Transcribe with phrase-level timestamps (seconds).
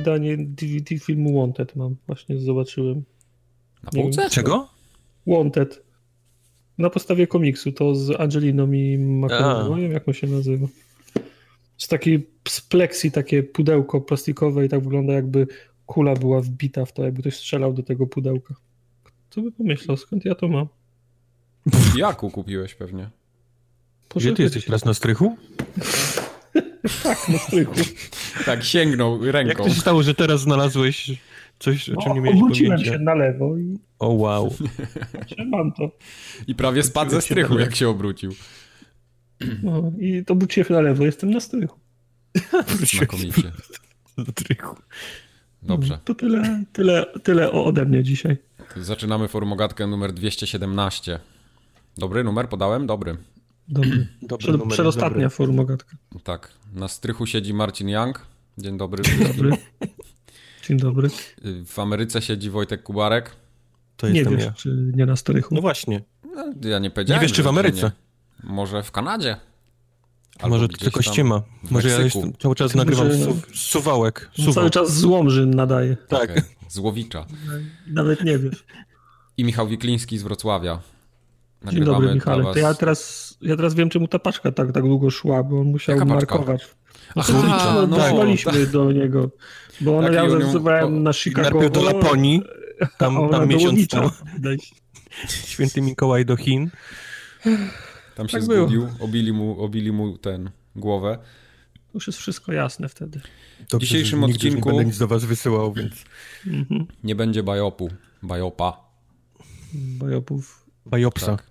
[0.00, 3.02] wydanie DVD filmu Wanted mam, właśnie zobaczyłem.
[3.82, 4.30] Na półce?
[4.30, 4.68] Czego?
[5.26, 5.82] Wanted.
[6.78, 10.66] Na podstawie komiksu, to z Angeliną i McAvoyem, jak on się nazywa.
[11.76, 15.46] Z takiej z takie pudełko plastikowe i tak wygląda jakby
[15.86, 18.54] kula była wbita w to, jakby ktoś strzelał do tego pudełka.
[19.30, 20.66] Kto by pomyślał, skąd ja to mam?
[21.96, 23.10] Jaku kupiłeś pewnie.
[24.16, 25.36] Gdzie ty jesteś teraz na strychu?
[27.02, 27.72] tak, na strychu.
[28.46, 29.48] tak, sięgnął ręką.
[29.48, 31.10] Jak to się stało, że teraz znalazłeś
[31.58, 32.92] coś, o czym no, nie miałeś Obróciłem pojęcia?
[32.92, 34.54] się na lewo i O wow.
[35.46, 35.90] mam to.
[36.46, 38.34] I prawie spadł ze strychu, jak się obrócił.
[39.62, 41.78] No, I to obróciłem się na lewo, jestem na strychu.
[42.98, 43.42] Znakomicie.
[44.18, 44.76] Na strychu.
[45.62, 45.98] Dobrze.
[46.04, 48.36] To tyle, tyle, tyle ode mnie dzisiaj.
[48.76, 51.18] Zaczynamy formogatkę numer 217.
[51.98, 52.86] Dobry numer podałem?
[52.86, 53.16] Dobry.
[53.70, 54.06] Dobry.
[54.22, 55.30] Dobry Przed, numer, przedostatnia dobry.
[55.30, 55.96] formogatka.
[56.24, 56.52] Tak.
[56.74, 58.26] Na strychu siedzi Marcin Young.
[58.58, 59.02] Dzień dobry.
[59.28, 59.50] Dobry.
[60.68, 61.08] Dzień dobry.
[61.66, 63.36] W Ameryce siedzi Wojtek Kubarek.
[63.96, 64.50] To Nie wiesz, ja.
[64.52, 65.54] czy nie na strychu.
[65.54, 66.02] No właśnie.
[66.34, 67.22] No, ja nie powiedziałem.
[67.22, 67.92] Nie wiesz, czy w Ameryce.
[68.44, 68.50] Nie.
[68.50, 69.36] Może w Kanadzie.
[70.40, 71.42] A może gdzieś tylko ściema.
[71.70, 74.30] Może ja jestem, cały czas nagrywam su- suwałek.
[74.54, 75.96] Cały czas z Łomżyn nadaje.
[76.08, 76.30] Tak.
[76.30, 77.26] Okej, Z Łowicza.
[77.86, 78.64] Nawet nie wiesz.
[79.36, 80.80] I Michał Wikliński z Wrocławia.
[81.72, 82.42] Dzień dobry, dla Michale.
[82.42, 85.60] was- To ja teraz, ja teraz wiem, czemu ta paczka tak, tak długo szła, bo
[85.60, 86.34] on musiał Jaka paczka?
[86.36, 86.68] markować.
[87.16, 87.32] Aha,
[87.74, 89.30] no, no, Dotrzymaliśmy do niego.
[89.80, 91.50] Bo ona Tak, ja zasuwałem na Chicago.
[91.50, 92.42] Najpierw do Laponii,
[92.98, 94.10] tam, tam do miesiąc temu.
[95.46, 96.70] Święty Mikołaj do Chin.
[98.14, 98.68] Tam się Tak było.
[98.68, 101.18] zgubił, obili mu, obili mu ten głowę.
[101.74, 103.20] To już jest wszystko jasne wtedy.
[103.78, 106.04] Dzisiejszym że nigdy już odcinku- Nie będę nic do was wysyłał, więc...
[106.46, 106.86] Mhm.
[107.04, 107.90] Nie będzie bajopu,
[108.22, 108.80] bajopa,
[109.72, 110.66] Bajopów.
[110.86, 111.26] Bajopsa.
[111.36, 111.46] tak.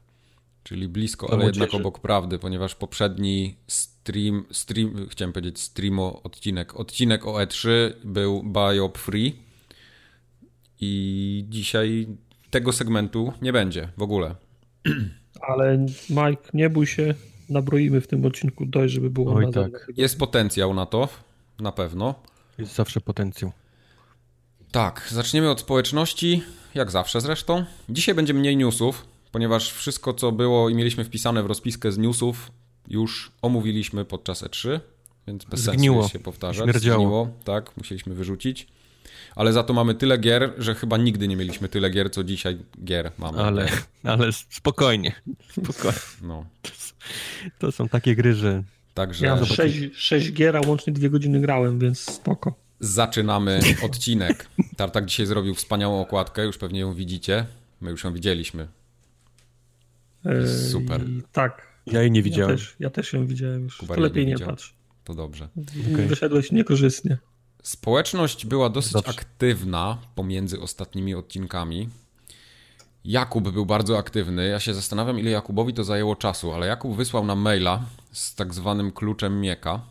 [0.69, 6.80] Czyli blisko, To ale jednak obok prawdy, ponieważ poprzedni stream, stream, chciałem powiedzieć streamo odcinek,
[6.80, 7.69] odcinek o E3
[8.03, 9.35] był biop free
[10.81, 12.07] i dzisiaj
[12.50, 14.35] tego segmentu nie będzie w ogóle.
[15.50, 17.16] Ale Mike, nie bój się,
[17.50, 19.88] nabroimy w tym odcinku dość, żeby było Oj, na tak.
[19.97, 21.09] Jest potencjał na to,
[21.59, 22.16] na pewno.
[22.57, 23.51] Jest zawsze potencjał.
[24.72, 26.44] Tak, zaczniemy od społeczności,
[26.75, 27.66] jak zawsze zresztą.
[27.90, 32.52] Dzisiaj będzie mniej newsów, ponieważ wszystko, co było i mieliśmy wpisane w rozpiskę z newsów,
[32.88, 34.80] już omówiliśmy podczas E3,
[35.28, 36.02] więc bez Zgniło.
[36.02, 36.64] sensu się powtarzać.
[36.64, 36.98] Śmierdziało.
[36.98, 38.68] Zgniło, tak, musieliśmy wyrzucić.
[39.36, 42.58] Ale za to mamy tyle gier, że chyba nigdy nie mieliśmy tyle gier, co dzisiaj
[42.84, 43.38] gier mamy.
[43.38, 43.70] Ale,
[44.04, 45.16] ale spokojnie.
[45.52, 45.98] Spokojnie.
[46.22, 46.46] No,
[47.60, 48.64] To są takie gry, że...
[48.94, 52.54] także Ja mam sześć, sześć gier, a łącznie dwie godziny grałem, więc spoko.
[52.80, 54.48] zaczynamy odcinek.
[54.78, 57.46] Tartak dzisiaj zrobił wspaniałą okładkę, już pewnie ją widzicie.
[57.82, 58.68] My już ją widzieliśmy.
[60.72, 61.09] Super.
[61.09, 61.69] I tak.
[61.85, 62.57] Ja jej nie Ja widziałem.
[62.57, 63.78] też, ja też ją widziałem już.
[63.78, 64.74] Kuba to lepiej nie nie patrz.
[65.03, 65.50] To dobrze.
[65.94, 66.07] Okej.
[66.07, 67.18] Wyszedłeś niekorzystnie.
[67.63, 69.09] Społeczność była dosyć Dobrze.
[69.09, 71.90] aktywna pomiędzy ostatnimi odcinkami.
[73.06, 74.47] Jakub był bardzo aktywny.
[74.47, 78.53] Ja się zastanawiam, ile Jakubowi to zajęło czasu, ale Jakub wysłał nam maila z tak
[78.53, 79.81] zwanym kluczem Mieka.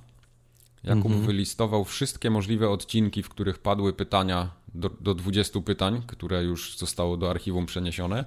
[0.84, 6.78] Jakub wylistował wszystkie możliwe odcinki, w których padły pytania do, do 20 pytań, które już
[6.78, 8.24] zostało do archiwum przeniesione.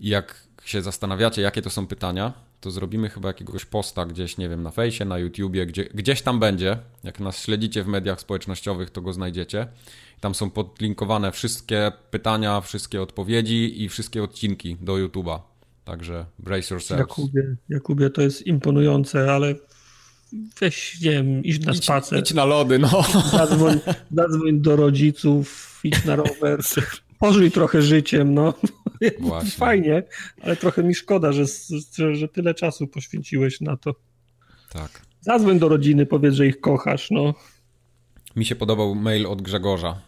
[0.00, 4.48] I jak się zastanawiacie, jakie to są pytania, to zrobimy chyba jakiegoś posta gdzieś, nie
[4.48, 6.78] wiem, na fejsie, na YouTubie, gdzie, gdzieś tam będzie.
[7.04, 9.66] Jak nas śledzicie w mediach społecznościowych, to go znajdziecie.
[10.20, 15.50] Tam są podlinkowane wszystkie pytania, wszystkie odpowiedzi i wszystkie odcinki do YouTuba.
[15.84, 17.08] Także brace yourselves.
[17.08, 19.54] Jakubie, Jakubie, to jest imponujące, ale
[20.60, 23.04] weź, nie wiem, idź na Idź, spacer, idź na lody, no.
[23.32, 23.80] zadzwoń,
[24.12, 26.60] zadzwoń do rodziców, idź na rower,
[27.20, 28.54] pożyj trochę życiem, no.
[29.18, 29.50] Właśnie.
[29.50, 30.02] Fajnie,
[30.42, 31.44] ale trochę mi szkoda, że,
[32.14, 33.94] że, tyle czasu poświęciłeś na to.
[34.70, 35.00] Tak.
[35.20, 37.34] Zadzwoń do rodziny, powiedz, że ich kochasz, no.
[38.36, 40.00] Mi się podobał mail od Grzegorza.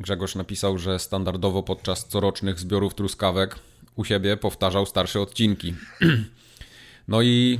[0.00, 3.58] Grzegorz napisał, że standardowo podczas corocznych zbiorów truskawek
[3.96, 5.74] u siebie powtarzał starsze odcinki.
[7.08, 7.58] No i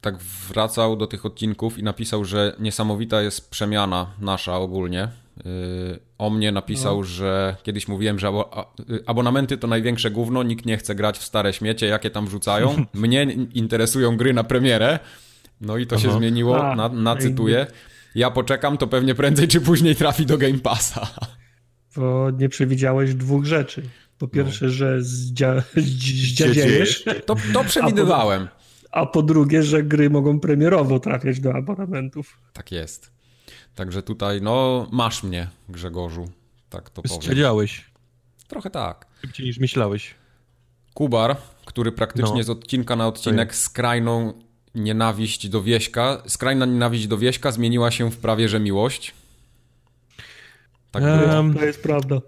[0.00, 5.08] tak wracał do tych odcinków i napisał, że niesamowita jest przemiana nasza ogólnie.
[5.36, 10.66] Yy, O mnie napisał, że kiedyś mówiłem, że a- y, abonamenty to największe gówno, nikt
[10.66, 12.84] nie chce grać w stare śmiecie, jakie tam wrzucają.
[12.94, 13.22] Mnie
[13.54, 14.98] interesują gry na premierę.
[15.60, 16.18] No i to się Aha.
[16.18, 17.66] zmieniło, A, na, no i- nacytuję.
[18.14, 21.10] Ja poczekam, to pewnie prędzej czy później trafi do Game Passa.
[21.96, 23.82] Bo nie przewidziałeś dwóch rzeczy.
[24.18, 28.48] Po pierwsze, że zdzia, zdziadziejesz, To, to przewidywałem.
[28.90, 32.38] a po drugie, że gry mogą premierowo trafiać do abonamentów.
[32.52, 33.12] Tak jest.
[33.74, 36.28] Także tutaj, no, masz mnie, Grzegorzu.
[36.70, 37.16] Tak to powiem.
[37.22, 37.84] Strzeliałeś.
[38.48, 39.06] Trochę tak.
[39.20, 40.14] Szybciej niż myślałeś.
[40.94, 42.42] Kubar, który praktycznie No.
[42.42, 44.32] z odcinka na odcinek skrajną
[44.74, 49.14] nienawiść do Wieśka, skrajna nienawiść do Wieśka zmieniła się w prawie że miłość.
[50.90, 52.20] Tak Em, To jest prawda.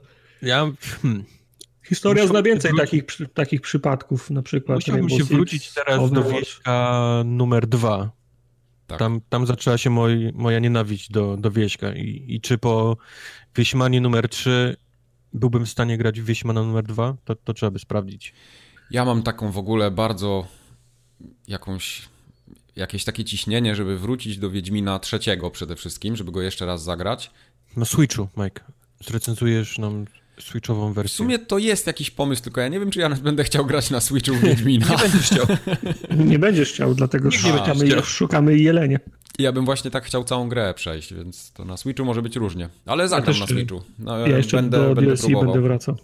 [0.42, 0.70] Ja
[1.02, 1.24] hmm,
[1.88, 5.72] Historia zna więcej wrócić- takich, przy- takich przypadków, na przykład musiałbym Rainbow się Six, wrócić
[5.74, 8.10] teraz do wieśka numer dwa.
[8.86, 8.98] Tak.
[8.98, 11.92] Tam, tam zaczęła się moj, moja nienawiść do, do wieśka.
[11.92, 12.96] I, I czy po
[13.56, 14.76] wieśmanie numer 3
[15.32, 17.16] byłbym w stanie grać w wieśmana numer 2?
[17.24, 18.34] To, to trzeba by sprawdzić.
[18.90, 20.46] Ja mam taką w ogóle bardzo
[21.48, 22.08] jakąś
[22.76, 27.30] jakieś takie ciśnienie, żeby wrócić do Wiedźmina trzeciego przede wszystkim, żeby go jeszcze raz zagrać.
[27.76, 28.64] Na Switchu, Mike.
[29.00, 30.04] Zrecenzujesz nam
[30.40, 31.16] Switchową W wersję.
[31.16, 34.00] sumie to jest jakiś pomysł, tylko ja nie wiem, czy ja będę chciał grać na
[34.00, 34.86] Switchu w Wiedźmina.
[34.90, 35.46] Nie będziesz chciał.
[36.26, 38.02] Nie będziesz chciał, dlatego nie szukamy, chciał.
[38.02, 38.98] szukamy jelenia.
[39.38, 42.68] Ja bym właśnie tak chciał całą grę przejść, więc to na Switchu może być różnie.
[42.86, 43.82] Ale zagram też, na Switchu.
[43.98, 45.44] No, Ja jeszcze będę, do będę DLC próbował.
[45.52, 45.96] będę wracał.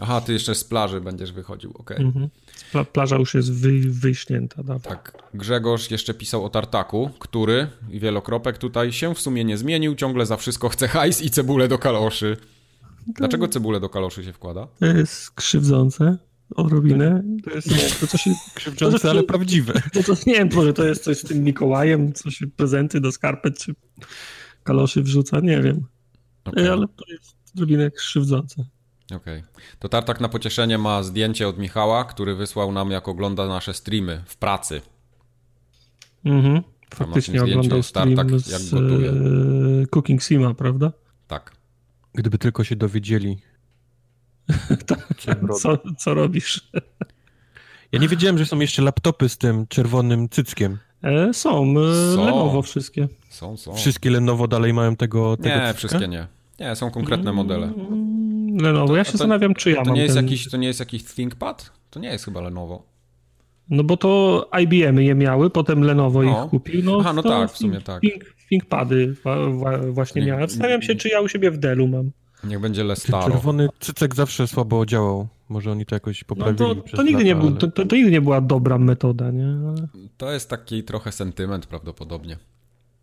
[0.00, 1.96] Aha, ty jeszcze z plaży będziesz wychodził, okej.
[2.00, 2.28] Mhm.
[2.72, 4.90] Pla plaża już jest wy wyśnięta dawno.
[4.90, 9.94] Tak, Grzegorz jeszcze pisał o Tartaku, który, i wielokropek tutaj, się w sumie nie zmienił,
[9.94, 12.36] ciągle za wszystko chce hajs i cebulę do kaloszy.
[13.06, 14.68] Dlaczego cebulę do kaloszy się wkłada?
[14.80, 16.18] To jest krzywdzące,
[16.54, 17.22] odrobinę.
[17.44, 18.30] To jest to, co się...
[18.54, 19.72] Krzywdzące, ale prawdziwe.
[19.92, 23.58] To, to, nie wiem, może to jest coś z tym Mikołajem, coś prezenty do skarpet
[23.58, 23.74] czy
[24.62, 25.86] kaloszy wrzuca, nie wiem.
[26.44, 28.64] Okej, Ale to jest odrobinę krzywdzące.
[29.16, 29.42] okej.
[29.78, 34.22] To Tartak na pocieszenie ma zdjęcie od Michała, który wysłał nam, jak ogląda nasze streamy
[34.26, 34.80] w pracy.
[36.24, 36.62] Mhm.
[36.94, 39.10] Faktycznie oglądał jest tartak, stream jak z gotuje.
[39.10, 40.92] e, Cooking Sima, prawda?
[41.26, 41.53] Tak.
[42.14, 43.38] Gdyby tylko się dowiedzieli.
[45.18, 45.54] co robię.
[45.54, 46.70] Co, co robisz?
[47.92, 50.78] Ja nie wiedziałem, że są jeszcze laptopy z tym czerwonym cyckiem.
[51.02, 52.24] E, są, e, Są.
[52.24, 53.08] Lenovo wszystkie.
[53.28, 53.74] Są, są.
[53.74, 55.72] Wszystkie Lenovo dalej mają tego, tego Nie, cycka?
[55.74, 56.26] wszystkie nie.
[56.60, 57.66] Nie, są konkretne modele.
[57.66, 60.24] Mm, Lenovo, ja się to- zastanawiam, czy ja To mam nie jest, ten...
[60.24, 61.72] jakiś, to nie jest jakiś ThinkPad?
[61.90, 62.82] To nie jest chyba Lenovo.
[63.70, 66.22] No bo to IBM je miały, potem Lenovo O.
[66.22, 66.80] ich kupił.
[66.84, 68.00] No, Aha, no to tak, w sumie tak.
[68.00, 69.14] Think, ThinkPady
[69.90, 70.48] właśnie Nie- miałem.
[70.48, 72.10] Zastanawiam się, czy ja u siebie w Dellu mam.
[72.44, 73.32] Niech będzie Lestaro.
[73.32, 75.28] czerwony cycek zawsze słabo działał.
[75.48, 77.68] Może oni to jakoś No poprawili to, przez to, nigdy lata, nie był, ale- to,
[77.68, 79.46] to, to nigdy nie była dobra metoda, nie?
[79.68, 82.36] Ale To jest taki trochę sentyment prawdopodobnie.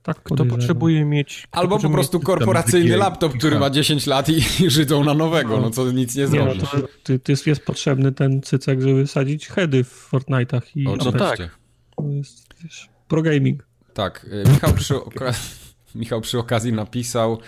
[0.03, 1.47] Tak Kto potrzebuje mieć...
[1.51, 5.59] kto Albo po prostu korporacyjny laptop, który ma 10 lat i, i żydą na nowego,
[5.61, 6.69] no co nic nie Nie, no zrobisz.
[6.71, 11.19] to, ty, ty jest potrzebny ten cycek, żeby sadzić heady w Fortnite'ach i Oczywiście.
[11.19, 11.57] tak.
[11.97, 13.67] to jest wiesz, pro gaming.
[13.93, 15.33] Tak, y, Michał przy, oka-
[15.95, 17.39] Michał przy okazji napisał,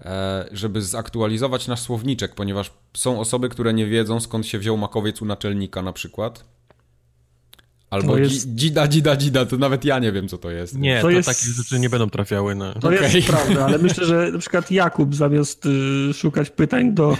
[0.00, 5.22] e, żeby zaktualizować nasz słowniczek, ponieważ są osoby, które nie wiedzą skąd się wziął makowiec
[5.22, 6.44] u naczelnika na przykład.
[7.94, 10.78] Albo jest- dzida, dzida, dzida, to nawet ja nie wiem co to jest.
[10.78, 12.72] Nie, To to, jest- takie rzeczy nie będą trafiały na...
[12.72, 13.12] To Okej.
[13.14, 17.16] jest prawda, ale myślę, że na przykład Jakub zamiast y, szukać pytań do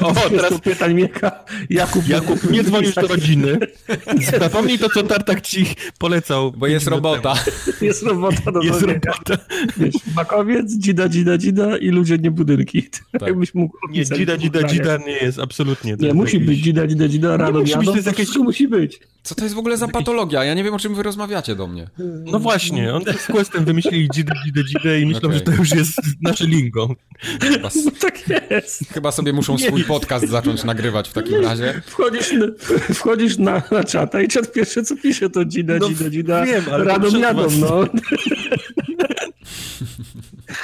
[0.00, 3.58] O, teraz pytań Mieka, Jakub, Jakub, nie dzwonisz do rodziny.
[4.40, 5.66] Zapomnij to, co Tartak ci
[5.98, 6.52] polecał.
[6.52, 7.34] Bo jest robota.
[7.80, 8.60] Jest robota do.
[8.60, 9.00] Jest zrobienia.
[9.04, 9.44] robota.
[9.76, 12.82] Wiesz, makowiec, dzida, dzida, dzida i ludzie, nie budynki.
[13.12, 13.22] Tak.
[13.22, 15.96] Jakbyś mógł Nie, dzida, dzida, dzida nie jest, absolutnie.
[15.98, 19.00] Nie, musi być dzida, dzida, dzida, rano musi być, jadą, to jest jakieś- musi być.
[19.22, 20.44] Co to jest w ogóle za patologia?
[20.44, 21.90] Ja nie wiem o czym wy rozmawiacie do mnie.
[22.24, 25.38] No właśnie, on z Questem wymyślili dzidę, dzidę, dzidę i myślą, Okej.
[25.38, 26.94] że to już jest nasze lingo.
[27.42, 28.18] Chyba, No tak
[28.50, 28.92] jest.
[28.92, 31.82] chyba sobie muszą swój podcast zacząć nagrywać w takim razie.
[31.86, 32.46] Wchodzisz, na,
[32.94, 36.64] wchodzisz na, na czata i czat pierwsze co pisze to dzida, No, dzida, dzida, wiem,
[36.72, 36.84] ale
[37.20, 37.58] jadą, was.
[37.58, 37.84] no.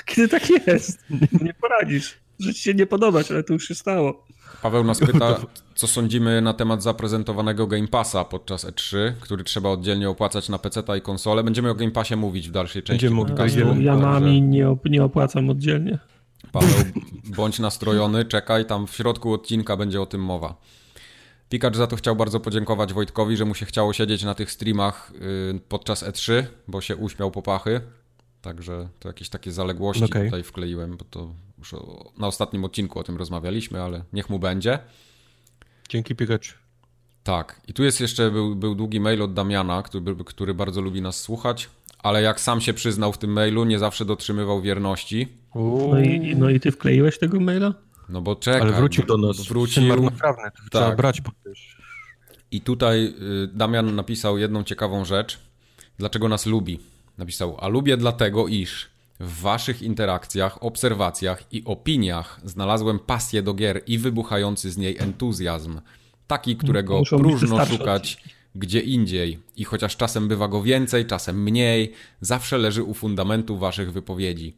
[0.07, 1.05] Kiedy tak jest?
[1.43, 2.15] Nie poradzisz.
[2.39, 4.27] Że ci się nie podobać, ale to już się stało.
[4.63, 5.41] Paweł nas pyta,
[5.77, 10.83] co sądzimy na temat zaprezentowanego Game Passa podczas E3, który trzeba oddzielnie opłacać na PC
[10.99, 11.45] i konsolę.
[11.45, 13.67] Będziemy o Game Passie mówić w dalszej części Będziemy podcastu.
[13.67, 13.85] mówić.
[13.85, 15.99] Ja także mam i nie, op- nie opłacam oddzielnie.
[16.53, 16.71] Paweł,
[17.37, 20.57] bądź nastrojony, czekaj, tam w środku odcinka będzie o tym mowa.
[21.49, 25.13] Pikacz za to chciał bardzo podziękować Wojtkowi, że mu się chciało siedzieć na tych streamach
[25.55, 27.81] y, podczas E3, bo się uśmiał po pachy.
[28.43, 30.25] Także to jakieś takie zaległości Okej.
[30.25, 31.75] tutaj wkleiłem, bo to już
[32.19, 34.79] na ostatnim odcinku o tym rozmawialiśmy, ale niech mu będzie.
[35.89, 36.55] Dzięki Pikachu.
[37.23, 41.03] Tak, i tu jest jeszcze, był, był długi mail od Damiana, który, który bardzo lubi
[41.03, 45.29] nas słuchać, ale jak sam się przyznał w tym mailu, nie zawsze dotrzymywał wierności.
[45.55, 47.75] No i, no i ty wkleiłeś tego maila?
[48.09, 49.47] No bo czekaj, Ale wrócił do nas.
[49.49, 49.83] Wrócił.
[49.83, 50.97] Marnotrawny, to trzeba Tak.
[50.97, 51.23] brać.
[52.51, 53.15] I tutaj
[53.45, 55.39] y, Damian napisał jedną ciekawą rzecz.
[55.99, 56.81] Dlaczego nas lubi?
[57.19, 58.89] Napisał, a lubię dlatego, iż
[59.21, 65.81] w waszych interakcjach, obserwacjach i opiniach znalazłem pasję do gier i wybuchający z niej entuzjazm.
[66.27, 68.19] Taki, którego Muszą próżno szukać
[68.57, 69.39] gdzie indziej.
[69.57, 74.57] I chociaż czasem bywa go więcej, czasem mniej, zawsze leży u fundamentu waszych wypowiedzi.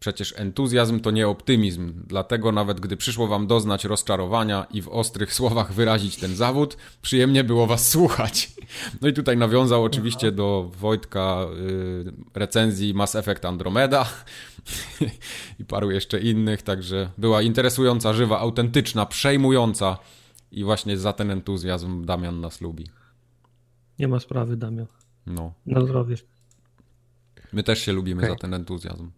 [0.00, 5.34] Przecież entuzjazm to nie optymizm, dlatego nawet gdy przyszło wam doznać rozczarowania i w ostrych
[5.40, 8.52] słowach wyrazić ten zawód, przyjemnie było was słuchać.
[9.00, 14.06] No i tutaj nawiązał oczywiście do Wojtka y, recenzji Mass Effect Andromeda,
[15.60, 19.98] i paru jeszcze innych, także była interesująca, żywa, autentyczna, przejmująca
[20.52, 22.86] i właśnie za ten entuzjazm Damian nas lubi.
[23.98, 24.86] Nie ma sprawy, Damian.
[25.26, 25.52] No.
[25.66, 26.16] Na zdrowie.
[27.52, 28.30] My też się lubimy okay.
[28.30, 29.10] za ten entuzjazm.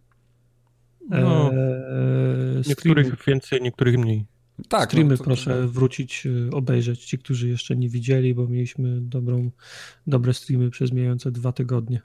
[1.11, 4.25] No, eee, niektórych więcej, niektórych mniej.
[4.68, 9.00] Tak, streamy no, to, proszę wrócić, y, obejrzeć ci, którzy jeszcze nie widzieli, bo mieliśmy
[9.00, 9.50] dobrą,
[10.06, 12.00] dobre streamy przez mijające dwa tygodnie.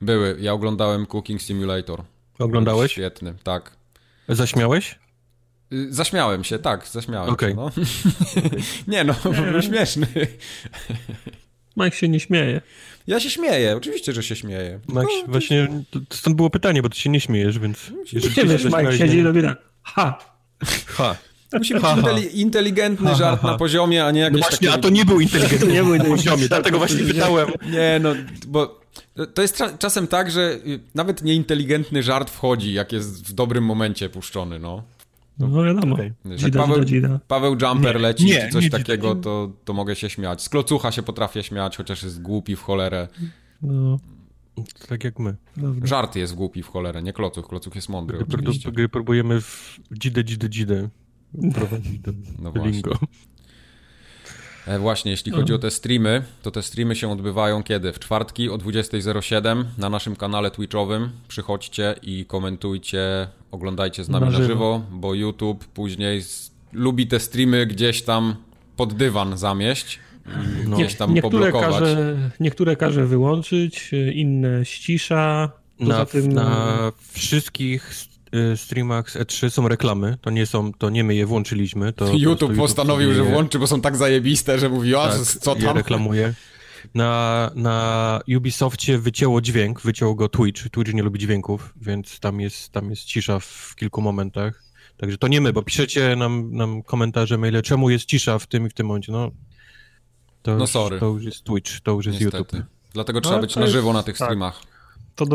[0.00, 0.36] Były.
[0.40, 2.02] Ja oglądałem Cooking Simulator.
[2.38, 2.92] Oglądałeś?
[2.92, 3.76] Świetny, tak.
[4.28, 4.98] Zaśmiałeś?
[5.72, 7.50] Y, zaśmiałem się, tak, zaśmiałem okay.
[7.50, 7.56] się.
[7.56, 7.70] No.
[8.92, 9.14] nie no,
[9.52, 10.06] był śmieszny.
[11.76, 12.60] Mike się nie śmieje.
[13.08, 14.80] Ja się śmieję, oczywiście, że się śmieję.
[14.88, 15.68] Mike, no, właśnie,
[16.12, 17.90] stąd było pytanie, bo ty się nie śmiejesz, więc...
[18.36, 20.18] Nie wiesz, Mike siedzi i robi tak, ha.
[20.86, 21.16] Ha.
[21.52, 24.78] Musi być inteligentny żart na poziomie, a nie jakiś no właśnie, taki...
[24.78, 27.48] a to nie był inteligentny nie był na poziomie, dlatego właśnie pytałem.
[27.70, 28.14] Nie, no,
[28.46, 28.80] bo
[29.34, 30.58] to jest czasem tak, że
[30.94, 34.82] nawet nieinteligentny żart wchodzi, jak jest w dobrym momencie puszczony, no.
[35.38, 35.94] No wiadomo.
[35.94, 36.14] Okay.
[36.52, 36.84] Paweł,
[37.28, 40.42] Paweł Jumper nie, leci nie, czy coś nie, takiego, to, to mogę się śmiać.
[40.42, 43.08] Z klocucha się potrafię śmiać, chociaż jest głupi w cholerę.
[43.62, 43.98] No.
[44.88, 45.36] Tak jak my.
[45.56, 45.86] Dobra.
[45.86, 47.48] Żart jest głupi w cholerę, nie klocuch.
[47.48, 48.72] Klocuch jest mądry oczywiście.
[48.72, 50.88] Gry próbujemy w dzidę, dzidę, dzidę
[51.54, 52.98] prowadzić do no lingo.
[54.66, 57.92] E, właśnie, jeśli chodzi o te streamy, to te streamy się odbywają kiedy?
[57.92, 61.10] W czwartki o 20.07 na naszym kanale Twitchowym.
[61.28, 66.50] Przychodźcie i komentujcie, oglądajcie z nami na żywo, na żywo bo YouTube później z...
[66.72, 68.36] lubi te streamy gdzieś tam
[68.76, 69.98] pod dywan zamieść.
[70.66, 70.76] No.
[70.76, 75.50] Gdzieś tam niektóre każe, niektóre każe wyłączyć, inne ścisza.
[75.80, 76.32] Na, tym...
[76.32, 81.26] na wszystkich Y, streamach z E3 są reklamy, to nie są, to nie my je
[81.26, 81.92] włączyliśmy.
[81.92, 85.54] To YouTube, YouTube postanowił, że włączy, bo są tak zajebiste, że mówi, a tak, co
[85.54, 85.76] tam?
[85.76, 86.34] reklamuje.
[86.94, 90.68] Na, na Ubisoftie wycięło dźwięk, wyciął go Twitch.
[90.70, 94.62] Twitch nie lubi dźwięków, więc tam jest, tam jest cisza w kilku momentach.
[94.96, 98.66] Także to nie my, bo piszecie nam, nam komentarze, maile, czemu jest cisza w tym
[98.66, 99.12] i w tym momencie.
[99.12, 99.30] No,
[100.42, 101.00] to, no już, sorry.
[101.00, 102.56] to już jest Twitch, to już jest Niestety.
[102.56, 102.70] YouTube.
[102.92, 104.28] Dlatego trzeba no, być na żywo na tych tak.
[104.28, 104.62] streamach.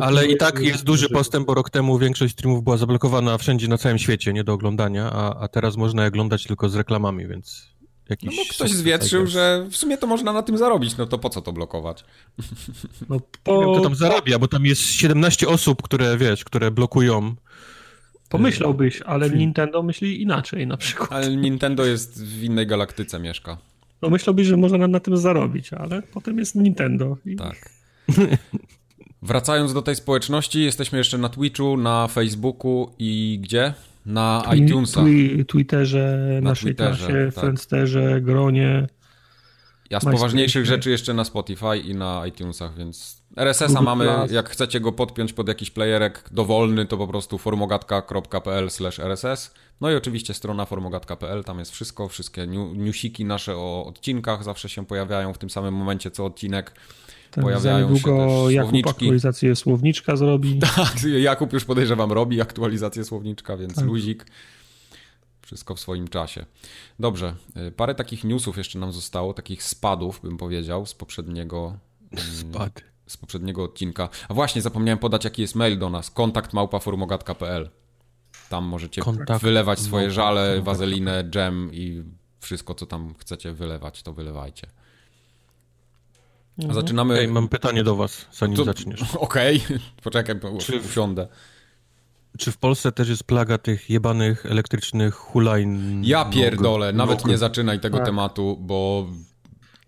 [0.02, 3.78] Ale i tak jest duży postęp, bo rok temu większość streamów była zablokowana wszędzie na
[3.78, 7.73] całym świecie, nie do oglądania, a, a teraz można je oglądać tylko z reklamami, więc
[8.14, 8.38] jakiś...
[8.38, 11.30] No bo ktoś zwietrzył, że w sumie to można na tym zarobić, no to po
[11.30, 12.04] co to blokować?
[13.10, 13.60] No po...
[13.60, 17.36] Nie wiem, kto tam zarabia, bo tam jest 17 osób, które, wiesz, które blokują
[18.34, 21.12] Pomyślałbyś, ale Nintendo myśli inaczej na przykład.
[21.12, 23.58] Ale Nintendo jest w innej galaktyce mieszka.
[24.02, 27.18] No myślałbyś, że można na, na tym zarobić, ale potem jest Nintendo.
[27.26, 27.36] I...
[27.36, 27.70] Tak.
[29.22, 33.74] Wracając do tej społeczności, jesteśmy jeszcze na Twitchu, na Facebooku i gdzie?
[34.06, 35.04] Na Twi iTunesach.
[35.04, 37.44] Twi Twitterze, na naszej Twitterze, klasie, tak.
[37.44, 38.88] Friendsterze, Gronie.
[39.90, 44.80] Ja z poważniejszych rzeczy jeszcze na Spotify i na iTunesach, więc RSS-a mamy, jak chcecie
[44.80, 48.68] go podpiąć pod jakiś playerek dowolny, to po prostu formogatka.pl
[49.00, 49.54] rss.
[49.82, 54.86] No i oczywiście strona formogatka.pl, tam jest wszystko, wszystkie newsiki nasze o odcinkach zawsze się
[54.86, 56.74] pojawiają w tym samym momencie co odcinek.
[57.32, 60.60] Tak, Pojawiają niedługo się Jakub aktualizację słowniczka zrobi.
[60.76, 63.86] Tak, Jakub już podejrzewam robi aktualizację słowniczka, więc tak.
[63.86, 64.26] luzik.
[65.42, 66.46] Wszystko w swoim czasie.
[67.00, 67.36] Dobrze,
[67.68, 71.78] y, parę takich newsów jeszcze nam zostało, takich spadów bym powiedział z poprzedniego...
[72.12, 72.93] Mm, Spad.
[73.08, 74.10] Z poprzedniego odcinka.
[74.30, 76.12] A właśnie, zapomniałem podać jaki jest mail do nas.
[76.12, 77.70] kontakt małpaformogat.pl
[78.50, 82.04] Tam możecie Kontakt wylewać swoje żale, wazelinę, dżem i
[82.40, 84.68] wszystko co tam chcecie wylewać, to wylewajcie.
[86.58, 86.76] Mhm.
[86.76, 87.20] Zaczynamy.
[87.20, 88.64] Ej, mam pytanie do Was, zanim to...
[88.64, 89.02] zaczniesz.
[89.16, 89.80] Okej, okay.
[90.04, 91.28] poczekaj, bo czy usiądę.
[92.38, 96.02] Czy w Polsce też jest plaga tych jebanych elektrycznych hulajn?
[96.04, 98.06] Ja pierdolę, nawet nie zaczynaj tego tak.
[98.06, 99.08] tematu, bo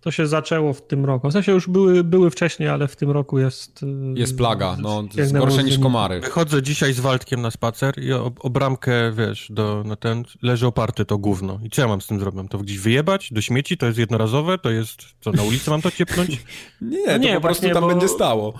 [0.05, 1.29] to się zaczęło w tym roku.
[1.29, 3.83] W sensie już były, były wcześniej, ale w tym roku jest...
[3.83, 3.85] Y,
[4.15, 6.19] jest plaga, no, jest gorsze niż komary.
[6.19, 10.67] Wychodzę dzisiaj z Waldkiem na spacer i o, o bramkę, wiesz, do, na ten, leży
[10.67, 11.59] oparty to gówno.
[11.63, 12.41] I co ja mam z tym zrobić?
[12.49, 13.33] To gdzieś wyjebać?
[13.33, 13.77] Do śmieci?
[13.77, 14.57] To jest jednorazowe?
[14.57, 16.29] To jest, co, na ulicy mam to ciepnąć?
[16.81, 17.87] nie, to nie, po prostu tam bo...
[17.87, 18.53] będzie stało.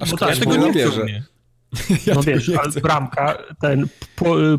[0.00, 1.06] Aż bo tak, tego nie bierze.
[2.06, 3.88] Ja no wiesz, ale bramka, ten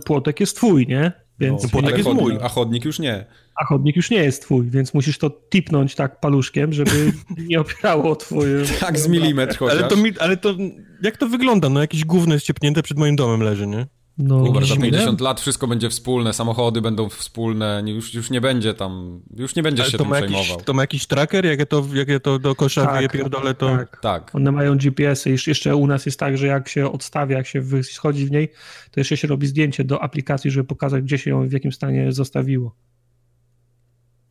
[0.05, 1.11] płotek jest twój, nie?
[1.39, 2.37] Więc no, płotek jest mój.
[2.41, 6.19] A chodnik już nie a chodnik już nie jest twój, więc musisz to tipnąć tak
[6.19, 7.13] paluszkiem, żeby
[7.49, 8.63] nie opierało twoje...
[8.79, 9.77] tak, z milimetr chociaż.
[9.77, 10.53] Ale to, ale to,
[11.01, 11.69] jak to wygląda?
[11.69, 13.87] No jakieś gówno jest ciepnięte przed moim domem leży, nie?
[14.17, 18.73] No, Kubar, za 50 lat wszystko będzie wspólne, samochody będą wspólne, już, już nie będzie
[18.73, 20.61] tam, już nie będziesz się tym przejmował.
[20.61, 23.77] To ma jakiś tracker, jak ja to, jak ja to do kosza tak, pierdolę, to...
[23.77, 23.99] Tak.
[24.01, 24.35] tak.
[24.35, 28.25] One mają GPS-y, jeszcze u nas jest tak, że jak się odstawia, jak się schodzi
[28.25, 28.51] w niej,
[28.91, 32.11] to jeszcze się robi zdjęcie do aplikacji, żeby pokazać, gdzie się ją w jakim stanie
[32.11, 32.75] zostawiło.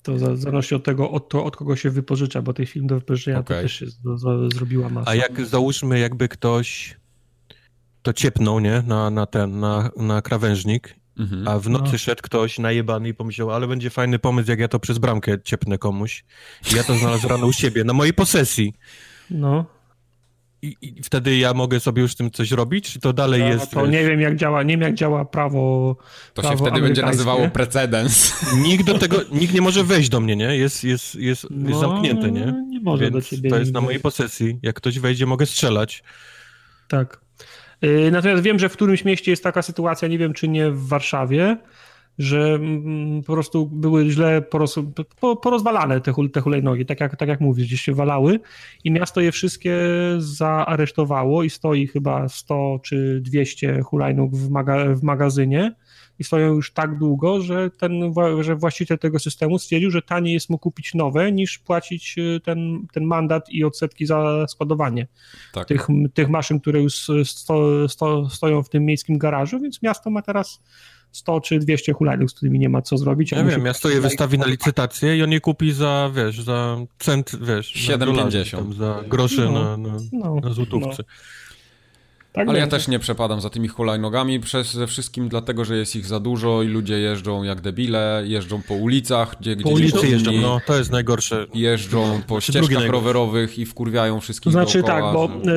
[0.04, 2.94] To w zależności od tego, od, to, od kogo się wypożycza, bo tej film do
[2.94, 3.56] wypożyczenia okay.
[3.56, 5.10] to też się z, z, zrobiła masa.
[5.10, 6.96] A jak załóżmy, jakby ktoś
[8.02, 11.48] to ciepnął, nie, na, na ten, na, na krawężnik, mhm.
[11.48, 11.98] a w nocy no.
[11.98, 15.78] szedł ktoś najebany i pomyślał, ale będzie fajny pomysł, jak ja to przez bramkę ciepnę
[15.78, 16.24] komuś.
[16.72, 18.74] I ja to znalazłem rano u siebie, na mojej posesji.
[19.30, 19.66] No.
[20.64, 23.48] I, I, wtedy ja mogę sobie już z tym coś robić, czy to dalej no,
[23.48, 23.70] jest...
[23.70, 23.90] To wiesz...
[23.90, 25.96] nie wiem, jak działa, nie wiem, jak działa prawo
[26.34, 28.34] To prawo się wtedy będzie nazywało precedens.
[28.66, 30.56] Nikt do tego, nikt nie może wejść do mnie, nie?
[30.56, 32.54] Jest, jest, jest, no, jest zamknięte, nie?
[32.68, 33.50] Nie może Więc do ciebie.
[33.50, 34.58] to jest na mojej posesji.
[34.62, 36.02] Jak ktoś wejdzie, mogę strzelać.
[36.88, 37.20] Tak.
[37.84, 40.88] Y, natomiast wiem, że w którymś mieście jest taka sytuacja, nie wiem czy nie w
[40.88, 41.56] Warszawie,
[42.18, 44.78] że mm, po prostu były źle poroz,
[45.42, 48.40] porozwalane te, te hulajnogi, tak jak, tak jak mówisz, gdzieś się walały
[48.84, 49.78] i miasto je wszystkie
[50.18, 55.74] zaaresztowało i stoi chyba 100 czy 200 hulajnóg w, maga, w magazynie
[56.18, 60.50] i stoją już tak długo, że ten że właściciel tego systemu stwierdził, że taniej jest
[60.50, 65.06] mu kupić nowe niż płacić y, ten, ten mandat i odsetki za składowanie
[65.52, 65.68] tak.
[65.68, 66.94] tych, tych maszyn, które już
[67.24, 70.62] sto, sto, stoją w tym miejskim garażu, więc miasto ma teraz
[71.14, 73.32] 100 czy 200 hulajnóg, z którymi nie ma co zrobić.
[73.32, 77.36] Ja wiem, miasto je wystawi na licytację i on je kupi za, wiesz, za cent,
[77.40, 78.74] wiesz, 7,50.
[78.74, 80.96] Za groszy no, na, na, no, na złotówce.
[80.98, 81.14] No.
[82.34, 86.06] Tak Ale ja też nie przepadam za tymi hulajnogami przede wszystkim dlatego, że jest ich
[86.06, 90.60] za dużo i ludzie jeżdżą jak debile, jeżdżą po ulicach, gdzie Po ulicy jeżdżą, no
[90.66, 91.46] to jest najgorsze.
[91.54, 95.50] Jeżdżą po ścieżkach rowerowych i wkurwiają wszystkich To znaczy dookoła, tak, bo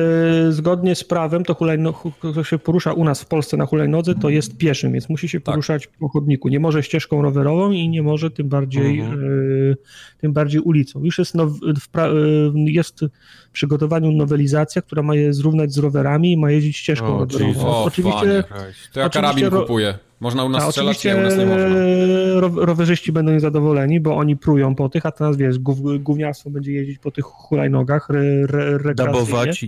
[0.48, 4.14] y, zgodnie z prawem to hulajno, kto się porusza u nas w Polsce na hulajnodze,
[4.14, 5.54] to jest pieszym, więc musi się tak.
[5.54, 5.98] poruszać tak.
[5.98, 6.48] po chodniku.
[6.48, 9.24] Nie może ścieżką rowerową i nie może tym bardziej, mhm.
[9.24, 9.76] y,
[10.18, 11.04] tym bardziej ulicą.
[11.04, 13.00] Już jest, now, y, jest
[13.47, 17.84] w przygotowaniu nowelizacja, która ma je zrównać z rowerami i ma jeździć ścieżką o, rowerową.
[17.84, 18.44] Oczywiście,
[18.92, 19.98] to ja karabin kupuję.
[20.20, 22.64] Można u nas a strzelać, nie, u nas nie można.
[22.66, 25.58] rowerzyści będą niezadowoleni, bo oni prują po tych, a teraz wiesz,
[25.98, 28.46] gówniarstwo będzie jeździć po tych hulajnogach, re,
[28.78, 29.64] re, Dabować,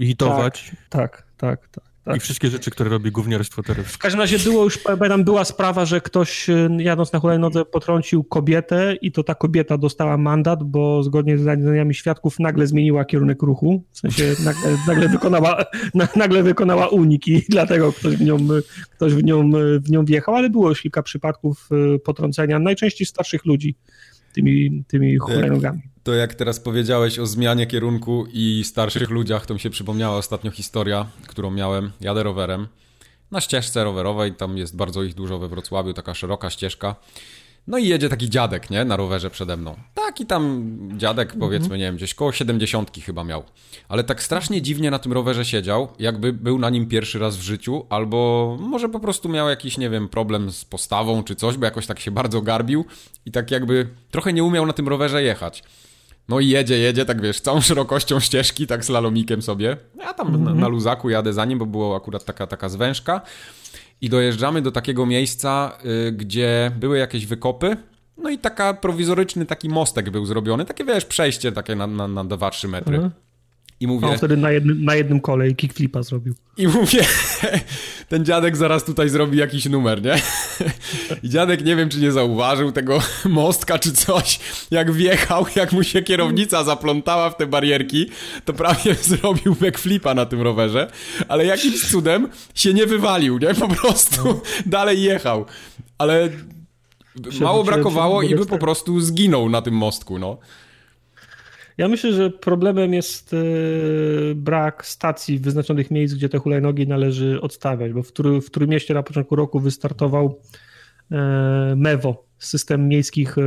[0.00, 0.72] hitować.
[0.88, 1.68] Tak, tak, tak.
[1.68, 1.70] tak.
[1.70, 1.88] Tak.
[2.16, 3.86] I wszystkie rzeczy, które robi gówniarstwo teraz.
[3.86, 8.24] W każdym razie było już, tam była sprawa, że ktoś y, jadąc na hulajnodze potrącił
[8.24, 13.42] kobietę i to ta kobieta dostała mandat, bo zgodnie z zeznaniami świadków nagle zmieniła kierunek
[13.42, 15.64] ruchu, w sensie nagle, nagle wykonała,
[16.16, 18.38] nagle wykonała unik i dlatego ktoś w nią,
[18.90, 23.44] ktoś w nią, w nią wjechał, ale było już kilka przypadków y, potrącenia, najczęściej starszych
[23.44, 23.76] ludzi
[24.38, 25.82] tymi, tymi hulajnogami.
[26.02, 30.50] To jak teraz powiedziałeś o zmianie kierunku i starszych ludziach, to mi się przypomniała ostatnio
[30.50, 31.90] historia, którą miałem.
[32.00, 32.66] Jadę rowerem
[33.30, 36.96] na ścieżce rowerowej, tam jest bardzo ich dużo we Wrocławiu, taka szeroka ścieżka.
[37.68, 39.76] No i jedzie taki dziadek, nie, na rowerze przede mną.
[39.94, 43.42] Taki tam dziadek, powiedzmy, nie wiem, gdzieś koło 70 chyba miał.
[43.88, 47.40] Ale tak strasznie dziwnie na tym rowerze siedział, jakby był na nim pierwszy raz w
[47.40, 51.64] życiu, albo może po prostu miał jakiś, nie wiem, problem z postawą czy coś, bo
[51.64, 52.84] jakoś tak się bardzo garbił
[53.26, 55.62] i tak jakby trochę nie umiał na tym rowerze jechać.
[56.28, 59.76] No i jedzie, jedzie, tak wiesz, całą szerokością ścieżki, tak slalomikiem sobie.
[59.98, 60.30] Ja tam -hmm.
[60.30, 60.60] na, mhm.
[60.60, 63.20] na, luzaku jadę za nim, bo było akurat taka, taka zwężka.
[64.00, 67.76] I dojeżdżamy do takiego miejsca, y, gdzie były jakieś wykopy.
[68.16, 70.64] No i taka prowizoryczny taki mostek był zrobiony.
[70.64, 72.98] Takie, wiesz, przejście takie na, na, na 2-3 metry.
[72.98, 73.10] -hmm.
[73.80, 74.06] I mówię...
[74.08, 76.34] On wtedy na jednym, na jednym kole i kickflipa zrobił.
[76.56, 77.04] I mówię,
[78.08, 80.14] ten dziadek zaraz tutaj zrobi jakiś numer, nie?
[81.22, 84.40] I dziadek nie wiem, czy nie zauważył tego mostka czy coś.
[84.70, 88.10] Jak wjechał, jak mu się kierownica zaplątała w te barierki,
[88.44, 90.90] to prawie zrobił backflipa na tym rowerze,
[91.28, 93.54] ale jakimś cudem się nie wywalił, nie?
[93.54, 95.44] Po prostu dalej jechał.
[95.98, 96.28] Ale
[97.40, 100.38] mało brakowało i by po prostu zginął na tym mostku, no.
[101.78, 103.36] Ja myślę, że problemem jest e,
[104.34, 108.94] brak stacji wyznaczonych miejsc, gdzie te hulajnogi należy odstawiać, bo w, który, w którym mieście
[108.94, 110.40] na początku roku wystartował
[111.12, 113.42] e, MEWO, system miejskich e,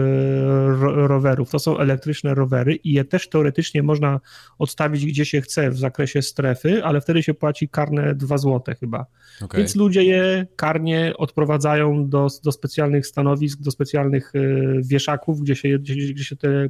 [1.07, 1.49] rowerów.
[1.49, 4.19] To są elektryczne rowery i je też teoretycznie można
[4.59, 9.05] odstawić gdzie się chce w zakresie strefy, ale wtedy się płaci karne 2 zł chyba.
[9.41, 9.57] Okay.
[9.57, 14.33] Więc ludzie je karnie odprowadzają do, do specjalnych stanowisk, do specjalnych
[14.81, 16.69] wieszaków, gdzie się, gdzie, gdzie się te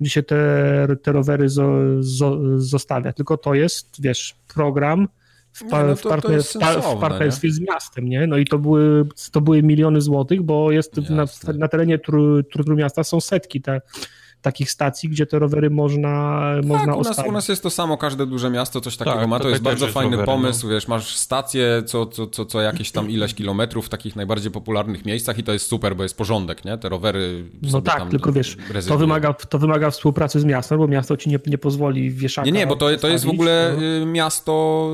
[0.00, 3.12] gdzie się te, te rowery zo, zo, zostawia.
[3.12, 5.08] Tylko to jest, wiesz, program
[5.52, 8.26] w, pa, no to, w, partner, w partnerstwie z miastem, nie?
[8.26, 11.24] No i to były, to były miliony złotych, bo jest na,
[11.58, 13.80] na terenie tru, tru, miasta są setki te
[14.46, 17.96] takich stacji, gdzie te rowery można, tak, można u nas, u nas jest to samo,
[17.98, 20.72] każde duże miasto coś takiego tak, ma, to, to jest bardzo fajny rowery, pomysł, no.
[20.72, 25.04] wiesz, masz stację co, co, co, co jakieś tam ileś kilometrów w takich najbardziej popularnych
[25.04, 26.78] miejscach i to jest super, bo jest porządek, nie?
[26.78, 28.56] Te rowery No tak, tylko wiesz,
[28.88, 32.46] to wymaga, to wymaga współpracy z miastem, bo miasto ci nie, nie pozwoli wieszaka...
[32.46, 33.82] Nie, nie, bo to, to jest w ogóle no.
[33.82, 34.90] Y, miasto,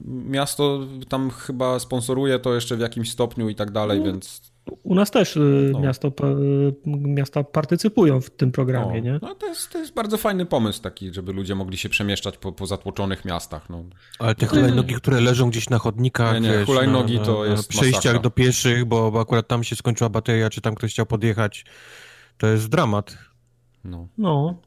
[0.00, 4.04] y, miasto tam chyba sponsoruje to jeszcze w jakimś stopniu i tak dalej, no.
[4.04, 4.51] więc
[4.82, 5.38] U nas też
[5.72, 5.80] no.
[5.80, 6.12] miasto,
[6.86, 9.12] miasta partycypują w tym programie, no.
[9.12, 9.18] nie?
[9.22, 12.52] No to jest, to jest bardzo fajny pomysł taki, żeby ludzie mogli się przemieszczać po,
[12.52, 13.70] po zatłoczonych miastach.
[13.70, 13.84] No.
[14.18, 17.50] Ale te hulajnogi, które leżą gdzieś na chodnikach, nie, nie, wiesz, hulajnogi na, to na,
[17.50, 18.22] jest na przejściach masakra.
[18.22, 21.64] do pieszych, bo, bo akurat tam się skończyła bateria, czy tam ktoś chciał podjechać,
[22.38, 23.18] to jest dramat.
[23.84, 24.08] No.
[24.18, 24.60] no,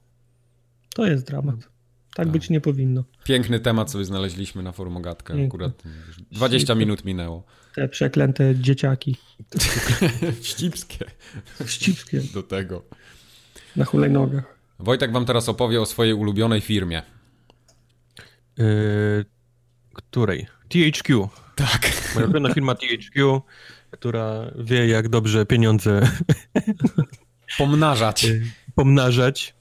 [0.95, 1.74] to jest dramat.
[2.15, 3.03] Tak, tak, być nie powinno.
[3.23, 5.45] Piękny temat sobie znaleźliśmy na forum Ogatkę.
[5.45, 5.83] Akurat
[6.31, 7.43] 20 minut minęło.
[7.75, 9.17] Te przeklęte dzieciaki.
[10.41, 11.05] Ścipskie.
[11.65, 12.21] Ścipskie.
[12.33, 12.83] Do tego.
[13.75, 14.59] Na hulajnogach.
[14.79, 17.01] Wojtek wam teraz opowie o swojej ulubionej firmie.
[18.57, 19.25] Yy,
[19.93, 20.47] której?
[20.69, 21.29] THQ.
[21.55, 21.91] Tak.
[22.15, 23.41] Moja ulubiona firma THQ,
[23.91, 26.09] która wie, jak dobrze pieniądze
[27.57, 28.27] pomnażać.
[28.75, 29.54] pomnażać.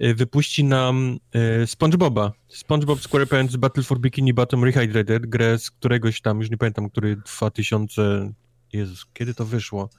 [0.00, 1.18] Wypuści nam
[1.66, 2.32] SpongeBoba.
[2.48, 7.16] SpongeBob SquarePants Battle for Bikini Bottom Rehydrated, grę z któregoś tam, już nie pamiętam, który
[7.16, 8.32] 2000...
[8.72, 9.90] Jezus, kiedy to wyszło?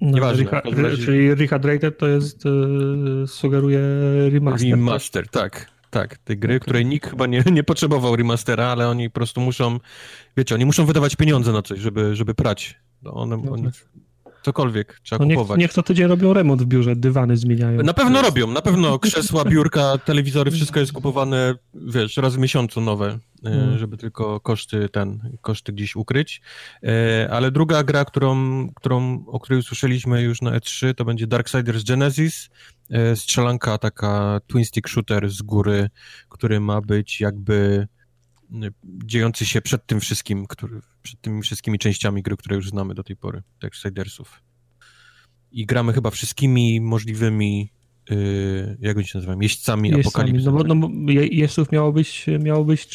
[0.00, 0.44] No, Nieważne.
[0.44, 1.04] Reha, razie...
[1.04, 3.80] Czyli Rehydrated to jest, yy, sugeruje
[4.30, 4.70] remaster.
[4.70, 5.60] Remaster, tak?
[5.60, 5.74] tak.
[5.94, 6.60] Tak, tej gry, okay.
[6.60, 9.78] której nikt chyba nie, nie potrzebował remastera, ale oni po prostu muszą,
[10.36, 12.80] wiecie, oni muszą wydawać pieniądze na coś, żeby, żeby prać.
[13.02, 13.68] No one, no oni,
[14.44, 15.60] cokolwiek trzeba no niech, kupować.
[15.60, 17.82] Niech co tydzień robią remont w biurze, dywany zmieniają.
[17.82, 22.80] Na pewno robią, na pewno krzesła, biurka, telewizory, wszystko jest kupowane, wiesz, raz w miesiącu
[22.80, 23.78] nowe, hmm.
[23.78, 26.42] żeby tylko koszty ten, koszty gdzieś ukryć.
[26.82, 28.34] E, ale druga gra, którą,
[28.74, 32.50] którą, o której usłyszeliśmy już na E3, to będzie Darksiders Genesis,
[32.90, 35.90] e, strzelanka taka twin stick shooter z góry,
[36.28, 37.88] który ma być jakby
[38.84, 43.04] dziejący się przed tym wszystkim, który, przed tymi wszystkimi częściami gry, które już znamy do
[43.04, 44.42] tej pory, Darksidersów.
[45.52, 47.70] I gramy chyba wszystkimi możliwymi,
[48.10, 50.46] yy, jak oni się nazywają, jeźdźcami, jeźdźcami apokalipsy.
[50.46, 52.86] No bo, no bo jeźdźców miało być, miało być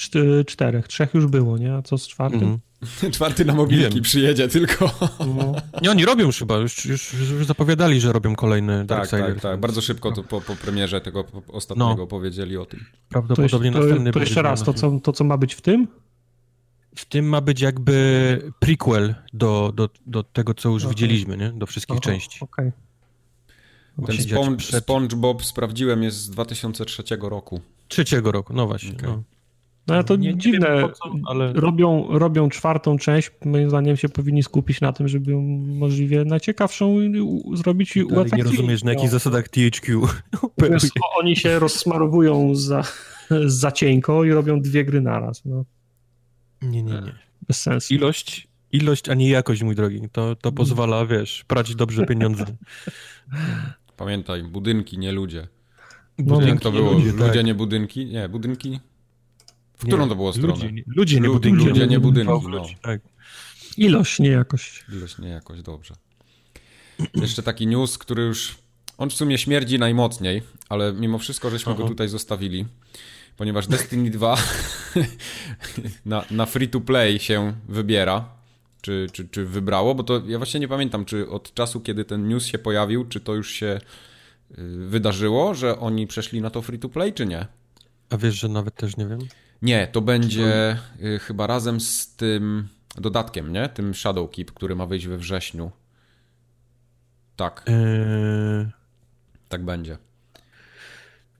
[0.48, 1.74] czterech, trzech już było, nie?
[1.74, 2.44] A co z czwartym?
[2.44, 2.60] Mm.
[3.14, 4.92] Czwarty na mobilki przyjedzie tylko.
[5.20, 5.54] No.
[5.82, 9.60] Nie, oni robią już chyba, już, już, już zapowiadali, że robią kolejny Tak, tak, tak.
[9.60, 12.08] Bardzo szybko to po, po premierze tego ostatniego no.
[12.08, 12.86] powiedzieli o tym.
[13.10, 15.88] Prawdopodobnie to, następny to jeszcze raz, to co, to co ma być w tym?
[16.96, 20.96] W tym ma być jakby prequel do, do, do tego, co już okay.
[20.96, 21.52] widzieliśmy, nie?
[21.52, 22.40] Do wszystkich Aha, części.
[22.42, 22.72] Okay.
[24.06, 24.84] Ten Sponge, przed...
[24.84, 27.62] SpongeBob sprawdziłem jest z 2003 roku.
[27.88, 28.92] Trzeciego roku, no właśnie.
[28.92, 29.10] Okay.
[29.10, 29.24] No.
[29.96, 30.84] No to nie, dziwne.
[30.84, 31.54] Nie co, ale...
[31.54, 33.32] robią, robią czwartą część.
[33.46, 36.98] Moim zdaniem się powinni skupić na tym, żeby ją możliwie najciekawszą
[37.54, 38.34] zrobić i ułatwić.
[38.34, 40.08] Nie rozumiesz, na jakich zasadach THQ
[40.58, 40.84] Wiesz,
[41.18, 42.84] Oni się rozsmarowują za,
[43.46, 45.46] za cienko i robią dwie gry naraz.
[45.46, 45.66] No.
[46.62, 47.16] Nie, nie, nie.
[47.48, 47.94] Bez sensu.
[47.94, 50.02] Ilość, ilość, a nie jakość, mój drogi.
[50.12, 52.46] To, to pozwala, wiesz, prać dobrze pieniądze.
[53.98, 55.48] Pamiętaj, budynki, nie ludzie.
[56.18, 56.92] Budynki, Jak to było?
[56.92, 57.46] Ludzie, ludzie tak.
[57.46, 58.06] nie budynki?
[58.06, 58.80] Nie, budynki?
[59.80, 60.54] W którą nie, to było stronę?
[60.54, 61.66] Ludzie, ludzie nie budynki.
[61.66, 62.66] Ludzie, nie budynki, no.
[62.82, 63.02] Tak.
[63.78, 64.86] Ilość, nie jakość.
[64.94, 65.96] Ilość, nie jakość, dobrze.
[67.16, 68.58] Jeszcze taki news, który już...
[68.98, 71.82] On w sumie śmierdzi najmocniej, ale mimo wszystko żeśmy Aha.
[71.82, 72.66] go tutaj zostawili,
[73.38, 74.38] ponieważ Destiny 2
[76.06, 78.30] na, na free-to-play się wybiera,
[78.82, 82.28] czy, czy, czy wybrało, bo to ja właśnie nie pamiętam, czy od czasu, kiedy ten
[82.28, 83.80] news się pojawił, czy to już się
[84.52, 87.48] y, wydarzyło, że oni przeszli na to free-to-play, czy nie?
[88.10, 89.20] A wiesz, że nawet też nie wiem?
[89.62, 93.70] Nie, to będzie y, chyba razem z tym dodatkiem, nie?
[93.70, 95.72] Tym Shadow Keep, który ma wyjść we wrześniu.
[97.36, 97.66] Tak.
[97.68, 98.68] Eee...
[99.50, 99.98] Tak będzie.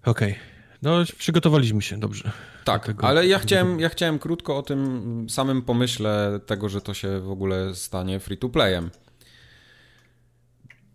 [0.06, 0.32] Okej.
[0.32, 0.44] Okay.
[0.82, 2.32] No, przygotowaliśmy się dobrze.
[2.64, 6.94] Tak, tego, ale ja chciałem, ja chciałem krótko o tym samym pomyśle tego, że to
[6.94, 8.90] się w ogóle stanie free to playem.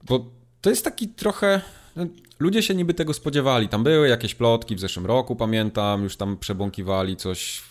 [0.04, 1.60] Bo to jest taki trochę
[2.44, 3.68] ludzie się niby tego spodziewali.
[3.68, 7.62] Tam były jakieś plotki w zeszłym roku, pamiętam, już tam przebąkiwali coś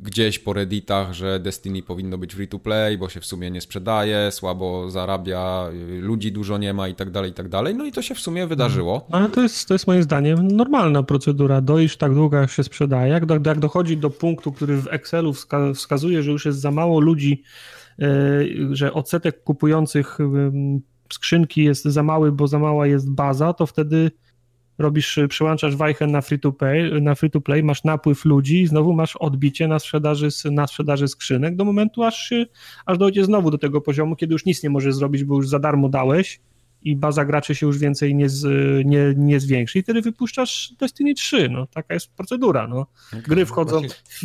[0.00, 3.60] gdzieś po redditach, że Destiny powinno być free to play, bo się w sumie nie
[3.60, 5.68] sprzedaje, słabo zarabia,
[6.00, 7.74] ludzi dużo nie ma i tak dalej, i tak dalej.
[7.74, 9.06] No i to się w sumie wydarzyło.
[9.10, 11.60] Ale to jest, to jest moim zdaniem normalna procedura.
[11.60, 13.12] Dojść tak długo, jak się sprzedaje.
[13.12, 16.70] Jak, do, jak dochodzi do punktu, który w Excelu wska wskazuje, że już jest za
[16.70, 17.42] mało ludzi,
[17.98, 20.80] yy, że odsetek kupujących yy,
[21.12, 24.10] skrzynki jest za mały, bo za mała jest baza, to wtedy
[24.78, 28.66] robisz, przełączasz wajchę na free to play, na free to play, masz napływ ludzi i
[28.66, 32.32] znowu masz odbicie na sprzedaży, na sprzedaży skrzynek do momentu, aż,
[32.86, 35.58] aż dojdzie znowu do tego poziomu, kiedy już nic nie możesz zrobić, bo już za
[35.58, 36.40] darmo dałeś
[36.82, 38.46] i baza graczy się już więcej nie, z,
[38.86, 42.86] nie, nie zwiększy i wtedy wypuszczasz Destiny 3, no taka jest procedura, no.
[43.12, 43.82] Gry wchodzą,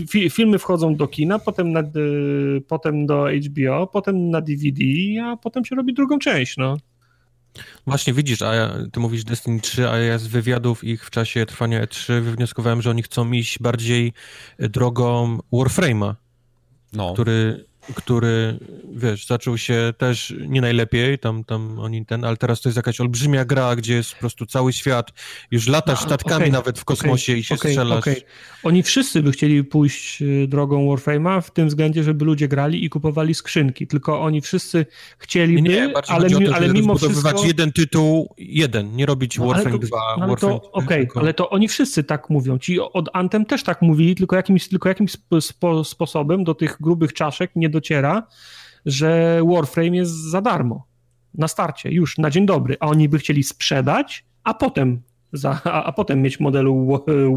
[0.09, 4.83] fi, filmy wchodzą do kina, potem, na, y, potem do HBO, potem na DVD,
[5.23, 6.77] a potem się robi drugą część, no.
[7.87, 11.45] Właśnie widzisz, a ja, ty mówisz Destiny 3, a ja z wywiadów ich w czasie
[11.45, 14.13] trwania E3 wywnioskowałem, że oni chcą iść bardziej
[14.59, 16.15] drogą Warframe'a,
[16.93, 17.13] no.
[17.13, 18.59] który który,
[18.93, 23.01] wiesz, zaczął się też nie najlepiej, tam, tam oni ten, ale teraz to jest jakaś
[23.01, 25.11] olbrzymia gra, gdzie jest po prostu cały świat,
[25.51, 27.99] już latasz no, statkami okay, nawet w kosmosie okay, i się okay, strzelasz.
[27.99, 28.21] Okay.
[28.63, 32.89] Oni wszyscy by chcieli pójść y, drogą Warframe'a w tym względzie, żeby ludzie grali i
[32.89, 34.85] kupowali skrzynki, tylko oni wszyscy
[35.17, 37.45] chcieliby, nie, nie, ale, mi, to, ale mimo wszystko...
[37.45, 41.19] jeden tytuł, jeden, nie robić no, Warframe 2, no, Warframe Okej, tylko...
[41.19, 44.89] ale to oni wszyscy tak mówią, ci od Anthem też tak mówili, tylko jakimś, tylko
[44.89, 48.27] jakimś spo, sposobem do tych grubych czaszek nie dociera,
[48.86, 50.88] że Warframe jest za darmo.
[51.33, 55.01] Na starcie, już na dzień dobry, a oni by chcieli sprzedać, a potem,
[55.33, 56.88] za, a, a potem mieć modelu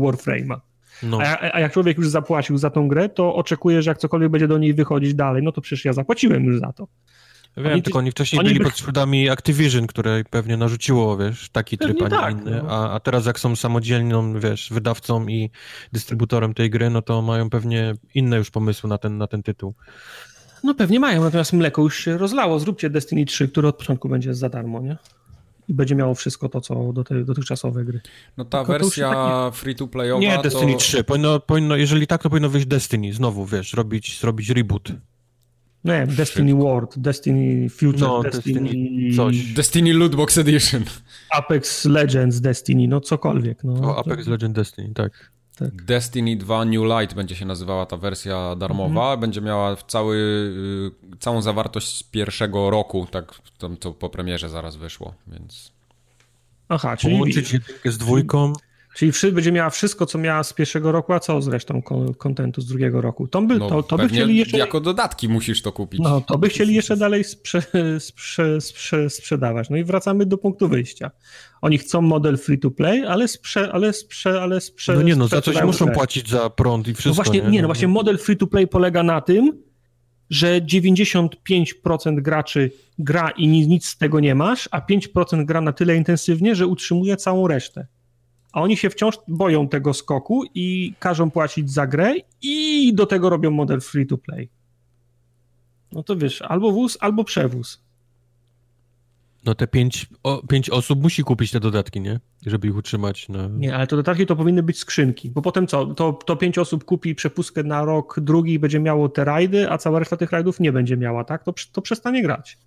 [0.01, 0.61] Warframe'a.
[1.03, 1.19] No.
[1.23, 4.49] A, a, jak człowiek już zapłacił za tą grę, to oczekuje, że jak cokolwiek będzie
[4.49, 6.89] do niej wychodzić dalej, no to przecież ja zapłaciłem już za to.
[7.57, 8.65] Wiem, oni, tylko oni wcześniej oni byli by...
[8.65, 12.71] pod szyldami Activision, które pewnie narzuciło, wiesz, taki tryb, a nie tak, inny, no.
[12.71, 15.51] a, a teraz jak są samodzielną, wiesz, wydawcą i
[15.93, 19.75] dystrybutorem tej gry, no to mają pewnie inne już pomysły na ten, na ten tytuł.
[20.65, 22.59] No pewnie mają, natomiast mleko już się rozlało.
[22.59, 24.97] Zróbcie Destiny 3, które od początku będzie za darmo, nie?
[25.69, 28.01] I będzie miało wszystko to, co do tej dotychczasowe gry.
[28.37, 29.57] No ta Tylko wersja taki...
[29.57, 30.79] free-to-playowa Nie, Destiny to...
[30.79, 31.05] 3.
[31.05, 33.13] Powinno, powinno, jeżeli tak, to powinno wyjść Destiny.
[33.13, 34.93] Znowu, wiesz, zrobić, zrobić reboot.
[35.87, 38.61] Nie, Destiny World, Destiny Future, no, Destiny...
[38.61, 39.17] Destiny...
[39.17, 39.53] Coś.
[39.53, 40.85] Destiny Lootbox Edition.
[41.31, 43.65] Apex Legends Destiny, no cokolwiek.
[43.65, 43.73] No.
[43.73, 44.31] O, Apex to...
[44.31, 45.31] Legends Destiny, tak.
[45.57, 45.83] Tak.
[45.83, 49.01] Destiny 2 New Light będzie się nazywała ta wersja darmowa.
[49.03, 49.21] Mhm.
[49.21, 50.17] Będzie miała cały,
[51.13, 55.73] y, całą zawartość z pierwszego roku, tak to, to po premierze zaraz wyszło, więc...
[56.69, 57.15] Aha, czyli...
[57.15, 58.53] Połączyć jedynkę z dwójką.
[58.97, 61.83] Czyli będzie miała wszystko, co miała z pierwszego roku, a co z resztą
[62.19, 63.29] kontentu z drugiego roku?
[63.29, 64.59] To by, no, to, to by chcieli jeszcze...
[64.59, 66.01] jako dodatki musisz to kupić.
[66.01, 67.63] No, to by chcieli jeszcze dalej sprze,
[67.99, 69.71] sprze, sprze, sprzedawać.
[69.71, 71.11] No i wracamy do punktu wyjścia.
[71.63, 75.29] Oni chcą model free to play, ale sprze, ale sprze, ale sprze, No nie no,
[75.29, 77.11] za coś muszą płacić za prąd i wszystko.
[77.11, 79.63] No właśnie, nie, nie no właśnie model free to play polega na tym,
[80.31, 85.97] że 95% graczy gra i nic z tego nie masz, a 5% gra na tyle
[85.97, 87.87] intensywnie, że utrzymuje całą resztę
[88.57, 93.31] a oni się wciąż boją tego skoku i każą płacić za grę i do tego
[93.31, 94.49] robią model free to play.
[95.93, 97.85] No to wiesz, albo wóz, albo przewóz.
[99.45, 102.21] No te pięć, o, pięć osób musi kupić te dodatki, nie?
[102.47, 103.49] Żeby ich utrzymać na...
[103.49, 105.87] Nie, ale to dodatki to powinny być skrzynki, bo potem co?
[105.87, 109.79] To, to pięć osób kupi przepustkę na rok drugi i będzie miało te rajdy, a
[109.79, 111.45] cała reszta tych rajdów nie będzie miała, tak?
[111.45, 112.59] To, to przestanie grać.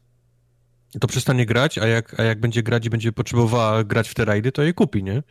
[0.99, 4.25] To przestanie grać, a jak, a jak będzie grać i będzie potrzebowała grać w te
[4.25, 5.23] rajdy, to je kupi, nie?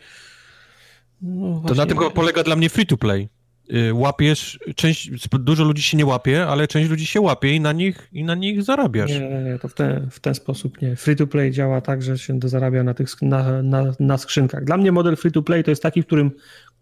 [1.23, 3.29] No, to na tym polega dla mnie free to play.
[3.75, 7.73] Y, łapiesz, część, dużo ludzi się nie łapie, ale część ludzi się łapie i na
[7.73, 9.11] nich, i na nich zarabiasz.
[9.11, 10.97] Nie, nie, to w ten, w ten sposób nie.
[10.97, 14.65] Free to play działa tak, że się zarabia na, tych, na, na, na skrzynkach.
[14.65, 16.31] Dla mnie model free to play to jest taki, w którym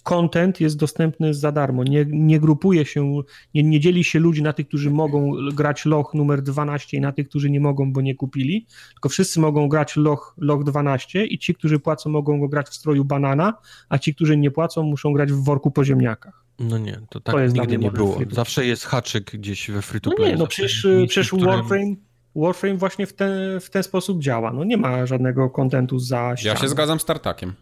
[0.07, 1.85] content jest dostępny za darmo.
[1.85, 3.23] Nie, nie grupuje się,
[3.55, 7.13] nie, nie dzieli się ludzi na tych, którzy mogą grać loch numer 12 i na
[7.13, 11.39] tych, którzy nie mogą, bo nie kupili, tylko wszyscy mogą grać loch, loch 12 i
[11.39, 13.55] ci, którzy płacą, mogą go grać w stroju banana,
[13.89, 16.45] a ci, którzy nie płacą, muszą grać w worku po ziemniakach.
[16.59, 18.19] No nie, to tak to nigdy nie było.
[18.31, 20.29] Zawsze jest haczyk gdzieś we free to play.
[20.29, 21.95] No nie, no przecież, przecież Warframe,
[22.37, 24.53] Warframe właśnie w ten, w ten sposób działa.
[24.53, 26.55] No nie ma żadnego kontentu za ścianą.
[26.55, 27.53] Ja się zgadzam z Tartakiem.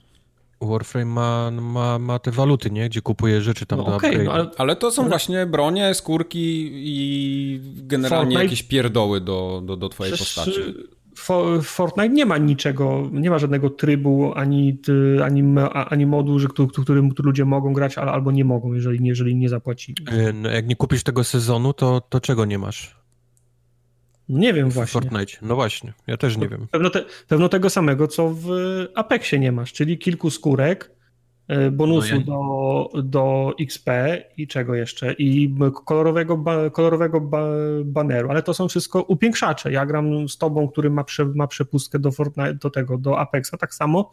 [0.65, 2.89] Warframe ma, ma, ma te waluty, nie?
[2.89, 4.51] Gdzie kupuje rzeczy tam no do okay, no ale...
[4.57, 4.77] ale...
[4.77, 8.43] to są właśnie bronie, skórki i generalnie Fortnite...
[8.43, 10.61] jakieś pierdoły do, do, do twojej Przecież postaci.
[11.63, 14.79] Fortnite nie ma niczego, nie ma żadnego trybu ani,
[15.25, 15.43] ani,
[15.89, 16.49] ani modu, że,
[16.83, 19.95] którym ludzie mogą grać albo nie mogą, jeżeli, jeżeli nie zapłaci.
[20.07, 23.04] E, no, jak nie kupisz tego sezonu, to, to czego nie masz?
[24.29, 25.01] Nie wiem właśnie.
[25.01, 26.67] Fortnite, no właśnie, ja też nie wiem.
[26.71, 28.49] Pewno, te, pewno tego samego, co w
[28.95, 30.91] Apexie nie masz, czyli kilku skórek,
[31.49, 33.89] e, bonusu no do, do XP
[34.37, 37.43] i czego jeszcze, i kolorowego, ba, kolorowego ba,
[37.85, 39.73] baneru, ale to są wszystko upiększacze.
[39.73, 43.53] Ja gram z tobą, który ma, prze, ma przepustkę do Fortnite, do tego, do Apexa,
[43.61, 44.13] tak samo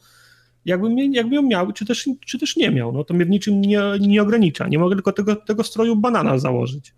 [0.66, 3.62] jakbym, jakbym ją miał, czy też, czy też nie miał, no to mnie w niczym
[3.62, 4.68] nie, nie ogranicza.
[4.68, 6.94] Nie mogę tylko tego, tego stroju banana założyć.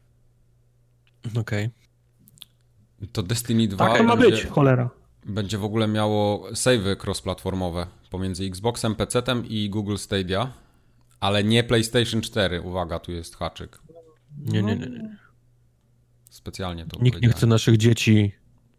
[1.26, 1.42] Okej.
[1.42, 1.83] Okay.
[3.12, 4.90] To Destiny 2 tak to ma będzie, być, cholera.
[5.26, 10.54] Będzie w ogóle miało savey cross-platformowe pomiędzy Xboxem, PC-tem i Google Stadia,
[11.20, 12.62] ale nie PlayStation 4.
[12.62, 13.80] Uwaga, tu jest haczyk.
[14.38, 14.88] Nie, nie, nie.
[14.90, 15.18] nie.
[16.30, 18.32] Specjalnie to Nikt nie chce naszych dzieci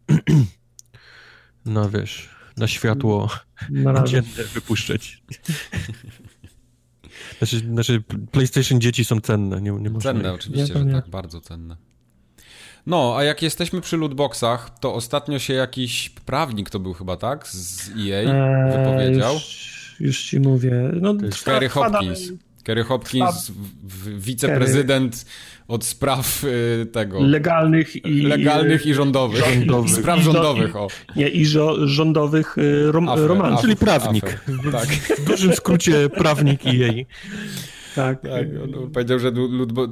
[1.65, 3.29] na wiesz, na światło
[3.69, 5.23] na dzienne wypuszczać.
[7.37, 9.61] Znaczy, znaczy, PlayStation dzieci są cenne.
[9.61, 11.77] Nie, nie cenne, oczywiście, ja że tak, bardzo cenne.
[12.87, 17.47] No, a jak jesteśmy przy lootboxach, to ostatnio się jakiś prawnik to był chyba, tak?
[17.47, 19.33] Z EA eee, wypowiedział.
[19.33, 20.91] Już, już ci mówię.
[21.01, 21.13] No,
[21.45, 22.31] Terry Hopkins.
[22.65, 23.51] Kerry Hopkins,
[24.17, 25.25] wiceprezydent
[25.67, 27.21] od spraw y, tego...
[27.21, 28.21] Legalnych i...
[28.21, 29.45] Legalnych i rządowych.
[29.45, 29.91] rządowych.
[29.91, 30.87] Spraw rządowych, o.
[31.15, 33.61] Nie, i żo rządowych y, rom Afry.
[33.61, 34.39] Czyli prawnik.
[34.71, 34.87] Tak.
[34.87, 37.05] W dużym skrócie prawnik i jej.
[37.95, 38.21] Tak.
[38.21, 39.31] tak on powiedział, że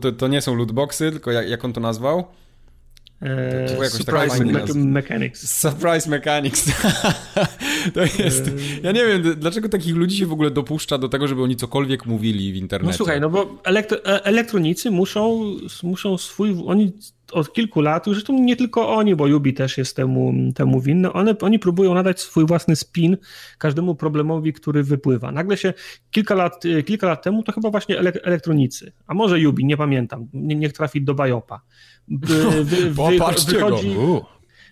[0.02, 2.26] to, to, nie są lootboxy, tylko jak, jak on to nazwał?
[3.24, 5.60] Eee, surprise me Mechanics.
[5.60, 6.72] Surprise Mechanics.
[7.94, 8.52] to jest.
[8.84, 12.06] Ja nie wiem, dlaczego takich ludzi się w ogóle dopuszcza do tego, żeby oni cokolwiek
[12.06, 12.92] mówili w internecie.
[12.92, 16.64] No słuchaj, no bo elektro, e, elektronicy muszą, muszą swój.
[16.66, 16.94] Oni
[17.32, 21.36] od kilku lat, zresztą nie tylko oni, bo Yubi też jest temu, temu winny, one,
[21.42, 23.18] oni próbują nadać swój własny spin
[23.58, 25.32] każdemu problemowi, który wypływa.
[25.32, 25.74] Nagle się
[26.12, 30.56] kilka lat, kilka lat temu to chyba właśnie elektronicy, a może Yubi, nie pamiętam, nie,
[30.56, 31.62] niech trafi do Bajopa.
[32.08, 32.92] Wy, wy, wy,
[33.48, 33.96] wychodzi,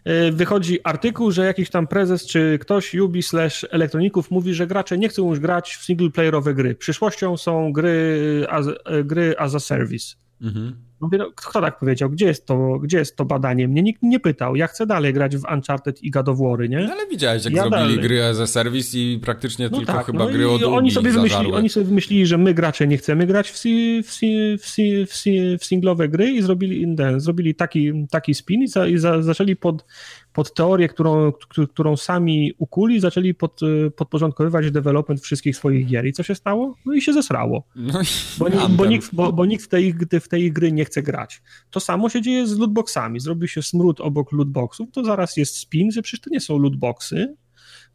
[0.04, 4.98] e, wychodzi artykuł, że jakiś tam prezes czy ktoś Yubi slash elektroników mówi, że gracze
[4.98, 6.76] nie chcą już grać w singleplayerowe gry.
[6.76, 8.66] Przyszłością są gry as,
[9.04, 10.16] gry as a service.
[10.42, 10.91] Mhm.
[11.02, 12.10] Mówię, no, kto tak powiedział?
[12.10, 13.68] Gdzie jest, to, gdzie jest to badanie?
[13.68, 14.56] Mnie nikt nie pytał.
[14.56, 16.80] Ja chcę dalej grać w Uncharted i God of War, nie?
[16.80, 18.00] No ale widziałeś, jak ja zrobili dalej.
[18.00, 21.52] gry a service i praktycznie no tylko tak, chyba no gry od oni sobie, wymyślili,
[21.54, 25.06] oni sobie wymyślili, że my gracze nie chcemy grać w, si, w, si, w, si,
[25.06, 25.12] w,
[25.60, 29.86] w singlowe gry i zrobili, zrobili taki, taki spin i, za, i za, zaczęli pod
[30.34, 31.32] pod teorię, którą,
[31.74, 33.60] którą sami ukuli, zaczęli pod,
[33.96, 36.06] podporządkowywać development wszystkich swoich gier.
[36.06, 36.76] I co się stało?
[36.86, 37.64] No i się zesrało.
[37.76, 38.06] No i
[38.38, 41.42] bo, bo, nikt, bo, bo nikt w tej, w tej gry nie chce grać.
[41.70, 43.20] To samo się dzieje z lootboxami.
[43.20, 47.36] Zrobi się smród obok lootboxów, to zaraz jest spin, że przecież to nie są lootboxy,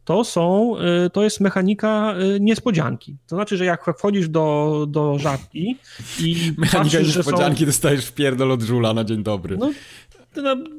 [0.07, 3.17] to są, y, to jest mechanika y, niespodzianki.
[3.27, 5.77] To znaczy, że jak wchodzisz do, do żabki
[6.19, 7.65] i Mechanika patrzysz, niespodzianki są...
[7.65, 9.57] dostajesz w pierdol od żula na dzień dobry.
[9.57, 9.71] No,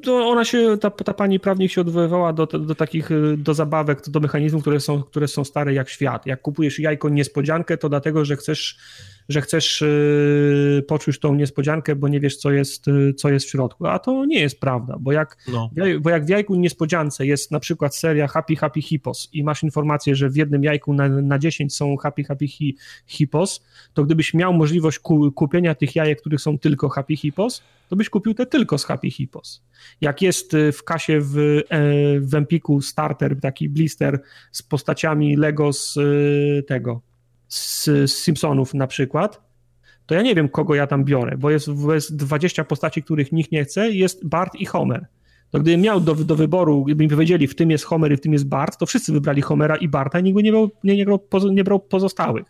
[0.07, 4.19] ona się, ta, ta pani prawnik się odwoływała do, do takich, y, do zabawek, do
[4.19, 6.25] mechanizmów, które są, które są stare jak świat.
[6.25, 8.77] Jak kupujesz jajko niespodziankę, to dlatego, że chcesz
[9.29, 13.49] że chcesz yy, poczuć tą niespodziankę, bo nie wiesz, co jest, yy, co jest w
[13.49, 13.87] środku.
[13.87, 15.69] A to nie jest prawda, bo jak, no.
[16.01, 20.15] bo jak w jajku niespodziance jest na przykład seria Happy Happy Hippos i masz informację,
[20.15, 24.53] że w jednym jajku na, na 10 są Happy Happy hi, Hippos, to gdybyś miał
[24.53, 28.77] możliwość ku, kupienia tych jajek, których są tylko Happy Hippos, to byś kupił te tylko
[28.77, 29.63] z Happy Hippos.
[30.01, 31.59] Jak jest y, w kasie w, e,
[32.19, 37.01] w Empiku starter, taki blister z postaciami Lego z y, tego,
[37.49, 39.41] z, Simpsonów na przykład,
[40.05, 43.51] to ja nie wiem, kogo ja tam biorę, bo jest, jest 20 postaci, których nikt
[43.51, 45.05] nie chce, jest Bart i Homer.
[45.51, 48.21] To gdybym miał do, do wyboru, gdyby mi powiedzieli, w tym jest Homer i w
[48.21, 51.05] tym jest Bart, to wszyscy wybrali Homera i Barta i nikt nie brał, nie, nie,
[51.05, 51.19] brał,
[51.51, 52.45] nie brał pozostałych.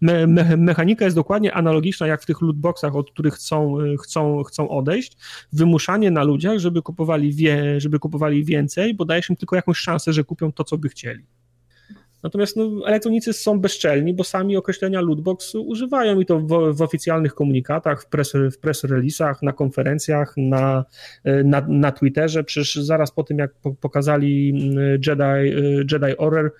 [0.00, 4.68] Me, me, mechanika jest dokładnie analogiczna jak w tych lootboxach, od których chcą, chcą, chcą
[4.68, 5.16] odejść.
[5.52, 10.12] Wymuszanie na ludziach, żeby kupowali, wie, żeby kupowali więcej, bo dajesz im tylko jakąś szansę,
[10.12, 11.24] że kupią to, co by chcieli.
[12.24, 17.34] Natomiast no, elektronicy są bezczelni, bo sami określenia lootbox używają i to w, w oficjalnych
[17.34, 20.84] komunikatach, w press, w press release'ach, na konferencjach, na,
[21.44, 22.44] na, na Twitterze.
[22.44, 25.56] Przecież zaraz po tym, jak pokazali mm, Jedi,
[25.92, 26.50] Jedi Order,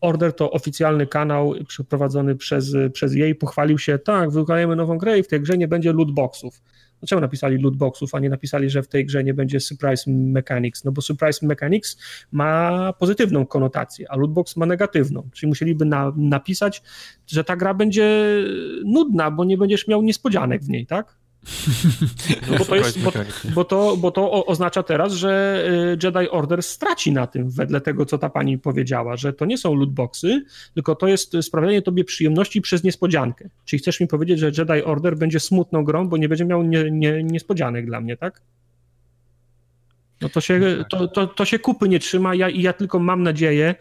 [0.00, 5.22] Order to oficjalny kanał przeprowadzony przez, przez jej, pochwalił się, tak, wykonujemy nową grę i
[5.22, 6.62] w tej grze nie będzie lootboxów.
[7.00, 10.84] Dlaczego napisali lootboxów, a nie napisali, że w tej grze nie będzie surprise mechanics?
[10.84, 11.98] No bo surprise mechanics
[12.32, 15.28] ma pozytywną konotację, a lootbox ma negatywną.
[15.32, 16.82] Czyli musieliby na, napisać,
[17.26, 18.36] że ta gra będzie
[18.84, 21.19] nudna, bo nie będziesz miał niespodzianek w niej, tak?
[22.50, 23.12] No bo, to jest, bo,
[23.54, 28.06] bo, to, bo to oznacza teraz, że y, Jedi Order straci na tym, wedle tego,
[28.06, 32.60] co ta pani powiedziała, że to nie są lootboxy, tylko to jest sprawianie tobie przyjemności
[32.60, 33.48] przez niespodziankę.
[33.64, 36.90] Czyli chcesz mi powiedzieć, że Jedi Order będzie smutną grą, bo nie będzie miał nie,
[36.90, 38.42] nie, niespodzianek dla mnie, tak?
[40.20, 43.22] No to się, to, to, to się kupy nie trzyma ja, i ja tylko mam
[43.22, 43.74] nadzieję,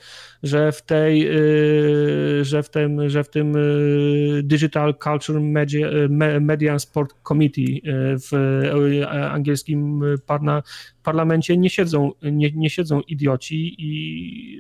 [0.44, 5.88] że w tej, yy, że w tym, że w tym yy, Digital Culture Media,
[6.42, 8.32] Media and Sport Committee yy, w
[9.32, 10.64] angielskim parna,
[11.04, 14.60] parlamencie nie siedzą, nie, nie siedzą idioci i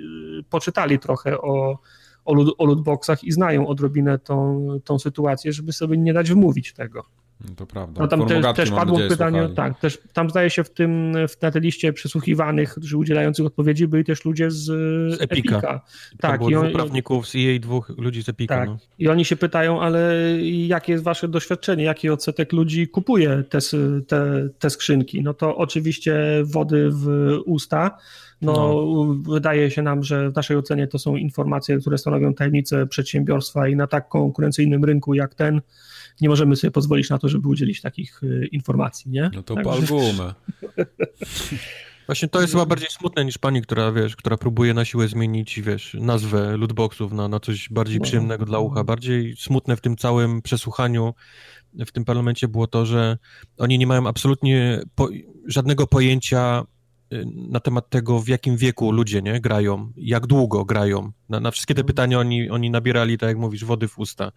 [0.49, 1.80] poczytali trochę o,
[2.25, 7.05] o, o lootboxach i znają odrobinę tą, tą sytuację, żeby sobie nie dać wmówić tego.
[7.47, 8.01] No to prawda.
[8.01, 11.51] No tam te, też padło pytanie, tak, też, tam zdaje się w tym, w, na
[11.51, 15.57] tej liście przesłuchiwanych, czy udzielających odpowiedzi byli też ludzie z, z Epika.
[15.57, 15.81] Epika.
[16.19, 18.55] Tak, i on, prawników z EA, dwóch ludzi z Epika.
[18.55, 18.69] Tak.
[18.69, 18.77] No.
[18.99, 23.59] I oni się pytają, ale jakie jest wasze doświadczenie, jaki odsetek ludzi kupuje te,
[24.07, 25.23] te, te skrzynki?
[25.23, 27.97] No to oczywiście wody w usta,
[28.41, 32.87] no, no, wydaje się nam, że w naszej ocenie to są informacje, które stanowią tajemnicę
[32.87, 35.61] przedsiębiorstwa i na tak konkurencyjnym rynku jak ten,
[36.22, 39.32] nie możemy sobie pozwolić na to, żeby udzielić takich y, informacji, nie?
[39.34, 39.72] No to Także...
[42.05, 45.61] Właśnie to jest chyba bardziej smutne niż pani, która, wiesz, która próbuje na siłę zmienić,
[45.61, 48.03] wiesz, nazwę lootboxów na, na coś bardziej no.
[48.03, 48.84] przyjemnego dla ucha.
[48.84, 51.13] Bardziej smutne w tym całym przesłuchaniu
[51.74, 53.17] w tym parlamencie było to, że
[53.57, 55.09] oni nie mają absolutnie po,
[55.45, 56.63] żadnego pojęcia
[57.36, 61.12] na temat tego, w jakim wieku ludzie nie grają, jak długo grają.
[61.30, 61.88] Na, na wszystkie te mhm.
[61.88, 64.32] pytania oni, oni nabierali, tak jak mówisz, wody w usta.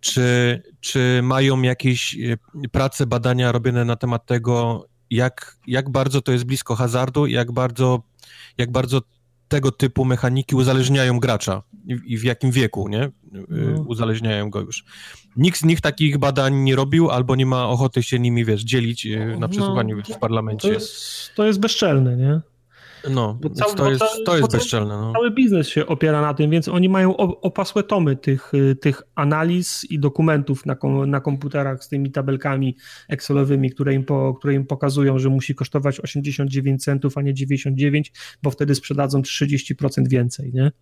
[0.00, 2.38] Czy, czy mają jakieś y,
[2.72, 8.02] prace, badania robione na temat tego, jak, jak bardzo to jest blisko hazardu, jak bardzo,
[8.58, 9.00] jak bardzo
[9.50, 11.62] tego typu mechaniki uzależniają gracza
[12.06, 13.04] i, w jakim wieku, nie?
[13.04, 13.10] Y,
[13.48, 13.82] no.
[13.82, 14.84] Uzależniają go już.
[15.36, 19.06] Nikt z nich takich badań nie robił albo nie ma ochoty się nimi, wiesz, dzielić
[19.06, 20.68] y, na no, przesłuchaniu no, w parlamencie.
[20.68, 22.40] To jest, to jest bezczelne, nie?
[23.10, 24.96] No, cały, to jest, to jest bezczelne.
[24.96, 25.12] No.
[25.12, 29.90] Cały biznes się opiera na tym, więc oni mają opasłe tomy tych, y, tych analiz
[29.90, 30.76] i dokumentów na,
[31.06, 32.76] na komputerach z tymi tabelkami
[33.08, 38.12] Excelowymi, które im, po, które im pokazują, że musi kosztować 89 centów, a nie 99,
[38.42, 40.72] bo wtedy sprzedadzą 30% więcej, nie?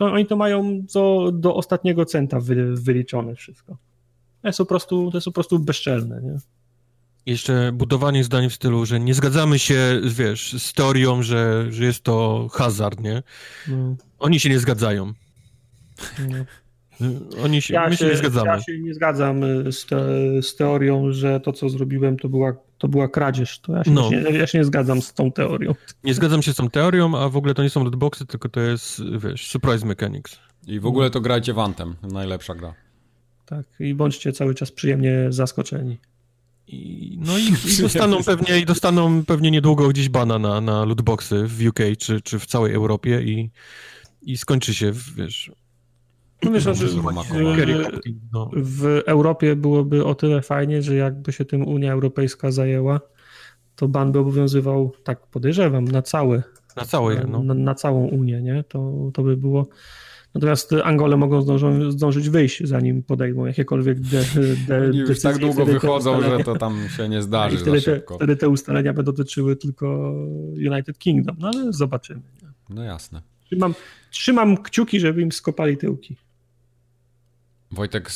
[0.00, 3.76] Oni to mają do, do ostatniego centa wy, wyliczone wszystko.
[4.42, 6.36] To jest po prostu, to jest po prostu bezczelne, nie?
[7.26, 12.02] Jeszcze budowanie zdań w stylu, że nie zgadzamy się, wiesz, z teorią, że, że jest
[12.02, 13.22] to hazard, nie?
[13.68, 13.96] No.
[14.18, 15.12] Oni się nie zgadzają.
[16.28, 16.44] No.
[17.44, 18.50] Oni się, ja się, się, nie zgadzamy.
[18.50, 20.02] Ja się nie zgadzam y, z, te,
[20.42, 23.58] z, teorią, że to, co zrobiłem, to była, to była kradzież.
[23.58, 24.10] To ja, się, no.
[24.10, 25.74] nie, ja się nie zgadzam z tą teorią.
[26.04, 28.60] Nie zgadzam się z tą teorią, a w ogóle to nie są lootboxy, tylko to
[28.60, 30.38] jest, wiesz, surprise mechanics.
[30.66, 32.74] I w ogóle to grajcie Wantem, najlepsza gra.
[33.46, 35.98] Tak, i bądźcie cały czas przyjemnie zaskoczeni.
[36.72, 41.44] I, no i, i, dostaną pewnie, i dostaną pewnie niedługo gdzieś bana na, na lootboxy
[41.46, 43.50] w UK czy, czy w całej Europie i,
[44.22, 45.52] i skończy się, wiesz...
[46.42, 46.88] No wiesz, znaczy,
[48.32, 48.50] no.
[48.52, 53.00] w Europie byłoby o tyle fajnie, że jakby się tym Unia Europejska zajęła,
[53.76, 56.42] to ban by obowiązywał, tak podejrzewam, na całe.
[56.76, 57.42] Na całe, no.
[57.42, 58.64] na, na całą Unię, nie?
[58.68, 59.68] To, to by było
[60.34, 64.24] Natomiast Angole mogą zdążą, zdążyć wyjść, zanim podejmą jakiekolwiek de,
[64.68, 65.30] de, Już decyzje.
[65.30, 69.12] tak długo wychodzą, że to tam się nie zdarzy wtedy te, wtedy te ustalenia będą
[69.12, 70.14] dotyczyły tylko
[70.72, 72.20] United Kingdom, no ale zobaczymy.
[72.70, 73.22] No jasne.
[73.44, 73.74] Trzymam,
[74.10, 76.16] trzymam kciuki, żeby im skopali tyłki.
[77.70, 78.10] Wojtek,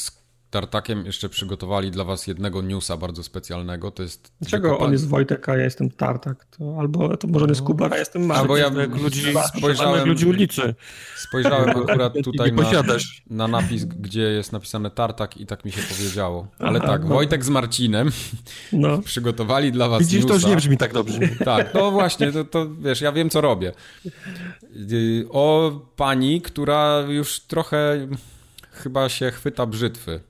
[0.54, 3.90] Tartakiem jeszcze przygotowali dla was jednego newsa bardzo specjalnego.
[3.90, 4.32] To jest.
[4.40, 6.44] Dlaczego on jest Wojtek, a ja jestem Tartak?
[6.44, 7.66] To albo to może on jest no.
[7.66, 8.40] Kubar, a ja jestem Marek.
[8.40, 8.68] Albo ja
[9.02, 9.22] ludzi
[9.58, 10.08] spojrzałem.
[10.08, 10.74] ludzi ulicy.
[11.16, 12.82] Spojrzałem akurat tutaj na,
[13.30, 16.46] na napis, gdzie jest napisane Tartak i tak mi się powiedziało.
[16.58, 17.08] Ale Aha, tak, no.
[17.08, 18.10] Wojtek z Marcinem
[18.72, 18.98] no.
[19.12, 20.28] przygotowali dla was Widzisz, newsa.
[20.28, 21.18] to już nie brzmi tak dobrze.
[21.44, 23.72] Tak, no właśnie, to, to wiesz, ja wiem co robię.
[25.30, 28.08] O pani, która już trochę
[28.72, 30.20] chyba się chwyta brzytwy.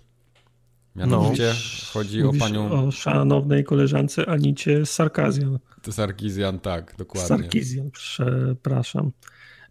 [0.97, 2.71] Mianowicie no, chodzi o panią...
[2.71, 5.59] o szanownej koleżance Anicie Sarkazjan.
[5.91, 7.29] Sarkizjan, tak, dokładnie.
[7.29, 9.13] Sarkizjan, przepraszam.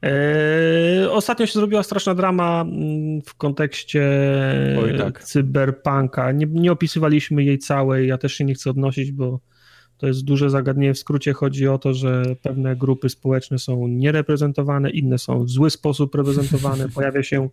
[0.01, 4.09] Eee, ostatnio się zrobiła straszna drama mm, w kontekście
[4.84, 5.24] Oj, tak.
[5.24, 6.32] cyberpunka.
[6.32, 9.39] Nie, nie, opisywaliśmy jej całej, ja też się nie chcę odnosić, bo
[9.97, 10.93] to jest duże zagadnienie.
[10.93, 15.69] W skrócie chodzi o to, że pewne grupy społeczne są niereprezentowane, inne są w zły
[15.69, 16.89] sposób reprezentowane.
[16.95, 17.49] Pojawia się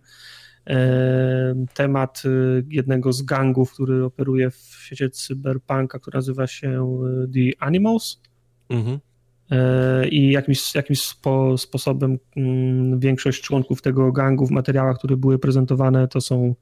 [1.75, 7.63] temat y, jednego z gangów, który operuje w świecie cyberpunka, który nazywa się y, The
[7.63, 8.21] Animals.
[8.69, 8.99] Mhm.
[9.51, 15.39] E, I jakimś, jakimś spo, sposobem mm, większość członków tego gangu w materiałach, które były
[15.39, 16.55] prezentowane, to są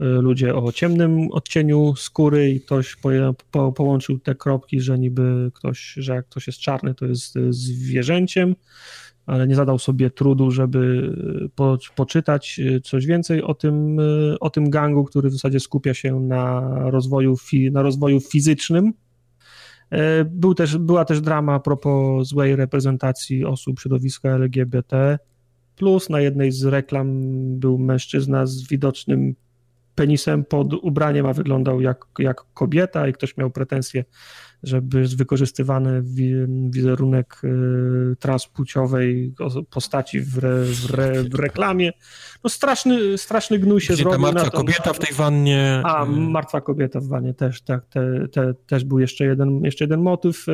[0.00, 3.10] y, ludzie o ciemnym odcieniu skóry i ktoś po,
[3.50, 8.54] po, połączył te kropki, że niby ktoś, że jak ktoś jest czarny, to jest zwierzęciem
[9.28, 11.12] ale nie zadał sobie trudu, żeby
[11.44, 14.04] e, po, poczytać e, coś więcej o tym, e,
[14.40, 16.60] o tym gangu, który w zasadzie skupia się na
[16.90, 18.92] rozwoju, fi, na rozwoju fizycznym.
[20.26, 25.18] Był też, była też drama a propos złej reprezentacji osób środowiska LGBT.
[25.76, 27.08] Plus na jednej z reklam
[27.58, 29.34] był mężczyzna z widocznym
[29.94, 34.04] penisem pod ubraniem, a wyglądał jak, jak kobieta i ktoś miał pretensje
[34.62, 36.02] żeby wykorzystywany
[36.70, 39.34] wizerunek y, transpłciowej
[39.70, 41.92] postaci w, re, w, re, w reklamie.
[42.44, 44.20] No straszny, straszny gnój się Gdzie zrobił.
[44.26, 45.82] ta martwa kobieta w tej wannie.
[45.84, 46.08] A, y.
[46.08, 47.86] martwa kobieta w wannie też, tak.
[47.86, 50.48] Te, te, też był jeszcze jeden, jeszcze jeden motyw.
[50.48, 50.52] Y,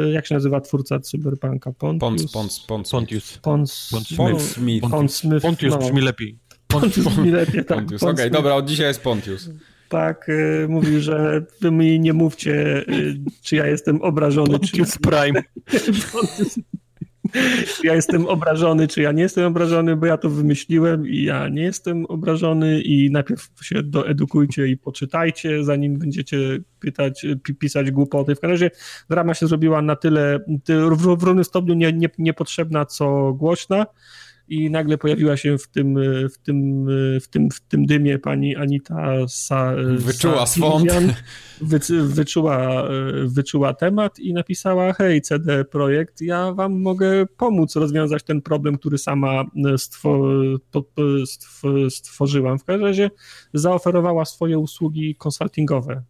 [0.00, 0.12] okay.
[0.12, 1.72] Jak się nazywa twórca cyberpunka?
[1.72, 2.32] Pontius?
[2.32, 3.38] Pons, Pons, Pontius.
[3.38, 4.90] Pons, Pons, Pons Smith.
[4.90, 5.42] Pons Smith.
[5.42, 5.78] Pontius no.
[5.78, 6.38] brzmi lepiej.
[6.68, 7.78] Pontius brzmi lepiej, tak.
[7.78, 9.50] Pontius, okej, okay, dobra, od dzisiaj jest Pontius
[9.88, 10.30] tak,
[10.68, 14.50] mówił, że wy mi nie mówcie, y, czy ja jestem obrażony.
[14.50, 14.98] Pontius czy...
[14.98, 15.42] Prime.
[17.84, 21.62] ja jestem obrażony, czy ja nie jestem obrażony, bo ja to wymyśliłem i ja nie
[21.62, 26.38] jestem obrażony i najpierw się doedukujcie i poczytajcie, zanim będziecie
[26.80, 27.26] pytać,
[27.58, 28.34] pisać głupoty.
[28.34, 28.70] W każdym razie
[29.10, 30.40] drama się zrobiła na tyle,
[30.88, 33.86] w równym stopniu nie, nie, niepotrzebna, co głośna
[34.48, 35.98] i nagle pojawiła się w tym,
[36.34, 36.86] w tym,
[37.20, 40.92] w tym, w tym dymie pani Anita Sa, Wyczuła swąd.
[41.60, 42.88] Wy, wyczuła,
[43.24, 48.98] wyczuła temat i napisała hej CD Projekt, ja wam mogę pomóc rozwiązać ten problem, który
[48.98, 49.44] sama
[49.76, 50.22] stwo,
[51.90, 52.58] stworzyłam.
[52.58, 53.10] W każdym razie
[53.54, 56.02] zaoferowała swoje usługi konsultingowe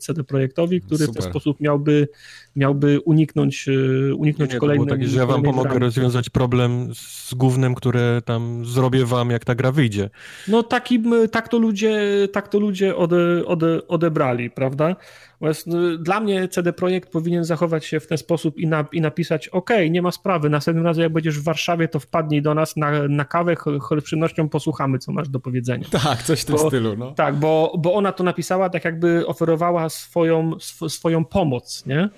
[0.00, 1.14] CD Projektowi, który Super.
[1.14, 2.08] w ten sposób miałby,
[2.56, 4.88] miałby uniknąć, e, uniknąć nie, kolejnej...
[4.88, 9.54] Tak, że ja wam pomogę rozwiązać problem z gównem, które tam zrobię wam, jak ta
[9.54, 10.10] gra wyjdzie.
[10.48, 12.00] No taki, tak to ludzie,
[12.32, 14.96] tak to ludzie ode, ode, odebrali, prawda?
[15.42, 15.50] No,
[15.98, 19.70] dla mnie CD Projekt powinien zachować się w ten sposób i, na, i napisać: OK,
[19.90, 23.24] nie ma sprawy, następnym razem, jak będziesz w Warszawie, to wpadnij do nas na, na
[23.24, 23.56] kawę,
[24.00, 25.86] z przyjemnością posłuchamy, co masz do powiedzenia.
[26.04, 26.96] Tak, coś w tym bo, stylu.
[26.96, 27.12] No.
[27.12, 32.08] Tak, bo, bo ona to napisała tak, jakby oferowała swoją, sw, swoją pomoc, nie?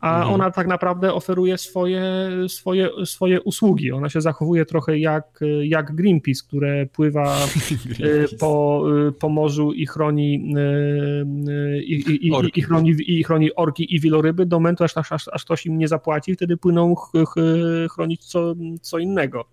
[0.00, 0.34] a mhm.
[0.34, 2.02] ona tak naprawdę oferuje swoje,
[2.48, 3.92] swoje, swoje usługi.
[3.92, 7.36] Ona się zachowuje trochę jak, jak Greenpeace, które pływa
[8.00, 10.54] y, po, y, po morzu i chroni,
[11.48, 15.28] y, i, i, i, i, chroni, i chroni orki i wieloryby do momentu, aż, aż,
[15.28, 17.34] aż ktoś im nie zapłaci, wtedy płyną ch, ch,
[17.94, 19.44] chronić co, co innego.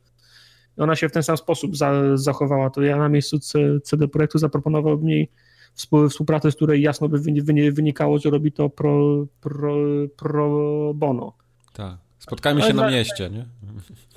[0.77, 2.69] I ona się w ten sam sposób za, zachowała.
[2.69, 3.39] To ja na miejscu
[3.83, 5.29] CD Projektu zaproponowałbym jej
[6.09, 7.19] współpracy, z której jasno by
[7.71, 9.75] wynikało, że robi to pro, pro,
[10.17, 11.33] pro bono.
[11.73, 11.97] Tak.
[12.19, 13.45] Spotkajmy się Ale na mieście, nie?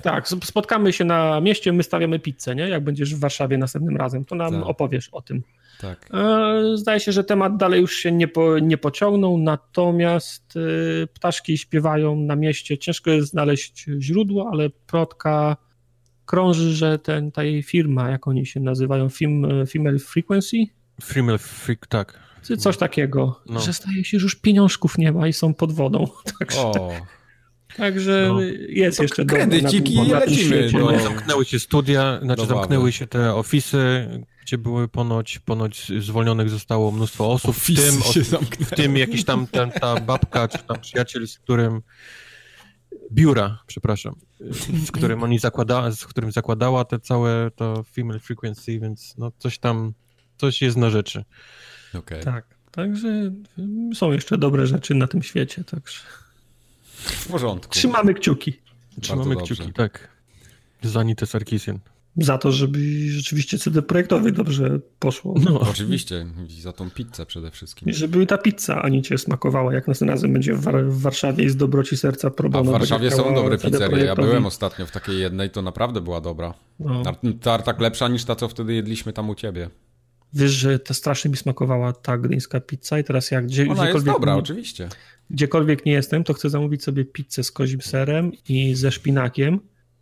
[0.01, 2.69] Tak, spotkamy się na mieście, my stawiamy pizzę, nie?
[2.69, 4.63] Jak będziesz w Warszawie następnym razem, to nam tak.
[4.63, 5.43] opowiesz o tym.
[5.81, 6.09] Tak.
[6.13, 10.53] E, zdaje się, że temat dalej już się nie, po, nie pociągnął, natomiast
[11.03, 12.77] e, ptaszki śpiewają na mieście.
[12.77, 15.57] Ciężko jest znaleźć źródło, ale plotka
[16.25, 19.07] krąży, że ten, ta jej firma, jak oni się nazywają,
[19.71, 20.57] Female Frequency,
[21.03, 22.19] Female Freak, tak.
[22.57, 23.59] Coś takiego, no.
[23.59, 26.07] że staje się, że już pieniążków nie ma i są pod wodą.
[26.39, 26.91] Także, o.
[27.77, 28.41] także no.
[28.69, 30.69] jest to jeszcze kredyciki i lecimy.
[30.73, 30.99] No.
[30.99, 32.59] Zamknęły się studia, znaczy Dobawy.
[32.59, 34.07] zamknęły się te ofisy,
[34.41, 38.01] gdzie były ponoć, ponoć zwolnionych zostało mnóstwo osób, w tym,
[38.65, 41.81] w tym jakiś tam ten, ta babka, czy tam przyjaciel, z którym
[43.11, 44.15] biura, przepraszam,
[44.85, 49.59] z którym oni zakłada, z którym zakładała te całe to female frequency, więc no coś
[49.59, 49.93] tam
[50.37, 51.23] coś jest na rzeczy.
[51.93, 52.23] Okay.
[52.23, 53.31] Tak, także
[53.93, 55.99] są jeszcze dobre rzeczy na tym świecie, także...
[56.93, 57.73] W porządku.
[57.73, 58.53] Trzymamy kciuki.
[59.01, 60.09] Trzymamy kciuki, tak.
[60.83, 61.79] Za Anitę Sarkisian.
[62.17, 62.79] Za to, żeby
[63.09, 65.35] rzeczywiście CD Projektowi dobrze poszło.
[65.45, 65.59] No.
[65.59, 66.25] Oczywiście,
[66.61, 67.89] za tą pizzę przede wszystkim.
[67.89, 71.49] I żeby ta pizza Anicie smakowała, jak następnym razem będzie w, War w Warszawie i
[71.49, 74.05] z dobroci serca pro A w Warszawie są dobre pizzerie.
[74.05, 76.53] Ja byłem ostatnio w takiej jednej, to naprawdę była dobra.
[76.79, 77.03] No.
[77.41, 79.69] Tartak lepsza niż ta, co wtedy jedliśmy tam u ciebie.
[80.33, 83.93] Wiesz, że to strasznie mi smakowała ta gdyńska pizza i teraz jak gdzie, Ona gdziekolwiek...
[83.93, 84.89] jest dobra, nie, oczywiście.
[85.29, 89.59] Gdziekolwiek nie jestem, to chcę zamówić sobie pizzę z kozim serem i ze szpinakiem.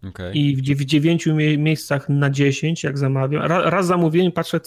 [0.10, 0.34] Okay.
[0.34, 4.60] I w, w dziewięciu mie miejscach na dziesięć, jak zamawiam, raz, raz zamówiłem, patrzę,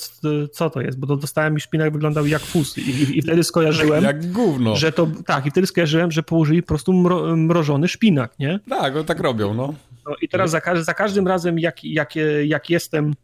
[0.53, 2.79] co to jest, bo dostałem i szpinak wyglądał jak fus.
[2.79, 4.05] I, i, i wtedy skojarzyłem.
[4.05, 4.77] jak gówno.
[4.77, 8.61] Że to, tak, i wtedy skojarzyłem, że położyli po prostu mro, mrożony szpinak, nie?
[8.69, 9.75] Tak, no tak robią, no.
[10.07, 13.15] no I teraz za, za każdym razem, jak, jak, jak jestem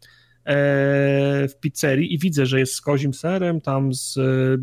[0.46, 4.18] w pizzerii i widzę, że jest z kozim serem, tam z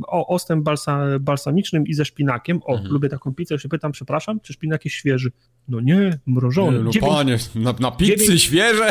[0.07, 2.59] o, ostem balsa, balsamicznym i ze szpinakiem.
[2.65, 2.91] O, mhm.
[2.91, 3.59] lubię taką pizzę.
[3.59, 5.31] Się pytam, przepraszam, czy szpinak jest świeży?
[5.67, 6.77] No nie, mrożony.
[6.77, 8.89] Nie, no dziewięć, panie, na, na pizzy dziewięć, świeże?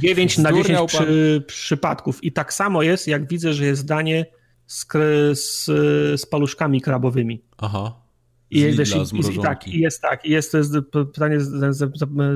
[0.00, 2.24] 9 na 10 przy, przypadków.
[2.24, 4.26] I tak samo jest, jak widzę, że jest danie
[4.66, 4.86] z,
[5.32, 5.64] z,
[6.20, 7.42] z paluszkami krabowymi.
[7.58, 7.94] Aha.
[8.50, 11.38] I, wiesz, i, i, tak, i jest tak, i jest, to jest pytanie,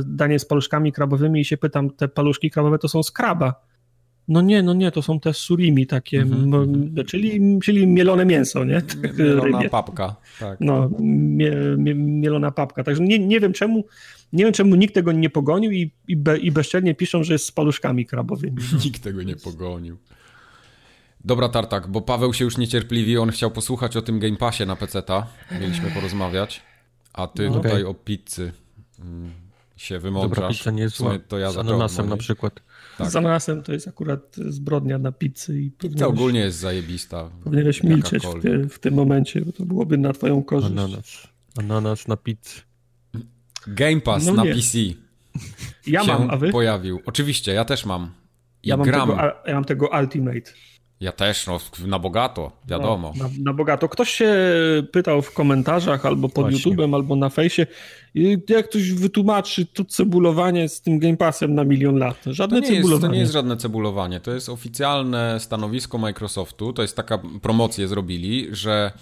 [0.06, 3.71] danie z paluszkami krabowymi i się pytam, te paluszki krabowe to są z kraba.
[4.28, 7.04] No nie, no nie, to są te surimi takie, mm -hmm.
[7.04, 8.82] czyli, czyli mielone mięso, nie?
[9.18, 9.70] Mielona Rybie.
[9.70, 10.58] papka, tak.
[10.60, 12.84] No, mie, mie, mielona papka.
[12.84, 13.84] Także nie, nie wiem czemu,
[14.32, 17.46] nie wiem czemu nikt tego nie pogonił i, i, be, i bezczelnie piszą, że jest
[17.46, 18.56] z paluszkami krabowymi.
[18.72, 18.78] No.
[18.84, 19.98] Nikt tego nie pogonił.
[21.24, 24.76] Dobra, Tartak, bo Paweł się już niecierpliwi, on chciał posłuchać o tym Game Passie na
[24.76, 25.26] PC-ta.
[25.60, 26.62] Mieliśmy porozmawiać,
[27.12, 27.88] a ty no, tutaj okay.
[27.88, 28.52] o pizzy
[29.00, 29.30] mm,
[29.76, 30.36] się wymądrasz.
[30.36, 31.18] Dobra, pizza nie jest zła.
[31.28, 32.60] To ja z ananasem na przykład.
[32.98, 33.10] Tak.
[33.10, 35.60] Z ananasem to jest akurat zbrodnia na pizzy.
[35.60, 37.30] I Pizza ogólnie jest zajebista.
[37.44, 40.72] Powinieneś milczeć w, ty, w, tym momencie, bo to byłoby na twoją korzyść.
[40.72, 41.28] Ananas,
[41.58, 42.60] ananas na pizzy.
[43.66, 44.78] Game Pass no na PC.
[45.86, 46.50] Ja mam, a wy?
[46.50, 47.00] pojawił.
[47.06, 48.10] Oczywiście, ja też mam.
[48.62, 49.08] I ja mam, gram.
[49.08, 50.52] Tego, ja mam tego Ultimate.
[51.02, 53.12] Ja też, no, na bogato, wiadomo.
[53.16, 53.88] No, na, na, bogato.
[53.88, 54.34] Ktoś się
[54.92, 56.72] pytał w komentarzach albo pod Właśnie.
[56.72, 57.66] YouTube'em, albo na fejsie,
[58.48, 62.24] jak ktoś wytłumaczy to cebulowanie z tym Game Passem na milion lat.
[62.26, 62.92] Żadne to cebulowanie.
[62.92, 67.88] Jest, to nie jest żadne cebulowanie, to jest oficjalne stanowisko Microsoftu, to jest taka promocję
[67.88, 68.92] zrobili, że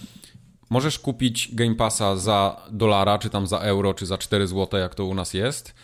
[0.71, 4.95] możesz kupić Game Passa za dolara, czy tam za euro, czy za 4 zł, jak
[4.95, 5.75] to u nas jest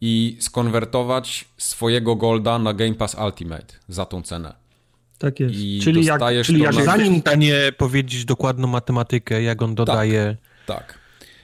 [0.00, 4.65] i skonwertować swojego golda na Game Pass Ultimate za tą cenę.
[5.18, 5.54] Tak jest.
[5.54, 10.36] I czyli jak, czyli jak zanim stanie powiedzieć dokładną matematykę, jak on dodaje...
[10.66, 10.86] Tak.
[10.86, 10.95] tak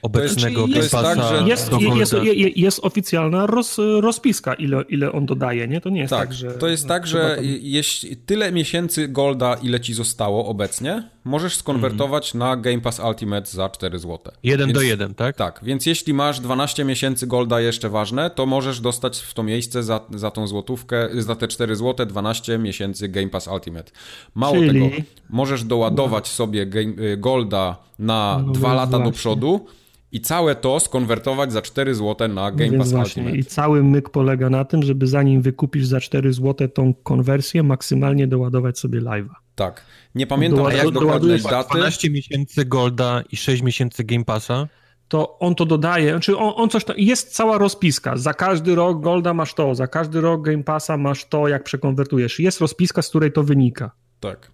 [0.03, 5.67] obecnego jest, tak, że jest, jest, jest, jest, oficjalna roz, rozpiska, ile, ile on dodaje,
[5.67, 5.81] nie?
[5.81, 6.51] To nie jest tak, tak że...
[6.51, 7.45] To jest tak, że tam...
[7.61, 12.47] jeśli tyle miesięcy Golda, ile ci zostało obecnie, możesz skonwertować mm.
[12.47, 14.19] na Game Pass Ultimate za 4 zł.
[14.43, 15.35] Jeden więc, do jeden, tak?
[15.35, 19.83] Tak, więc jeśli masz 12 miesięcy Golda jeszcze ważne, to możesz dostać w to miejsce
[19.83, 23.91] za, za tą złotówkę, za te 4 zł 12 miesięcy Game Pass Ultimate.
[24.35, 24.67] Mało Czyli...
[24.67, 29.05] tego, możesz doładować sobie game, Golda na no, 2 lata właśnie.
[29.05, 29.65] do przodu,
[30.13, 33.37] i całe to skonwertować za 4 zł na Game Więc Pass właśnie, Ultimate.
[33.37, 38.27] I cały myk polega na tym, żeby zanim wykupisz za 4 zł tą konwersję, maksymalnie
[38.27, 39.33] doładować sobie live'a.
[39.55, 39.85] Tak.
[40.15, 41.69] Nie pamiętam Doład jak dokładnie daty.
[41.69, 44.67] 12 miesięcy Golda i 6 miesięcy Game Passa
[45.07, 49.01] to on to dodaje, znaczy on, on coś tam, jest cała rozpiska, za każdy rok
[49.01, 52.39] Golda masz to, za każdy rok Game Passa masz to, jak przekonwertujesz.
[52.39, 53.91] Jest rozpiska, z której to wynika.
[54.19, 54.51] Tak.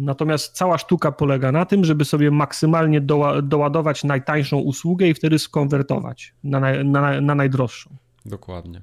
[0.00, 5.38] Natomiast cała sztuka polega na tym, żeby sobie maksymalnie doła, doładować najtańszą usługę i wtedy
[5.38, 7.90] skonwertować na, na, na najdroższą.
[8.26, 8.80] Dokładnie.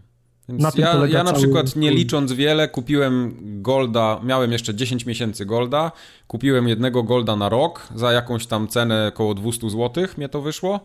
[0.49, 5.45] Więc na ja, ja na przykład nie licząc wiele, kupiłem Golda, miałem jeszcze 10 miesięcy
[5.45, 5.91] Golda,
[6.27, 10.79] kupiłem jednego Golda na rok za jakąś tam cenę około 200 zł, mnie to wyszło,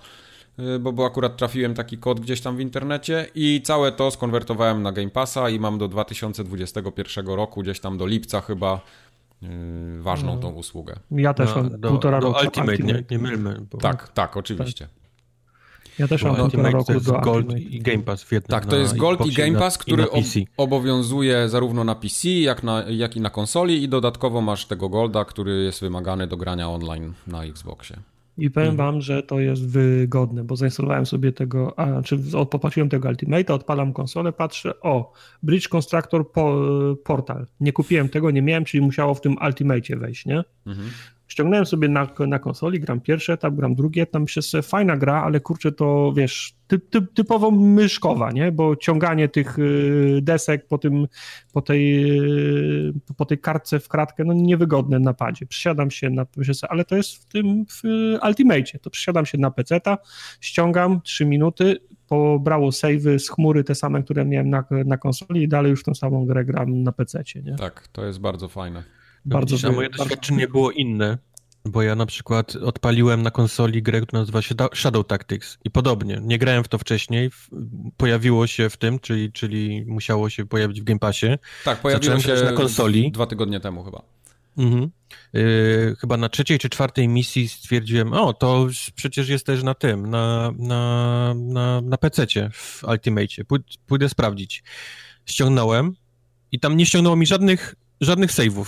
[0.58, 4.82] y, bo, bo akurat trafiłem taki kod gdzieś tam w internecie i całe to skonwertowałem
[4.82, 8.80] na Game Passa i mam do 2021 roku, gdzieś tam do lipca chyba
[10.00, 10.96] ważną tą usługę.
[11.10, 12.40] Ja też mam do, półtora do roku.
[12.44, 12.94] Ultimate, Ultimate.
[12.94, 13.66] Nie, nie mylmy.
[13.70, 13.78] Bo...
[13.78, 14.84] Tak, tak, oczywiście.
[14.84, 15.02] Tak.
[15.98, 17.60] Ja też mam półtora roku do Gold Ultimate.
[17.60, 18.48] i Game Pass w jednym.
[18.48, 20.06] Tak, to jest Gold i Game Pass, który
[20.56, 25.24] obowiązuje zarówno na PC, jak, na, jak i na konsoli i dodatkowo masz tego Golda,
[25.24, 27.96] który jest wymagany do grania online na Xboxie.
[28.38, 28.92] I powiem mhm.
[28.92, 32.18] wam, że to jest wygodne, bo zainstalowałem sobie tego, a, czy
[32.50, 35.12] popatrzyłem tego Ultimate'a, odpalam konsolę, patrzę, o,
[35.42, 36.60] Bridge Constructor po,
[37.04, 37.46] Portal.
[37.60, 40.44] Nie kupiłem tego, nie miałem, czyli musiało w tym Ultimate'ie wejść, nie?
[40.66, 40.88] Mhm.
[41.32, 45.22] Ściągnąłem sobie na, na konsoli, gram pierwszy etap, gram drugi etap, myślę sobie, fajna gra,
[45.22, 48.52] ale kurczę, to wiesz, typ, typ, typowo myszkowa, nie?
[48.52, 51.06] Bo ciąganie tych y, desek po tym,
[51.52, 52.10] po tej,
[52.88, 55.46] y, po tej kartce w kratkę, no niewygodne na padzie.
[55.46, 57.82] Przysiadam się na, myślę sobie, ale to jest w tym, w
[58.26, 59.98] Ultimate, to przysiadam się na peceta,
[60.40, 61.76] ściągam 3 minuty,
[62.08, 65.94] pobrało save'y z chmury, te same, które miałem na, na konsoli i dalej już tą
[65.94, 67.56] samą grę gram na pececie, nie?
[67.56, 69.01] Tak, to jest bardzo fajne.
[69.24, 71.18] Bardzo Widzisz, a moje doświadczenie było inne,
[71.64, 76.20] bo ja na przykład odpaliłem na konsoli grę, która nazywa się Shadow Tactics i podobnie.
[76.22, 77.30] Nie grałem w to wcześniej,
[77.96, 81.26] pojawiło się w tym, czyli, czyli musiało się pojawić w Game Passie.
[81.64, 83.12] Tak, pojawiło Zacząłem się na konsoli.
[83.12, 84.02] dwa tygodnie temu chyba.
[84.58, 84.90] Mhm.
[85.32, 90.10] Yy, chyba na trzeciej czy czwartej misji stwierdziłem, o, to przecież jest też na tym,
[90.10, 93.60] na, na, na, na PC-cie w Ultimate.
[93.86, 94.62] Pójdę sprawdzić.
[95.26, 95.96] Ściągnąłem
[96.52, 98.66] i tam nie ściągnęło mi żadnych, żadnych save'ów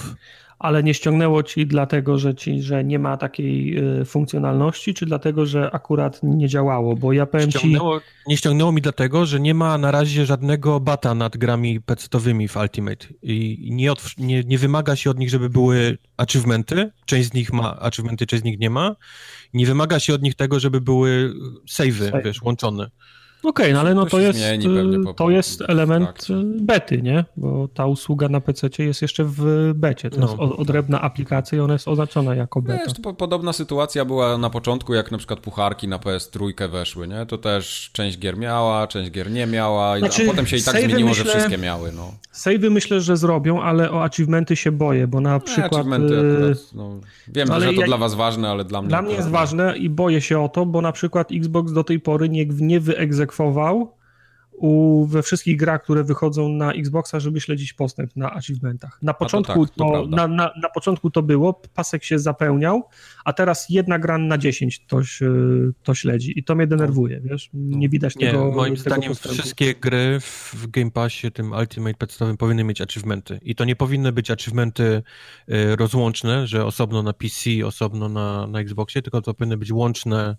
[0.58, 5.46] ale nie ściągnęło ci dlatego, że ci, że nie ma takiej y, funkcjonalności, czy dlatego,
[5.46, 6.96] że akurat nie działało?
[6.96, 8.06] Bo ja powiem ściągnęło, ci...
[8.26, 12.56] Nie ściągnęło mi dlatego, że nie ma na razie żadnego bata nad grami pecetowymi w
[12.56, 16.90] Ultimate i nie, od, nie, nie wymaga się od nich, żeby były achievementy.
[17.06, 18.96] Część z nich ma achievementy, część z nich nie ma.
[19.54, 21.34] Nie wymaga się od nich tego, żeby były
[21.70, 22.24] save'y, Save.
[22.24, 22.90] wiesz, łączone.
[23.44, 26.36] Okej, okay, no ale no to, to jest, y, to jest element tak.
[26.60, 27.24] bety, nie?
[27.36, 30.10] Bo ta usługa na PC jest jeszcze w becie.
[30.10, 31.06] To no, jest odrębna tak.
[31.06, 32.84] aplikacja i ona jest oznaczona jako beta.
[32.84, 37.26] Wiesz, to podobna sytuacja była na początku, jak na przykład pucharki na PS3 weszły, nie?
[37.26, 40.76] To też część gier miała, część gier nie miała, znaczy, a potem się i tak
[40.76, 42.12] zmieniło, myślę, że wszystkie miały, no.
[42.32, 45.72] Save'y myślę, że zrobią, ale o achievementy się boję, bo na przykład...
[45.72, 48.88] achievementy y, akurat, no, wiem, że to ja, dla was ważne, ale dla mnie...
[48.88, 52.00] Dla mnie jest ważne i boję się o to, bo na przykład Xbox do tej
[52.00, 53.33] pory nie, nie wyegzekwował
[54.56, 58.98] u, we wszystkich grach, które wychodzą na Xboxa, żeby śledzić postęp na achievementach.
[59.02, 62.82] Na początku to, tak, to na, na, na, początku to było, pasek się zapełniał,
[63.24, 65.00] a teraz jedna gra na 10 to,
[65.82, 67.50] to śledzi i to mnie denerwuje, wiesz?
[67.54, 69.38] Nie widać nie, tego moim tego zdaniem postępu.
[69.38, 74.12] wszystkie gry w Game Passie, tym Ultimate podstawowym powinny mieć achievementy i to nie powinny
[74.12, 75.02] być achievementy
[75.48, 80.36] y, rozłączne, że osobno na PC, osobno na, na Xboxie, tylko to powinny być łączne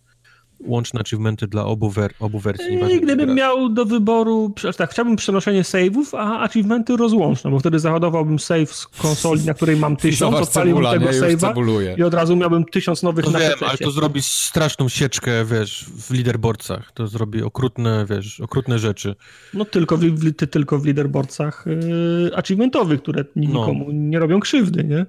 [0.59, 2.79] łączne achievementy dla obu, wer obu wersji.
[2.91, 8.39] I gdybym miał do wyboru, tak, chciałbym przenoszenie save'ów, a achievementy rozłączne, bo wtedy załadowałbym
[8.39, 13.03] save z konsoli, na której mam tysiąc, odpaliłbym tego save'a i od razu miałbym tysiąc
[13.03, 16.91] nowych to na wiem, ale to zrobi straszną sieczkę, wiesz, w leaderboardcach.
[16.91, 19.15] To zrobi okrutne, wiesz, okrutne rzeczy.
[19.53, 23.41] No tylko w, w, tylko w leaderboardcach yy, achievementowych, które no.
[23.41, 23.93] nikomu no.
[23.93, 25.05] nie robią krzywdy, nie?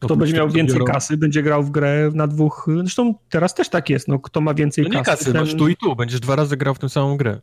[0.00, 0.92] Kto będzie miał więcej biorą...
[0.92, 2.68] kasy, będzie grał w grę na dwóch.
[2.76, 4.08] Zresztą teraz też tak jest.
[4.08, 5.10] No, kto ma więcej no nie kasy.
[5.10, 5.42] kasy ten...
[5.42, 7.40] masz tu i tu, będziesz dwa razy grał w tę samą grę.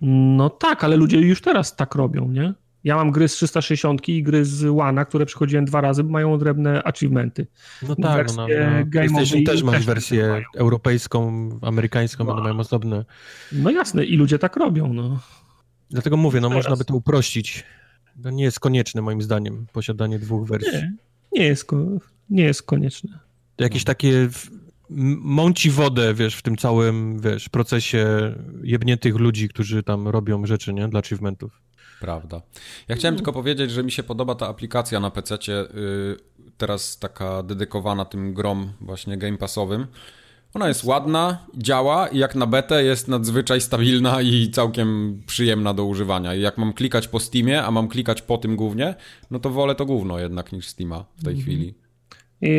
[0.00, 2.54] No tak, ale ludzie już teraz tak robią, nie?
[2.84, 6.82] Ja mam gry z 360 i gry z Łana, które przychodziłem dwa razy, mają odrębne
[6.84, 7.46] achievementy.
[7.88, 8.86] No tak, no, no, no.
[8.92, 12.34] PlayStation też masz wersję europejską, amerykańską, wow.
[12.34, 13.04] one mają osobne.
[13.52, 15.18] No jasne, i ludzie tak robią, no.
[15.90, 16.64] Dlatego mówię, no teraz.
[16.64, 17.64] można by to uprościć.
[18.22, 20.72] To nie jest konieczne moim zdaniem posiadanie dwóch wersji.
[20.72, 21.66] Nie nie jest,
[22.30, 23.18] nie jest konieczne.
[23.58, 24.28] Jakieś takie
[25.20, 30.88] mąci wodę, wiesz, w tym całym, wiesz, procesie jebniętych ludzi, którzy tam robią rzeczy, nie,
[30.88, 31.60] dla achievementów.
[32.00, 32.42] Prawda.
[32.88, 36.16] Ja chciałem tylko powiedzieć, że mi się podoba ta aplikacja na PC, yy,
[36.56, 39.86] teraz taka dedykowana tym grom właśnie Game Passowym.
[40.54, 45.84] Ona jest ładna, działa i jak na betę jest nadzwyczaj stabilna i całkiem przyjemna do
[45.84, 46.34] używania.
[46.34, 48.94] I jak mam klikać po Steamie, a mam klikać po tym głównie,
[49.30, 51.46] no to wolę to główno jednak niż Steama w tej mm -hmm.
[51.46, 51.74] chwili.
[52.42, 52.50] I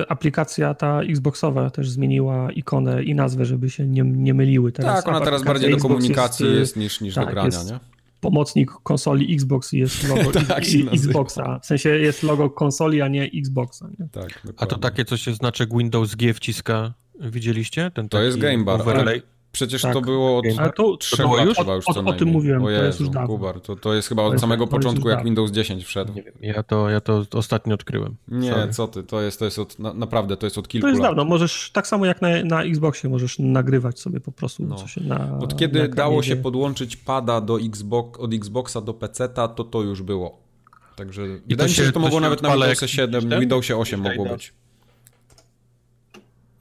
[0.00, 4.72] e, aplikacja ta Xboxowa też zmieniła ikonę i nazwę, żeby się nie, nie myliły.
[4.72, 7.62] Teraz tak, ona teraz bardziej Xbox do komunikacji jest, jest niż, niż tak, do grania,
[7.64, 7.78] nie?
[8.20, 11.58] pomocnik konsoli Xbox jest logo tak i, Xboxa.
[11.58, 13.88] W sensie jest logo konsoli, a nie Xboxa.
[13.98, 14.08] Nie?
[14.08, 17.90] Tak, a to takie coś się znaczy Windows G wciska Widzieliście?
[17.94, 18.80] Ten to jest Game Bar.
[18.80, 19.22] Overlay?
[19.52, 19.92] Przecież tak.
[19.92, 21.58] to było od Ale to, trzech lat już?
[21.58, 23.28] chyba już co o, o tym mówiłem, o Jezu, to jest już dawno.
[23.28, 26.12] Kubar, to, to jest chyba od samego początku, jak Windows 10 wszedł.
[26.14, 28.16] Nie wiem, ja to, ja to ostatnio odkryłem.
[28.28, 28.72] Nie, Sorry.
[28.72, 30.90] co ty, to jest, to jest od, na, naprawdę, to jest od kilku lat.
[30.90, 31.10] To jest lat.
[31.10, 34.76] dawno, możesz, tak samo jak na, na Xboxie, możesz nagrywać sobie po prostu no.
[34.76, 39.48] coś na Od kiedy na dało się podłączyć pada do Xbox, od Xboxa do PC-ta,
[39.48, 40.42] to to już było.
[40.96, 44.26] Także I wydaje mi się, że to mogło nawet na Windowsie 7, Windowsie 8 mogło
[44.26, 44.52] być.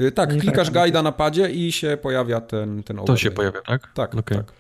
[0.02, 3.32] Y, tak, nie klikasz tak, guida na padzie i się pojawia ten, ten To się
[3.32, 3.94] pojawia, tak?
[3.94, 4.38] Tak, okay.
[4.38, 4.54] tak.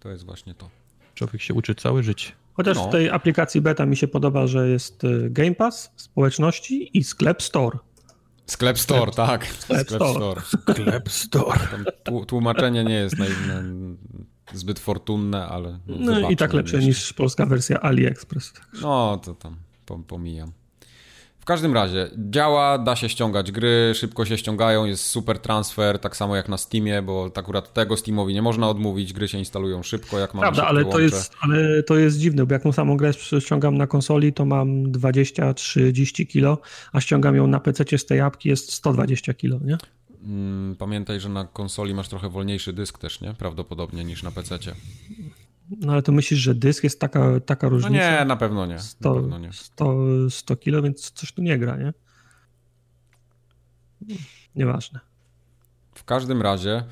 [0.00, 0.70] To jest właśnie to.
[1.14, 2.32] Człowiek się uczy całe życie.
[2.54, 2.88] Chociaż no.
[2.88, 7.42] w tej aplikacji beta mi się podoba, że jest y, Game Pass, społeczności i sklep
[7.42, 7.78] Store.
[8.46, 9.46] Sklep Store, sklep, tak.
[9.46, 10.40] Sklep, sklep Store.
[10.40, 11.58] Sklep Store.
[12.26, 13.16] Tłumaczenie nie jest
[14.52, 15.78] zbyt fortunne, ale...
[15.86, 18.52] No, no i tak lepsze niż polska wersja AliExpress.
[18.82, 20.52] No, to tam pomijam.
[21.44, 26.16] W każdym razie, działa, da się ściągać gry, szybko się ściągają, jest super transfer, tak
[26.16, 30.18] samo jak na Steamie, bo akurat tego Steamowi nie można odmówić, gry się instalują szybko,
[30.18, 33.12] jak mam Prawda, ale to, jest, ale to jest dziwne, bo jak tą samą grę
[33.40, 36.58] ściągam na konsoli, to mam 20-30 kilo,
[36.92, 39.78] a ściągam ją na PC z tej apki jest 120 kilo, nie?
[40.22, 43.34] Mm, pamiętaj, że na konsoli masz trochę wolniejszy dysk też, nie?
[43.34, 44.58] Prawdopodobnie niż na PC.
[45.70, 47.90] No ale to myślisz, że dysk jest taka, taka różnica?
[47.90, 48.78] No nie, na pewno nie.
[48.78, 49.52] 100, na pewno nie.
[49.52, 49.96] 100,
[50.30, 51.92] 100 kilo, więc coś tu nie gra, nie?
[54.54, 55.00] Nieważne.
[55.94, 56.84] W każdym razie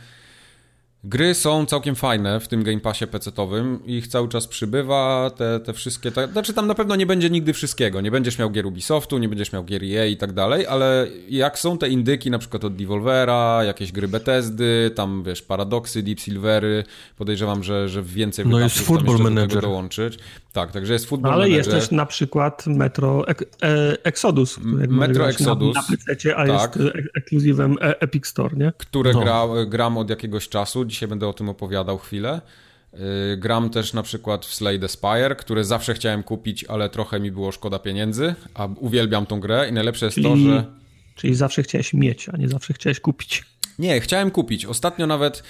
[1.04, 3.78] Gry są całkiem fajne w tym Game Passie PC-owym.
[3.86, 6.12] Ich cały czas przybywa, te, te wszystkie...
[6.12, 8.00] Te, znaczy tam na pewno nie będzie nigdy wszystkiego.
[8.00, 11.58] Nie będziesz miał gier Ubisoftu, nie będziesz miał gier EA i tak dalej, ale jak
[11.58, 16.84] są te indyki na przykład od Devolvera, jakieś gry Bethesdy, tam wiesz, Paradoxy, Deep Silvery,
[17.16, 19.60] podejrzewam, że, że więcej no jest Football Manager.
[19.60, 20.18] Do dołączyć.
[20.52, 21.58] Tak, także jest Football ale Manager.
[21.58, 24.58] Jest też na przykład Metro e Exodus.
[24.88, 25.74] Metro Exodus.
[25.74, 26.76] Na, na PC, a tak.
[26.76, 28.72] jest ekskluzywem e, Epic Store, nie?
[28.78, 29.20] Które no.
[29.20, 32.40] gra, gram od jakiegoś czasu dzisiaj będę o tym opowiadał chwilę.
[33.32, 37.20] Y, gram też na przykład w Slay the Spire, które zawsze chciałem kupić, ale trochę
[37.20, 40.64] mi było szkoda pieniędzy, a uwielbiam tą grę i najlepsze jest czyli, to, że...
[41.14, 43.44] Czyli zawsze chciałeś mieć, a nie zawsze chciałeś kupić.
[43.78, 44.66] Nie, chciałem kupić.
[44.66, 45.42] Ostatnio nawet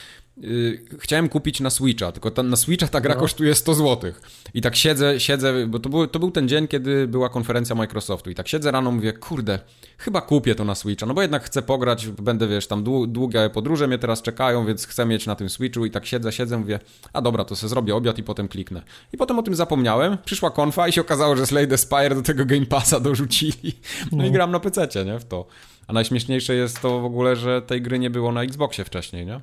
[0.98, 3.20] chciałem kupić na Switcha, tylko ta, na Switcha ta gra no.
[3.20, 4.12] kosztuje 100 zł.
[4.54, 8.30] I tak siedzę, siedzę, bo to był, to był ten dzień, kiedy była konferencja Microsoftu
[8.30, 9.58] i tak siedzę rano, mówię, kurde,
[9.98, 13.88] chyba kupię to na Switcha, no bo jednak chcę pograć, będę, wiesz, tam długie podróże
[13.88, 16.78] mnie teraz czekają, więc chcę mieć na tym Switchu i tak siedzę, siedzę, mówię,
[17.12, 18.82] a dobra, to sobie zrobię obiad i potem kliknę.
[19.12, 22.22] I potem o tym zapomniałem, przyszła konfa i się okazało, że Slay the Spire do
[22.22, 23.72] tego Game Passa dorzucili.
[24.12, 25.46] No, no i gram na PC, nie, w to.
[25.86, 29.40] A najśmieszniejsze jest to w ogóle, że tej gry nie było na Xboxie wcześniej, nie?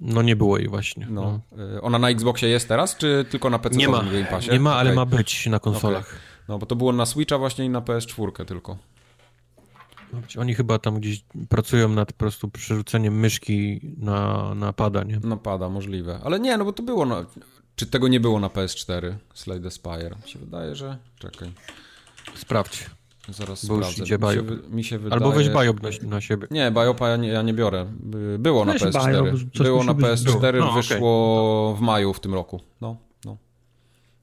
[0.00, 1.06] No nie było jej właśnie.
[1.10, 1.40] No.
[1.56, 1.82] no.
[1.82, 3.76] Ona na Xboxie jest teraz, czy tylko na PC?
[3.76, 4.04] Nie ma,
[4.52, 4.96] nie ma, ale okay.
[4.96, 6.08] ma być na konsolach.
[6.08, 6.18] Okay.
[6.48, 8.76] No bo to było na Switcha właśnie i na PS4 tylko.
[10.38, 15.20] Oni chyba tam gdzieś pracują nad po prostu przerzuceniem myszki na, na pada, nie?
[15.20, 16.20] Na pada, możliwe.
[16.24, 17.24] Ale nie, no bo to było na...
[17.76, 19.14] Czy tego nie było na PS4?
[19.34, 20.16] Slay the Spire.
[20.24, 20.98] Mi się wydaje, że...
[21.18, 21.52] Czekaj.
[22.34, 22.90] Sprawdź.
[23.28, 24.02] Zaraz Bo już sprawdzę.
[24.04, 25.22] idzie mi, się, wy- mi się wydaje...
[25.22, 26.46] Albo weź Biop na, na siebie.
[26.50, 27.86] Nie, Biopa ja nie, ja nie biorę.
[28.00, 29.12] By- Było na Weź PS4.
[29.24, 30.04] Biop, coś było musi na być.
[30.06, 30.66] PS4, Było.
[30.66, 32.60] No, wyszło w maju w tym roku.
[32.80, 33.36] No, no.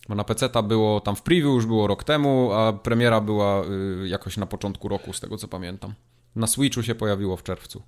[0.09, 3.63] Bo na PC-ta było tam w preview już było rok temu, a premiera była
[4.03, 5.93] y, jakoś na początku roku, z tego co pamiętam.
[6.35, 7.81] Na Switchu się pojawiło w czerwcu.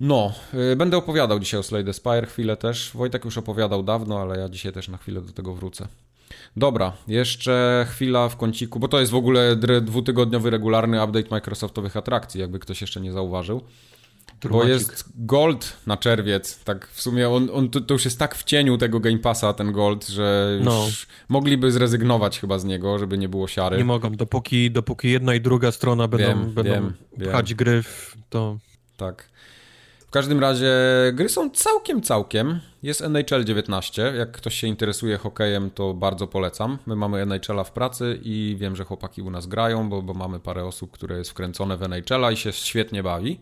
[0.00, 0.32] No,
[0.72, 2.90] y, będę opowiadał dzisiaj o Slay the Spire chwilę też.
[2.94, 5.88] Wojtek już opowiadał dawno, ale ja dzisiaj też na chwilę do tego wrócę.
[6.56, 12.40] Dobra, jeszcze chwila w kąciku, bo to jest w ogóle dwutygodniowy regularny update Microsoftowych atrakcji,
[12.40, 13.60] jakby ktoś jeszcze nie zauważył.
[13.60, 14.70] Bo Trumacik.
[14.70, 18.44] jest Gold na czerwiec, tak w sumie on, on to, to już jest tak w
[18.44, 20.86] cieniu tego Game Passa ten Gold, że już No.
[21.28, 23.76] mogliby zrezygnować chyba z niego, żeby nie było siary.
[23.76, 27.28] Nie mogą, dopóki, dopóki jedna i druga strona będą, Wiem, będą wiem, wiem.
[27.28, 28.58] pchać gry, w to
[28.96, 29.28] Tak.
[30.10, 30.72] W każdym razie
[31.12, 32.60] gry są całkiem, całkiem.
[32.82, 34.12] Jest NHL 19.
[34.16, 36.78] Jak ktoś się interesuje hokejem, to bardzo polecam.
[36.86, 40.40] My mamy NHL-a w pracy i wiem, że chłopaki u nas grają, bo, bo mamy
[40.40, 43.40] parę osób, które jest wkręcone w NHL-a i się świetnie bawi.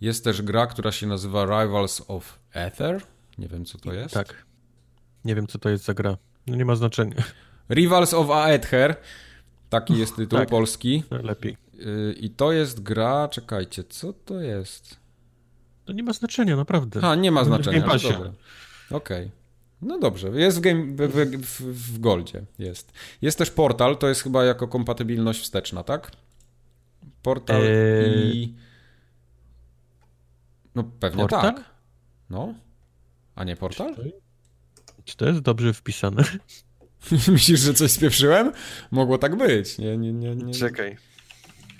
[0.00, 3.02] Jest też gra, która się nazywa Rivals of Ether.
[3.38, 4.14] Nie wiem, co to jest.
[4.14, 4.44] tak.
[5.24, 6.16] Nie wiem, co to jest za gra.
[6.46, 7.16] No nie ma znaczenia.
[7.70, 8.96] Rivals of Aether.
[9.68, 10.48] Taki jest tytuł Tak.
[10.48, 11.02] polski.
[11.10, 11.56] Lepiej.
[11.74, 15.01] Yy, I to jest gra, czekajcie, co to jest?
[15.84, 17.00] To nie ma znaczenia, naprawdę.
[17.02, 17.80] A, nie ma Będzie w znaczenia.
[17.80, 18.14] Game Passie.
[18.90, 19.30] Okej.
[19.82, 22.44] No dobrze, jest w, game, w, w, w, w Goldzie.
[22.58, 22.92] Jest.
[23.22, 26.10] Jest też portal, to jest chyba jako kompatybilność wsteczna, tak?
[27.22, 28.36] Portal Eee.
[28.36, 28.54] i...
[30.74, 31.54] No pewnie Portal?
[31.54, 31.64] tak.
[32.30, 32.54] No.
[33.34, 33.96] A nie portal?
[35.04, 36.24] Czy to jest dobrze wpisane?
[37.28, 38.52] Myślisz, że coś spieprzyłem?
[38.90, 39.78] Mogło tak być.
[39.78, 40.54] Nie, nie, nie, nie.
[40.54, 40.96] Czekaj.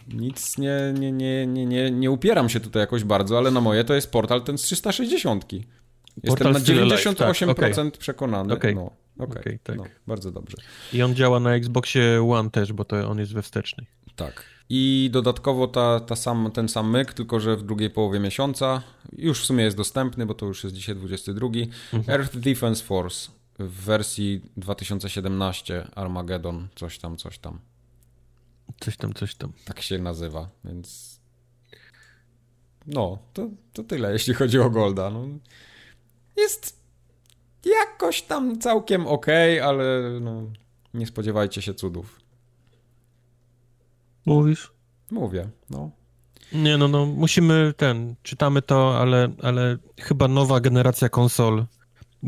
[0.09, 3.85] Nic nie, nie, nie, nie, nie, nie upieram się tutaj jakoś bardzo, ale na moje
[3.85, 5.53] to jest portal ten z 360.
[5.53, 8.55] Jestem Portal na Still Alive, 98% tak, przekonany.
[8.55, 8.75] Okej.
[8.75, 9.77] No, okej, Okej, tak.
[9.77, 10.57] no, bardzo dobrze.
[10.93, 13.87] I on działa na Xboxie One też, bo to on jest we wstecznej.
[14.17, 14.45] Tak.
[14.69, 18.83] I dodatkowo ta, ta sam, ten sam myk, tylko że w drugiej połowie miesiąca,
[19.19, 21.47] już w sumie jest dostępny, bo to już jest dzisiaj 22.
[21.93, 22.21] Mhm.
[22.21, 27.59] Earth Defense Force w wersji 2017 Armageddon, coś tam, coś tam.
[28.81, 29.53] Coś tam, coś tam.
[29.65, 31.21] Tak się nazywa, więc.
[32.87, 35.11] No, to, to tyle, jeśli chodzi o Golda.
[35.11, 35.25] No,
[36.37, 36.83] jest
[37.65, 39.27] jakoś tam całkiem ok,
[39.63, 39.85] ale
[40.21, 40.43] no,
[40.95, 42.21] nie spodziewajcie się cudów.
[44.27, 44.73] Mówisz?
[45.11, 45.91] Mówię, no.
[46.53, 51.67] Nie, no, no, musimy ten, czytamy to, ale, ale chyba nowa generacja konsol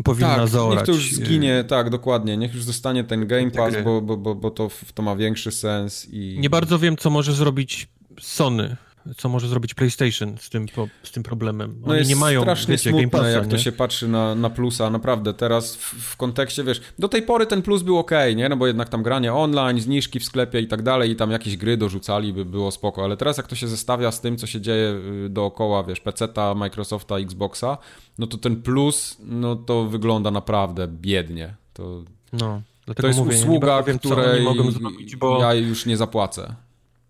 [0.05, 0.77] powinna Tak, zaorać.
[0.77, 2.37] niech to już zginie, tak, dokładnie.
[2.37, 6.07] Niech już zostanie ten Game Pass, bo, bo, bo, bo to, to ma większy sens
[6.11, 6.37] i...
[6.41, 7.89] Nie bardzo wiem, co może zrobić
[8.21, 8.77] Sony,
[9.17, 10.67] co może zrobić PlayStation z tym,
[11.03, 11.71] z tym problemem.
[11.71, 13.63] Oni No jest nie mają, strasznie wiecie, smutne, Passa, jak to nie?
[13.63, 17.63] się patrzy na, na plusa, naprawdę teraz w, w kontekście, wiesz, do tej pory ten
[17.63, 20.83] plus był ok, nie, no bo jednak tam granie online, zniżki w sklepie i tak
[20.83, 24.13] dalej i tam jakieś gry dorzucali, by było spoko, ale teraz jak to się zestawia
[24.13, 27.79] z tym, co się dzieje y, dookoła, wiesz, PC-ta, Microsofta, Xboxa,
[28.19, 32.03] no to ten plus, no to wygląda naprawdę biednie, to,
[32.33, 35.41] No, dlatego to jest mówię, nie usługa, co której zrobić, bo...
[35.41, 36.55] ja już nie zapłacę.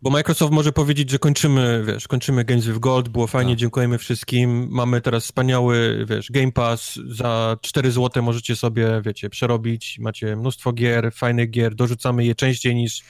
[0.05, 3.59] Bo Microsoft może powiedzieć, że kończymy, wiesz, kończymy Games with Gold, było fajnie, Tak.
[3.59, 9.99] dziękujemy wszystkim, mamy teraz wspaniały, wiesz, Game Pass, za 4 zł możecie sobie, wiecie, przerobić,
[9.99, 13.03] macie mnóstwo gier, fajnych gier, dorzucamy je częściej niż,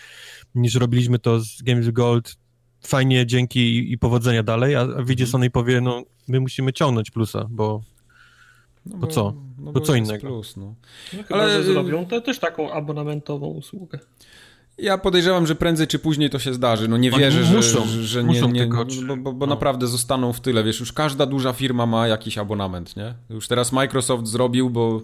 [0.55, 2.37] niż robiliśmy to z Games with Gold,
[2.87, 7.11] fajnie, dzięki i, i powodzenia dalej, a, a widzicie Sony powie, no, my musimy ciągnąć
[7.11, 7.83] plusa, bo
[8.87, 9.35] No To co?
[9.59, 10.27] No To bo co innego?
[10.27, 10.75] Plus, no.
[11.13, 13.99] No, chyba, Ale- że zrobią to też taką abonamentową usługę.
[14.79, 16.89] Ja podejrzewam, że prędzej czy później to się zdarzy.
[16.89, 19.33] No nie Oni wierzę, że, muszą, że, że muszą nie, nie tylko, czy- bo, bo,
[19.33, 19.55] bo no.
[19.55, 20.65] naprawdę zostaną w tyle.
[20.65, 23.15] Wiesz, już każda duża firma ma jakiś abonament, nie?
[23.31, 25.01] Już teraz Microsoft zrobił, bo,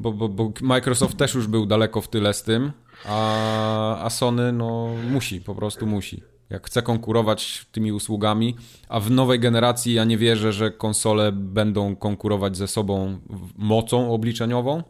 [0.00, 2.72] bo, bo, bo Microsoft też już był daleko w tyle z tym,
[3.04, 6.22] a, a Sony no musi, po prostu musi.
[6.50, 8.56] Jak chce konkurować tymi usługami,
[8.88, 13.18] a w nowej generacji ja nie wierzę, że konsole będą konkurować ze sobą
[13.56, 14.82] mocą obliczeniową,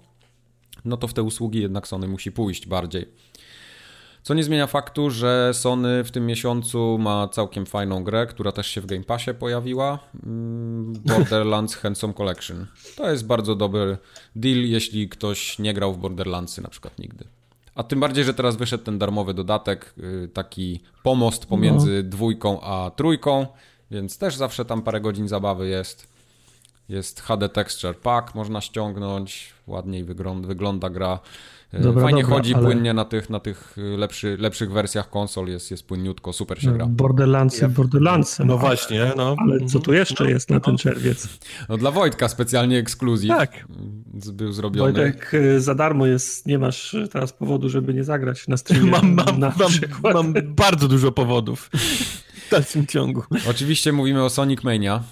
[0.84, 3.06] no to w te usługi jednak Sony musi pójść bardziej.
[4.22, 8.66] Co nie zmienia faktu, że Sony w tym miesiącu ma całkiem fajną grę, która też
[8.66, 9.98] się w Game Passie pojawiła.
[10.26, 12.66] Mm, Borderlands Handsome Collection.
[12.96, 13.98] To jest bardzo dobry
[14.36, 17.24] deal, jeśli ktoś nie grał w Borderlandsy na przykład nigdy.
[17.74, 22.90] A tym bardziej, że teraz wyszedł ten darmowy dodatek, y, taki pomost pomiędzy dwójką a
[22.90, 23.46] trójką,
[23.90, 26.08] więc też zawsze tam parę godzin zabawy jest.
[26.88, 30.04] Jest HD Texture Pack, można ściągnąć, ładniej
[30.40, 31.20] wygląda gra.
[31.72, 35.48] E, Dobra, Fajnie dobra, chodzi ale- płynnie na tych, na tych lepszy, lepszych wersjach konsol,
[35.48, 36.86] jest, jest płynniutko, super się gra.
[36.86, 38.44] Borderlandsy, Borderlandsy.
[38.44, 39.36] No właśnie, no.
[39.38, 41.28] Ale co tu jeszcze jest na ten czerwiec?
[41.68, 43.66] No dla Wojtka specjalnie ekskluzyw Tak.
[44.32, 44.92] był zrobiony.
[44.92, 48.90] Wojtek, y, za darmo jest, nie masz y, teraz powodu, żeby nie zagrać na streamie.
[48.90, 49.72] Mam, mam, na mam,
[50.14, 50.34] mam
[50.66, 51.70] bardzo dużo powodów
[52.46, 53.22] w dalszym ciągu.
[53.50, 55.02] Oczywiście mówimy o Sonic Mania.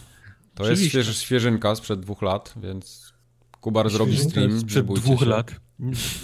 [0.55, 1.05] To jest Oczywiście.
[1.05, 3.13] śwież, świeżynka sprzed dwóch lat, więc
[3.61, 4.61] Kubar zrobi stream.
[4.61, 5.27] Sprzed dwóch się.
[5.27, 5.51] lat.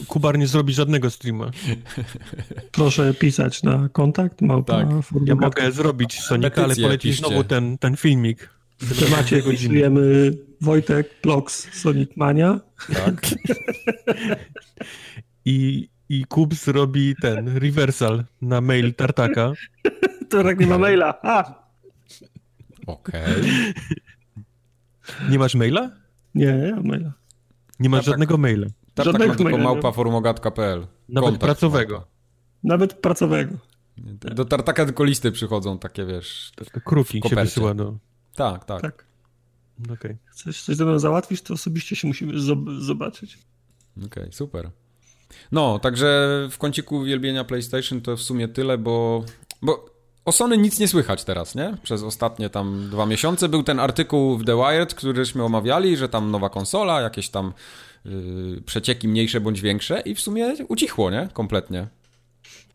[0.09, 1.50] Kubar nie zrobi żadnego streama.
[2.72, 4.88] Proszę pisać na kontakt, małpa Tak.
[5.24, 8.50] Ja mogę zrobić Sonika, ale poleci znowu ten, ten filmik.
[8.80, 12.61] W temacie wpisujemy Wojtek, Blox, Sonic Mania.
[12.94, 13.26] Tak?
[15.44, 19.53] I, I Kubs robi ten reversal na mail Tartaka.
[20.30, 21.14] To tak nie ma maila.
[22.86, 23.42] Okej.
[25.30, 25.90] Nie masz maila?
[26.34, 27.12] Nie, nie ma maila.
[27.80, 28.12] Nie masz Tartak.
[28.12, 28.66] żadnego maila.
[28.95, 30.86] Tak, tak Żadnego ma tylko maila nie małpa formogatka.pl.
[31.09, 31.95] Nawet Kontakt pracowego.
[31.95, 32.09] małpa.
[32.64, 33.55] Nawet pracowego.
[34.34, 36.53] Do Tartaka tylko listy przychodzą, takie wiesz.
[36.84, 37.95] Kruki się wysyła do...
[38.34, 38.82] Tak, tak.
[38.82, 39.07] Tak.
[39.93, 40.16] Okej.
[40.24, 43.38] Chcesz coś ze mną załatwić, to osobiście się musimy zob- zobaczyć.
[44.07, 44.70] Okej, super.
[45.53, 49.24] No, także w kąciku uwielbienia PlayStation to w sumie tyle, bo,
[49.62, 49.86] bo
[50.24, 51.76] o Sony nic nie słychać teraz, nie?
[51.82, 56.30] Przez ostatnie tam dwa miesiące był ten artykuł w The Wired, któryśmy omawiali, że tam
[56.30, 57.53] nowa konsola, jakieś tam
[58.66, 61.28] przecieki mniejsze bądź większe i w sumie ucichło, nie?
[61.32, 61.86] Kompletnie.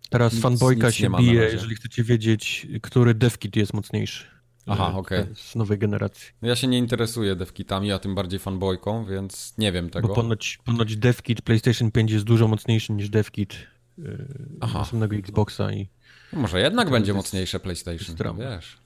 [0.10, 4.24] Teraz Nic- fanboyka nic się bije, jeżeli chcecie wiedzieć, który devkit jest mocniejszy.
[4.66, 5.26] Aha, E, okej.
[5.36, 6.28] Z nowej generacji.
[6.42, 10.08] No Ja się nie interesuję devkitami, a tym bardziej fanboyką, więc nie wiem tego.
[10.08, 13.54] Bo ponoć, ponoć devkit PlayStation 5 jest dużo mocniejszy niż devkit
[13.98, 14.28] yy,
[14.62, 14.86] Aha.
[15.12, 15.88] Xboxa i
[16.34, 18.78] No Może jednak będzie mocniejsze PlayStation, wiesz.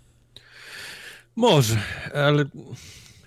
[1.35, 1.77] Może,
[2.13, 2.45] ale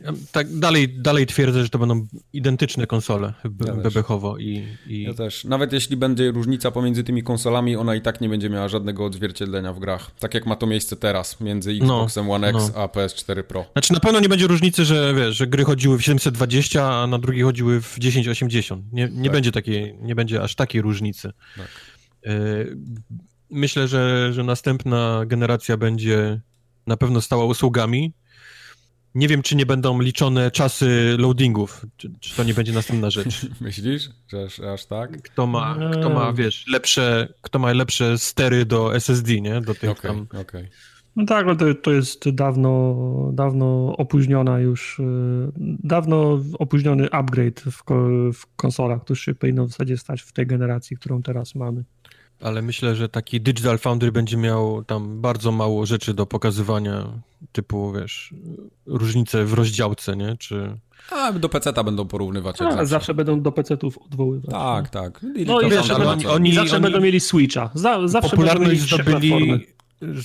[0.01, 5.03] ja tak dalej, dalej twierdzę, że to będą identyczne konsole be- Ja bebechowo i, i
[5.03, 5.45] Ja też.
[5.45, 9.73] Nawet jeśli będzie różnica pomiędzy tymi konsolami, ona i tak nie będzie miała żadnego odzwierciedlenia
[9.73, 10.11] w grach.
[10.19, 12.83] Tak jak ma to miejsce teraz między Xboxem One X no.
[12.83, 13.65] a PS4 Pro.
[13.73, 17.19] Znaczy na pewno nie będzie różnicy, że wiesz, że gry chodziły w 720, a na
[17.19, 18.85] drugie chodziły w 1080.
[18.93, 19.33] Nie, nie Tak.
[19.33, 21.33] będzie takiej, nie będzie aż takiej różnicy.
[21.57, 21.69] Tak.
[22.33, 22.77] Y,
[23.51, 26.41] Myślę, że, że następna generacja będzie
[26.87, 28.13] na pewno stała usługami.
[29.15, 33.47] Nie wiem, czy nie będą liczone czasy loadingów, czy, czy to nie będzie następna rzecz.
[33.61, 35.23] Myślisz, że aż, aż tak?
[35.23, 39.61] Kto ma, kto ma, wiesz, lepsze, kto ma lepsze stery do SSD, nie?
[39.61, 40.41] Do tych Okej, tam...
[40.41, 40.69] okej.
[41.17, 42.97] No tak, ale to, to jest dawno,
[43.33, 45.03] dawno opóźniona już, y,
[45.85, 47.83] dawno opóźniony upgrade w,
[48.33, 51.85] w konsolach, który się powinno w zasadzie stać w tej generacji, którą teraz mamy.
[52.45, 57.05] Ale myślę, że taki Digital Foundry będzie miał tam bardzo mało rzeczy do pokazywania,
[57.53, 58.35] typu, wiesz,
[58.87, 60.37] różnice w rozdziałce, nie?
[60.39, 60.77] Czy...
[61.11, 62.87] A do PC-ta będą porównywać A, zawsze.
[62.87, 63.15] zawsze.
[63.15, 64.51] będą do PC-ów odwoływać.
[64.51, 65.23] Tak, tak.
[65.23, 67.71] No i Digital wiesz, Foundry ale ma oni- oni- I zawsze będą mieli Switcha.
[67.75, 69.67] Za, zawsze popularność będą mieli zdobyli,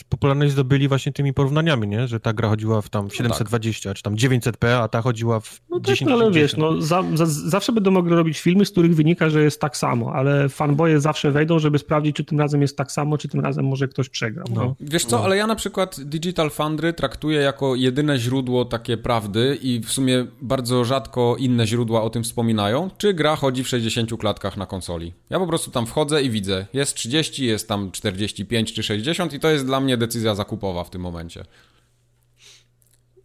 [0.09, 2.07] popularność zdobyli właśnie tymi porównaniami, nie?
[2.07, 5.79] Że ta gra chodziła w tam 720, czy tam 900p, a ta chodziła w No
[5.79, 8.95] tak, 10 no ale wiesz, no, za, za, zawsze będą mogli robić filmy, z których
[8.95, 12.77] wynika, że jest tak samo, ale fanboye zawsze wejdą, żeby sprawdzić, czy tym razem jest
[12.77, 14.45] tak samo, czy tym razem może ktoś przegrał.
[14.55, 14.63] No.
[14.63, 14.75] No.
[14.79, 19.79] Wiesz co, ale ja na przykład Digital Foundry traktuję jako jedyne źródło takie prawdy i
[19.79, 24.57] w sumie bardzo rzadko inne źródła o tym wspominają, czy gra chodzi w 60 klatkach
[24.57, 25.13] na konsoli.
[25.29, 29.39] Ja po prostu tam wchodzę i widzę, jest 30, jest tam 45 czy 60 i
[29.39, 31.45] to jest dla mnie decyzja zakupowa w tym momencie.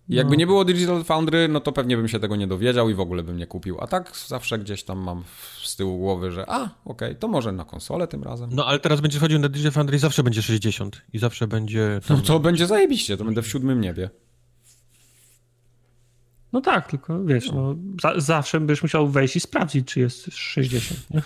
[0.09, 2.95] I Jakby nie było Digital Foundry, no to pewnie bym się tego nie dowiedział i
[2.95, 3.77] w ogóle bym nie kupił.
[3.81, 5.25] A tak zawsze gdzieś tam mam
[5.63, 8.51] z tyłu głowy, że a, okej, to może na konsolę tym razem.
[8.53, 12.01] No ale teraz będzie chodził na Digital Foundry i zawsze będzie 60 i zawsze będzie
[12.11, 12.25] No tam...
[12.25, 14.11] to będzie zajebiście, to będę w siódmym niebie.
[16.53, 21.01] no tak, tylko wiesz, no, za, zawsze byś musiał wejść i sprawdzić, czy jest 60.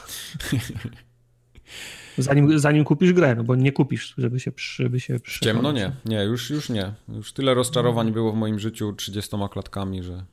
[2.19, 5.93] Zanim, zanim kupisz grę, no bo nie kupisz, żeby się, żeby się W ciemno nie,
[6.05, 6.95] nie, już, już nie.
[7.09, 10.25] Już tyle rozczarowań było w moim życiu 30 klatkami, że...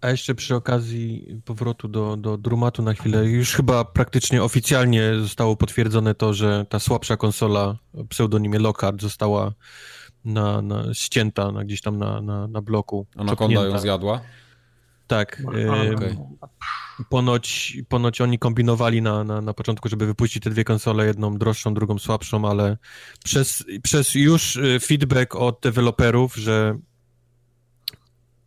[0.00, 5.56] A jeszcze przy okazji powrotu do, do Drumatu na chwilę, już chyba praktycznie oficjalnie zostało
[5.56, 9.52] potwierdzone to, że ta słabsza konsola o pseudonimie Lockhart została
[10.24, 13.06] na, na, ścięta na, gdzieś tam na, na, na bloku.
[13.16, 14.20] Anaconda ją zjadła.
[15.06, 15.42] Tak.
[15.54, 16.16] E, okej.
[17.08, 21.74] Ponoć, ponoć oni kombinowali na, na, na początku, żeby wypuścić te dwie konsole, jedną droższą,
[21.74, 22.76] drugą słabszą, ale
[23.24, 26.78] przez, przez już e, feedback od deweloperów, że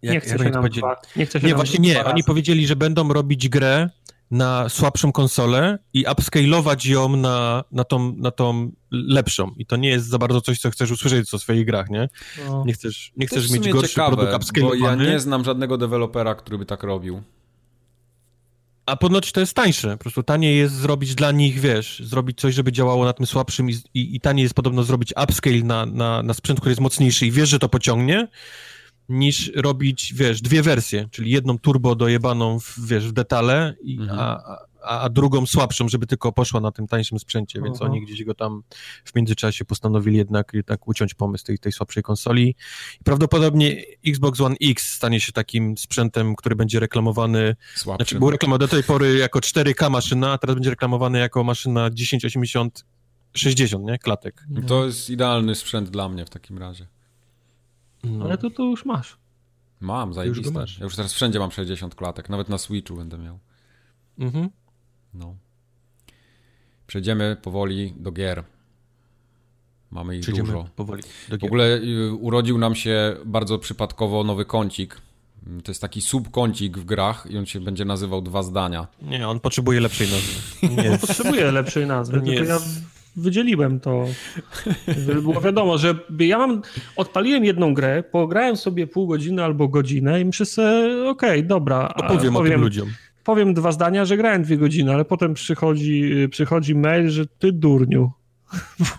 [0.04, 0.82] Nie chce się nam powiedzieli?
[0.82, 1.93] dwa, nie chce się Nie, nam właśnie nie.
[1.93, 2.10] razy.
[2.10, 3.89] Oni powiedzieli, że będą robić grę
[4.32, 9.51] na słabszą konsolę i upscalować ją na, na, tą, na tą lepszą.
[9.58, 12.10] I to nie jest za bardzo coś, co chcesz usłyszeć o swoich grach, nie?
[12.47, 12.64] No.
[12.66, 14.80] Nie chcesz, nie chcesz mieć gorszy ciekawe, produkt upscalowany.
[14.80, 17.22] Bo ja nie znam żadnego dewelopera, który by tak robił.
[18.86, 19.91] A ponoć to jest tańsze.
[19.91, 23.69] Po prostu taniej jest zrobić dla nich, wiesz, zrobić coś, żeby działało na tym słabszym
[23.69, 27.25] i, i, i taniej jest podobno zrobić upscale na, na, na sprzęt, który jest mocniejszy
[27.25, 28.27] i wiesz, że to pociągnie,
[29.09, 34.19] niż robić, wiesz, dwie wersje, czyli jedną turbo dojebaną, w, wiesz, w detale, i, mhm.
[34.19, 37.91] a, a, a, drugą słabszą, żeby tylko poszła na tym tańszym sprzęcie, więc uh -huh.
[37.91, 38.63] oni gdzieś go tam
[39.05, 42.55] w międzyczasie postanowili jednak, jednak uciąć pomysł tej, tej słabszej konsoli.
[43.01, 48.03] I prawdopodobnie Xbox One X stanie się takim sprzętem, który będzie reklamowany, Słabszy.
[48.03, 51.89] znaczy był reklamowany do tej pory jako 4K maszyna, a teraz będzie reklamowany jako maszyna
[51.89, 52.86] 1080
[53.34, 53.97] 60, nie?
[53.97, 54.45] Klatek.
[54.67, 56.88] To jest idealny sprzęt dla mnie w takim razie.
[58.03, 58.25] No.
[58.25, 59.17] Ale to, to już masz.
[59.79, 60.45] Mam, zajebiste.
[60.45, 60.77] Już masz.
[60.79, 63.39] Ja już teraz wszędzie mam 60 klatek, nawet na Switchu będę miał.
[64.19, 64.49] Mhm.
[65.14, 65.36] No.
[66.88, 68.43] Przejdziemy powoli do gier.
[69.91, 70.70] Mamy ich Przejdziemy dużo.
[70.76, 71.39] Powoli do gier.
[71.39, 75.01] W ogóle y, urodził nam się bardzo przypadkowo nowy kącik.
[75.64, 78.88] To jest taki subkącik w grach i on się będzie nazywał Dwa Zdania.
[79.01, 80.41] Nie, on potrzebuje lepszej nazwy.
[80.84, 82.59] Nie on potrzebuje lepszej nazwy, nie tylko ja
[83.16, 84.05] wydzieliłem to.
[85.22, 86.61] Było wiadomo, że ja mam,
[86.95, 91.93] odpaliłem jedną grę, pograłem sobie pół godziny albo godzinę i myślę sobie, okej, okay, dobra.
[91.95, 92.89] Opowiem powiem, o tym ludziom.
[93.24, 98.11] Powiem dwa zdania, że grałem dwie godziny, ale potem przychodzi, przychodzi mail, że ty durniu.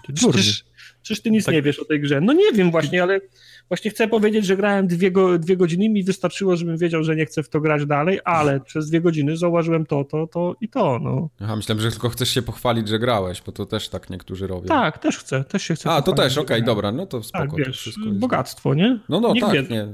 [0.07, 0.33] Ty durniu.
[0.33, 0.65] Przecież,
[1.03, 1.55] przecież ty nic tak.
[1.55, 2.21] nie wiesz o tej grze.
[2.21, 3.21] No nie wiem właśnie, ale
[3.69, 7.17] Właśnie chcę powiedzieć, że grałem dwie, go, dwie godziny i mi wystarczyło, żebym wiedział, że
[7.17, 10.69] nie chcę w to grać dalej, ale przez dwie godziny zauważyłem to, to, to i
[10.69, 11.29] to, no.
[11.41, 14.69] Aha, myślałem, że tylko chcesz się pochwalić, że grałeś, bo to też tak niektórzy robią.
[14.69, 17.57] Tak, też chcę, też się chcę A, to też, okej, okay, dobra, no to spoko.
[17.57, 18.19] Tak, wiesz, wszystko jest...
[18.19, 18.99] bogactwo, nie?
[19.09, 19.87] No, no, niech tak, nie,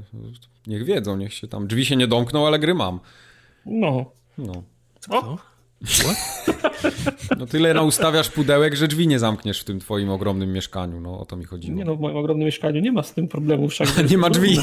[0.67, 3.01] niech wiedzą, niech się tam, drzwi się nie domkną, ale gry mam.
[3.67, 4.13] No.
[4.47, 4.63] No.
[5.01, 5.37] Co?
[7.39, 11.25] No tyle naustawiasz pudełek, że drzwi nie zamkniesz w tym twoim ogromnym mieszkaniu, no o
[11.25, 11.79] to mi chodziło.
[11.79, 13.69] Nie no, w moim ogromnym mieszkaniu nie ma z tym problemu.
[13.69, 14.59] Wszak nie ma drzwi.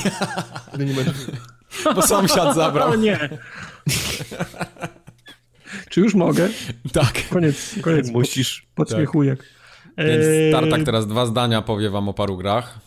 [0.80, 1.32] nie ma drzwi.
[1.95, 2.91] Bo sąsiad zabrał.
[2.91, 3.30] O nie.
[5.89, 6.49] Czy już mogę?
[6.93, 7.30] Tak.
[7.30, 8.11] Koniec, koniec.
[8.11, 8.67] Musisz.
[8.75, 9.39] Podśmiechujek.
[9.95, 10.05] Tak.
[10.05, 12.80] Więc Tartak teraz dwa zdania powie wam o paru grach.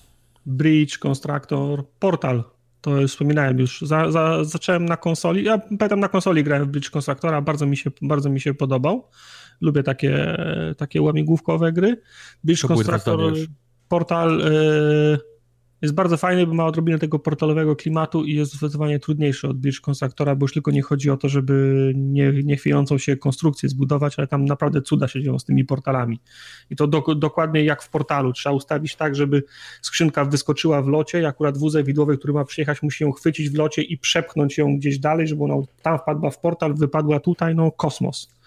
[0.47, 2.45] Bridge, Constructor, Portal.
[2.81, 3.81] To wspominałem już.
[3.81, 5.45] Za, za, zacząłem na konsoli.
[5.45, 9.09] Ja pamiętam na konsoli grałem w Bridge Constructora, bardzo mi się, bardzo mi się podobał.
[9.61, 10.37] Lubię takie,
[10.77, 12.01] takie łamigłówkowe gry.
[12.45, 13.35] Bridge Constructor,
[13.89, 14.41] portal.
[14.41, 15.31] Y,
[15.83, 19.81] jest bardzo fajny, bo ma odrobinę tego portalowego klimatu i jest zdecydowanie trudniejszy od Bridge
[19.81, 24.27] Constructora, bo już tylko nie chodzi o to, żeby nie, niechwiejącą się konstrukcję zbudować, ale
[24.27, 26.21] tam naprawdę cuda się dzieją z tymi portalami.
[26.71, 28.33] I to do, dokładnie jak w portalu.
[28.33, 29.43] Trzeba ustawić tak, żeby
[29.83, 33.55] skrzynka wyskoczyła w locie i akurat wózek widłowy, który ma przyjechać, musi ją chwycić w
[33.55, 37.71] locie i przepchnąć ją gdzieś dalej, żeby ona tam wpadła w portal, wypadła tutaj, no
[37.71, 38.40] kosmos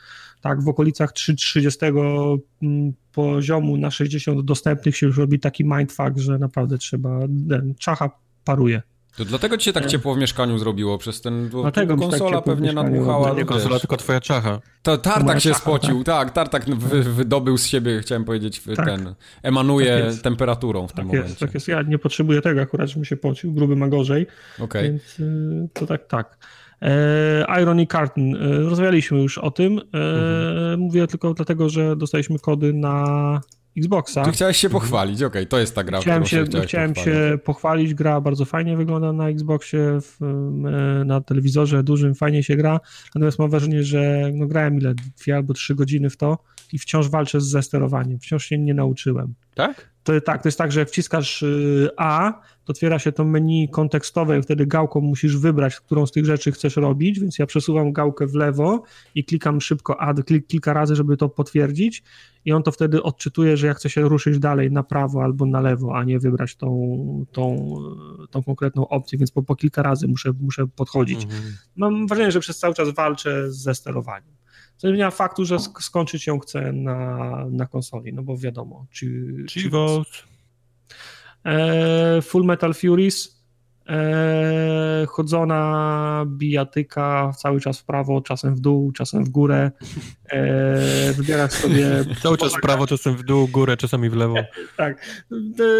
[0.43, 6.37] tak, w okolicach 30 mm, poziomu na 60 dostępnych się już robi taki mindfuck, że
[6.37, 7.19] naprawdę trzeba,
[7.49, 8.09] ten, czacha
[8.43, 8.81] paruje.
[9.17, 12.37] To dlatego ci się tak ciepło w mieszkaniu zrobiło, przez ten, bo dlatego tak konsola
[12.37, 13.33] tak pewnie nadmuchała.
[13.33, 14.59] Nie konsola, tylko twoja czacha.
[14.81, 18.85] To Tartak się czacha, spocił, tak, tak Tartak wy, wydobył z siebie, chciałem powiedzieć, tak.
[18.85, 21.29] ten, emanuje tak temperaturą w tym tak momencie.
[21.29, 24.27] Jest, tak jest, ja nie potrzebuję tego akurat, żebym się pocił, gruby ma gorzej,
[24.59, 24.83] okay.
[24.83, 26.37] więc y, to tak, tak.
[26.83, 29.77] E, Irony Carton, e, rozmawialiśmy już o tym.
[29.77, 30.79] E, mhm.
[30.79, 33.41] Mówię tylko dlatego, że dostaliśmy kody na
[33.77, 34.23] Xboxa.
[34.23, 37.19] Ty chciałeś się pochwalić, okej, okay, to jest ta gra, chciałem się, się Chciałem pochwalić.
[37.19, 40.17] się pochwalić, gra bardzo fajnie wygląda na Xboxie, w,
[41.05, 42.79] na telewizorze dużym, fajnie się gra,
[43.15, 46.37] natomiast mam wrażenie, że no, grałem ile, dwie albo trzy godziny w to
[46.73, 49.33] i wciąż walczę ze sterowaniem, wciąż się nie nauczyłem.
[49.55, 49.93] Tak?
[50.03, 53.69] To, tak, to jest tak, że jak wciskasz y, A, to otwiera się to menu
[53.69, 57.93] kontekstowe i wtedy gałką musisz wybrać, którą z tych rzeczy chcesz robić, więc ja przesuwam
[57.93, 58.83] gałkę w lewo
[59.15, 62.03] i klikam szybko A klik, kilka razy, żeby to potwierdzić
[62.45, 65.61] i on to wtedy odczytuje, że ja chcę się ruszyć dalej na prawo albo na
[65.61, 67.75] lewo, a nie wybrać tą, tą,
[68.31, 71.23] tą konkretną opcję, więc po, po kilka razy muszę, muszę podchodzić.
[71.23, 71.43] Mhm.
[71.75, 74.42] Mam wrażenie, że przez cały czas walczę ze sterowaniem.
[74.77, 78.85] Co nie zmienia faktu, że skończyć ją chcę na, na konsoli, no bo wiadomo.
[78.91, 79.69] Czy, czy
[81.45, 83.43] e, Full Metal Furies,
[83.89, 89.71] e, chodzona bijatyka cały czas w prawo, czasem w dół, czasem w górę.
[90.29, 91.87] E, wybierasz sobie...
[92.23, 94.35] cały czas w prawo, czasem w dół, górę, czasami w lewo.
[94.77, 95.23] tak.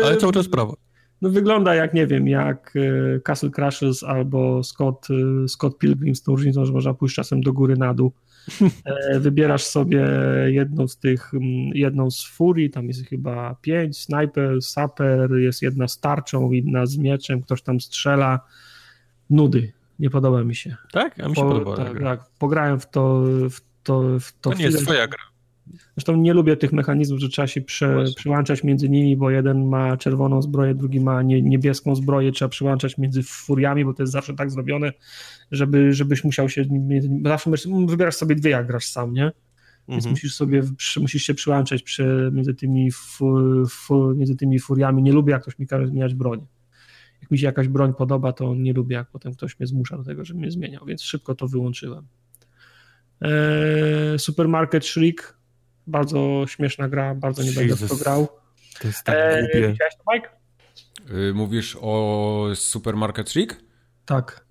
[0.04, 0.78] Ale cały czas w prawo.
[1.24, 6.24] No wygląda jak, nie wiem, jak e, Castle Crashers albo Scott, e, Scott Pilgrim z
[6.24, 8.14] tą różnicą, że można pójść czasem do góry, na dół.
[8.86, 10.08] E, wybierasz sobie
[10.46, 11.32] jedną z tych,
[11.74, 16.98] jedną z furii, tam jest chyba pięć, sniper, saper, jest jedna z tarczą, inna z
[16.98, 18.40] mieczem, ktoś tam strzela.
[19.30, 19.72] Nudy.
[20.00, 20.76] Nie podoba mi się.
[20.92, 21.20] Tak?
[21.20, 21.76] A mi się po, podoba.
[21.76, 23.24] Tak, tak, pograłem w to.
[23.50, 25.24] W to, w to, to nie jest twoja gra.
[25.96, 29.98] Zresztą nie lubię tych mechanizmów, że trzeba się prze, przyłączać między nimi, bo jeden ma
[29.98, 34.34] czerwoną zbroję, drugi ma nie, niebieską zbroję, trzeba przyłączać między furiami, bo to jest zawsze
[34.34, 34.94] tak zrobione,
[35.52, 36.66] żeby, żebyś musiał się,
[37.24, 37.50] zawsze
[37.88, 39.32] wybierasz sobie dwie, jak grasz sam, nie?
[39.88, 40.12] Więc mhm.
[40.14, 40.64] musisz sobie,
[41.02, 43.36] musisz się przyłączać przy, między, tymi fu,
[43.70, 45.04] fu, między tymi furiami.
[45.04, 46.46] Nie lubię, jak ktoś mi każe zmieniać broń.
[47.22, 50.04] Jak mi się jakaś broń podoba, to nie lubię, jak potem ktoś mnie zmusza do
[50.04, 52.08] tego, żebym mnie zmieniał, więc szybko to wyłączyłem.
[53.22, 55.38] Eee, Supermarket Shriek
[55.88, 57.68] bardzo śmieszna gra, bardzo nie Jesus.
[57.68, 58.28] będę w to grał.
[58.82, 60.30] To jest tak eee, Widziałeś to, Mike?
[61.10, 63.64] Yy, mówisz o Supermarket Shriek?
[64.06, 64.46] Tak.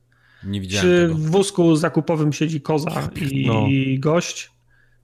[0.44, 1.14] Nie widziałem Przy tego.
[1.14, 3.66] w wózku zakupowym siedzi koza i no.
[3.98, 4.52] gość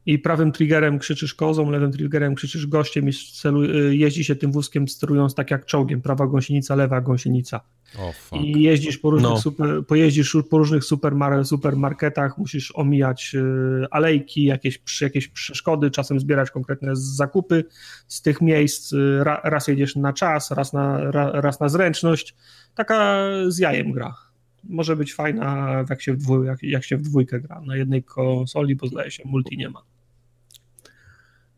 [0.09, 4.53] i prawym triggerem krzyczysz kozą, lewym triggerem krzyczysz gościem i celu, y, jeździ się tym
[4.53, 7.61] wózkiem sterując tak jak czołgiem, prawa gąsienica, lewa gąsienica.
[7.99, 9.41] Oh, I jeździsz po różnych, no.
[9.41, 16.51] super, pojeździsz po różnych supermar supermarketach, musisz omijać y, alejki, jakieś, jakieś przeszkody, czasem zbierać
[16.51, 17.65] konkretne zakupy
[18.07, 18.93] z tych miejsc.
[18.93, 22.35] Y, ra, raz jedziesz na czas, raz na, ra, raz na zręczność.
[22.75, 24.15] Taka z jajem gra
[24.65, 27.61] może być fajna, jak się, w dwój, jak, jak się w dwójkę gra.
[27.61, 29.83] Na jednej konsoli, bo zdaje się, multi nie ma.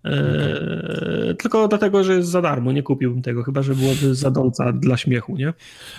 [0.04, 4.96] Eee, tylko dlatego, że jest za darmo, nie kupiłbym tego, chyba że byłoby zadąca dla
[4.96, 5.52] śmiechu, nie?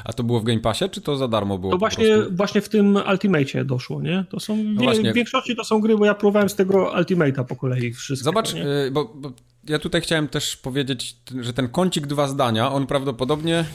[0.03, 1.72] A to było w Game Passie, czy to za darmo było?
[1.72, 4.26] To właśnie, właśnie w tym Ultimate doszło, nie?
[4.30, 7.56] To są, no w większości to są gry, bo ja próbowałem z tego Ultimate'a po
[7.56, 8.26] kolei wszystko.
[8.26, 9.32] Zobacz, y, bo, bo,
[9.68, 13.65] ja tutaj chciałem też powiedzieć, że ten kącik dwa zdania, on prawdopodobnie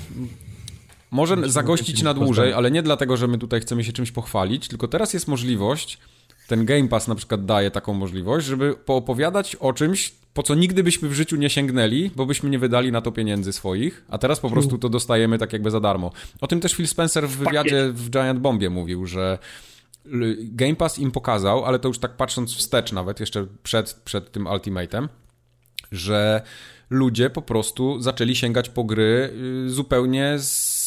[1.10, 4.88] może zagościć na dłużej, ale nie dlatego, że my tutaj chcemy się czymś pochwalić, tylko
[4.88, 5.98] teraz jest możliwość
[6.46, 10.82] ten Game Pass na przykład daje taką możliwość, żeby poopowiadać o czymś, po co nigdy
[10.82, 14.40] byśmy w życiu nie sięgnęli, bo byśmy nie wydali na to pieniędzy swoich, a teraz
[14.40, 16.12] po prostu to dostajemy tak jakby za darmo.
[16.40, 19.38] O tym też Phil Spencer w wywiadzie w Giant Bombie mówił, że
[20.38, 24.46] Game Pass im pokazał, ale to już tak patrząc wstecz nawet, jeszcze przed, przed tym
[24.46, 25.08] Ultimatem,
[25.92, 26.42] że
[26.90, 29.30] ludzie po prostu zaczęli sięgać po gry
[29.66, 30.86] y, zupełnie z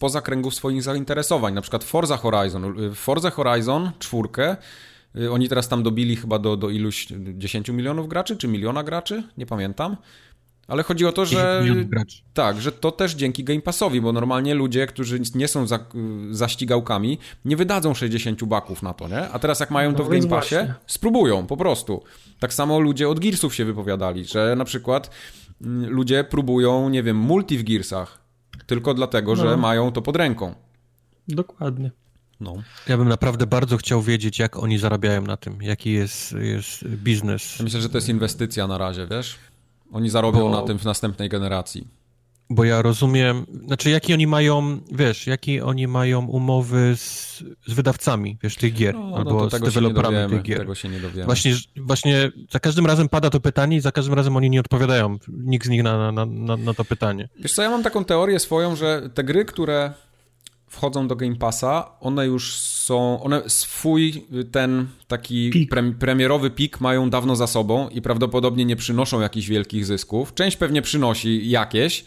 [0.00, 1.54] spoza kręgów swoich zainteresowań.
[1.54, 2.84] Na przykład Forza Horizon.
[2.84, 4.56] Y, Forza Horizon czwórkę
[5.30, 9.46] oni teraz tam dobili chyba do, do iluś 10 milionów graczy, czy miliona graczy, nie
[9.46, 9.96] pamiętam.
[10.70, 11.64] Ale chodzi o to, że.
[12.34, 15.78] Tak, że to też dzięki Game Passowi, bo normalnie ludzie, którzy nie są za,
[16.30, 19.28] zaścigałkami, nie wydadzą 60 baków na to, nie?
[19.28, 20.74] A teraz jak mają to w no Game Passie, właśnie.
[20.86, 22.02] spróbują po prostu.
[22.38, 25.10] Tak samo ludzie od Gearsów się wypowiadali, że na przykład
[25.62, 28.18] mm, ludzie próbują, nie wiem, multi w Gearsach,
[28.66, 29.42] tylko dlatego, no.
[29.42, 30.54] że mają to pod ręką.
[31.28, 31.90] Dokładnie.
[32.40, 32.54] No.
[32.88, 37.58] Ja bym naprawdę bardzo chciał wiedzieć, jak oni zarabiają na tym, jaki jest, jest biznes.
[37.58, 39.36] Ja myślę, że to jest inwestycja na razie, wiesz?
[39.92, 41.88] Oni zarobią bo, na tym w następnej generacji.
[42.52, 48.38] Bo ja rozumiem, znaczy jaki oni mają, wiesz, jakie oni mają umowy z, z wydawcami,
[48.42, 50.58] wiesz, tych gier, no, no albo no z deweloperami tych gier.
[50.58, 51.24] Tego się nie dowiemy.
[51.24, 55.18] Właśnie, właśnie za każdym razem pada to pytanie i za każdym razem oni nie odpowiadają,
[55.28, 57.28] nikt z nich na, na, na, na to pytanie.
[57.38, 59.92] Wiesz co, ja mam taką teorię swoją, że te gry, które
[60.70, 67.10] wchodzą do Game Passa, one już są, one swój ten taki pre, premierowy pik mają
[67.10, 70.34] dawno za sobą i prawdopodobnie nie przynoszą jakichś wielkich zysków.
[70.34, 72.04] Część pewnie przynosi jakieś,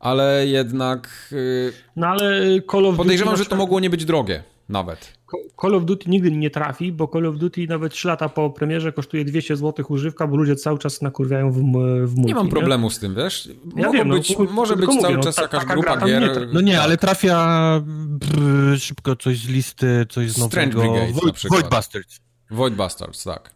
[0.00, 5.18] ale jednak y, no ale Call of podejrzewam, że to mogło nie być drogie nawet.
[5.60, 8.92] Call of Duty nigdy nie trafi, bo Call of Duty nawet 3 lata po premierze
[8.92, 12.86] kosztuje 200 zł używka, bo ludzie cały czas nakurwiają w, w multi, Nie mam problemu
[12.86, 12.90] nie?
[12.94, 13.48] z tym, wiesz?
[13.76, 16.22] Ja wiem, no, być, no, może być cały mówię, czas no, jakaś grupa gier.
[16.22, 16.82] Nie no nie, tak.
[16.82, 20.80] ale trafia brr, szybko coś z listy, coś z nowego.
[20.80, 22.20] Brigade Void, Void Bastards.
[22.50, 23.50] Void Bastards, tak.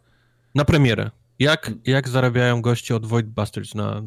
[0.54, 1.10] Na premierę.
[1.38, 4.02] Jak, jak zarabiają goście od Void Bastards na,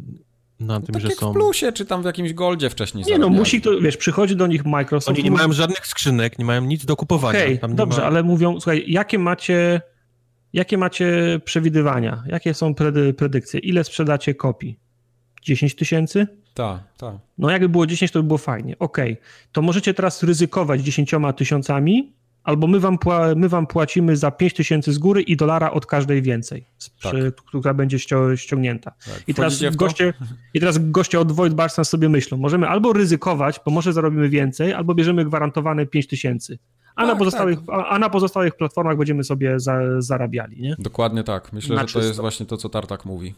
[0.60, 1.32] na tym, tak że są.
[1.32, 3.06] w plusie, czy tam w jakimś goldzie wcześniej.
[3.06, 5.18] Nie, no musi to, wiesz, przychodzi do nich Microsoft.
[5.18, 7.40] Oni nie mają żadnych skrzynek, nie mają nic do kupowania.
[7.40, 8.08] Okay, dobrze, ma...
[8.08, 9.82] ale mówią, słuchaj, jakie macie,
[10.54, 12.24] jakie macie przewidywania?
[12.28, 13.60] Jakie są predy, predykcje?
[13.60, 14.80] Ile sprzedacie kopii?
[15.42, 16.28] 10 tysięcy?
[16.54, 17.16] Tak, tak.
[17.38, 18.80] No jakby było 10, to by było fajnie.
[18.80, 19.24] Okej, okay.
[19.52, 22.14] to możecie teraz ryzykować 10 tysiącami,
[22.46, 22.98] albo my wam,
[23.36, 26.66] my wam płacimy za 5 tysięcy z góry i dolara od każdej więcej,
[27.02, 27.14] tak.
[27.14, 27.98] przy, która będzie
[28.36, 28.92] ściągnięta.
[29.06, 29.24] Tak.
[29.28, 30.14] I, teraz goście,
[30.54, 34.74] I teraz goście od Void Barsa sobie myślą, możemy albo ryzykować, bo może zarobimy więcej,
[34.74, 36.60] albo bierzemy gwarantowane 5 tysięcy.
[36.96, 37.70] A, tak, na pozostałych, tak.
[37.70, 40.76] a, a na pozostałych platformach będziemy sobie za, zarabiali, nie?
[40.80, 41.54] Dokładnie tak.
[41.54, 43.36] Myślę, na że to jest właśnie to, co Tartak mówi.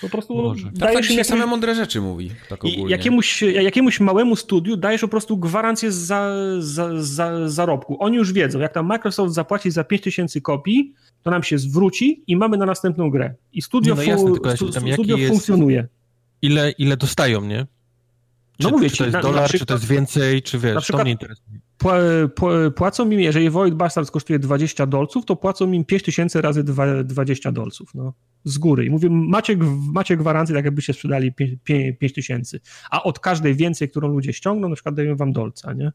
[0.00, 0.62] Po prostu Może.
[0.62, 1.26] dajesz tak, tak jakieś...
[1.26, 2.30] same mądre rzeczy mówi.
[2.48, 2.90] Tak ogólnie.
[2.90, 7.96] Jakiemuś, jakiemuś małemu studiu dajesz po prostu gwarancję za, za, za zarobku.
[8.00, 12.36] Oni już wiedzą, jak tam Microsoft zapłaci za 5000 kopii, to nam się zwróci i
[12.36, 13.34] mamy na następną grę.
[13.52, 15.88] I studio, no, no jasne, fu- stu, studio funkcjonuje.
[16.42, 17.58] Ile, ile dostają, nie?
[17.58, 17.66] No
[18.58, 21.00] czy, no mówię czy to jest na, dolar, czy to jest więcej, czy wiesz, przykład,
[21.00, 21.60] to mnie interesuje.
[22.76, 26.64] Płacą mi, jeżeli Void Bastards kosztuje 20 dolców, to płacą mi 5000 razy
[27.04, 28.14] 20 dolców, no,
[28.44, 28.84] z góry.
[28.84, 29.56] I mówię, macie,
[29.92, 31.32] macie gwarancję, tak jakbyście sprzedali
[31.98, 32.58] 5000,
[32.90, 35.92] a od każdej więcej, którą ludzie ściągną, na przykład dają wam dolca, nie?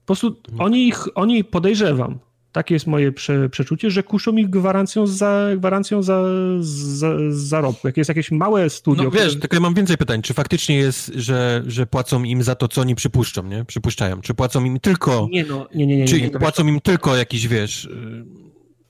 [0.00, 0.60] Po prostu mhm.
[0.60, 2.18] oni, ich, oni podejrzewam,
[2.54, 6.22] takie jest moje prze, przeczucie, że kuszą ich gwarancją za, gwarancją za,
[6.60, 7.88] za zarobku.
[7.88, 9.04] Jak jest jakieś małe studio...
[9.04, 9.40] No wiesz, które...
[9.40, 10.22] tylko ja mam więcej pytań.
[10.22, 13.64] Czy faktycznie jest, że, że płacą im za to, co oni przypuszczą, nie?
[13.64, 14.20] Przypuszczają.
[14.20, 15.28] Czy płacą im tylko...
[15.30, 16.04] Nie, no, nie, nie, nie.
[16.04, 17.88] Czy nie, płacą im tylko jakiś, wiesz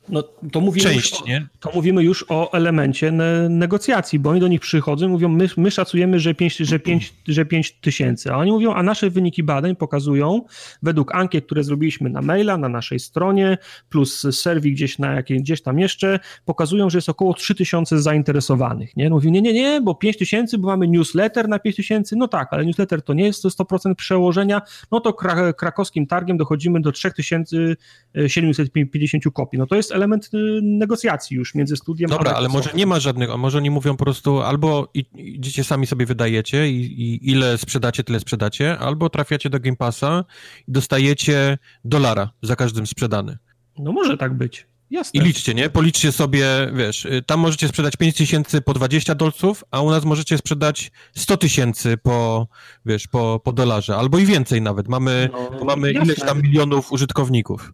[0.08, 0.22] no,
[0.52, 1.46] to mówimy Część, o, nie?
[1.60, 5.48] To mówimy już o elemencie ne, negocjacji, bo oni do nich przychodzą i mówią, my,
[5.56, 9.42] my szacujemy, że 5, że, 5, że 5 tysięcy, a oni mówią, a nasze wyniki
[9.42, 10.42] badań pokazują,
[10.82, 13.58] według ankiet, które zrobiliśmy na maila, na naszej stronie,
[13.90, 18.96] plus serwis gdzieś, na jakiej, gdzieś tam jeszcze, pokazują, że jest około 3 tysiące zainteresowanych,
[18.96, 19.10] nie?
[19.10, 22.48] Mówią, nie, nie, nie, bo 5 tysięcy, bo mamy newsletter na 5 tysięcy, no tak,
[22.50, 24.62] ale newsletter to nie jest to 100% przełożenia,
[24.92, 25.12] no to
[25.56, 32.10] krakowskim targiem dochodzimy do 3750 kopii, no to jest element y, negocjacji już między studiem
[32.10, 35.64] Dobra, a ale może nie ma żadnych, a może oni mówią po prostu albo idziecie
[35.64, 40.24] sami sobie wydajecie i, i, ile sprzedacie, tyle sprzedacie, albo trafiacie do Game Passa
[40.68, 43.38] i dostajecie dolara za każdym sprzedany.
[43.78, 44.66] No może tak być.
[44.90, 45.20] Jasne.
[45.20, 45.70] I liczcie, nie?
[45.70, 50.04] Policzcie sobie, wiesz, y, tam możecie sprzedać 5 tysięcy po 20 dolców, a u nas
[50.04, 52.48] możecie sprzedać 100 tysięcy po,
[52.86, 54.88] wiesz, po, po dolarze, albo i więcej nawet.
[54.88, 57.72] Mamy, no, mamy ileś tam milionów użytkowników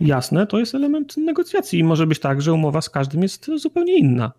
[0.00, 3.98] jasne, to jest element negocjacji i może być tak, że umowa z każdym jest zupełnie
[3.98, 4.32] inna.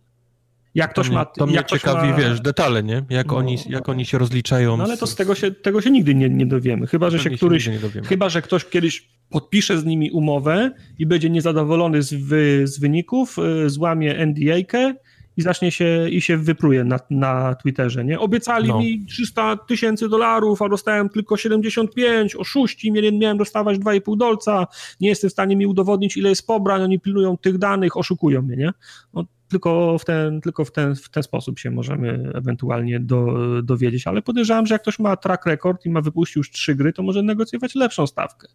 [0.75, 1.25] Jak ktoś to ma.
[1.25, 2.15] To mnie ciekawi, ma...
[2.15, 3.03] wiesz, detale, nie?
[3.09, 4.77] Jak, no, oni, jak oni się rozliczają.
[4.77, 6.87] No ale to z tego się, tego się nigdy nie, nie dowiemy.
[6.87, 7.63] Chyba, że się któryś.
[7.63, 12.79] Się chyba, że ktoś kiedyś podpisze z nimi umowę i będzie niezadowolony z, wy, z
[12.79, 14.93] wyników, y, złamie NDA-kę
[15.37, 18.19] i zacznie się i się wypruje na, na Twitterze, nie?
[18.19, 18.79] Obiecali no.
[18.79, 24.67] mi 300 tysięcy dolarów, a dostałem tylko 75, oszuści, miałem dostawać 2,5 dolca,
[25.01, 28.55] nie jestem w stanie mi udowodnić, ile jest pobrań, oni pilnują tych danych, oszukują mnie,
[28.55, 28.71] nie?
[29.13, 34.07] No, tylko w ten, tylko w ten, w ten sposób się możemy ewentualnie do, dowiedzieć,
[34.07, 37.03] ale podejrzewam, że jak ktoś ma track record i ma wypuścił już trzy gry, to
[37.03, 38.47] może negocjować lepszą stawkę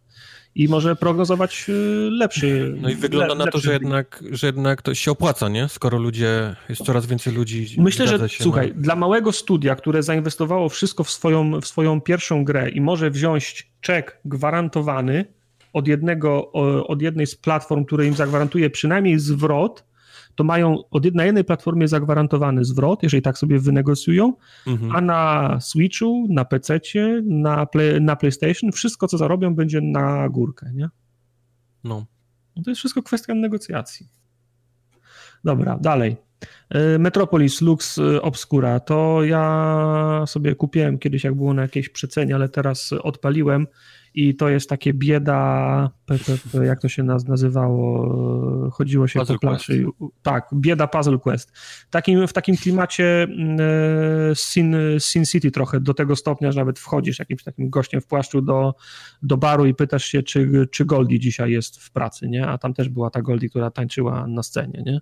[0.55, 1.73] i może prognozować y,
[2.11, 2.75] lepszy.
[2.81, 5.69] No i wygląda le, na to, że jednak, że jednak to się opłaca, nie?
[5.69, 7.77] Skoro ludzie, jest coraz więcej ludzi.
[7.79, 8.75] Myślę, że słuchaj, na...
[8.75, 13.71] dla małego studia, które zainwestowało wszystko w swoją, w swoją pierwszą grę i może wziąć
[13.81, 15.25] czek gwarantowany
[15.73, 16.53] od, jednego,
[16.87, 19.85] od jednej z platform, które im zagwarantuje przynajmniej zwrot,
[20.35, 24.33] to mają od, na jednej platformie zagwarantowany zwrot, jeżeli tak sobie wynegocjują,
[24.67, 24.93] mhm.
[24.97, 26.81] a na Switchu, na PC,
[27.25, 30.89] na, play, na PlayStation wszystko, co zarobią, będzie na górkę, nie?
[31.85, 32.07] No.
[32.57, 32.63] no.
[32.63, 34.09] To jest wszystko kwestia negocjacji.
[35.45, 36.17] Dobra, dalej.
[36.71, 42.35] E, Metropolis Lux e, Obscura to ja sobie kupiłem kiedyś, jak było na jakiejś przecenie,
[42.35, 43.67] ale teraz odpaliłem
[44.15, 45.91] i to jest takie bieda,
[46.65, 49.87] jak to się nazywało, chodziło się puzzle po planszy.
[50.23, 51.53] Tak, bieda Puzzle Quest.
[51.91, 53.57] Takim, w takim klimacie mm,
[54.31, 58.07] e, Sin, Sin City trochę, do tego stopnia, że nawet wchodzisz jakimś takim gościem w
[58.07, 58.75] płaszczu do,
[59.23, 62.47] do baru i pytasz się, czy, czy Goldie dzisiaj jest w pracy, nie?
[62.47, 65.01] A tam też była ta Goldie, która tańczyła na scenie, nie?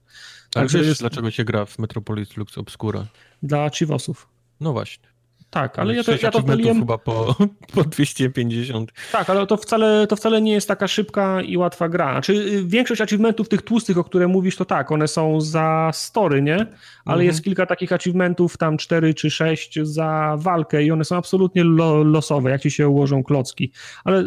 [0.51, 1.01] Także wiesz, jest...
[1.01, 3.07] dlaczego się gra w Metropolis Lux Obscura?
[3.43, 4.29] Dla Chivosów.
[4.61, 5.12] No właśnie.
[5.53, 6.79] Tak, ale ja to, ja to odpaliłem...
[6.79, 7.35] chyba po,
[7.75, 8.93] po 250.
[9.13, 12.13] Tak, ale to wcale, to wcale nie jest taka szybka i łatwa gra.
[12.13, 16.43] Znaczy, y, większość achievementów tych tłustych, o które mówisz, to tak, one są za story,
[16.43, 16.57] nie?
[17.05, 17.27] Ale mhm.
[17.27, 22.05] jest kilka takich achievementów, tam 4 czy 6 za walkę i one są absolutnie lo,
[22.05, 23.73] losowe, jak ci się ułożą klocki.
[24.05, 24.25] Ale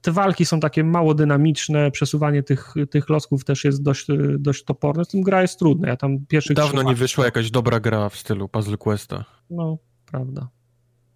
[0.00, 4.06] te walki są takie mało dynamiczne, przesuwanie tych, tych klocków też jest dość,
[4.38, 5.88] dość toporne, z tym gra jest trudna.
[5.88, 9.24] Ja tam pierwszy Dawno nie wyszła jakaś dobra gra w stylu Puzzle Questa.
[9.50, 9.78] No,
[10.10, 10.48] prawda.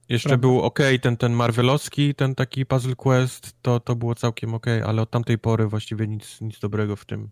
[0.08, 0.40] Jeszcze Prawda.
[0.48, 5.02] był ok, ten, ten Marvelowski, ten taki Puzzle Quest, to, to było całkiem ok, ale
[5.02, 7.28] od tamtej pory właściwie nic, nic dobrego w tym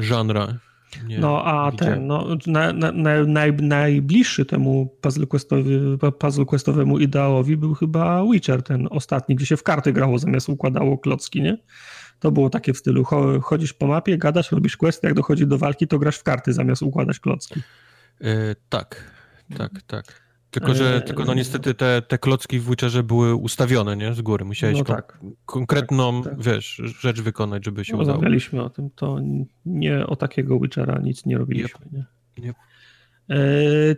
[0.00, 0.58] genre.
[1.06, 1.94] Nie no a widziałem.
[1.94, 5.80] ten, no, na, na, na, naj, najbliższy temu puzzle, questowi,
[6.18, 10.98] puzzle questowemu ideałowi był chyba Witcher, ten ostatni, gdzie się w karty grało zamiast układało
[10.98, 11.58] klocki, nie?
[12.18, 13.04] To było takie w stylu,
[13.42, 16.82] chodzisz po mapie, gadasz, robisz questy, jak dochodzi do walki, to grasz w karty zamiast
[16.82, 17.60] układać klocki.
[18.20, 19.04] Yy, tak,
[19.56, 20.29] tak, tak.
[20.50, 24.14] Tylko, że e, tylko no niestety te, te klocki w Witcherze były ustawione, nie?
[24.14, 24.44] Z góry.
[24.44, 25.18] Musiałeś no tak.
[25.46, 26.42] konkretną, tak, tak.
[26.42, 28.12] wiesz, rzecz wykonać, żeby się udało.
[28.12, 29.18] Rozmawialiśmy o tym, to
[29.66, 31.92] nie o takiego Witchera nic nie robiliśmy, yep.
[31.92, 32.48] nie?
[32.48, 32.56] Yep.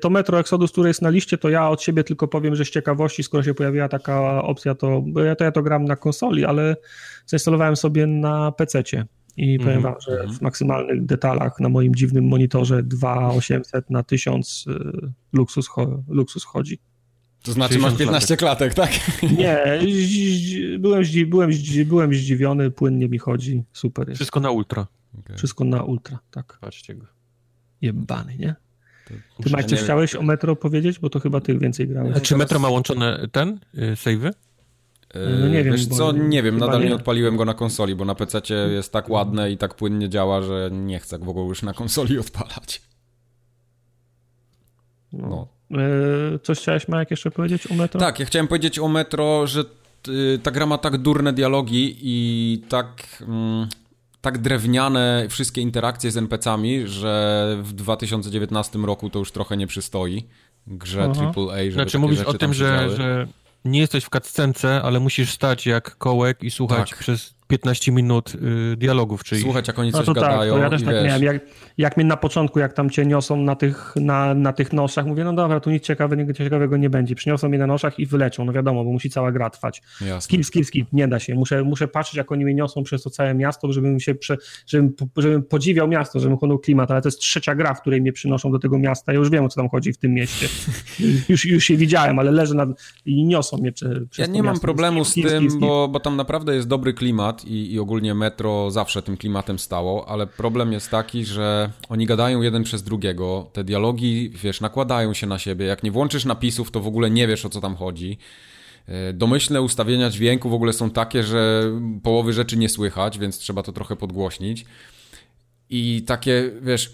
[0.00, 2.70] To Metro Exodus, które jest na liście, to ja od siebie tylko powiem, że z
[2.70, 6.76] ciekawości, skoro się pojawiła taka opcja, to ja to, ja to gram na konsoli, ale
[7.26, 9.84] zainstalowałem sobie na PC-cie i powiem mm -hmm.
[9.84, 10.38] wam, że mhm.
[10.38, 14.72] w maksymalnych detalach na moim dziwnym monitorze 2800 na 1000 y,
[15.32, 15.68] luksus,
[16.08, 16.78] luksus chodzi.
[17.42, 18.90] To znaczy masz 15 klatek, tak?
[19.38, 19.80] Nie,
[20.78, 21.50] byłem, byłem,
[21.86, 24.18] byłem zdziwiony, płynnie mi chodzi, super jest.
[24.18, 24.86] Wszystko na ultra.
[25.18, 25.36] Okay.
[25.36, 26.58] Wszystko na ultra, tak.
[26.60, 27.06] Patrzcie go.
[27.80, 28.54] Jebany, nie?
[29.42, 30.98] Ty Macie, coś chciałeś o Metro powiedzieć?
[30.98, 32.16] Bo to chyba ty więcej grałeś.
[32.16, 34.32] A czy Metro ma łączone ten, y, save'y?
[35.40, 35.72] No nie wiem.
[35.72, 36.88] Wiesz co, nie wiem, nadal nie.
[36.88, 38.40] nie odpaliłem go na konsoli, bo na PC
[38.74, 42.18] jest tak ładne i tak płynnie działa, że nie chcę w ogóle już na konsoli
[42.26, 42.82] odpalać.
[45.12, 45.48] No.
[45.70, 45.78] no.
[46.42, 48.00] Coś chciałeś, Marek, jeszcze powiedzieć o Metro?
[48.00, 49.64] Tak, ja chciałem powiedzieć o Metro, że
[50.42, 53.22] ta gra ma tak durne dialogi i tak...
[53.28, 53.68] Mm,
[54.20, 60.24] tak drewniane wszystkie interakcje z NPC-ami, że w 2019 roku to już trochę nie przystoi
[60.66, 63.26] grze AAA, żeby Znaczy mówisz o tym, że, że
[63.64, 66.98] nie jesteś w cutscence, ale musisz stać jak kołek i słuchać tak.
[66.98, 69.42] przez 15 minut y, dialogów, czyli...
[69.42, 70.52] Słuchać, jak oni no coś no to gadają.
[70.52, 71.04] Tak, to ja też tak wiesz...
[71.04, 71.22] miałem.
[71.22, 71.42] Jak,
[71.78, 75.24] jak mnie na początku, jak tam cię niosą na tych, na, na tych noszach, mówię,
[75.24, 77.14] no dobra, tu nic ciekawego, ciekawego nie będzie.
[77.14, 79.82] Przyniosą mnie na noszach i wyleczą, no wiadomo, bo musi cała gra trwać.
[80.20, 81.34] Skill, skill, skill, nie da się.
[81.34, 84.94] Muszę, muszę patrzeć, jak oni mnie niosą przez to całe miasto, żebym się, prze, żebym,
[85.16, 88.52] żebym podziwiał miasto, żebym chłonął klimat, ale to jest trzecia gra, w której mnie przynoszą
[88.52, 89.12] do tego miasta.
[89.12, 90.48] Ja już wiem, o co tam chodzi w tym mieście.
[91.28, 92.68] już, już się widziałem, ale leżę nad...
[93.04, 96.54] i niosą mnie prze, przez Ja nie mam problemu z tym, bo, bo tam naprawdę
[96.54, 101.24] jest dobry klimat i, i ogólnie metro zawsze tym klimatem stało, ale problem jest taki,
[101.24, 105.66] że oni gadają jeden przez drugiego, te dialogi, wiesz, nakładają się na siebie.
[105.66, 108.18] Jak nie włączysz napisów, to w ogóle nie wiesz o co tam chodzi.
[108.86, 111.70] E, domyślne ustawienia dźwięku w ogóle są takie, że
[112.02, 114.64] połowy rzeczy nie słychać, więc trzeba to trochę podgłośnić.
[115.70, 116.92] I takie, wiesz,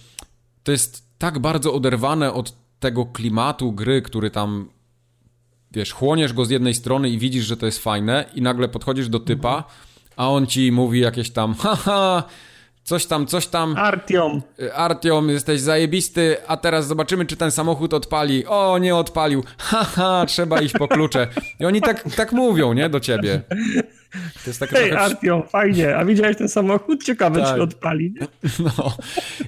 [0.63, 4.69] to jest tak bardzo oderwane od tego klimatu gry, który tam,
[5.73, 9.09] wiesz, chłoniesz go z jednej strony i widzisz, że to jest fajne, i nagle podchodzisz
[9.09, 9.57] do typa.
[9.57, 9.88] Mhm
[10.19, 12.23] a on ci mówi jakieś tam, haha,
[12.85, 13.75] coś tam, coś tam.
[13.77, 14.43] Artiom.
[14.75, 18.47] Artiom, jesteś zajebisty, a teraz zobaczymy, czy ten samochód odpali.
[18.47, 19.45] O, nie odpalił.
[19.59, 21.29] Haha, trzeba iść po klucze.
[21.61, 23.43] I oni tak, tak mówią, nie, do ciebie.
[24.13, 25.05] To jest takie Hej, trochę...
[25.05, 27.05] Artiom, fajnie, a widziałeś ten samochód?
[27.05, 27.57] Ciekawe, tak.
[27.57, 28.15] czy odpali.
[28.59, 28.97] No.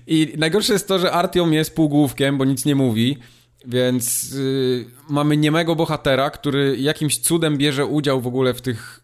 [0.07, 3.19] I najgorsze jest to, że Artiom jest półgłówkiem, bo nic nie mówi.
[3.67, 9.00] Więc yy, mamy niemego bohatera, który jakimś cudem bierze udział w ogóle w tych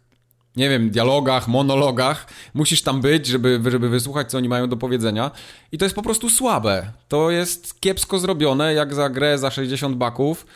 [0.56, 2.26] nie wiem, dialogach, monologach.
[2.54, 5.30] Musisz tam być, żeby, żeby wysłuchać, co oni mają do powiedzenia.
[5.72, 6.92] I to jest po prostu słabe.
[7.08, 10.46] To jest kiepsko zrobione, jak za grę za 60 baków.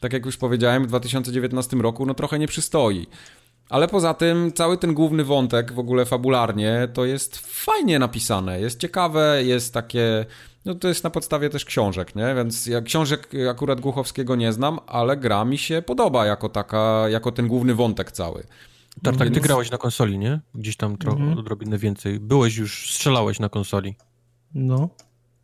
[0.00, 3.06] Tak jak już powiedziałem, w 2019 roku, no trochę nie przystoi.
[3.68, 8.60] Ale poza tym, cały ten główny wątek, w ogóle fabularnie, to jest fajnie napisane.
[8.60, 10.26] Jest ciekawe, jest takie.
[10.64, 12.34] No to jest na podstawie też książek, nie?
[12.34, 17.32] Więc ja książek akurat Głuchowskiego nie znam, ale gra mi się podoba jako taka, jako
[17.32, 18.44] ten główny wątek cały.
[19.02, 19.34] Tartak, Więc...
[19.34, 20.40] ty grałeś na konsoli, nie?
[20.54, 21.38] Gdzieś tam trochę mhm.
[21.38, 22.20] odrobinę więcej.
[22.20, 23.94] Byłeś już, strzelałeś na konsoli.
[24.54, 24.88] No.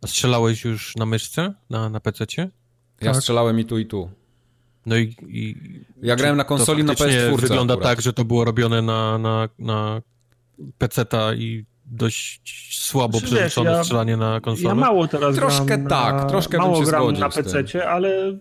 [0.01, 2.49] A strzelałeś już na myszce, na, na PC-cie?
[3.01, 3.21] Ja tak.
[3.21, 4.09] strzelałem i tu, i tu.
[4.85, 5.15] No i...
[5.27, 5.55] i
[6.01, 7.89] ja grałem na konsoli na PS4 wygląda akurat.
[7.89, 10.01] tak, że to było robione na, na, na
[10.77, 14.69] PC-ta i dość słabo znaczy, przerzucone ja, strzelanie na konsolę?
[14.69, 18.37] Ja mało teraz Troszkę gram tak, na, troszkę mało bym się gram na PC-cie, ale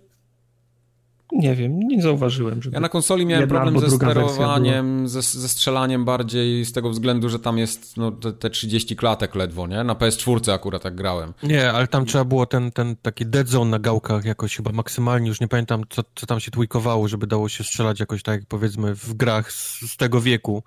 [1.35, 2.61] nie wiem, nie zauważyłem.
[2.73, 7.39] Ja na konsoli miałem problem ze sterowaniem, ze, ze, strzelaniem bardziej z tego względu, że
[7.39, 9.85] tam jest no, te, te 30 klatek ledwo, nie?
[9.85, 11.33] Na PS4 akurat tak grałem.
[11.43, 15.29] Nie, ale tam trzeba było ten, ten taki dead zone na gałkach jakoś chyba maksymalnie,
[15.29, 18.95] już nie pamiętam co, co tam się tweakowało, żeby dało się strzelać jakoś tak powiedzmy
[18.95, 20.63] w grach z, z tego wieku.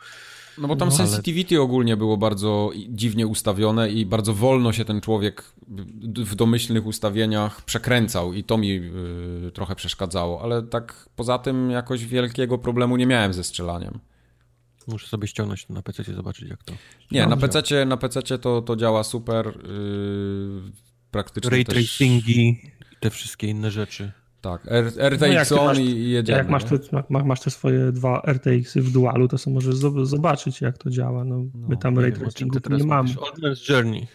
[0.57, 1.63] No bo tam no, sensitivity ale...
[1.63, 5.43] ogólnie było bardzo dziwnie ustawione i bardzo wolno się ten człowiek
[6.15, 12.05] w domyślnych ustawieniach przekręcał i to mi yy, trochę przeszkadzało, ale tak poza tym jakoś
[12.05, 13.99] wielkiego problemu nie miałem ze strzelaniem.
[14.87, 16.73] Muszę sobie ściągnąć na PC zobaczyć jak to.
[17.11, 19.45] Nie, na PC, na PC to, to działa super.
[19.45, 20.71] Yy,
[21.11, 21.49] praktycznie.
[21.49, 22.49] Ray tracingi
[22.91, 24.11] i te wszystkie inne rzeczy.
[24.51, 24.67] Tak,
[24.97, 26.37] RTX no on i jedziemy.
[26.37, 26.77] Jak masz te,
[27.09, 31.23] masz te swoje dwa RTX w dualu, to sobie możesz zobaczyć, jak to działa.
[31.23, 33.09] No, no my tam ray tracingu nie mamy.
[33.19, 34.07] Old Man's Journey.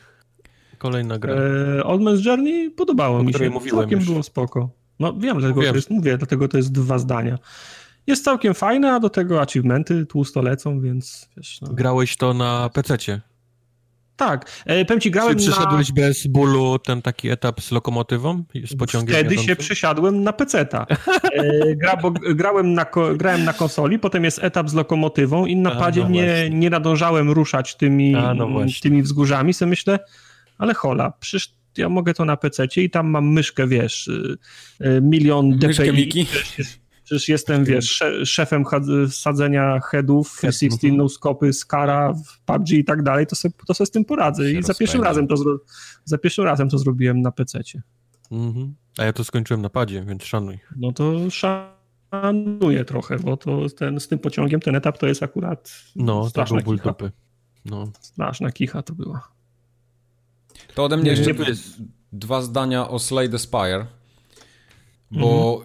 [0.78, 1.34] Kolejna gra.
[1.34, 3.50] E, Old Man's Journey podobało o mi się.
[3.70, 4.08] Całkiem już.
[4.08, 4.70] było spoko.
[5.00, 7.38] No wiem, dlatego to jest, mówię, dlatego to jest dwa zdania.
[8.06, 11.72] Jest całkiem fajne, a do tego achievementy tłusto lecą, więc wiesz, no.
[11.72, 13.20] Grałeś to na PC-cie?
[14.26, 15.94] Tak, e, powiem ci, grałem Czy przyszedłeś na...
[15.94, 19.46] bez bólu ten taki etap z lokomotywą, z pociągiem Wtedy jadącym?
[19.46, 20.86] się przysiadłem na peceta.
[21.32, 22.86] E, gra, bo grałem na,
[23.16, 27.30] grałem na konsoli, potem jest etap z lokomotywą i na padzie no nie, nie nadążałem
[27.30, 28.48] ruszać tymi, A, no
[28.82, 29.98] tymi wzgórzami, sobie myślę,
[30.58, 34.36] ale hola, przecież ja mogę to na pececie i tam mam myszkę, wiesz, y,
[34.80, 35.66] y, milion DPI.
[35.66, 36.26] Myszkę Miki?
[37.12, 38.64] Przecież jestem, wiesz, szefem
[39.10, 42.14] sadzenia headów, 360 no skopy, Skara,
[42.46, 44.52] PUBG i tak dalej, to sobie, to sobie z tym poradzę.
[44.52, 45.36] I za pierwszym, razem to
[46.04, 47.82] za pierwszym razem to zrobiłem na PC-cie.
[48.30, 48.74] Mhm.
[48.98, 50.58] A ja to skończyłem na padzie, więc szanuj.
[50.76, 51.72] No to szanuj.
[52.12, 56.30] żanuje trochę, bo to ten, z tym pociągiem ten etap to jest akurat No, to
[56.30, 56.90] straszna był ból kicha.
[56.90, 57.10] dupy.
[57.64, 57.92] No.
[58.00, 59.28] Straszna kicha to była.
[60.74, 61.54] To ode mnie Nie, jeszcze nie
[62.12, 63.86] dwa zdania o Slay the Spire,
[65.10, 65.62] bo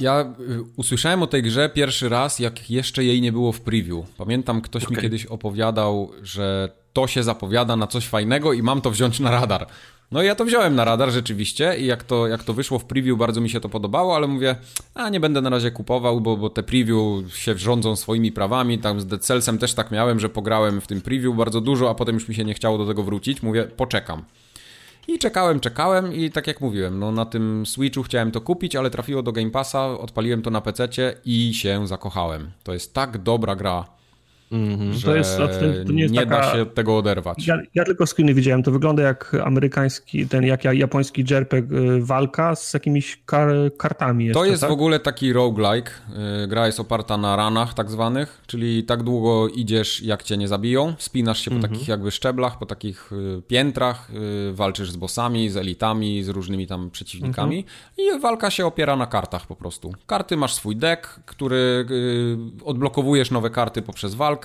[0.00, 4.06] ja y, usłyszałem o tej grze pierwszy raz, jak jeszcze jej nie było w preview.
[4.18, 5.02] Pamiętam, ktoś mi Okej.
[5.02, 9.66] kiedyś opowiadał, że to się zapowiada na coś fajnego i mam to wziąć na radar.
[10.12, 12.84] No i ja to wziąłem na radar rzeczywiście i jak to, jak to wyszło w
[12.84, 14.56] preview, bardzo mi się to podobało, ale mówię,
[14.94, 16.98] a nie będę na razie kupował, bo, bo te preview
[17.34, 18.78] się rządzą swoimi prawami.
[18.78, 21.94] Tam z Dead Cellsem też tak miałem, że pograłem w tym preview bardzo dużo, a
[21.94, 23.42] potem już mi się nie chciało do tego wrócić.
[23.42, 24.22] Mówię, poczekam.
[25.08, 28.90] I czekałem, czekałem i tak jak mówiłem, no na tym Switchu chciałem to kupić, ale
[28.90, 30.88] trafiło do Game Passa, odpaliłem to na PC
[31.24, 32.50] i się zakochałem.
[32.62, 33.84] To jest tak dobra gra,
[34.92, 35.36] Że To jest-
[35.86, 37.46] to nie nie, jest da taka- się tego oderwać.
[37.46, 42.54] Ja, ja tylko screeny widziałem, to wygląda jak amerykański, ten jak japoński JRPG y, walka
[42.56, 43.48] z jakimiś kar,
[43.78, 44.70] kartami To jeszcze, jest tak?
[44.70, 45.90] w ogóle taki roguelike.
[46.40, 50.48] Yy, Gra jest oparta na ranach tak zwanych, czyli tak długo idziesz, jak cię nie
[50.48, 50.94] zabiją.
[50.98, 54.08] Spinasz się po takich jakby szczeblach, po takich yy, piętrach,
[54.52, 57.64] walczysz z bossami, z elitami, z różnymi tam przeciwnikami
[57.98, 59.92] i walka się opiera na kartach po prostu.
[60.06, 61.86] Karty masz swój deck, który
[62.64, 64.35] odblokowujesz nowe karty poprzez walkę.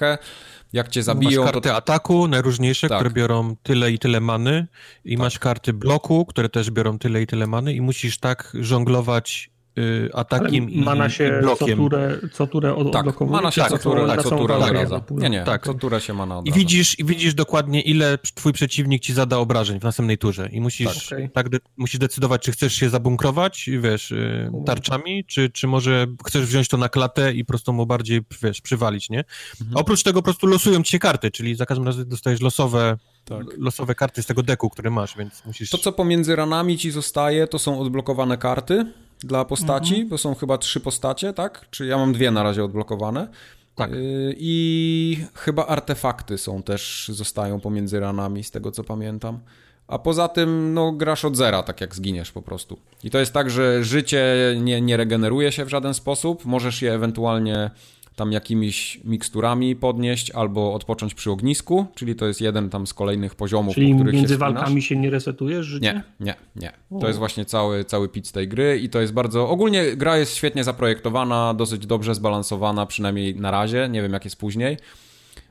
[0.73, 2.97] Jak cię Masz zabiją, to karty ataku najróżniejsze, Tak.
[2.97, 4.67] które biorą tyle i tyle many
[5.05, 9.51] i masz karty bloku, które też biorą tyle i tyle many i musisz tak żonglować
[9.77, 11.77] y, Ale atakiem i, mana i się co blokiem.
[11.77, 13.35] turę, co turę od, tak, odblokowuje?
[13.37, 14.99] mana się czy co turę, na tak, co turę odradza.
[14.99, 15.21] pulę?
[15.23, 15.65] Nie, nie, Tak.
[15.65, 16.59] co turę się mana I odradza.
[16.59, 20.49] widzisz, I widzisz dokładnie, ile twój przeciwnik ci zada obrażeń w następnej turze.
[20.51, 25.49] I musisz Tak, tak, de- musisz decydować, czy chcesz się zabunkrować, wiesz, y, tarczami, czy,
[25.49, 29.19] czy może chcesz wziąć to na klatę i po prostu mu bardziej, wiesz, przywalić, nie?
[29.61, 29.77] Mhm.
[29.77, 33.41] Oprócz tego po prostu losują ci się karty, czyli za każdym razem dostajesz losowe, Tak.
[33.57, 35.69] losowe karty z tego deku, który masz, więc musisz...
[35.69, 38.85] To, co pomiędzy ranami ci zostaje, to są odblokowane karty
[39.23, 41.65] dla postaci, bo są chyba trzy postacie, tak?
[41.69, 43.27] Czy ja mam dwie na razie odblokowane.
[43.75, 43.91] Tak.
[43.91, 49.39] Yy, I chyba artefakty są też, zostają pomiędzy ranami, z tego co pamiętam.
[49.87, 52.77] A poza tym, no, grasz od zera, tak jak zginiesz po prostu.
[53.03, 56.45] I to jest tak, że życie nie, nie regeneruje się w żaden sposób.
[56.45, 57.71] Możesz je ewentualnie
[58.15, 63.35] tam jakimiś miksturami podnieść albo odpocząć przy ognisku, czyli to jest jeden tam z kolejnych
[63.35, 66.03] poziomów, Czyli po których między się walkami się nie resetujesz życie?
[66.19, 66.99] Nie, nie, nie.
[66.99, 69.49] To jest właśnie cały, cały pit z tej gry i to jest bardzo...
[69.49, 74.37] Ogólnie gra jest świetnie zaprojektowana, dosyć dobrze zbalansowana, przynajmniej na razie, nie wiem jak jest
[74.37, 74.77] później.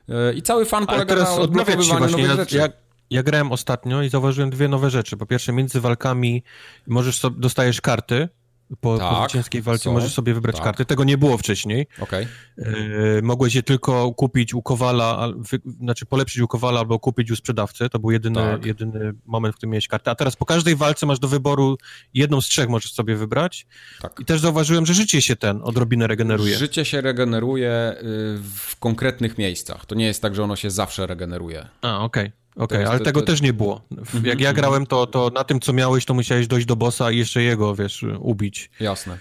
[0.07, 2.57] Yy, I cały fan polega teraz na odblokowywaniu nowych ja, rzeczy.
[2.57, 2.69] ja,
[3.09, 5.17] ja grałem ostatnio i zauważyłem dwie nowe rzeczy.
[5.17, 6.43] Po pierwsze, między walkami
[6.87, 8.29] możesz sobie, dostajesz karty,
[8.71, 9.93] po, po Tak, zwycięskiej walce są.
[9.93, 10.65] możesz sobie wybrać Tak.
[10.65, 10.85] karty.
[10.85, 11.87] Tego nie było wcześniej.
[11.99, 12.27] Okej,
[12.57, 17.31] Yy, mogłeś je tylko kupić u Kowala, al- wy, znaczy polepszyć u Kowala albo kupić
[17.31, 17.89] u sprzedawcy.
[17.89, 18.65] To był jedyny, Tak.
[18.65, 20.11] jedyny moment, w którym miałeś kartę.
[20.11, 21.77] A teraz po każdej walce masz do wyboru
[22.13, 23.67] jedną z trzech możesz sobie wybrać.
[24.01, 24.19] tak.
[24.19, 26.57] I też zauważyłem, że życie się ten odrobinę regeneruje.
[26.57, 28.03] Życie się regeneruje yy,
[28.43, 29.85] w konkretnych miejscach.
[29.85, 31.67] To nie jest tak, że ono się zawsze regeneruje.
[31.81, 32.31] A, okej.
[32.55, 33.81] Okej, jest- ale to- tego to- też nie było.
[33.91, 37.11] W- Jak ja grałem, to, to na tym, co miałeś, to musiałeś dojść do bossa
[37.11, 38.69] i jeszcze jego, wiesz, ubić.
[38.79, 39.17] Jasne.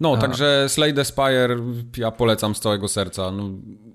[0.00, 0.18] No, A.
[0.20, 1.56] także Slay the Spire
[1.96, 3.30] ja polecam z całego serca.
[3.30, 3.50] No,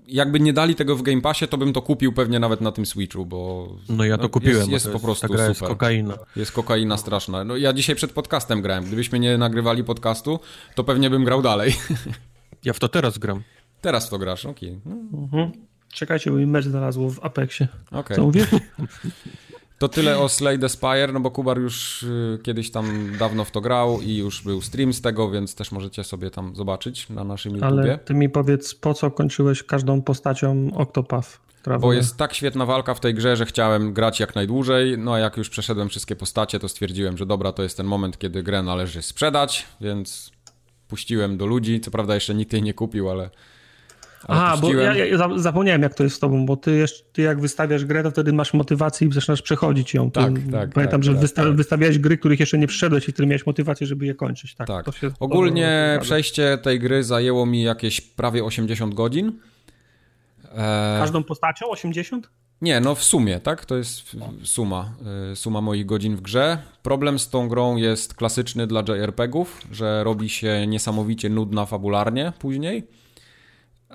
[0.08, 2.86] jakby nie dali tego w Game Passie, to bym to kupił pewnie nawet na tym
[2.86, 5.58] Switchu, bo No ja to No, kupiłem, jest- jest to po prostu ta gra jest
[5.58, 5.68] super.
[5.68, 6.18] kokaina.
[6.36, 7.44] jest kokaina straszna.
[7.44, 8.84] No, ja dzisiaj przed podcastem grałem.
[8.84, 10.40] Gdybyśmy nie nagrywali podcastu,
[10.74, 11.74] to pewnie bym grał dalej.
[12.64, 13.42] Ja w to teraz gram.
[13.80, 14.80] Teraz w to grasz, okej.
[14.86, 15.52] No, Mhm.
[15.94, 17.68] Czekajcie, bo mi mecz znalazło w Apexie.
[17.90, 18.16] okej.
[18.16, 18.46] Co mówię?
[19.78, 23.50] To tyle o Slay the Spire, no bo Kubar już y, kiedyś tam dawno w
[23.50, 27.24] to grał i już był stream z tego, więc też możecie sobie tam zobaczyć na
[27.24, 27.72] naszym YouTubie.
[27.72, 31.44] Ale ty mi powiedz, po co kończyłeś każdą postacią Octopath?
[31.60, 34.98] która Bo jest tak świetna walka w tej grze, że chciałem grać jak najdłużej.
[34.98, 38.18] No a jak już przeszedłem wszystkie postacie, to stwierdziłem, że dobra, to jest ten moment,
[38.18, 40.32] kiedy grę należy sprzedać, więc
[40.88, 41.80] puściłem do ludzi.
[41.80, 43.30] Co prawda jeszcze nikt jej nie kupił, ale.
[44.28, 47.22] Aha, bo ja, ja za- zapomniałem jak to jest z tobą, bo ty, jeszcze, ty
[47.22, 50.10] jak wystawiasz grę, to wtedy masz motywację i zaczynasz przechodzić ją.
[50.10, 51.54] Ty, Tak, tak, Pamiętam, tak, że tak, wysta- tak.
[51.56, 54.54] wystawiałeś gry, których jeszcze nie przeszedłeś i które miałeś motywację, żeby je kończyć.
[54.54, 54.94] Tak, Tak.
[54.94, 59.32] Się, Ogólnie przejście tej gry zajęło mi jakieś prawie 80 godzin.
[60.54, 62.28] E, Każdą postacią 80?
[62.62, 63.64] Nie, no w sumie, tak?
[63.64, 64.02] To jest
[64.44, 64.92] suma,
[65.32, 66.58] y, suma moich godzin w grze.
[66.82, 72.86] Problem z tą grą jest klasyczny dla JRPG-ów, że robi się niesamowicie nudna fabularnie później.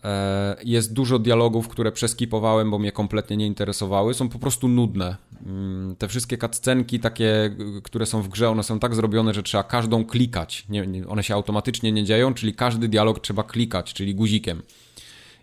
[0.04, 4.14] E, Jest dużo dialogów, które przeskipowałem, bo mnie kompletnie nie interesowały.
[4.14, 5.16] Są po prostu nudne.
[5.46, 9.64] Mm, Te wszystkie cutscenki takie, które są w grze, one są tak zrobione, że trzeba
[9.64, 10.66] każdą klikać.
[10.70, 14.62] Nie, one się automatycznie nie dzieją, czyli każdy dialog trzeba klikać, czyli guzikiem.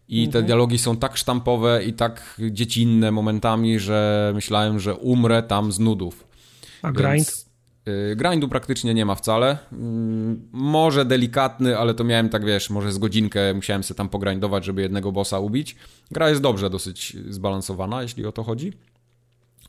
[0.08, 5.72] I te dialogi są tak sztampowe i tak dziecinne momentami, że myślałem, że umrę tam
[5.72, 6.26] z nudów.
[6.82, 7.12] A grind?
[7.14, 7.45] Więc,
[8.16, 9.58] grindu praktycznie nie ma wcale.
[9.72, 14.64] Mm, może delikatny, ale to miałem tak, wiesz, może z godzinkę musiałem sobie tam pogrindować,
[14.64, 15.76] żeby jednego bossa ubić.
[16.10, 18.72] Gra jest dobrze dosyć zbalansowana, jeśli o to chodzi.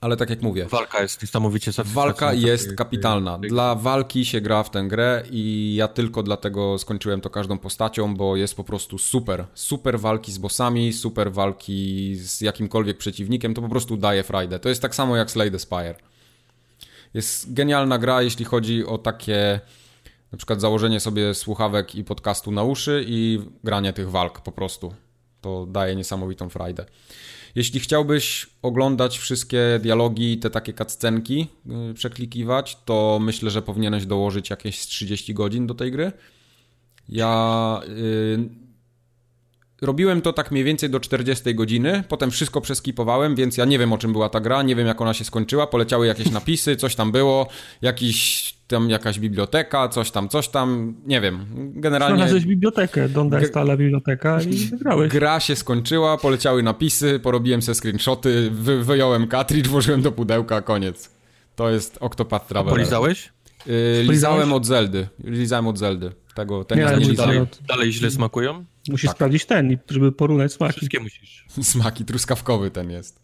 [0.02, 0.66] Ale tak jak mówię.
[0.66, 3.38] Walka jest niesamowicie Walka jest kapitalna.
[3.38, 8.16] Dla walki się gra w tę grę i ja tylko dlatego skończyłem to każdą postacią,
[8.16, 9.46] bo jest po prostu super.
[9.54, 14.60] Super walki z bossami, super walki z jakimkolwiek przeciwnikiem, to po prostu daje frajdę.
[14.60, 15.96] To jest tak samo jak Slay the Spire.
[17.18, 19.60] Jest genialna gra, jeśli chodzi o takie
[20.32, 24.94] na przykład założenie sobie słuchawek i podcastu na uszy i granie tych walk po prostu.
[25.42, 26.86] To daje niesamowitą frajdę.
[27.56, 34.50] Jeśli chciałbyś oglądać wszystkie dialogi, te takie cutscenki, yy, przeklikiwać, to myślę, że powinieneś dołożyć
[34.50, 36.12] jakieś 30 godzin do tej gry.
[37.10, 38.50] Ja yy,
[39.82, 43.94] robiłem to tak mniej więcej do 40 godziny, potem wszystko przeskipowałem, więc ja nie wiem
[43.94, 46.96] o czym była ta gra, nie wiem jak ona się skończyła, poleciały jakieś napisy, coś
[46.96, 47.48] tam było,
[47.82, 51.46] jakiś tam jakaś biblioteka, coś tam, coś tam, nie wiem,
[51.76, 52.16] generalnie...
[52.16, 55.12] Znalazłeś bibliotekę, Donda stala biblioteka i wygrałeś.
[55.12, 61.10] Gra się skończyła, poleciały napisy, porobiłem se screenshoty, wy, wyjąłem cartridge, włożyłem do pudełka, koniec.
[61.56, 62.74] To jest Octopath Traveler.
[62.74, 63.34] Polizałeś?
[63.66, 63.74] Yy,
[64.04, 66.12] lizałem od Zeldy, lizałem od Zeldy.
[66.38, 68.66] Tego, ten nie, nie dalej, dalej źle smakują?
[68.90, 69.16] Musisz tak.
[69.16, 70.74] sprawdzić ten, żeby porównać smaki.
[70.74, 71.46] Wszystkie musisz.
[71.62, 73.20] Smaki, truskawkowy ten jest.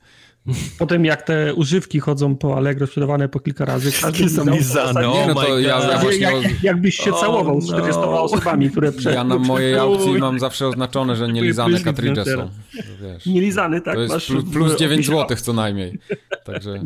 [0.79, 5.27] Potem jak te używki chodzą po Allegro sprzedawane po kilka razy, każdy są lizane, oh
[5.27, 6.21] no to ja, ja właśnie...
[6.21, 8.23] jak, jakbyś się oh całował z 40 no.
[8.23, 9.13] osobami, które przed...
[9.13, 12.49] Ja na mojej aukcji mam zawsze oznaczone, że nielizane cartridge są.
[13.01, 13.95] Wiesz, nielizany, tak.
[13.95, 15.99] To jest plus, plus 9 zł co najmniej.
[16.43, 16.83] Także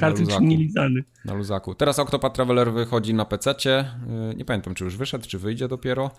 [0.00, 1.04] Cartridge nielizany.
[1.24, 1.74] Na luzaku.
[1.74, 3.84] Teraz Octopath Traveler wychodzi na PC-cie.
[4.32, 6.10] Y, nie pamiętam, czy już wyszedł, czy wyjdzie dopiero,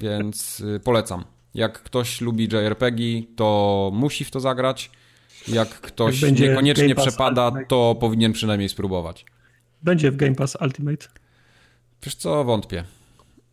[0.00, 1.24] więc y, polecam.
[1.54, 3.02] Jak ktoś lubi JRPG,
[3.36, 4.90] to musi w to zagrać.
[5.52, 7.66] Jak ktoś Jak niekoniecznie przepada, Ultimate.
[7.66, 9.24] to powinien przynajmniej spróbować.
[9.82, 11.06] Będzie w Game Pass Ultimate?
[12.02, 12.84] Wiesz co, wątpię.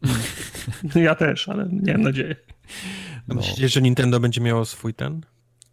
[0.95, 2.35] Ja też, ale nie mam nadziei.
[3.27, 3.35] No.
[3.35, 5.21] Myślicie, że Nintendo będzie miało swój ten?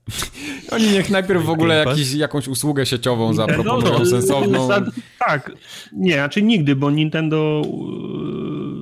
[0.72, 4.68] Oni niech najpierw w ogóle jakiś, jakąś usługę sieciową zaproponują no, no, sensowną.
[5.26, 5.52] Tak,
[5.92, 7.62] nie, znaczy nigdy, bo Nintendo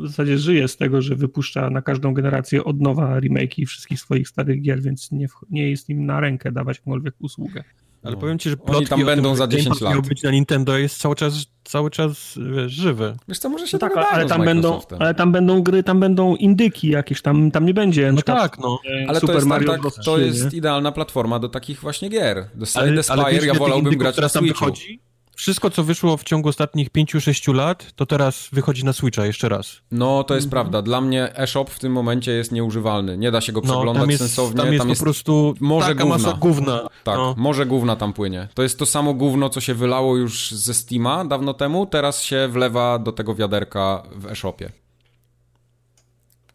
[0.02, 4.28] w zasadzie żyje z tego, że wypuszcza na każdą generację od nowa remake'i wszystkich swoich
[4.28, 7.64] starych gier, więc nie, nie jest im na rękę dawać jakąkolwiek usługę.
[8.02, 8.20] Ale no.
[8.20, 9.92] powiem ci, że plotki tam będą tym, za 10 lat.
[9.92, 11.34] miał być na Nintendo jest cały czas,
[11.64, 13.16] cały czas wiesz, żywy.
[13.28, 16.36] Wiesz co, może się no tak, ale tam, będą, ale tam będą gry, tam będą
[16.36, 18.12] indyki jakieś, tam, tam nie będzie.
[18.12, 18.78] No tak, no.
[19.08, 22.48] Ale Super to jest, Mario tak, to jest idealna platforma do takich właśnie gier.
[22.54, 24.64] Do Slay the Spire ja wolałbym grać na Switchu.
[24.64, 25.00] Wychodzi?
[25.42, 29.80] Wszystko, co wyszło w ciągu ostatnich 5-6 lat, to teraz wychodzi na Switcha jeszcze raz.
[29.90, 30.50] No, to jest mhm.
[30.50, 30.82] prawda.
[30.82, 33.18] Dla mnie eShop w tym momencie jest nieużywalny.
[33.18, 34.56] Nie da się go przeglądać no, tam jest, sensownie.
[34.56, 36.18] Tam jest, tam jest po prostu może taka gówna.
[36.18, 36.88] masa gówna.
[37.04, 37.34] Tak, no.
[37.38, 38.48] może gówna tam płynie.
[38.54, 42.48] To jest to samo gówno, co się wylało już ze Steama dawno temu, teraz się
[42.48, 44.72] wlewa do tego wiaderka w eShopie.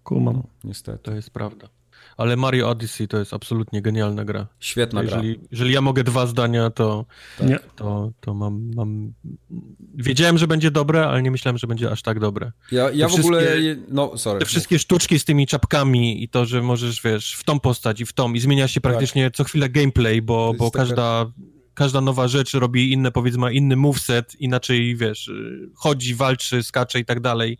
[0.03, 0.43] Kumam.
[0.63, 0.99] Niestety.
[1.03, 1.76] To jest prawda
[2.17, 4.47] ale Mario Odyssey to jest absolutnie genialna gra.
[4.59, 5.47] Świetna jeżeli, gra.
[5.51, 7.05] Jeżeli ja mogę dwa zdania, to,
[7.37, 7.73] tak.
[7.75, 9.13] to, to mam, mam...
[9.95, 12.51] Wiedziałem, że będzie dobre, ale nie myślałem, że będzie aż tak dobre.
[12.71, 13.47] Ja, ja w ogóle...
[13.87, 14.39] No, sorry.
[14.39, 18.05] Te wszystkie sztuczki z tymi czapkami i to, że możesz, wiesz, w tą postać i
[18.05, 18.91] w tą i zmienia się tak.
[18.91, 19.35] praktycznie tak.
[19.35, 21.25] co chwilę gameplay, bo, bo każda...
[21.73, 25.31] każda nowa rzecz robi inne, powiedzmy, inny moveset, inaczej, wiesz,
[25.75, 27.57] chodzi, walczy, skacze i tak dalej.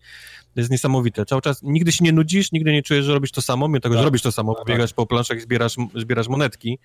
[0.57, 1.25] To jest niesamowite.
[1.25, 3.95] Cały czas nigdy się nie nudzisz, nigdy nie czujesz, że robisz to samo, mimo tego,
[3.95, 3.99] tak.
[4.01, 4.65] że robisz to samo, tak.
[4.65, 6.79] biegasz po planszach i zbierasz, zbierasz monetki,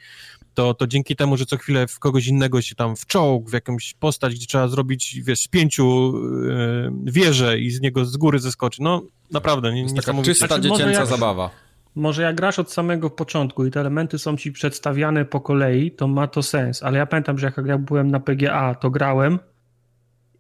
[0.55, 3.94] to, to dzięki temu, że co chwilę w kogoś innego się tam wczołg, w jakąś
[3.94, 8.82] postać, gdzie trzeba zrobić, wiesz, z pięciu yy, wieże i z niego z góry zeskoczy.
[8.82, 11.51] No, naprawdę, nie, jest taka czysta znaczy, dziecięca jak, zabawa.
[11.94, 16.09] Może jak grasz od samego początku i te elementy są ci przedstawiane po kolei, to
[16.09, 19.39] ma to sens, ale ja pamiętam, że jak ja byłem na PGA, to grałem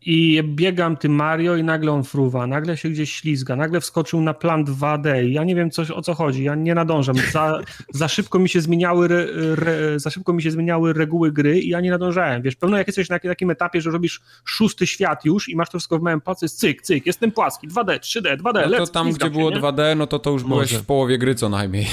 [0.06, 4.34] i biegam tym Mario i nagle on fruwa, nagle się gdzieś ślizga, nagle wskoczył na
[4.34, 7.60] plan 2D i ja nie wiem coś, o co chodzi, ja nie nadążam, za,
[7.92, 9.26] za, szybko mi się zmieniały re,
[9.56, 12.86] re, za szybko mi się zmieniały reguły gry i ja nie nadążałem, wiesz, pewno jak
[12.86, 16.20] jesteś na takim etapie, że robisz szósty świat już i masz to wszystko w małym
[16.20, 19.96] palcu, jest cyk, cyk, jestem płaski, 2D, 3D, 2D, no to tam, gdzie było 2D,
[19.96, 21.86] no to to już byłeś w połowie gry co najmniej.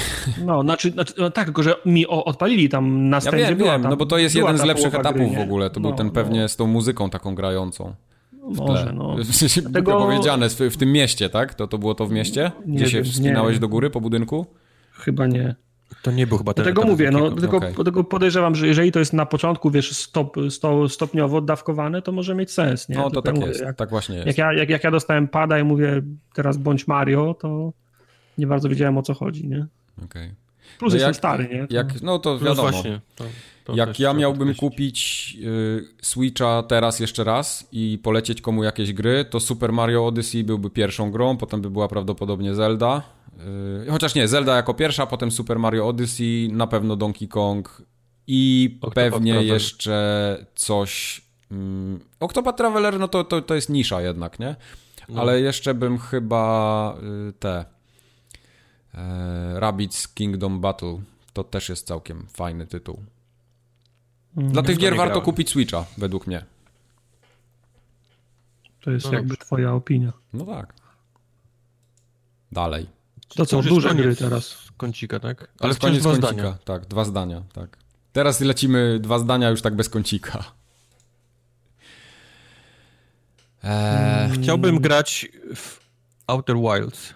[0.44, 3.72] No, znaczy, znaczy no tak, tylko że mi o, odpalili tam na ja wiem, była,
[3.72, 5.88] wiem, tam, no bo to jest jeden z lepszych etapów gry, w ogóle, to no,
[5.88, 6.48] był ten pewnie no.
[6.48, 7.94] z tą muzyką taką grającą.
[8.42, 9.16] Może, no.
[9.16, 9.98] W sensie Dlatego...
[9.98, 11.54] powiedziane, w, tym mieście, tak?
[11.54, 12.52] To, to było to w mieście?
[12.66, 14.46] Gdzie nie się wspinałeś do góry po budynku?
[14.92, 15.54] Chyba nie.
[16.02, 17.74] To nie był chyba ten Dlatego mówię, no, tylko, okay.
[17.84, 22.34] tylko podejrzewam, że jeżeli to jest na początku, wiesz, stop, stop, stopniowo dawkowane, to może
[22.34, 22.96] mieć sens, nie?
[22.96, 24.26] No to tak mówię, jest, jak, tak właśnie jest.
[24.26, 26.02] Jak ja, jak, jak ja dostałem pada i mówię,
[26.34, 27.72] teraz bądź Mario, to
[28.38, 29.66] nie bardzo wiedziałem o co chodzi, nie?
[30.04, 30.06] Okej.
[30.06, 30.34] Okay.
[30.78, 31.66] Plus no jestem jak, stary, nie?
[31.70, 32.62] Jak, no to wiadomo.
[32.62, 33.28] No właśnie, to, To
[33.74, 39.40] Jak ja miałbym kupić y, Switcha teraz jeszcze raz i polecieć komu jakieś gry, to
[39.40, 43.02] Super Mario Odyssey byłby pierwszą grą, potem by była prawdopodobnie Zelda.
[43.86, 47.82] Y, chociaż nie, Zelda jako pierwsza, potem Super Mario Odyssey, na pewno Donkey Kong
[48.26, 49.54] i Octopath pewnie Traveler.
[49.54, 51.20] jeszcze coś...
[51.50, 54.56] Mm, Octopath Traveler, no to, to, to jest nisza jednak, nie?
[55.08, 55.20] No.
[55.20, 56.94] Ale jeszcze bym chyba
[57.28, 57.64] y, te...
[58.94, 60.98] E, Rabbids Kingdom Battle.
[61.32, 63.02] To też jest całkiem fajny tytuł.
[64.36, 66.44] Dla tych to gier warto kupić Switcha, według mnie.
[68.80, 69.44] To jest No jakby dobrze.
[69.46, 70.12] twoja opinia.
[70.32, 70.74] No tak.
[72.52, 72.86] Dalej.
[73.28, 74.58] To co, duże gry teraz.
[74.76, 75.40] Kącika, tak?
[75.40, 76.32] Ale Ale wciąż dwa kącika.
[76.32, 76.58] zdania.
[76.64, 77.76] Tak, dwa zdania, tak.
[78.12, 80.44] Teraz lecimy dwa zdania już tak bez kącika.
[83.62, 85.80] Eee, Chciałbym grać w
[86.26, 87.14] Outer Wilds.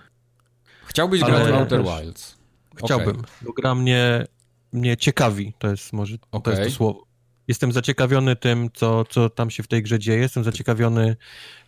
[0.86, 2.01] chciałbyś ale grać w Outer też.
[2.01, 2.36] Wilds.
[2.77, 4.27] Chciałbym, bo gra mnie,
[4.73, 6.55] mnie ciekawi, to jest może to Okej.
[6.57, 7.03] jest to słowo.
[7.48, 10.18] Jestem zaciekawiony tym, co, co tam się w tej grze dzieje.
[10.18, 11.16] Jestem zaciekawiony,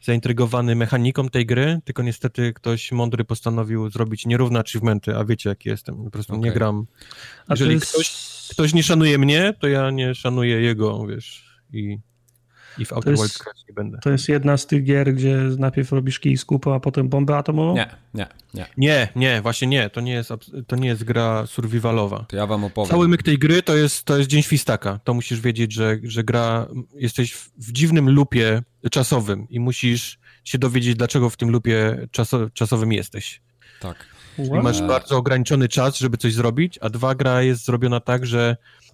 [0.03, 5.69] zaintrygowany mechaniką tej gry, tylko niestety ktoś mądry postanowił zrobić nierówne achievementy, a wiecie jaki
[5.69, 6.05] jestem.
[6.05, 6.53] Po prostu nie Okej.
[6.53, 6.87] gram.
[7.51, 7.93] Jeżeli jest...
[7.93, 8.11] ktoś,
[8.51, 11.47] ktoś nie szanuje mnie, to ja nie szanuję jego, wiesz.
[11.73, 11.99] I,
[12.79, 13.99] i w Outer Wilds grać nie będę.
[14.03, 17.37] To jest jedna z tych gier, gdzie najpierw robisz kij z kupą, a potem bombę
[17.37, 17.75] atomową?
[17.75, 18.67] Nie, nie, nie.
[18.77, 19.91] Nie, nie, właśnie nie.
[19.91, 20.31] To nie jest,
[20.67, 22.25] to nie jest gra survivalowa.
[22.29, 22.91] To ja wam opowiem.
[22.91, 25.01] Cały myk tej gry to jest, to jest dzień świstaka.
[25.05, 30.59] To musisz wiedzieć, że, że gra, jesteś w, w dziwnym lupie czasowym i musisz się
[30.59, 33.41] dowiedzieć, dlaczego w tym lupie czaso, czasowym jesteś.
[33.81, 34.17] Tak.
[34.39, 34.63] Wow.
[34.63, 38.86] masz bardzo ograniczony czas, żeby coś zrobić, a dwa, gra jest zrobiona tak, że e,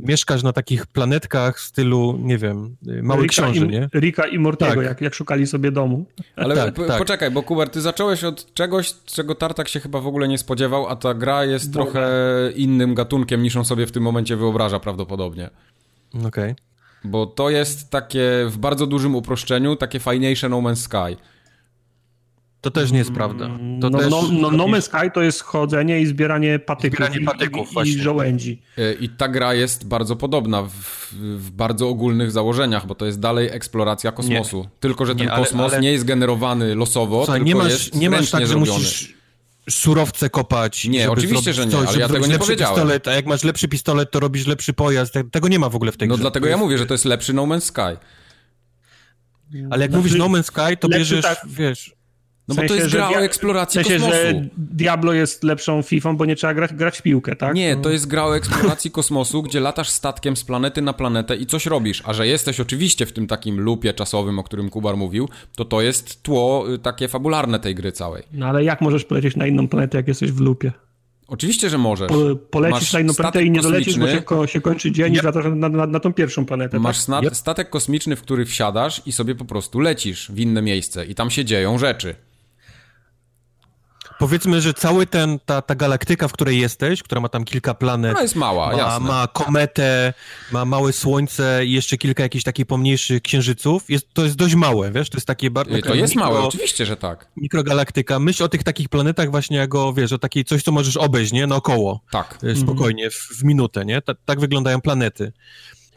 [0.00, 3.88] mieszkasz na takich planetkach w stylu, nie wiem, e, Mały Rika Książę, i, nie?
[3.94, 4.84] Rika i Mortiego, Tak.
[4.84, 6.06] jak, jak szukali sobie domu.
[6.36, 6.98] Ale Tak, po- tak.
[6.98, 10.86] poczekaj, bo Kuber, ty zacząłeś od czegoś, czego Tartak się chyba w ogóle nie spodziewał,
[10.88, 12.08] a ta gra jest trochę
[12.56, 15.50] innym gatunkiem niż on sobie w tym momencie wyobraża prawdopodobnie.
[16.26, 16.54] Okej.
[17.04, 21.16] Bo to jest takie w bardzo dużym uproszczeniu, takie fajniejsze No Man's Sky.
[22.64, 23.48] To też nie jest prawda.
[23.80, 27.20] To no, też no, no, no Man's Sky to jest chodzenie i zbieranie patyków, Zbieranie
[27.20, 28.62] i, patyków, i, i żołędzi.
[28.78, 30.70] Y, I ta gra jest bardzo podobna w,
[31.36, 34.68] w bardzo ogólnych założeniach, bo to jest dalej eksploracja kosmosu.
[34.80, 37.72] Tylko, że ten Nie, ale- kosmos ale- nie jest generowany losowo, Słuchaj, tylko nie masz,
[37.72, 38.78] jest nie masz tak, że zrobiony.
[38.78, 39.14] musisz
[39.70, 40.84] surowce kopać.
[40.84, 42.74] Nie, żeby oczywiście, że nie, coś, ale ja tego nie powiedziałem.
[42.74, 45.12] Pistolet, a jak masz lepszy pistolet, to robisz lepszy pojazd.
[45.12, 46.20] Te- Tego nie ma w ogóle w tej No grze.
[46.22, 47.80] dlatego ja mówię, że to jest lepszy No Man's Sky.
[49.70, 51.94] Ale jak Znaczy, mówisz No Man's Sky, to lepszy bierzesz, tak- wiesz...
[52.48, 54.22] No W bo to sensie, jest gra o eksploracji W sensie, kosmosu.
[54.22, 57.54] że Diablo jest lepszą Fifą, bo nie trzeba grać, grać w piłkę, tak?
[57.54, 61.46] Nie, to jest gra o eksploracji kosmosu, gdzie latasz statkiem z planety na planetę i
[61.46, 62.02] coś robisz.
[62.04, 65.82] A że jesteś oczywiście w tym takim lupie czasowym, o którym Kubar mówił, to to
[65.82, 68.22] jest tło y, takie fabularne tej gry całej.
[68.32, 70.72] No ale jak możesz polecieć na inną planetę, jak jesteś w lupie?
[71.28, 72.08] Oczywiście, że możesz.
[72.08, 75.14] Po, polecisz Masz na inną planetę i nie dolecisz, bo się, ko, się kończy dzień
[75.14, 77.24] i wracasz na, na, na tą pierwszą planetę, Masz tak?
[77.24, 77.36] Yep.
[77.36, 81.30] statek kosmiczny, w który wsiadasz i sobie po prostu lecisz w inne miejsce i tam
[81.30, 82.14] się dzieją rzeczy.
[84.18, 88.12] Powiedzmy, że cały ten, ta, ta galaktyka, w której jesteś, która ma tam kilka planet,
[88.12, 89.08] Ona jest mała, ma, jasne.
[89.08, 90.12] ma kometę,
[90.52, 94.90] ma małe słońce i jeszcze kilka jakichś takich pomniejszych księżyców, jest, to jest dość małe,
[94.90, 95.82] wiesz, to jest takie bardzo...
[95.82, 97.26] To jest małe, oczywiście, że tak.
[97.36, 98.18] Mikrogalaktyka.
[98.18, 101.46] Myśl o tych takich planetach właśnie jako, wiesz, o takiej coś, co możesz obejść, nie?
[101.46, 102.00] Naokoło.
[102.10, 102.38] Tak.
[102.42, 104.02] E, spokojnie, w, w minutę, nie?
[104.02, 105.32] Ta, tak wyglądają planety.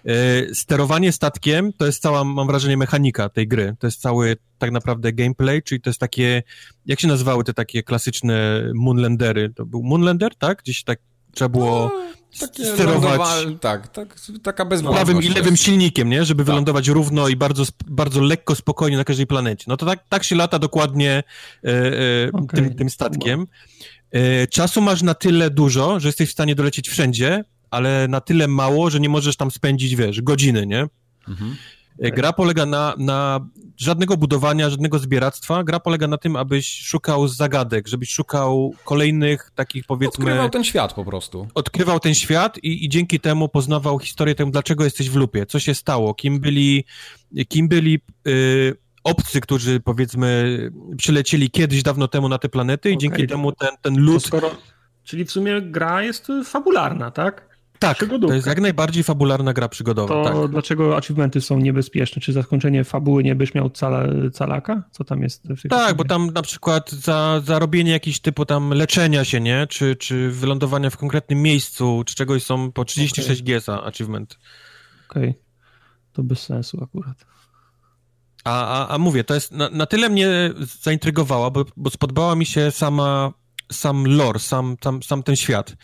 [0.06, 3.76] E, sterowanie statkiem to jest cała, mam wrażenie, mechanika tej gry.
[3.80, 6.44] To jest cały tak naprawdę gameplay, czyli to jest takie,
[6.86, 9.54] jak się nazywały te takie klasyczne Moonlandery?
[9.56, 10.62] To był Moonlander, tak?
[10.64, 11.00] Gdzieś tak
[11.34, 11.92] trzeba było
[12.40, 15.28] Takie sterować lądowa- Tak, tak, taka prawym bezwładność.
[15.28, 16.26] i to lewym silnikiem, nie?
[16.26, 16.46] Żeby Tak.
[16.46, 19.66] wylądować równo i bardzo, bardzo lekko, spokojnie na każdej planecie.
[19.68, 21.24] No to tak, tak się lata dokładnie
[21.64, 22.48] e, e, Okej.
[22.64, 23.48] tym, tym statkiem.
[24.12, 28.48] E, czasu masz na tyle dużo, że jesteś w stanie dolecieć wszędzie, ale na tyle
[28.48, 30.88] mało, że nie możesz tam spędzić, wiesz, godziny, nie?
[31.28, 31.56] Mhm.
[32.00, 33.40] E, Gra polega na, na
[33.78, 35.64] żadnego budowania, żadnego zbieractwa.
[35.64, 40.94] Gra polega na tym, abyś szukał zagadek, żebyś szukał kolejnych takich, powiedzmy Odkrywał ten świat
[40.94, 41.48] po prostu.
[41.56, 45.60] odkrywał ten świat i, i dzięki temu poznawał historię tego, dlaczego jesteś w lupie, co
[45.60, 46.86] się stało, kim byli,
[47.48, 50.60] kim byli y, obcy, którzy powiedzmy
[50.98, 54.26] przylecieli kiedyś dawno temu na te planety i Okej, dzięki temu ten, ten lud...
[54.26, 54.52] skoro...
[55.04, 57.57] Czyli w sumie gra jest fabularna, tak?
[57.80, 60.52] Tak, to jest jak najbardziej fabularna gra przygodowa, To tak.
[60.52, 62.22] dlaczego achievementy są niebezpieczne?
[62.22, 64.84] Czy za skończenie fabuły nie byś miał cala, calaka?
[64.92, 65.48] Co tam jest?
[65.48, 69.68] w Tak, bo tam na przykład za, za robienie jakiś typu tam leczenia się, nie?
[69.68, 74.40] Czy, czy wylądowania w konkretnym miejscu, czy czegoś są po 36 G za achievement.
[75.10, 75.34] Okej.
[76.14, 77.26] To bez sensu akurat.
[78.44, 80.52] A, a, a mówię, to jest na, na tyle mnie
[80.82, 83.34] zaintrygowała, bo, bo spodobała mi się sama,
[83.72, 85.76] sam lore, sam, sam, sam ten świat.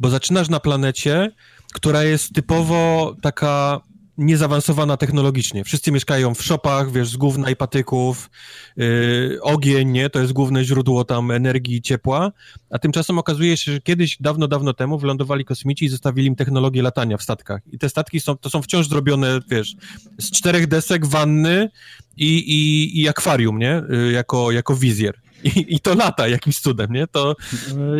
[0.00, 1.30] Bo zaczynasz na planecie,
[1.72, 3.80] która jest typowo taka
[4.20, 5.64] niezaawansowana technologicznie.
[5.64, 8.30] Wszyscy mieszkają w shopach, wiesz, z gówna i patyków,
[8.76, 12.32] yy, ogień, nie, to jest główne źródło tam energii i ciepła,
[12.70, 16.82] a tymczasem okazuje się, że kiedyś, dawno, dawno temu wylądowali kosmici i zostawili im technologię
[16.82, 17.60] latania w statkach.
[17.72, 19.74] I te statki są, to są wciąż zrobione, wiesz,
[20.18, 21.68] z czterech desek, wanny
[22.16, 25.20] i, i, i akwarium, nie, yy, jako, jako wizjer.
[25.44, 27.06] I, I, to lata jakimś cudem, nie?
[27.06, 27.36] To,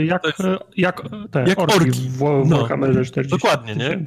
[0.05, 0.41] jak, to jest,
[0.77, 1.91] jak, te jak orki, orki.
[1.91, 4.05] w, w no, Warhammerze 40 Dokładnie, nie?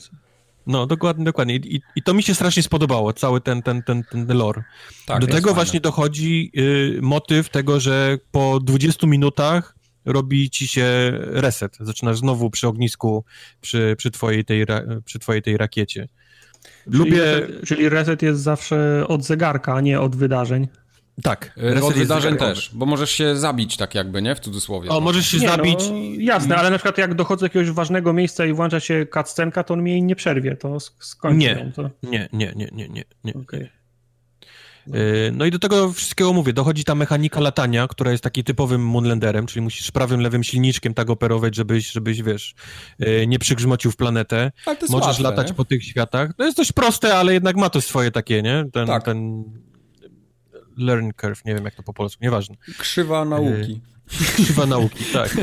[0.67, 1.55] No, dokładnie, dokładnie.
[1.55, 4.63] I, I, to mi się strasznie spodobało, cały ten, ten, ten, ten lore.
[5.05, 5.53] Tak, Do tego fajne.
[5.53, 11.77] właśnie dochodzi y, motyw tego, że po 20 minutach robi ci się reset.
[11.79, 13.25] Zaczynasz znowu przy ognisku,
[13.61, 14.65] przy, przy, twojej, tej,
[15.05, 16.07] przy twojej tej rakiecie.
[16.85, 17.11] Lubię...
[17.11, 20.67] Czyli reset, czyli reset jest zawsze od zegarka, a nie od wydarzeń.
[21.21, 21.59] Tak.
[21.75, 24.35] E, od wydarzeń też, bo możesz się zabić tak jakby, nie?
[24.35, 24.89] W cudzysłowie.
[24.89, 25.79] O, możesz się nie, zabić.
[25.89, 29.63] No, jasne, ale na przykład jak dochodzę do jakiegoś ważnego miejsca i włącza się cutscenka,
[29.63, 31.71] to on mnie nie przerwie, to skończy nie.
[31.75, 31.89] To...
[32.03, 33.33] Nie, nie, nie, nie, nie, nie.
[33.33, 33.69] Okay.
[35.31, 39.45] No i do tego wszystkiego mówię, dochodzi ta mechanika latania, która jest taki typowym Moonlanderem,
[39.45, 42.55] czyli musisz prawym, lewym silniczkiem tak operować, żebyś, żebyś wiesz,
[42.99, 44.51] e, nie przygrzmocił w planetę.
[44.89, 45.53] Możesz łatwe, latać nie?
[45.53, 46.33] po tych światach.
[46.37, 48.65] To jest dość proste, ale jednak ma to swoje takie, nie?
[48.73, 49.03] Ten, tak.
[49.03, 49.43] ten
[50.77, 52.55] learn curve, nie wiem jak to po polsku, nieważne.
[52.77, 53.81] Krzywa nauki.
[54.35, 55.37] Krzywa nauki, tak.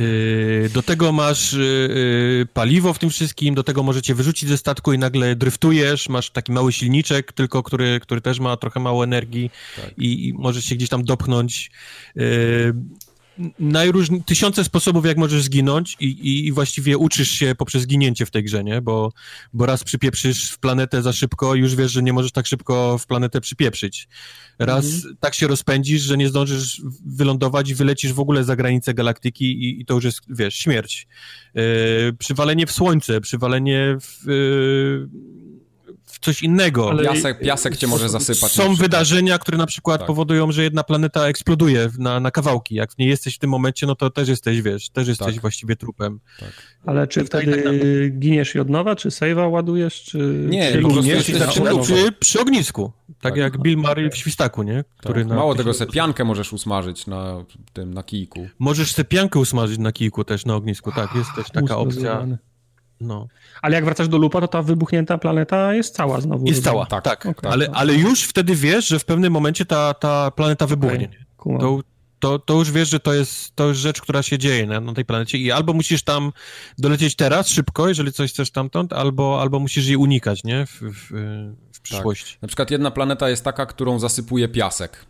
[0.00, 4.92] Y, do tego masz y, paliwo w tym wszystkim, do tego możecie wyrzucić ze statku
[4.92, 9.50] i nagle dryftujesz, masz taki mały silniczek, tylko który, który też ma trochę mało energii
[9.76, 9.98] tak.
[9.98, 11.70] i, i możesz się gdzieś tam dopchnąć
[13.58, 18.30] najróżni, tysiące sposobów, jak możesz zginąć i, i, i, właściwie uczysz się poprzez ginięcie w
[18.30, 18.82] tej grze, nie?
[18.82, 19.12] Bo,
[19.52, 23.06] bo raz przypieprzysz w planetę za szybko, już wiesz, że nie możesz tak szybko w
[23.06, 24.08] planetę przypieprzyć.
[24.58, 25.16] Raz mhm.
[25.20, 29.80] tak się rozpędzisz, że nie zdążysz wylądować i wylecisz w ogóle za granicę galaktyki i,
[29.80, 31.06] i to już jest, wiesz, śmierć.
[31.54, 31.62] Yy,
[32.18, 34.26] przywalenie w słońce, przywalenie w...
[34.26, 35.57] Yy,
[36.20, 36.90] coś innego.
[36.90, 38.52] Ale piasek, piasek cię może zasypać.
[38.52, 40.06] Są wydarzenia, które na przykład tak.
[40.06, 42.74] powodują, że jedna planeta eksploduje na, na kawałki.
[42.74, 45.40] Jak nie jesteś w tym momencie, no to też jesteś, wiesz, też jesteś tak.
[45.40, 46.20] właściwie trupem.
[46.40, 46.52] Tak.
[46.86, 50.46] Ale czy wtedy tak giniesz i od nowa, czy save'a ładujesz, czy...
[50.48, 52.92] Nie, czy giniesz i zaczynasz przy, przy ognisku.
[53.06, 54.84] Tak, tak, jak Bill Murray w Świstaku, nie?
[54.96, 55.36] Który tak.
[55.36, 58.48] Mało tego, se piankę możesz usmażyć na tym, na kijku.
[58.58, 62.26] Możesz se piankę usmażyć na kijku też, na ognisku, tak, jest też taka opcja.
[63.00, 63.28] No.
[63.62, 66.46] Ale jak wracasz do lupa, to ta wybuchnięta planeta jest cała znowu.
[66.46, 67.04] Jest cała, tak.
[67.04, 67.26] tak.
[67.26, 67.50] Okay.
[67.52, 71.08] Ale, ale już wtedy wiesz, że w pewnym momencie ta, ta planeta wybuchnie.
[71.38, 71.58] Okay.
[71.58, 71.80] To,
[72.18, 74.94] to, to już wiesz, że to jest, to jest rzecz, która się dzieje na, na
[74.94, 76.32] tej planecie i albo musisz tam
[76.78, 80.66] dolecieć teraz szybko, jeżeli coś chcesz tamtąd, albo, albo musisz jej unikać, nie?
[80.66, 81.08] W, w,
[81.72, 82.32] w przyszłości.
[82.32, 82.42] Tak.
[82.42, 85.06] Na przykład jedna planeta jest taka, którą zasypuje piasek.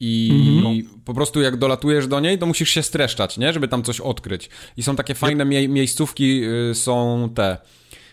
[0.00, 1.02] I mhm.
[1.04, 3.52] po prostu jak dolatujesz do niej, to musisz się streszczać, nie?
[3.52, 4.50] Żeby tam coś odkryć.
[4.76, 7.58] I są takie fajne mie miejscówki, y, są te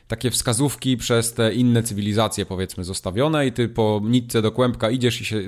[0.08, 5.22] takie wskazówki przez te inne cywilizacje, powiedzmy, zostawione i ty po nitce do kłębka idziesz
[5.22, 5.42] i się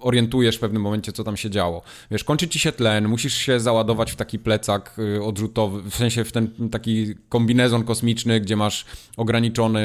[0.00, 1.82] orientujesz w pewnym momencie, co tam się działo.
[2.10, 6.24] Wiesz, kończy ci się tlen, musisz się załadować w taki plecak y, odrzutowy, w sensie
[6.24, 8.84] w ten taki kombinezon kosmiczny, gdzie masz
[9.16, 9.82] ograniczony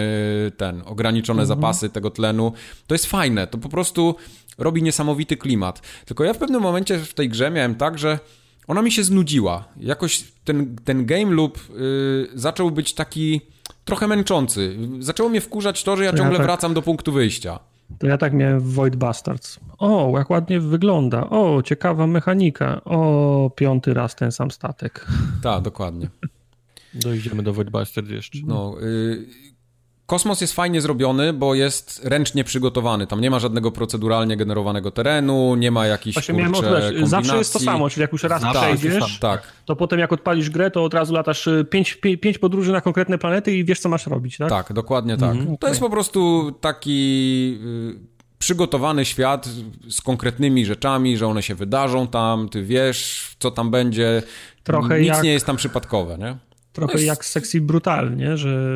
[0.58, 1.60] ten, ograniczone mhm.
[1.60, 2.54] zapasy tego tlenu.
[2.88, 4.16] To jest fajne, to po prostu
[4.58, 5.82] robi niesamowity klimat.
[6.06, 8.20] Tylko ja w pewnym momencie w tej grze miałem tak, że
[8.68, 9.68] ona mi się znudziła.
[9.78, 13.42] Jakoś ten, ten game loop yy, zaczął być taki
[13.86, 14.78] trochę męczący.
[15.00, 17.60] Zaczęło mnie wkurzać to, że ja to ciągle ja tak, wracam do punktu wyjścia.
[18.00, 19.60] To ja tak miałem w Void Bastards.
[19.78, 21.30] O, jak ładnie wygląda.
[21.30, 22.84] O, ciekawa mechanika.
[22.84, 25.06] O, piąty raz ten sam statek.
[25.44, 26.10] Tak, dokładnie.
[26.94, 28.40] Dojdziemy do Void Bastards jeszcze.
[28.46, 29.28] No, yy,
[30.06, 33.08] Kosmos jest fajnie zrobiony, bo jest ręcznie przygotowany.
[33.08, 37.08] Tam nie ma żadnego proceduralnie generowanego terenu, nie ma jakichś Właśnie kurczę, kombinacji.
[37.08, 39.54] Zawsze jest to samo, czyli jak już raz tak, przejdziesz, tak.
[39.66, 43.18] to potem jak odpalisz grę, to od razu latasz y, pięć, pięć podróży na konkretne
[43.18, 44.50] planety i wiesz, co masz robić, tak?
[44.50, 45.32] Tak, dokładnie tak.
[45.32, 45.70] Mhm, to okay.
[45.70, 47.60] jest po prostu taki
[48.00, 49.50] y, przygotowany świat
[49.90, 54.24] z konkretnymi rzeczami, że one się wydarzą tam, ty wiesz, co tam będzie.
[54.64, 55.24] Trochę Nic jak...
[55.24, 56.38] nie jest tam przypadkowe, nie?
[56.74, 57.06] Trochę jest...
[57.06, 58.76] jak sexy brutalnie, że.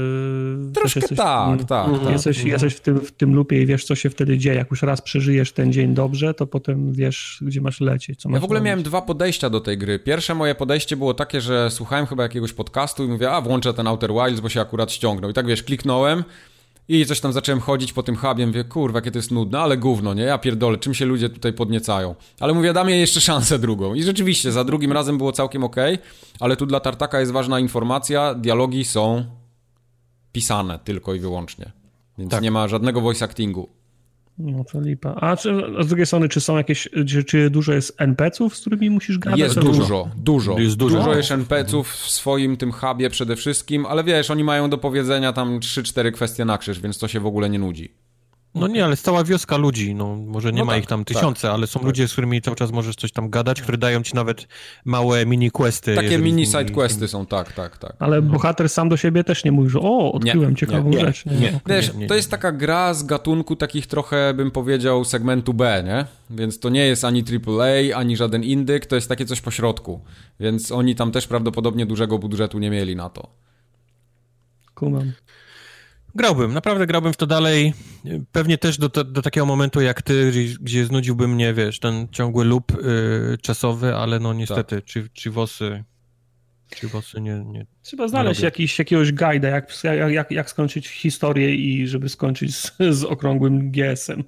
[0.73, 2.11] Troszkę jesteś, tak, tak, tak.
[2.11, 2.45] Jesteś, tak.
[2.45, 4.55] jesteś w, tym, w tym lupie i wiesz, co się wtedy dzieje.
[4.55, 8.19] Jak już raz przeżyjesz ten dzień dobrze, to potem wiesz, gdzie masz lecieć.
[8.21, 8.65] Co ja masz w ogóle robić.
[8.65, 9.99] miałem dwa podejścia do tej gry.
[9.99, 13.87] Pierwsze moje podejście było takie, że słuchałem chyba jakiegoś podcastu i mówię, a włączę ten
[13.87, 15.31] Outer Wilds, bo się akurat ściągnął.
[15.31, 16.23] I tak wiesz, kliknąłem
[16.89, 19.77] i coś tam zacząłem chodzić po tym hubie, mówię, kurwa, jakie to jest nudne, ale
[19.77, 20.23] gówno, nie?
[20.23, 22.15] Ja pierdolę, czym się ludzie tutaj podniecają.
[22.39, 23.93] Ale mówię, dam jej jeszcze szansę drugą.
[23.93, 25.75] I rzeczywiście, za drugim razem było całkiem ok,
[26.39, 29.25] ale tu dla Tartaka jest ważna informacja, dialogi są
[30.31, 31.71] pisane tylko i wyłącznie.
[32.17, 32.43] Więc tak.
[32.43, 33.69] nie ma żadnego voice actingu.
[34.39, 35.15] No to lipa.
[35.15, 38.61] A, czy, a z drugiej strony, czy są jakieś, czy, czy dużo jest NPC-ów, z
[38.61, 39.39] którymi musisz gadać?
[39.39, 40.59] Jest dużo, dużo, dużo.
[40.59, 40.97] Jest dużo.
[40.97, 45.33] Dużo jest NPC-ów w swoim tym hubie przede wszystkim, ale wiesz, oni mają do powiedzenia
[45.33, 47.93] tam 3-4 kwestie na krzyż, więc to się w ogóle nie nudzi.
[48.59, 51.05] No nie, ale jest cała wioska ludzi, no może nie No ma tak, ich tam
[51.05, 51.15] tak.
[51.17, 54.15] tysiące, ale są ludzie, z którymi cały czas możesz coś tam gadać, które dają ci
[54.15, 54.47] nawet
[54.85, 55.95] małe mini-questy.
[55.95, 57.93] Takie jeżeli mini z nimi- side questy są, tak, tak, tak.
[57.99, 61.25] Ale bohater sam do siebie też nie mówi, że o, odkryłem Nie, ciekawą nie, rzecz.
[61.25, 61.59] nie.
[61.67, 65.83] Wiesz, Nie, nie, to jest taka gra z gatunku takich trochę, bym powiedział, segmentu B,
[65.85, 66.05] nie?
[66.37, 70.01] Więc to nie jest ani AAA, ani żaden indyk, to jest takie coś pośrodku.
[70.39, 73.29] Więc oni tam też prawdopodobnie dużego budżetu nie mieli na to.
[74.75, 75.11] Kumam.
[76.15, 77.73] Grałbym, naprawdę grałbym w to dalej.
[78.31, 82.45] Pewnie też do, do takiego momentu jak ty, gdzie, gdzie znudziłby mnie, wiesz, ten ciągły
[82.45, 84.85] loop y, czasowy, ale no niestety, Tak.
[84.85, 85.83] czy, czy wosy,
[86.75, 87.65] czy wosy nie, nie...
[87.81, 88.47] Trzeba znaleźć robię.
[88.47, 93.71] jakiś, jakiegoś guida, jak, jak, jak, jak skończyć historię i żeby skończyć z, z okrągłym
[93.71, 94.23] GS-em.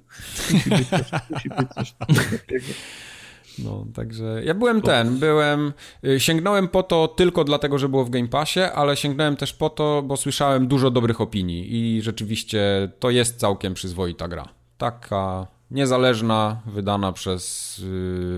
[0.52, 1.00] Musi być coś,
[1.30, 2.26] musi być coś takiego.
[3.58, 5.72] No, także ja byłem ten, byłem,
[6.04, 9.70] y, sięgnąłem po to tylko dlatego, że było w Game Passie, ale sięgnąłem też po
[9.70, 14.48] to, bo słyszałem dużo dobrych opinii i rzeczywiście to jest całkiem przyzwoita gra.
[14.78, 17.78] Taka niezależna, wydana przez,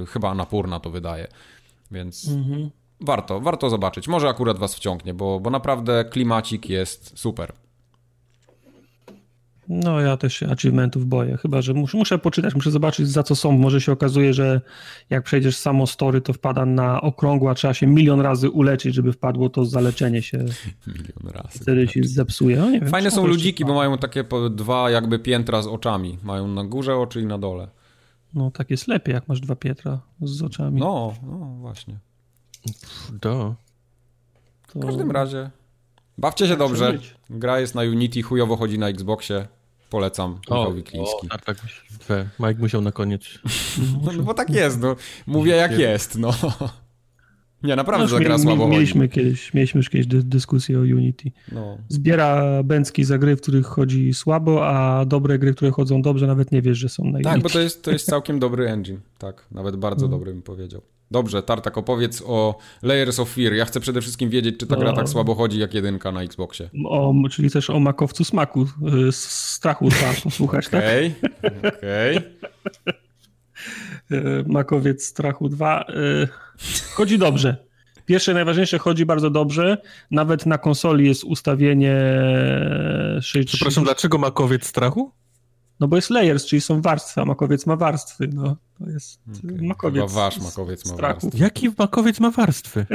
[0.01, 1.29] yy, chyba Anapurna to wydaje,
[1.91, 2.71] więc Mhm.
[3.01, 4.09] warto, warto zobaczyć.
[4.09, 7.53] Może akurat was wciągnie, bo, bo naprawdę klimacik jest super.
[9.73, 13.37] No ja też się achievementów boję, chyba że muszę, muszę poczytać, muszę zobaczyć za co
[13.37, 13.53] są.
[13.53, 14.61] Może się okazuje, że
[15.11, 19.49] jak przejdziesz samo story, to wpada na okrągła, trzeba się milion razy uleczyć, żeby wpadło
[19.49, 20.39] to zaleczenie się,
[20.87, 21.59] Milion razy.
[21.59, 22.57] wtedy się zepsuje.
[22.57, 26.19] No, nie wiem, Fajne są ludziki, bo mają takie po dwa jakby piętra z oczami.
[26.23, 27.69] Mają na górze oczy i na dole.
[28.35, 30.81] No tak jest lepiej, jak masz dwa Pietra z oczami.
[30.81, 31.99] No, no właśnie.
[33.13, 33.55] Do.
[34.73, 34.79] to...
[34.81, 35.51] W każdym razie.
[36.19, 36.99] Bawcie się Tak dobrze.
[37.31, 39.47] Gra jest na Unity, chujowo chodzi na Xboxie.
[39.93, 40.39] Polecam.
[40.51, 41.29] Michał Wikliński.
[41.31, 41.57] tak, tak.
[42.01, 42.29] Dwe.
[42.41, 43.23] Mike musiał na koniec.
[44.05, 44.97] No, no bo tak jest, no.
[45.27, 46.31] Mówię jak jest, no.
[47.63, 50.83] Nie, naprawdę No, ta gra mi- słabo mieliśmy kiedyś, mieliśmy już kiedyś dy- dyskusję o
[50.83, 51.31] Unity.
[51.53, 51.79] No.
[51.89, 56.53] Zbiera bęcki za gry, w których chodzi słabo, a dobre gry, które chodzą dobrze, nawet
[56.53, 57.25] nie wiesz, że są na Unity.
[57.31, 59.01] Tak, bo to jest, to jest całkiem dobry engine.
[59.19, 60.11] Tak, nawet bardzo No.
[60.11, 60.83] dobry bym powiedział.
[61.13, 63.53] Dobrze, Tartak, opowiedz o Layers of Fear.
[63.53, 64.97] Ja chcę przede wszystkim wiedzieć, czy ta gra No.
[64.97, 66.71] tak słabo chodzi jak jedynka na Xboxie.
[66.85, 68.67] O, czyli też o makowcu smaku,
[69.09, 70.81] y, z strachu trzeba posłuchać, tak?
[70.85, 71.15] Okej,
[71.79, 72.19] okej.
[74.13, 75.85] Y, Makowiec strachu 2.
[75.89, 76.29] y,
[76.95, 77.57] Chodzi dobrze.
[78.07, 79.79] Pierwsze, najważniejsze, chodzi bardzo dobrze.
[80.11, 81.97] Nawet na konsoli jest ustawienie
[83.21, 83.49] 6.
[83.49, 85.13] Przepraszam, dlaczego makowiec strachu?
[85.81, 88.29] No bo jest layers, czyli są warstwy, a makowiec ma warstwy.
[88.33, 89.67] No, to jest Okej.
[89.69, 90.03] makowiec.
[90.11, 91.21] Chyba wasz makowiec ma strachu.
[91.21, 91.45] warstwy.
[91.45, 92.87] Jaki makowiec ma warstwy?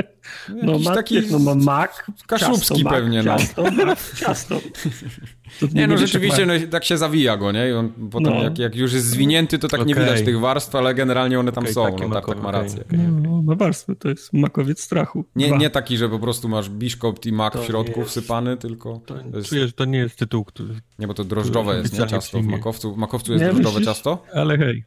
[0.64, 3.38] No, Jakiś ma, taki no ma mak, kaszubski ciasto, mak, pewnie, no.
[3.38, 4.60] Ciasto, mak, ciasto.
[5.60, 7.70] To Nie, no rzeczywiście, no, tak się zawija go, nie?
[7.70, 8.44] I on potem, No.
[8.44, 10.06] jak, jak już jest zwinięty, to tak nie Okej.
[10.06, 11.84] widać tych warstw, ale generalnie one tam Okej, są.
[11.84, 12.84] No, Tartak makowe, ma rację.
[13.22, 15.26] No, ma warstwy, to jest makowiec strachu.
[15.36, 15.58] Nie, Dwa.
[15.58, 18.58] nie taki, że po prostu masz biszkopt i mak To w środku nie jest- wsypany,
[18.58, 19.02] tylko...
[19.06, 20.76] To, To jest, Czuję, że to nie jest tytuł, który...
[21.00, 22.08] nie, bo to drożdżowe jest, nie?
[22.08, 22.94] Ciasto w makowcu.
[22.94, 24.24] W makowcu jest Nie, drożdżowe ciasto?
[24.34, 24.84] Ale hej.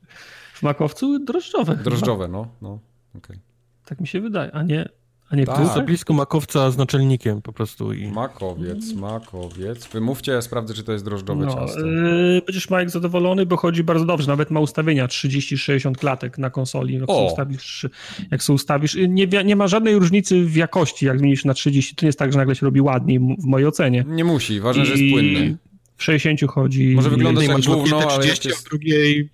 [0.60, 1.72] W makowcu drożdżowe.
[1.72, 1.84] chyba.
[1.84, 2.48] Drożdżowe, no.
[2.62, 2.78] no.
[3.16, 3.36] okej.
[3.84, 4.88] Tak mi się wydaje, a nie,
[5.30, 5.54] a nie Tak.
[5.54, 5.80] To jest kruche?
[5.80, 8.08] za blisko makowca z naczelnikiem po prostu i...
[8.10, 9.86] Makowiec, makowiec.
[9.86, 11.86] Wymówcie, ja sprawdzę, czy to jest drożdżowe No, ciasto.
[11.86, 14.28] yy, będziesz Mike zadowolony, bo chodzi bardzo dobrze.
[14.28, 16.94] Nawet ma ustawienia 30-60 klatek na konsoli.
[16.94, 17.14] Jak O!
[17.14, 17.86] sobie ustawisz,
[18.30, 21.94] jak sobie ustawisz yy, nie, nie ma żadnej różnicy w jakości, jak zmienisz na 30.
[21.94, 24.04] To nie jest tak, że nagle się robi ładniej, w mojej ocenie.
[24.08, 25.56] Nie musi, ważne, że I jest płynny.
[26.00, 26.94] W 60 chodzi.
[26.94, 29.28] Może wyglądać jednej jak jak 30, jest- a w drugiej y,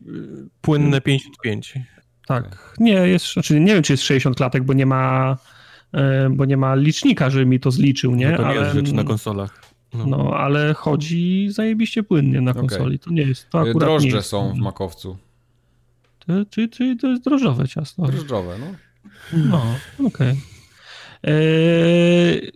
[0.60, 1.74] płynne 55.
[2.26, 2.74] Tak.
[2.78, 5.36] Nie, jest, znaczy nie wiem, czy jest 60 klatek, bo nie ma,
[5.92, 8.30] e, bo nie ma licznika, żeby mi to zliczył, nie?
[8.30, 9.62] No to nie ale, jest rzecz na konsolach.
[9.94, 10.06] No.
[10.06, 12.98] no, ale chodzi zajebiście płynnie na konsoli.
[12.98, 14.28] To nie jest, to Y, akurat nie Drożdże jest.
[14.28, 15.18] są w makowcu.
[16.18, 18.02] To, czyli, czyli to jest drożdżowe ciasto.
[18.02, 18.66] Drożdżowe, no.
[19.32, 19.62] No,
[20.06, 20.40] okej.
[21.22, 22.52] Eee,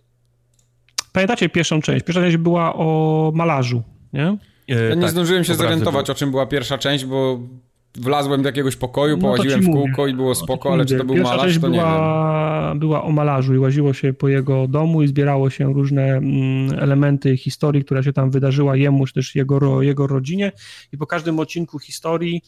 [1.13, 2.05] Pamiętacie pierwszą część?
[2.05, 3.83] Pierwsza część była o malarzu,
[4.13, 4.37] nie?
[4.69, 7.41] E, Ja nie tak, zdążyłem się zorientować, o czym była pierwsza część, bo
[7.95, 9.81] wlazłem do jakiegoś pokoju, No połaziłem w mówię.
[9.83, 10.99] kółko i było No spoko, ale czy mówię.
[11.01, 11.87] to był Pierwsza malarz, to nie wiem.
[11.87, 16.79] była, była o malarzu i łaziło się po jego domu i zbierało się różne mm,
[16.79, 20.53] elementy historii, która się tam wydarzyła jemu, czy też jego, jego rodzinie
[20.93, 22.43] i po każdym odcinku historii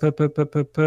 [0.00, 0.82] p, p, p, p, p,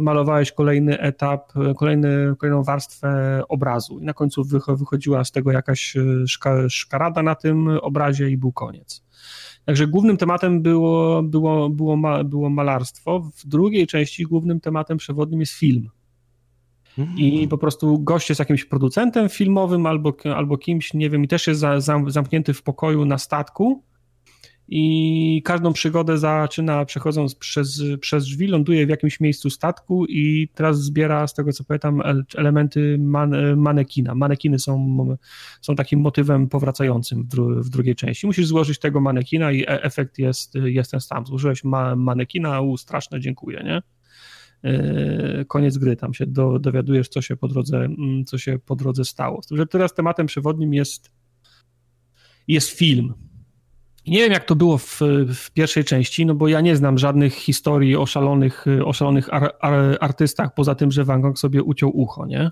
[0.00, 5.96] malowałeś kolejny etap, kolejny, kolejną warstwę obrazu i na końcu wycho- wychodziła z tego jakaś
[5.96, 9.04] e, szka, szkarada na tym obrazie i był koniec.
[9.64, 13.20] Także głównym tematem było, było, było, ma, było malarstwo.
[13.20, 15.88] W drugiej części głównym tematem przewodnim jest film.
[17.16, 21.46] I po prostu gość jest jakimś producentem filmowym albo, albo kimś, nie wiem, i też
[21.46, 23.82] jest za, zam, zamknięty w pokoju na statku
[24.70, 30.82] i każdą przygodę zaczyna przechodząc przez, przez drzwi, ląduje w jakimś miejscu statku i teraz
[30.82, 32.02] zbiera, z tego co pamiętam,
[32.36, 34.14] elementy man, manekina.
[34.14, 35.16] Manekiny są,
[35.60, 38.26] są takim motywem powracającym w, dru, w, drugiej części.
[38.26, 41.26] Musisz złożyć tego manekina i e, efekt jest, jest ten sam.
[41.26, 43.82] Złożyłeś ma, manekina, u, straszne, dziękuję, nie?
[44.70, 48.76] E, koniec gry, tam się do, dowiadujesz, co się po drodze, mm, co się po
[48.76, 49.40] drodze stało.
[49.50, 51.10] Że teraz tematem przewodnim jest,
[52.48, 53.27] jest film
[54.10, 55.00] nie wiem, jak to było w,
[55.34, 59.54] w, pierwszej części, no bo ja nie znam żadnych historii o szalonych, o szalonych ar,
[59.60, 62.50] ar, artystach, poza tym, że Van Gogh sobie uciął ucho, nie?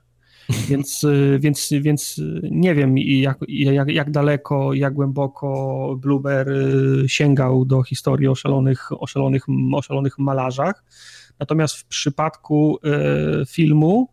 [0.68, 1.06] Więc,
[1.38, 8.28] więc, więc nie wiem, jak, jak, jak daleko, jak głęboko Blueber y, sięgał do historii
[8.28, 10.84] o szalonych, o szalonych, o szalonych malarzach.
[11.40, 12.78] Natomiast w przypadku
[13.42, 14.08] y, filmu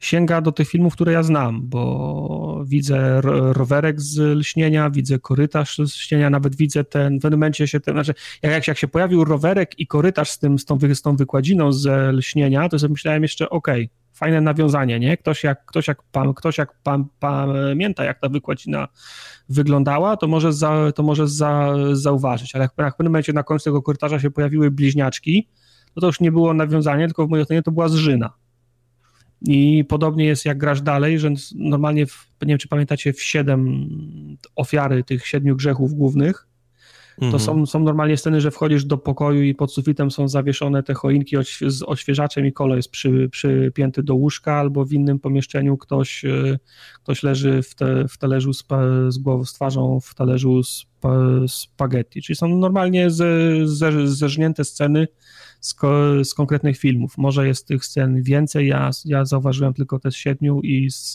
[0.00, 3.20] sięga do tych filmów, które ja znam, bo widzę
[3.52, 8.14] rowerek z lśnienia, widzę korytarz z lśnienia, nawet widzę ten, w momencie się ten, znaczy
[8.42, 12.14] jak, jak się pojawił rowerek i korytarz z, tym, z, tą, z tą wykładziną z
[12.14, 15.16] lśnienia, to sobie myślałem jeszcze, okej, okay, fajne nawiązanie, nie?
[15.16, 18.88] Ktoś jak, ktoś jak, pan, ktoś jak pan, pamięta, jak ta wykładzina
[19.48, 23.42] wyglądała, to może, za, to może za, zauważyć, ale jak, jak w pewnym momencie na
[23.42, 25.48] końcu tego korytarza się pojawiły bliźniaczki,
[25.94, 28.32] to to już nie było nawiązanie, tylko w mojej ocenie to była zżyna.
[29.42, 33.88] I podobnie jest jak grasz dalej, że normalnie, w, nie wiem czy pamiętacie, w siedem
[34.56, 36.46] ofiary tych siedmiu grzechów głównych,
[37.18, 37.42] to mhm.
[37.42, 41.36] są, są normalnie sceny, że wchodzisz do pokoju i pod sufitem są zawieszone te choinki
[41.66, 46.58] z odświeżaczem i kolo jest przy, przypięty do łóżka, albo w innym pomieszczeniu ktoś, e,
[47.02, 48.64] ktoś leży w, te, w talerzu z,
[49.08, 51.16] z, głową, z twarzą w talerzu spa,
[51.48, 52.22] spaghetti.
[52.22, 53.26] Czyli są normalnie ze,
[53.64, 55.08] ze, zeżnięte sceny,
[55.66, 57.18] z, ko, z, konkretnych filmów.
[57.18, 61.14] Może jest tych scen więcej, ja, ja zauważyłem tylko te z siedmiu i z,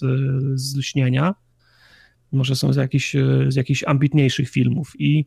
[0.53, 1.35] z lśnienia.
[2.31, 3.15] Może są z jakichś,
[3.47, 4.93] z jakichś ambitniejszych filmów.
[4.99, 5.25] I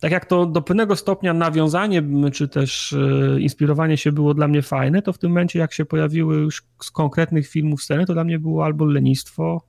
[0.00, 2.02] tak jak to do pewnego stopnia nawiązanie,
[2.32, 5.84] czy też e, inspirowanie się było dla mnie fajne, to w tym momencie, jak się
[5.84, 9.66] pojawiły już z konkretnych filmów sceny, to dla mnie było albo lenistwo,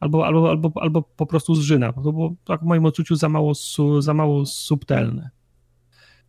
[0.00, 1.92] albo, albo, albo, albo po prostu zżyna.
[1.92, 3.52] To było tak w moim odczuciu za mało,
[3.98, 5.30] za mało subtelne.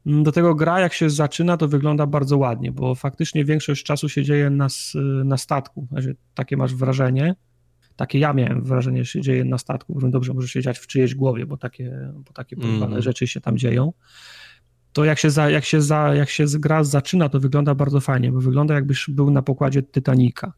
[0.07, 4.23] Do tego gra, jak się zaczyna, to wygląda bardzo ładnie, bo faktycznie większość czasu się
[4.23, 4.67] dzieje na,
[5.25, 5.87] na statku.
[5.91, 7.35] Znaczy, takie masz wrażenie.
[7.95, 10.09] Takie ja miałem wrażenie, że się dzieje na statku.
[10.09, 13.01] Dobrze, może się dziać w czyjejś głowie, bo takie, bo takie mm.
[13.01, 13.93] rzeczy się tam dzieją.
[14.93, 18.31] To jak się, za, jak, się za, jak się gra zaczyna, to wygląda bardzo fajnie,
[18.31, 20.53] bo wygląda jakbyś był na pokładzie Titanica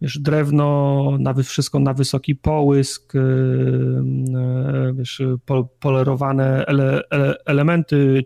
[0.00, 5.22] wiesz, drewno, na, wszystko na wysoki połysk, y, y, wiesz,
[5.80, 8.22] polerowane ele, ele, elementy,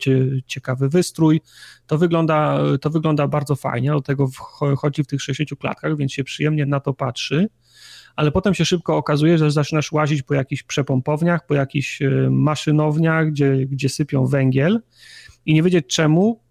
[0.46, 1.40] ciekawy wystrój.
[1.86, 4.28] To wygląda, to wygląda bardzo fajnie, do tego
[4.76, 7.48] chodzi w tych 60 klatkach, więc się przyjemnie na to patrzy
[8.16, 13.30] ale potem się szybko okazuje, że zaczynasz łazić po jakichś przepompowniach, po jakichś y, maszynowniach,
[13.30, 14.80] gdzie, gdzie sypią węgiel
[15.46, 16.43] i nie wiedzieć czemu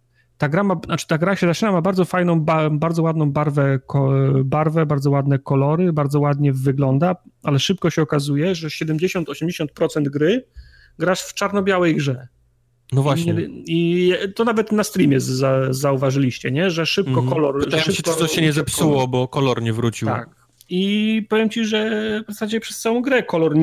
[0.43, 3.79] ta gra, ma, znaczy ta gra się zaczyna, ma bardzo fajną, ba, bardzo ładną barwę,
[3.87, 4.11] ko,
[4.43, 10.45] barwę, bardzo ładne kolory, bardzo ładnie wygląda, ale szybko się okazuje, że 70-80% gry
[10.99, 12.27] grasz w czarno-białej grze.
[12.91, 13.33] No właśnie.
[13.33, 16.69] I, I, to nawet na streamie za, zauważyliście, nie?
[16.69, 17.29] Że szybko mm.
[17.29, 17.63] kolor...
[17.63, 19.09] Pytałem szybko, się, czy coś się nie zepsuło, kolor.
[19.09, 20.07] bo kolor nie wrócił.
[20.07, 20.42] Tak.
[20.69, 21.89] I powiem ci, że
[22.27, 23.55] w zasadzie przez całą grę kolor,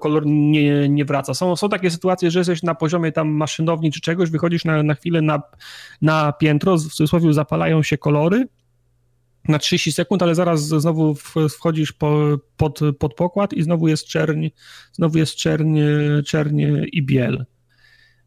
[0.00, 1.34] kolor nie, nie wraca.
[1.34, 4.94] Są, są takie sytuacje, że jesteś na poziomie tam maszynowni czy czegoś, wychodzisz na, na
[4.94, 5.42] chwilę na,
[6.02, 8.48] na piętro, w cudzysłowie zapalają się kolory
[9.48, 11.14] na 30 sekund, ale zaraz znowu
[11.50, 14.48] wchodzisz po, pod, pod pokład i znowu jest czerń,
[14.92, 15.78] znowu jest czerń,
[16.26, 16.62] czerń
[16.92, 17.44] i biel.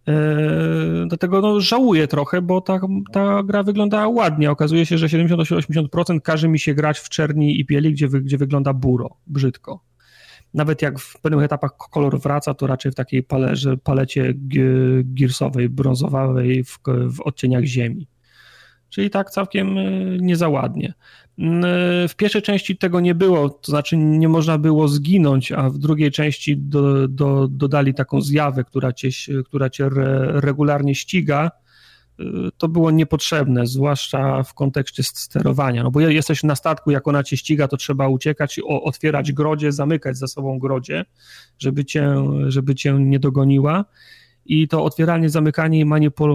[0.07, 2.79] E, dlatego no, żałuję trochę, bo ta,
[3.11, 4.51] ta gra wygląda ładnie.
[4.51, 8.73] Okazuje się, że 70-80% każe mi się grać w czerni i bieli, gdzie, gdzie wygląda
[8.73, 9.83] buro, brzydko.
[10.53, 14.33] Nawet jak w pewnych etapach kolor wraca, to raczej w takiej palerze, palecie
[15.03, 18.07] girsowej, brązowej w, w odcieniach ziemi.
[18.89, 19.83] Czyli tak całkiem e,
[20.19, 20.93] niezaładnie.
[22.09, 26.11] W pierwszej części tego nie było, to znaczy nie można było zginąć, a w drugiej
[26.11, 29.09] części do, do, dodali taką zjawę, która cię,
[29.45, 29.89] która cię
[30.33, 31.51] regularnie ściga.
[32.57, 35.83] To było niepotrzebne, zwłaszcza w kontekście sterowania.
[35.83, 40.17] No bo jesteś na statku, jak ona cię ściga, to trzeba uciekać, otwierać grodzie, zamykać
[40.17, 41.05] za sobą grodzie,
[41.59, 42.15] żeby cię,
[42.47, 43.85] żeby cię nie dogoniła.
[44.45, 45.85] I to otwieranie, zamykanie i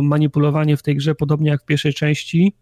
[0.03, 2.53] manipulowanie w tej grze, podobnie jak w pierwszej części,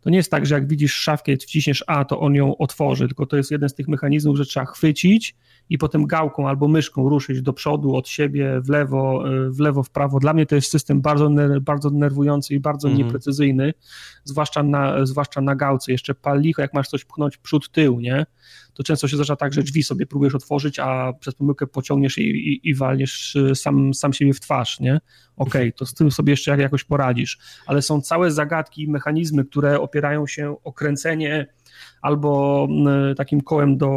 [0.00, 3.26] to nie jest tak, że jak widzisz szafkę, wciśniesz A, to on ją otworzy, tylko
[3.26, 5.36] to jest jeden z tych mechanizmów, że trzeba chwycić
[5.70, 9.90] i potem gałką albo myszką ruszyć do przodu, od siebie, w lewo, w lewo, w
[9.90, 10.18] prawo.
[10.18, 13.06] Dla mnie to jest system bardzo, bardzo denerwujący i bardzo mhm.
[13.06, 13.74] nieprecyzyjny,
[14.24, 15.92] zwłaszcza na, zwłaszcza na gałce.
[15.92, 18.26] Jeszcze pal licho, jak masz coś pchnąć przód, tył, nie?
[18.80, 22.22] To często się zdarza tak, że drzwi sobie próbujesz otworzyć, a przez pomyłkę pociągniesz i,
[22.22, 25.00] i, i walniesz y, sam, sam siebie w twarz, nie?
[25.36, 29.80] Okej, okay, to z tym sobie jeszcze jakoś poradzisz, ale są całe zagadki, mechanizmy, które
[29.80, 31.46] opierają się o kręcenie
[32.02, 33.90] albo mm, takim kołem do,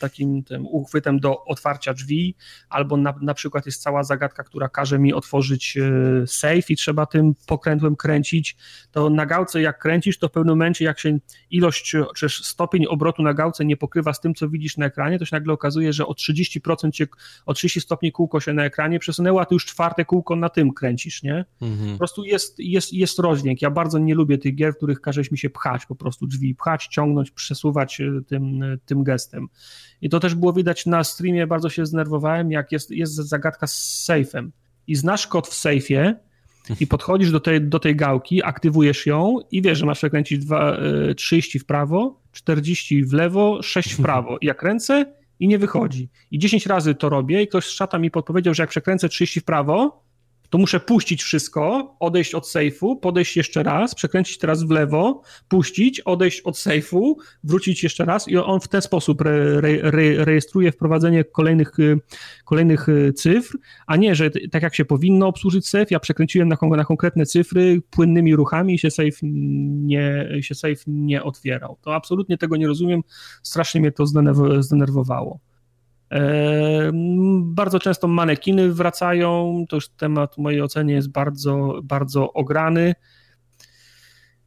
[0.00, 2.34] takim tym uchwytem do otwarcia drzwi,
[2.68, 7.06] albo na, na przykład jest cała zagadka, która każe mi otworzyć e, safe i trzeba
[7.06, 8.56] tym pokrętłem kręcić,
[8.90, 11.18] to na gałce jak kręcisz, to w pewnym momencie jak się
[11.50, 15.24] ilość, czy stopień obrotu na gałce nie pokrywa z tym, co widzisz na ekranie, to
[15.24, 17.06] się nagle okazuje, że o 30% cię,
[17.46, 20.72] o 30 stopni kółko się na ekranie przesunęło, a ty już czwarte kółko na tym
[20.72, 21.44] kręcisz, nie?
[21.62, 21.92] Mhm.
[21.92, 23.62] Po prostu jest, jest, jest rozdźwięk.
[23.62, 26.54] Ja bardzo nie lubię tych gier, w których każesz mi się pchać po prostu drzwi,
[26.54, 29.48] pchać, ciągnąć, przesuwać e, tym, e, tym gestem.
[30.02, 34.06] I to też było widać na streamie, bardzo się zdenerwowałem, jak jest, jest zagadka z
[34.08, 34.48] safe'em.
[34.86, 36.14] I znasz kod w sejfie
[36.80, 40.76] i podchodzisz do tej, do tej gałki, aktywujesz ją i wiesz, że masz przekręcić 2,
[41.16, 44.38] 30 e, w prawo, 40 w lewo, 6 w prawo.
[44.40, 46.08] I jak kręcę i nie wychodzi.
[46.30, 49.40] I 10 razy to robię i ktoś z szata mi podpowiedział, że jak przekręcę 30
[49.40, 50.04] w prawo,
[50.50, 56.00] to muszę puścić wszystko, odejść od sejfu, podejść jeszcze raz, przekręcić teraz w lewo, puścić,
[56.00, 60.72] odejść od sejfu, wrócić jeszcze raz i on w ten sposób re, re, re, rejestruje
[60.72, 62.00] wprowadzenie kolejnych, y,
[62.44, 66.56] kolejnych y, cyfr, a nie, że tak jak się powinno obsłużyć sejf, ja przekręciłem na,
[66.76, 70.54] na konkretne cyfry płynnymi ruchami i się sejf nie, się
[70.86, 71.78] nie otwierał.
[71.80, 73.02] To absolutnie tego nie rozumiem,
[73.42, 74.04] strasznie mnie to
[74.60, 75.40] zdenerwowało.
[77.42, 82.94] Bardzo często manekiny wracają, to już temat w mojej ocenie jest bardzo, bardzo ograny.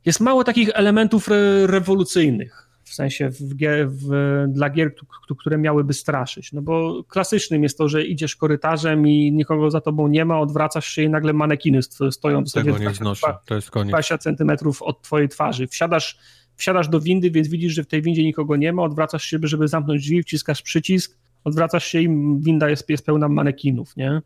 [0.06, 3.40] Jest mało takich elementów re rewolucyjnych, w sensie w,
[3.88, 4.10] w,
[4.48, 4.96] dla gier,
[5.40, 6.54] które miałyby straszyć.
[6.54, 10.88] No bo klasycznym jest to, że idziesz korytarzem i nikogo za tobą nie ma, odwracasz
[10.88, 11.80] się i nagle manekiny
[12.12, 13.90] stoją w zasadzie 20, to jest koniec.
[13.90, 15.68] 20 centymetrów od twojej twarzy.
[15.68, 16.18] Wsiadasz,
[16.56, 19.68] wsiadasz do windy, więc widzisz, że w tej windzie nikogo nie ma, odwracasz się, żeby
[19.68, 22.10] zamknąć drzwi, wciskasz przycisk, odwracasz się i
[22.40, 24.22] winda jest, jest pełna manekinów, nie?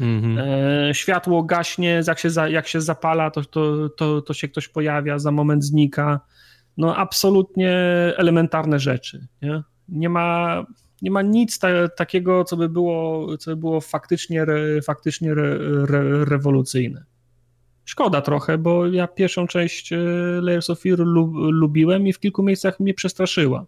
[0.00, 0.38] Mhm.
[0.38, 4.68] E, światło gaśnie, jak się, za, jak się zapala, to, to, to, to się ktoś
[4.68, 6.20] pojawia, za moment znika.
[6.76, 7.72] No absolutnie
[8.16, 9.62] elementarne rzeczy, nie?
[9.88, 10.64] Nie ma,
[11.02, 15.58] nie ma nic ta, takiego, co by było, co by było faktycznie, re, faktycznie re,
[15.88, 17.04] re, rewolucyjne.
[17.84, 19.96] Szkoda trochę, bo ja pierwszą część e,
[20.40, 23.66] Layers of Fear lubiłem i w kilku miejscach mnie przestraszyła.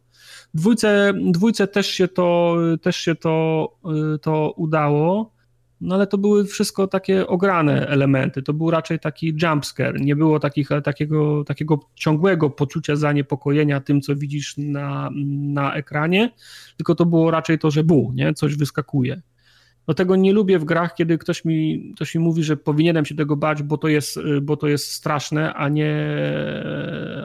[0.56, 3.68] Dwójce, dwójce też się to, też się to,
[4.14, 5.32] y, to udało,
[5.80, 8.42] no ale to były wszystko takie ograne elementy.
[8.42, 10.00] To był raczej taki jumpscare.
[10.00, 15.10] Nie było takich, takiego, takiego ciągłego poczucia zaniepokojenia tym, co widzisz na,
[15.54, 16.30] na ekranie,
[16.76, 18.34] tylko to było raczej to, że bu, nie?
[18.34, 19.22] coś wyskakuje.
[19.88, 23.14] No tego nie lubię w grach, kiedy ktoś mi, ktoś mi mówi, że powinienem się
[23.14, 25.96] tego bać, bo to jest, bo to jest straszne, a nie,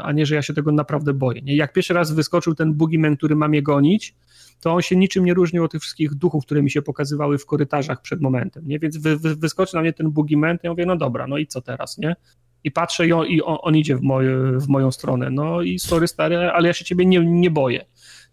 [0.03, 1.41] a nie, że ja się tego naprawdę boję.
[1.41, 1.55] Nie?
[1.55, 4.15] Jak pierwszy raz wyskoczył ten boogeyman, który ma mnie gonić,
[4.61, 7.45] to on się niczym nie różnił od tych wszystkich duchów, które mi się pokazywały w
[7.45, 8.79] korytarzach przed momentem, nie?
[8.79, 11.47] Więc wy, wy, wyskoczy na mnie ten boogeyman, to ja mówię, no dobra, no i
[11.47, 12.15] co teraz, nie?
[12.63, 16.07] I patrzę i on, i on idzie w, moje, w moją stronę, no i sorry
[16.07, 17.85] stary, ale ja się ciebie nie, nie boję.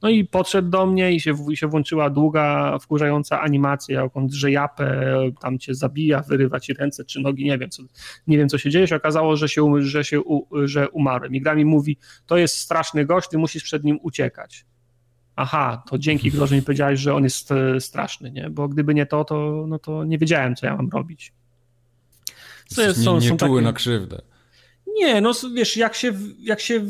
[0.02, 4.26] No i podszedł do mnie i się, i się włączyła długa, wkurzająca animacja, jak on
[4.26, 7.82] drze japę, tam cię zabija, wyrywa ci ręce czy nogi, nie wiem co,
[8.26, 8.86] nie wiem, co się dzieje.
[8.86, 10.22] Się okazało, że się, że się
[10.64, 11.34] że umarłem.
[11.34, 11.96] I gra mi mówi,
[12.26, 14.64] to jest straszny gość, ty musisz przed nim uciekać.
[15.36, 18.50] Aha, to dzięki Grze mi powiedziałeś, że on jest e, straszny, nie?
[18.50, 21.32] Bo gdyby nie to, to, no to nie wiedziałem, co ja mam robić.
[22.66, 23.64] Co jest, są, nie, nie są czuły takie...
[23.64, 24.22] na krzywdę.
[24.94, 26.84] Nie, no wiesz, jak się, jak się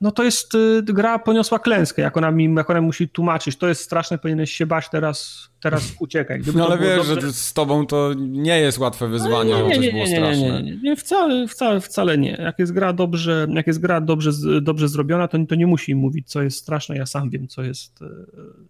[0.00, 3.68] no to jest, y, gra poniosła klęskę, jak ona, mi, jak ona musi tłumaczyć, to
[3.68, 6.40] jest straszne, powinieneś się bać, teraz, teraz uciekaj.
[6.40, 7.20] Gdyby no ale wiesz, dobrze...
[7.20, 10.62] że z tobą to nie jest łatwe wyzwanie, no nie, nie, nie, nie, było straszne.
[10.62, 12.30] Nie, nie, nie, wcale, wcale, wcale nie.
[12.30, 14.30] Jak jest gra dobrze, jak jest gra dobrze,
[14.62, 17.62] dobrze zrobiona, to, to nie musi im mówić, co jest straszne, ja sam wiem, co
[17.62, 18.06] jest, y,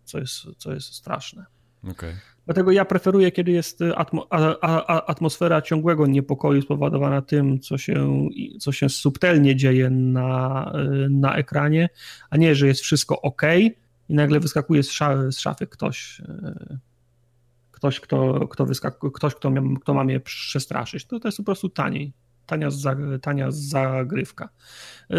[0.04, 1.44] co jest, co jest straszne.
[1.82, 1.92] Okej.
[1.92, 2.33] Okay.
[2.46, 8.28] Dlatego ja preferuję, kiedy jest atmo, a, a, atmosfera ciągłego niepokoju spowodowana tym, co się,
[8.60, 10.72] co się subtelnie dzieje na,
[11.10, 11.88] na ekranie,
[12.30, 13.42] a nie, że jest wszystko ok
[14.08, 16.22] i nagle wyskakuje z, szafy, z szafy ktoś,
[17.70, 21.06] ktoś, kto, kto, wyskakuje, ktoś kto, kto ma mnie przestraszyć.
[21.06, 22.12] To, to jest po prostu taniej
[22.46, 22.68] tania,
[23.22, 24.48] tania zagrywka.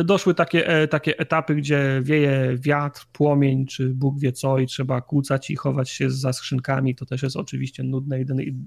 [0.05, 5.01] Doszły takie, e, takie etapy, gdzie wieje wiatr, płomień, czy Bóg wie co i trzeba
[5.01, 8.21] kłócać i chować się za skrzynkami, to też jest oczywiście nudne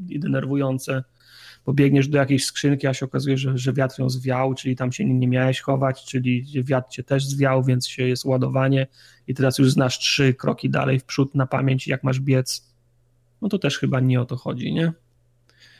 [0.09, 1.05] i denerwujące,
[1.67, 4.93] bo biegniesz do jakiejś skrzynki, a się okazuje, że, że wiatr ją zwiał, czyli tam
[4.93, 8.87] się nie miałeś chować, czyli wiatr cię też zwiał, więc się jest ładowanie
[9.27, 12.75] i teraz już znasz trzy kroki dalej w przód na pamięć, jak masz biec.
[13.43, 14.93] No to też chyba nie o to chodzi, nie?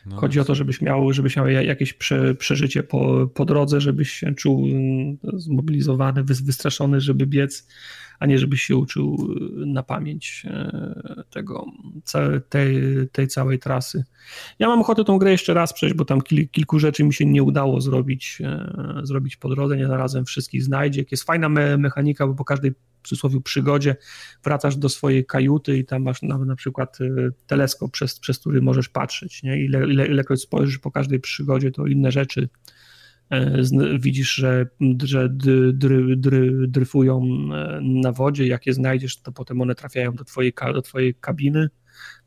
[0.05, 0.15] No.
[0.15, 4.35] Chodzi o to, żebyś miał, żebyś miał jakieś prze, przeżycie po, po drodze, żebyś się
[4.35, 7.67] czuł mm, zmobilizowany, wystraszony, żeby biec,
[8.19, 10.45] a nie żebyś się uczył na pamięć
[11.29, 11.65] tego,
[12.49, 12.81] tej,
[13.11, 14.03] tej całej trasy.
[14.59, 17.25] Ja mam ochotę tą grę jeszcze raz przejść, bo tam kil, kilku rzeczy mi się
[17.25, 18.41] nie udało zrobić,
[19.03, 21.05] zrobić po drodze, nie zarazem wszystkich znajdzie.
[21.11, 22.71] Jest fajna me mechanika, bo po każdej
[23.03, 23.95] w cudzysłowie przygodzie
[24.43, 28.61] wracasz do swojej kajuty i tam masz na, na przykład y, teleskop, przez, przez który
[28.61, 29.43] możesz patrzeć.
[29.43, 29.63] Nie?
[29.63, 32.78] Ile, ile, ilekroć spojrzysz po każdej przygodzie, to inne rzeczy e,
[33.99, 34.67] widzisz, że,
[35.03, 40.23] że dry, dry, dryfują e, na wodzie, jak je znajdziesz, to potem one trafiają do
[40.23, 41.69] twojej, do twojej kabiny.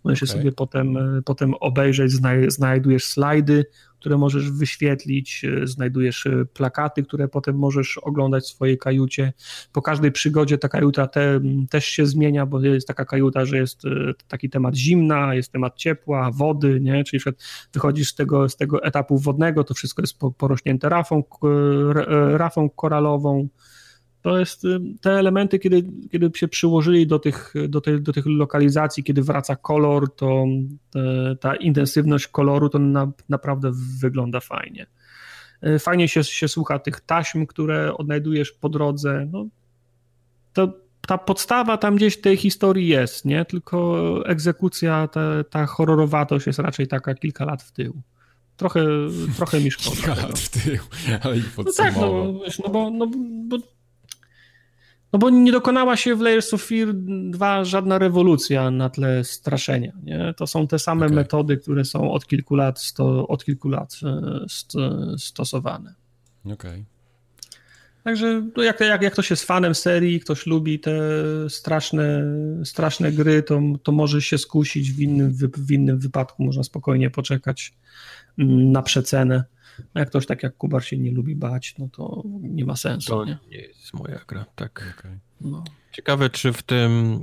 [0.05, 0.37] Możesz okay.
[0.37, 2.13] sobie potem, e, potem obejrzeć,
[2.49, 3.65] znajdujesz slajdy,
[4.01, 9.33] które możesz wyświetlić, e, znajdujesz e, plakaty, które potem możesz oglądać w swojej kajucie.
[9.73, 11.41] Po każdej przygodzie ta kajuta te,
[11.71, 13.83] też się zmienia, bo jest taka kajuta, że jest
[14.29, 17.05] taki temat zimna, jest temat ciepła, wody, nie?
[17.05, 17.23] czyli
[17.73, 21.25] wychodzisz z tego, z tego etapu wodnego, to wszystko jest porośnięte rafą,
[22.33, 23.49] rafą koralową,
[24.23, 28.27] to jest y, te elementy, kiedy, kiedy się przyłożyli do tych, do, tej, do tych
[28.27, 30.45] lokalizacji, kiedy wraca kolor, to
[30.91, 33.71] te, ta intensywność koloru to na, naprawdę
[34.01, 34.87] wygląda fajnie.
[35.67, 39.29] Y, fajnie się, się słucha tych taśm, które odnajdujesz po drodze.
[39.33, 39.47] No,
[40.53, 40.73] to,
[41.07, 43.45] ta podstawa tam gdzieś tej historii jest, nie?
[43.45, 48.03] Tylko egzekucja, ta, ta horrorowatość jest raczej taka kilka lat w tył.
[48.57, 48.85] Trochę,
[49.37, 49.97] trochę mi szkoda.
[49.97, 50.79] Kilka lat w tył,
[51.23, 53.07] ale i No tak, no, wiesz, no, bo, no
[53.49, 53.57] bo
[55.13, 56.89] no bo nie dokonała się w Layers of Fear
[57.31, 59.93] 2 żadna rewolucja na tle straszenia.
[60.03, 60.35] Nie?
[60.37, 61.17] To są te same okay.
[61.17, 64.73] metody, które są od kilku lat, sto, od kilku lat e, st,
[65.19, 65.95] stosowane.
[66.45, 66.55] Okej.
[66.55, 66.85] Okay.
[68.05, 70.93] Także no jak, jak, jak ktoś jest fanem serii, ktoś lubi te
[71.49, 72.25] straszne,
[72.65, 77.75] straszne gry, to, to może się skusić w innym, w innym wypadku, można spokojnie poczekać
[78.39, 79.45] mm, na przecenę.
[79.79, 83.11] No jak ktoś tak jak Kubar się nie lubi bać, no to nie ma sensu.
[83.11, 84.95] To nie, nie jest moja gra, tak.
[84.99, 85.19] Okay.
[85.41, 85.65] No.
[85.93, 87.21] Ciekawe, czy w tym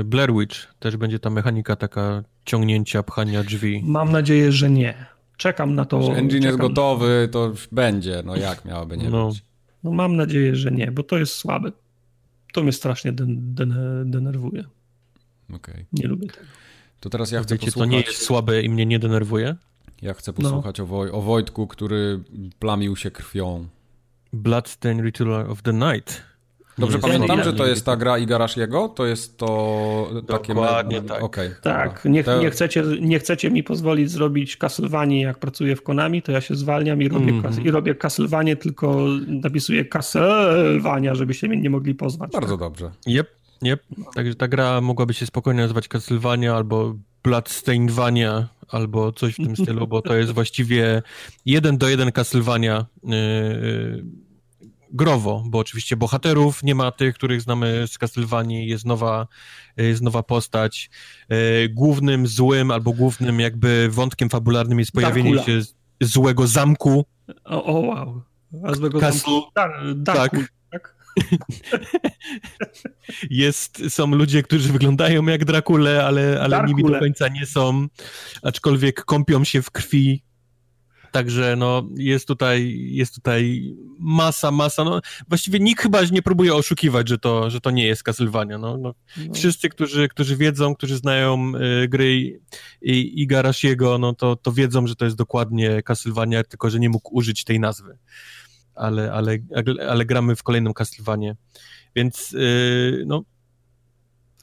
[0.00, 3.82] y, Blair Witch też będzie ta mechanika taka ciągnięcia, pchania drzwi.
[3.84, 5.06] Mam nadzieję, że nie.
[5.36, 6.02] Czekam na to.
[6.02, 6.46] Że engine czekam.
[6.46, 8.22] jest gotowy, to już będzie.
[8.24, 9.28] No jak miałoby nie no.
[9.28, 9.42] być?
[9.84, 11.72] No mam nadzieję, że nie, bo to jest słabe.
[12.52, 13.74] To mnie strasznie den, den,
[14.10, 14.64] denerwuje.
[15.54, 15.86] Okay.
[15.92, 16.46] Nie lubię tego.
[17.00, 17.90] To teraz ja chcę Wiecie, posłuchać...
[17.90, 19.56] to nie jest słabe i mnie nie denerwuje?
[20.02, 20.84] Ja chcę posłuchać no.
[20.84, 22.20] o, Woj o Wojtku, który
[22.58, 23.68] plamił się krwią.
[24.32, 26.28] Bloodstained Ritual of the Night.
[26.78, 28.88] Dobrze pamiętam, że to jest ta gra Igarashiego?
[28.88, 30.54] To jest to takie...
[30.54, 31.22] Dokładnie tak.
[31.22, 36.22] Okay, tak, nie, nie, chcecie, nie chcecie mi pozwolić zrobić Castlevanii jak pracuję w Konami,
[36.22, 37.66] to ja się zwalniam i robię, mm -hmm.
[37.66, 42.30] i robię Castlevanię, tylko napisuję Castlevania, żebyście mnie nie mogli pozwać.
[42.32, 42.90] Bardzo dobrze.
[43.06, 43.28] Yep,
[43.62, 43.82] yep.
[44.14, 49.86] Także ta gra mogłaby się spokojnie nazywać Castlevania albo Bloodstainedvania albo coś w tym stylu,
[49.86, 51.02] bo to jest właściwie
[51.46, 54.04] jeden do jeden Castlevania yy,
[54.90, 59.26] growo, bo oczywiście bohaterów nie ma tych, których znamy z Castlevanii, jest nowa,
[59.76, 60.90] jest nowa postać.
[61.28, 65.60] Yy, głównym złym albo głównym jakby wątkiem fabularnym jest pojawienie się
[66.00, 67.04] złego zamku.
[67.44, 68.22] O, o wow.
[68.64, 70.04] A złego Castle, zamku.
[70.04, 70.57] tak.
[73.30, 77.86] Jest, są ludzie, którzy wyglądają jak Drakule, ale, ale nimi do końca nie są,
[78.42, 80.22] aczkolwiek kąpią się w krwi.
[81.12, 84.84] Także no, jest tutaj, jest tutaj masa, masa.
[84.84, 88.58] No, właściwie nikt chyba nie próbuje oszukiwać, że to, że to nie jest Castlevania.
[88.58, 89.34] No, no, no.
[89.34, 91.52] Wszyscy, którzy, którzy wiedzą, którzy znają
[91.84, 92.38] y, gry i,
[92.82, 96.88] i, i Garasiego, no to, to wiedzą, że to jest dokładnie Castlevania, tylko że nie
[96.88, 97.98] mógł użyć tej nazwy
[98.78, 99.38] ale, ale,
[99.88, 101.36] ale gramy w kolejną Castlevanię.
[101.96, 103.22] Więc yy, no.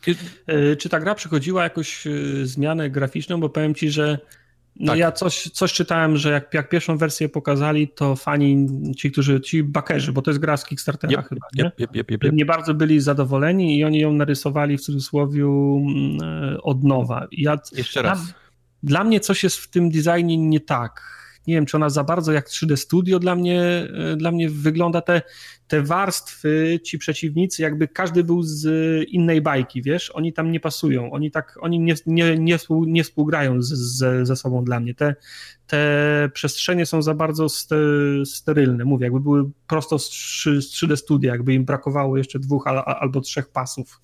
[0.07, 3.39] Yy, czy ta gra przechodziła jakąś yy, zmianę graficzną?
[3.39, 4.19] Bo powiem ci, że
[4.75, 4.99] no tak.
[4.99, 8.67] ja coś, coś czytałem, że jak, jak pierwszą wersję pokazali, to fani,
[8.97, 11.71] ci, którzy, ci bakerzy, bo to jest gra z Kickstartera yep, chyba, nie?
[11.79, 16.19] Yep, yep, nie bardzo byli zadowoleni i oni ją narysowali w cudzysłowie mm,
[16.63, 17.27] od nowa.
[17.31, 18.25] Ja, Jeszcze raz.
[18.25, 18.33] Dla,
[18.83, 21.01] dla mnie coś jest w tym designie nie tak
[21.47, 23.61] nie wiem, czy ona za bardzo jak 3D Studio dla mnie,
[24.11, 25.01] e, dla mnie wygląda.
[25.01, 25.21] Te,
[25.67, 28.65] te warstwy, ci przeciwnicy, jakby każdy był z
[29.09, 33.03] innej bajki, wiesz, oni tam nie pasują, oni tak, oni nie, nie, nie, współ, nie
[33.03, 34.95] współgrają z, z, ze sobą dla mnie.
[34.95, 35.15] Te,
[35.67, 37.47] te przestrzenie są za bardzo
[38.25, 40.09] sterylne, mówię, jakby były prosto z
[40.47, 44.01] 3D Studia, jakby im brakowało jeszcze dwóch albo trzech pasów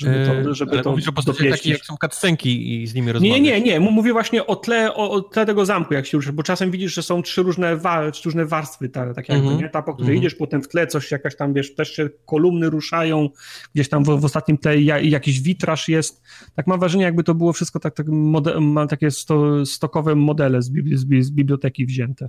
[0.00, 3.40] żeby to, żeby Ale to mówisz o takich, jak są cutscenki i z nimi rozmawiać.
[3.40, 3.80] Nie, nie, nie.
[3.80, 6.94] Mówię właśnie o tle, o, o tle tego zamku, jak się rusza, bo czasem widzisz,
[6.94, 9.62] że są trzy różne, wa, trzy różne warstwy, tak, tak jakby, mm -hmm.
[9.62, 9.68] nie?
[9.68, 10.20] Ta, po której mm -hmm.
[10.20, 13.28] idziesz, potem w tle coś, jakaś tam, wiesz, też się kolumny ruszają,
[13.74, 16.22] gdzieś tam w, w ostatnim tle jakiś witraż jest.
[16.54, 18.58] Tak mam wrażenie, jakby to było wszystko tak, tak mode,
[18.88, 22.28] takie sto, stokowe modele z, z, z biblioteki wzięte.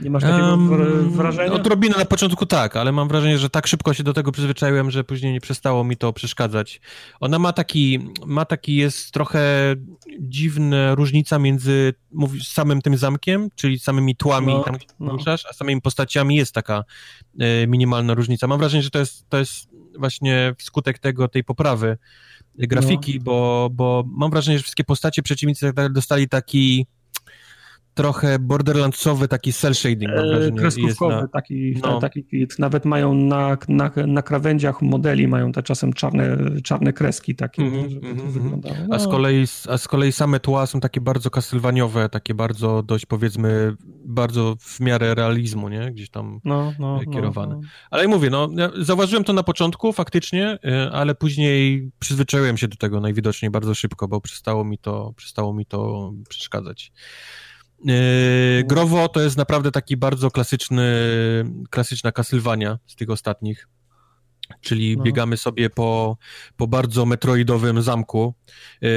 [0.00, 1.52] Nie masz takiego um, wrażenia?
[1.52, 5.04] Odrobinę na początku tak, ale mam wrażenie, że tak szybko się do tego przyzwyczaiłem, że
[5.04, 6.80] później nie przestało mi to przeszkadzać.
[7.20, 9.74] Ona ma taki, ma taki jest trochę
[10.20, 11.94] dziwna różnica między
[12.42, 15.16] samym tym zamkiem, czyli samymi tłami, no, tam, no.
[15.50, 16.84] a samymi postaciami jest taka
[17.40, 18.46] e, minimalna różnica.
[18.46, 19.68] Mam wrażenie, że to jest, to jest
[19.98, 21.98] właśnie wskutek tego, tej poprawy
[22.58, 23.24] grafiki, no.
[23.24, 26.86] bo, bo mam wrażenie, że wszystkie postacie przeciwnicy tak dostali taki
[27.94, 30.58] trochę borderlandsowy taki cel shading, wrażenie.
[30.58, 31.28] Kreskówkowy na...
[31.28, 32.00] taki, no.
[32.00, 32.58] taki kit.
[32.58, 37.74] Nawet mają na, na, na krawędziach modeli mają te czasem czarne, czarne kreski takie, mm
[37.74, 38.26] -hmm, żeby mm -hmm.
[38.26, 38.76] to wyglądało.
[38.88, 38.94] No.
[38.94, 43.06] A, z kolei, a z kolei same tła są takie bardzo kasylwaniowe, takie bardzo dość
[43.06, 45.92] powiedzmy, bardzo w miarę realizmu, nie?
[45.92, 47.54] Gdzieś tam no, no, no kierowane.
[47.54, 52.68] No, ale mówię, no, ja zauważyłem to na początku faktycznie, y, ale później przyzwyczaiłem się
[52.68, 56.92] do tego najwidoczniej bardzo szybko, bo przestało mi to, przestało mi to przeszkadzać.
[57.84, 60.84] Yy, Growo to jest naprawdę taki bardzo klasyczny,
[61.70, 63.68] klasyczna Castlevania z tych ostatnich.
[64.60, 65.02] Czyli no.
[65.02, 66.16] biegamy sobie po,
[66.56, 68.34] po bardzo metroidowym zamku.
[68.80, 68.90] Yy,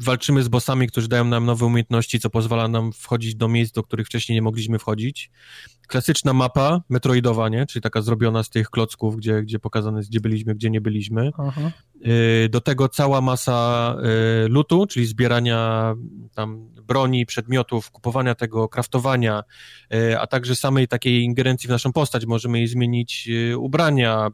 [0.00, 3.82] walczymy z bossami, którzy dają nam nowe umiejętności, co pozwala nam wchodzić do miejsc, do
[3.82, 5.30] których wcześniej nie mogliśmy wchodzić.
[5.86, 7.66] Klasyczna mapa metroidowa, nie?
[7.66, 11.30] czyli taka zrobiona z tych klocków, gdzie, gdzie pokazane jest, gdzie byliśmy, gdzie nie byliśmy.
[11.38, 11.70] Aha.
[12.00, 13.96] Yy, do tego cała masa
[14.42, 15.94] yy, lutu, czyli zbierania
[16.34, 19.42] tam broni, przedmiotów, kupowania tego, kraftowania,
[19.90, 22.26] yy, a także samej takiej ingerencji w naszą postać.
[22.26, 24.28] Możemy jej zmienić ubrania,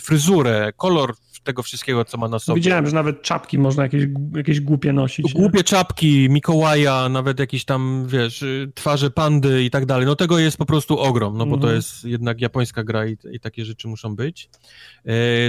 [0.00, 2.56] fryzurę, kolor tego wszystkiego, co ma na sobie.
[2.56, 4.04] Widziałem, że nawet czapki można jakieś,
[4.36, 5.32] jakieś głupie nosić.
[5.32, 5.64] Głupie nie?
[5.64, 8.44] czapki, Mikołaja, nawet jakieś tam, wiesz,
[8.74, 10.06] twarze pandy i tak dalej.
[10.06, 11.76] No tego jest po prostu ogrom, no bo to mhm.
[11.76, 14.50] jest jednak japońska gra i, i takie rzeczy muszą być.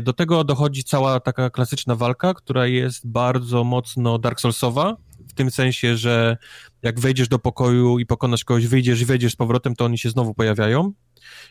[0.02, 4.98] Do tego dochodzi cała taka klasyczna walka, która jest bardzo mocno Dark Soulsowa,
[5.30, 6.38] w tym sensie, że
[6.82, 10.10] jak wejdziesz do pokoju i pokonasz kogoś, wyjdziesz i wejdziesz z powrotem, to oni się
[10.10, 10.94] znowu pojawiają.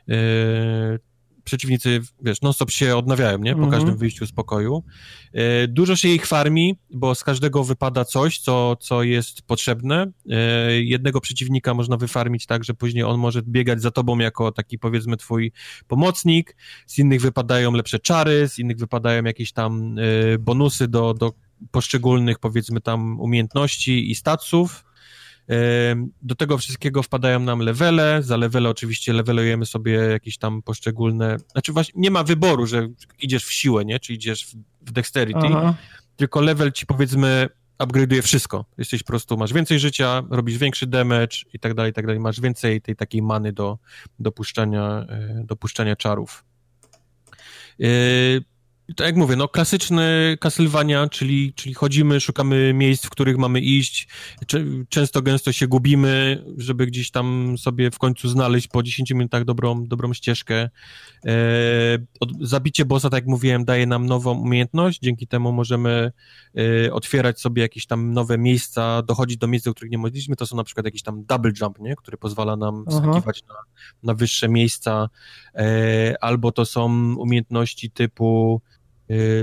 [0.06, 0.16] Yy,
[1.49, 3.53] przeciwnicy, wiesz, non-stop się odnawiają, nie?
[3.53, 3.70] Po mhm.
[3.70, 4.83] każdym wyjściu z pokoju.
[5.33, 10.07] E, dużo się ich farmi, bo z każdego wypada coś, co, co jest potrzebne.
[10.31, 14.79] E, jednego przeciwnika można wyfarmić tak, że później on może biegać za tobą jako taki,
[14.79, 15.53] powiedzmy, twój
[15.87, 16.57] pomocnik.
[16.87, 21.33] Z innych wypadają lepsze czary, z innych wypadają jakieś tam e, bonusy do, do
[21.70, 24.88] poszczególnych, powiedzmy, tam umiejętności i staców.
[26.23, 31.73] Do tego wszystkiego wpadają nam levele, za levele oczywiście levelujemy sobie jakieś tam poszczególne, znaczy
[31.73, 32.89] właśnie nie ma wyboru, że
[33.19, 34.55] idziesz w siłę, nie, czy idziesz w,
[34.89, 35.75] w dexterity, Aha.
[36.16, 37.49] tylko level ci powiedzmy
[37.79, 38.65] upgrade'uje wszystko.
[38.79, 42.20] Jesteś po prostu, masz więcej życia, robisz większy damage i tak dalej, i tak dalej.
[42.20, 43.79] Masz więcej tej takiej many do,
[44.19, 46.45] do, puszczania, e, do puszczania czarów.
[47.79, 47.89] Yy,
[48.97, 54.09] tak jak mówię, no klasyczny Castlevania, czyli, czyli chodzimy, szukamy miejsc, w których mamy iść,
[54.89, 59.86] często gęsto się gubimy, żeby gdzieś tam sobie w końcu znaleźć po 10 minutach dobrą,
[59.86, 60.70] dobrą ścieżkę.
[61.27, 61.31] E,
[62.40, 66.12] zabicie bossa, tak jak mówiłem, daje nam nową umiejętność, dzięki temu możemy
[66.86, 70.47] e, otwierać sobie jakieś tam nowe miejsca, dochodzić do miejsc, do których nie mogliśmy, to
[70.47, 71.97] są na przykład jakiś tam double jump, nie?
[71.97, 73.55] który pozwala nam skakiwać na,
[74.02, 75.09] na wyższe miejsca,
[75.55, 78.60] e, albo to są umiejętności typu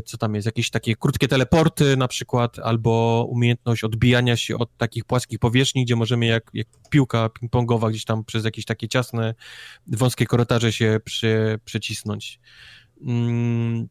[0.05, 5.05] co tam jest, jakieś takie krótkie teleporty na przykład, albo umiejętność odbijania się od takich
[5.05, 9.33] płaskich powierzchni, gdzie możemy jak, jak piłka ping-pongowa gdzieś tam przez jakieś takie ciasne,
[9.87, 12.39] wąskie korytarze się przy, przecisnąć.
[13.01, 13.87] Mm,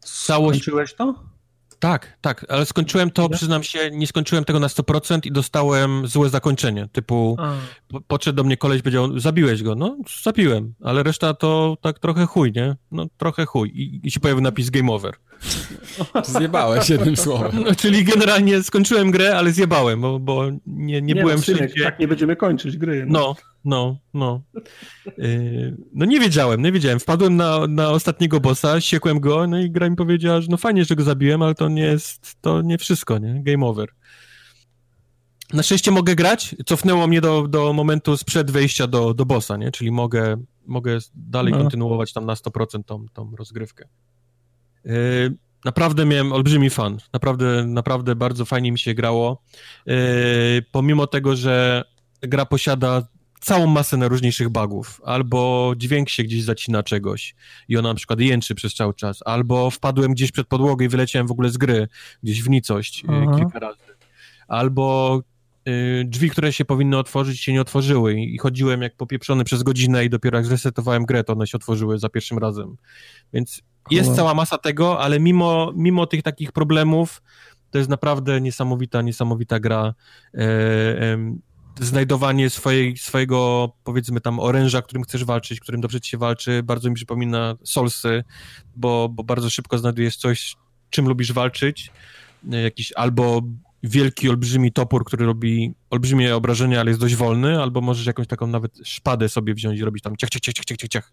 [0.00, 0.58] całość...
[0.58, 1.30] Skończyłeś to?
[1.80, 6.28] Tak, tak, ale skończyłem to, przyznam się, nie skończyłem tego na 100% i dostałem złe
[6.28, 7.36] zakończenie, typu
[7.88, 12.26] po, podszedł do mnie koleś powiedział, zabiłeś go, no zabiłem, ale reszta to tak trochę
[12.26, 12.76] chuj, nie?
[12.92, 15.14] No trochę chuj i, i się pojawił napis game over.
[16.38, 17.64] Zjebałeś jednym słowem.
[17.64, 21.84] No, czyli generalnie skończyłem grę, ale zjebałem, bo, bo nie, nie, nie byłem no, wszędzie.
[21.84, 23.06] Tak nie będziemy kończyć gry.
[23.08, 23.34] No, no,
[23.64, 23.96] no.
[24.14, 24.40] No,
[25.18, 27.00] yy, no nie wiedziałem, nie wiedziałem.
[27.00, 30.84] Wpadłem na, na ostatniego bossa, siekłem go, no i gra mi powiedziała, że no fajnie,
[30.84, 33.42] że go zabiłem, ale to nie jest, to nie wszystko, nie?
[33.42, 33.88] Game over.
[35.52, 36.56] Na szczęście mogę grać.
[36.66, 39.70] Cofnęło mnie do, do momentu sprzed wejścia do, do bossa, nie?
[39.70, 41.58] Czyli mogę, mogę dalej no.
[41.58, 43.88] kontynuować tam na 100% tą, tą rozgrywkę.
[44.84, 44.92] Yy,
[45.64, 46.98] naprawdę miałem olbrzymi fan.
[47.12, 49.42] Naprawdę, naprawdę bardzo fajnie mi się grało.
[49.86, 49.94] Yy,
[50.72, 51.84] pomimo tego, że
[52.22, 53.02] gra posiada
[53.40, 57.34] całą masę najróżniejszych bugów, albo dźwięk się gdzieś zacina czegoś
[57.68, 61.26] i ona na przykład jęczy przez cały czas, albo wpadłem gdzieś przed podłogę i wyleciałem
[61.26, 61.88] w ogóle z gry,
[62.22, 63.36] gdzieś w nicość Aha.
[63.38, 63.78] kilka razy,
[64.48, 65.20] albo
[65.68, 70.04] y, drzwi, które się powinny otworzyć, się nie otworzyły i chodziłem jak popieprzony przez godzinę
[70.04, 72.76] i dopiero jak zresetowałem grę, to one się otworzyły za pierwszym razem.
[73.32, 77.22] Więc jest cała masa tego, ale mimo, mimo tych takich problemów,
[77.70, 79.94] to jest naprawdę niesamowita, niesamowita gra.
[80.34, 81.18] E, e,
[81.80, 86.88] znajdowanie swojej, swojego, powiedzmy tam, oręża, którym chcesz walczyć, którym dobrze ci się walczy, bardzo
[86.88, 88.24] mi przypomina Solsy,
[88.76, 90.56] bo, bo bardzo szybko znajdujesz coś,
[90.90, 91.90] czym lubisz walczyć,
[92.44, 93.42] jakiś albo
[93.82, 98.46] wielki, olbrzymi topór, który robi olbrzymie obrażenia, ale jest dość wolny, albo możesz jakąś taką
[98.46, 101.12] nawet szpadę sobie wziąć i robić tam ciach, ciach, ciach, ciach, ciach, ciach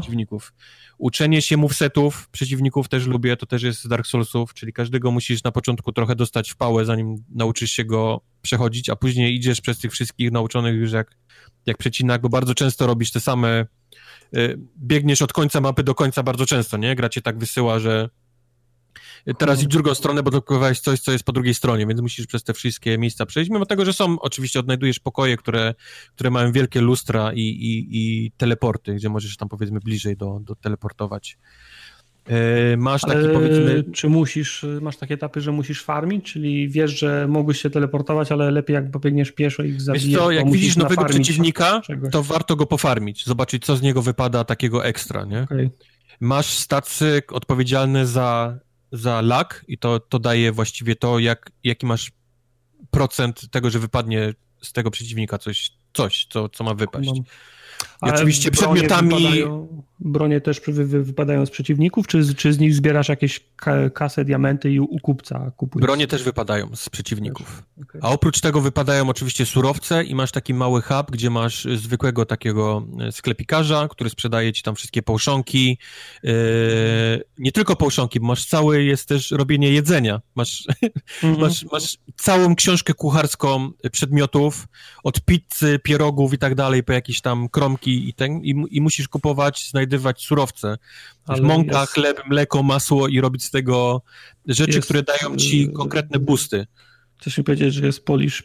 [0.00, 0.52] przeciwników.
[0.98, 5.42] Uczenie się movesetów przeciwników też lubię, to też jest z Dark Soulsów, czyli każdego musisz
[5.42, 9.78] na początku trochę dostać w pałę, zanim nauczysz się go przechodzić, a później idziesz przez
[9.78, 11.16] tych wszystkich nauczonych już jak,
[11.66, 13.66] jak przecinak, bo bardzo często robisz te same,
[14.36, 16.94] y, biegniesz od końca mapy do końca bardzo często, nie?
[16.94, 18.08] Gra cię tak wysyła, że
[19.34, 22.44] Teraz i drugą stronę, bo blokowałeś coś, co jest po drugiej stronie, więc musisz przez
[22.44, 23.50] te wszystkie miejsca przejść.
[23.50, 25.74] Mimo tego, że są, oczywiście odnajdujesz pokoje, które,
[26.14, 30.54] które mają wielkie lustra i, i, i teleporty, gdzie możesz tam powiedzmy bliżej do, do
[30.54, 31.38] teleportować.
[32.28, 33.84] E, masz taki ale powiedzmy.
[33.92, 38.50] Czy musisz, masz takie etapy, że musisz farmić, czyli wiesz, że mogłeś się teleportować, ale
[38.50, 40.06] lepiej jak pobiegniesz pieszo i ich zabijesz.
[40.06, 42.12] Wiesz co, jak widzisz nowego przeciwnika, czegoś.
[42.12, 45.42] to warto go pofarmić, zobaczyć co z niego wypada takiego ekstra, nie?
[45.42, 45.70] Okay.
[46.20, 48.58] Masz stacje odpowiedzialne za
[48.92, 52.12] za lag i to, to daje właściwie to, jak, jaki masz
[52.90, 57.08] procent tego, że wypadnie z tego przeciwnika coś, coś co, co ma wypaść.
[57.08, 57.24] Mam.
[58.02, 59.08] I oczywiście przedmiotami.
[59.08, 59.68] Wypadają,
[60.00, 63.44] bronie też wy, wypadają z przeciwników, czy, czy z nich zbierasz jakieś
[63.94, 65.86] kasę, diamenty i u kupca kupujesz?
[65.86, 67.62] Bronie też wypadają z przeciwników.
[67.82, 68.00] Okay.
[68.04, 72.86] A oprócz tego wypadają oczywiście surowce i masz taki mały hub, gdzie masz zwykłego takiego
[73.00, 75.78] e, sklepikarza, który sprzedaje ci tam wszystkie połszonki.
[76.22, 76.32] Yy,
[77.38, 80.20] nie tylko połszonki, bo masz cały, jest też robienie jedzenia.
[80.34, 80.66] Masz,
[81.22, 81.40] mm -hmm.
[81.44, 84.68] masz, masz całą książkę kucharską przedmiotów,
[85.04, 87.48] od pizzy, pierogów i tak dalej, po jakieś tam
[87.86, 90.78] i, ten, i, i musisz kupować, znajdywać surowce.
[91.26, 91.92] Ale mąka, jest...
[91.92, 94.02] chleb, mleko, masło i robić z tego
[94.46, 94.84] rzeczy, jest...
[94.84, 96.66] które dają ci konkretne busty.
[97.20, 98.42] Chcesz mi powiedzieć, że jest Polish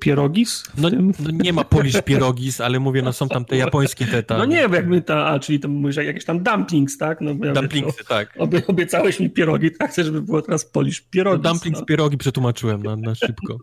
[0.00, 0.62] pierogis?
[0.78, 0.90] No,
[1.20, 4.38] no, nie ma Polish pierogis, ale mówię, no są tam te japońskie te tam.
[4.38, 7.20] No nie, bo jakby ta, a czyli to mówisz jakieś tam dumplings, tak?
[7.20, 8.34] No, ja Dumplingsy, no, tak.
[8.38, 11.44] Obie, obiecałeś mi pierogi, tak chcę, żeby było teraz Polish pierogis.
[11.44, 11.86] No, dumplings, no.
[11.86, 13.58] pierogi przetłumaczyłem na, na szybko.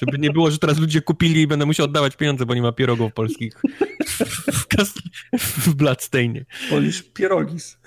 [0.00, 2.72] Żeby nie było, że teraz ludzie kupili i będę musiał oddawać pieniądze, bo nie ma
[2.72, 3.52] pierogów polskich
[4.52, 4.66] w,
[5.38, 6.44] w, w Bloodstainie.
[6.70, 7.79] Polish pierogis.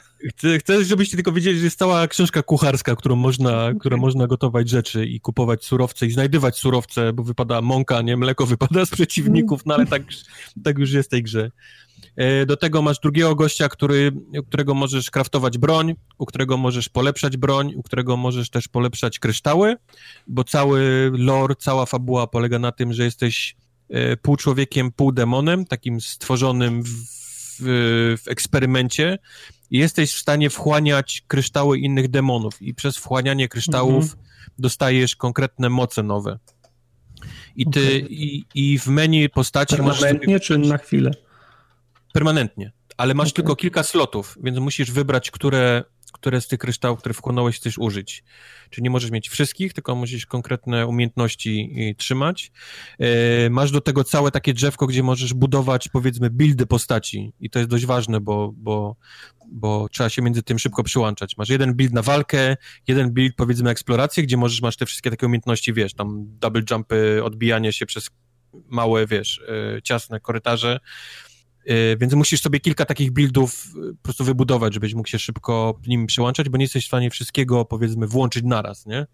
[0.59, 5.05] Chcę, żebyście tylko wiedzieli, że jest cała książka kucharska, którą można, która można gotować rzeczy
[5.05, 9.75] i kupować surowce i znajdywać surowce, bo wypada mąka, nie mleko wypada z przeciwników, no
[9.75, 10.03] ale tak,
[10.63, 11.51] tak już jest w tej grze.
[12.15, 16.89] E, do tego masz drugiego gościa, który, u którego możesz kraftować broń, u którego możesz
[16.89, 19.75] polepszać broń, u którego możesz też polepszać kryształy,
[20.27, 23.55] bo cały lore, cała fabuła polega na tym, że jesteś
[23.89, 26.89] e, pół człowiekiem, pół demonem, takim stworzonym w,
[27.59, 29.17] w, w eksperymencie
[29.73, 34.23] i jesteś w stanie wchłaniać kryształy innych demonów i przez wchłanianie kryształów mhm.
[34.59, 36.39] dostajesz konkretne moce nowe.
[37.55, 38.07] I ty, okay.
[38.09, 40.43] i, i w menu postaci Permanentnie masz...
[40.43, 41.11] czy na chwilę?
[42.13, 43.35] Permanentnie, ale masz okay.
[43.35, 45.83] tylko kilka slotów, więc musisz wybrać, które
[46.23, 48.23] które z tych kryształów, które wchłonąłeś, chcesz użyć.
[48.69, 52.51] Czyli nie możesz mieć wszystkich, tylko musisz konkretne umiejętności y, trzymać.
[52.99, 57.59] E, masz do tego całe takie drzewko, gdzie możesz budować, powiedzmy, buildy postaci i to
[57.59, 58.95] jest dość ważne, bo, bo,
[59.47, 61.37] bo trzeba się między tym szybko przyłączać.
[61.37, 65.25] Masz jeden build na walkę, jeden build, powiedzmy, eksplorację, gdzie możesz, masz te wszystkie takie
[65.25, 68.09] umiejętności, wiesz, tam double jumpy, odbijanie się przez
[68.67, 69.41] małe, wiesz,
[69.77, 70.79] e, ciasne korytarze,
[71.97, 76.05] więc musisz sobie kilka takich buildów y, po prostu wybudować, żebyś mógł się szybko nim
[76.05, 79.07] przełączać, bo nie jesteś w stanie wszystkiego, powiedzmy, włączyć naraz, nie?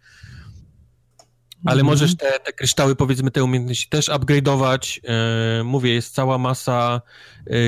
[1.66, 1.86] Ale mhm.
[1.86, 5.00] możesz te, te kryształy, powiedzmy, te umiejętności też upgrade'ować.
[5.58, 7.02] Yy, mówię, jest cała masa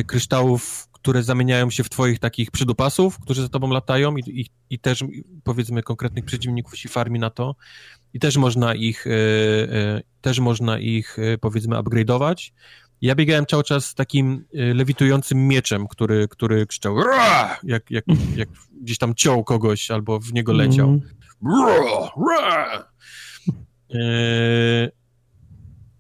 [0.08, 4.80] kryształów, które zamieniają się w twoich takich przydupasów, którzy za tobą latają i, i, i
[4.80, 5.04] też,
[5.44, 7.56] powiedzmy, konkretnych przeciwników się farmi na to.
[8.14, 9.06] I też można ich,
[10.22, 12.52] też można ich, powiedzmy, upgrade'ować.
[13.02, 16.98] Ja biegałem cały czas z takim y, lewitującym mieczem, który, który krzyczał
[17.64, 18.06] jak, jak,
[18.36, 18.50] jak
[18.82, 20.88] gdzieś tam ciął kogoś albo w niego leciał.
[20.88, 21.02] Mm.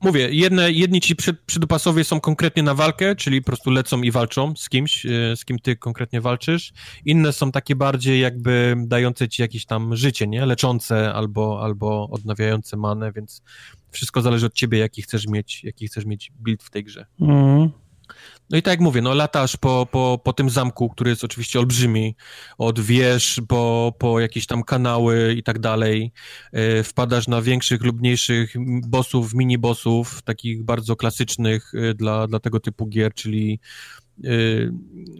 [0.01, 4.11] mówię, jedne, jedni ci przy, przydupasowie są konkretnie na walkę, czyli po prostu lecą i
[4.11, 6.73] walczą z kimś, y, z kim ty konkretnie walczysz.
[7.05, 10.45] Inne są takie bardziej jakby dające ci jakieś tam życie, nie?
[10.45, 13.43] Leczące albo, albo odnawiające manę, więc
[13.91, 17.05] wszystko zależy od ciebie, jaki chcesz mieć, jaki chcesz mieć build w tej grze.
[17.21, 17.69] Mm.
[18.49, 21.59] No i tak jak mówię, no latasz po, po, po tym zamku, który jest oczywiście
[21.59, 22.15] olbrzymi,
[22.57, 26.11] od wież po, po jakieś tam kanały i tak dalej.
[26.53, 28.53] Yy, wpadasz na większych lub mniejszych
[28.87, 34.00] bossów, mini-bossów, takich bardzo klasycznych yy, dla, dla tego typu gier, czyli y,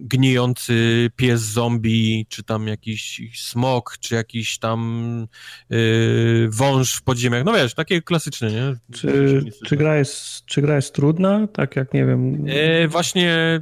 [0.01, 5.27] gnijący pies zombie, czy tam jakiś smok, czy jakiś tam
[5.71, 7.45] y, wąż w podziemiach.
[7.45, 8.75] No wiesz, takie klasyczne, nie?
[8.93, 11.47] Czy, czy, gra, jest, czy gra jest trudna?
[11.47, 12.45] Tak jak, nie wiem...
[12.47, 13.61] E, właśnie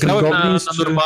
[0.00, 1.02] grałem na, na, norma,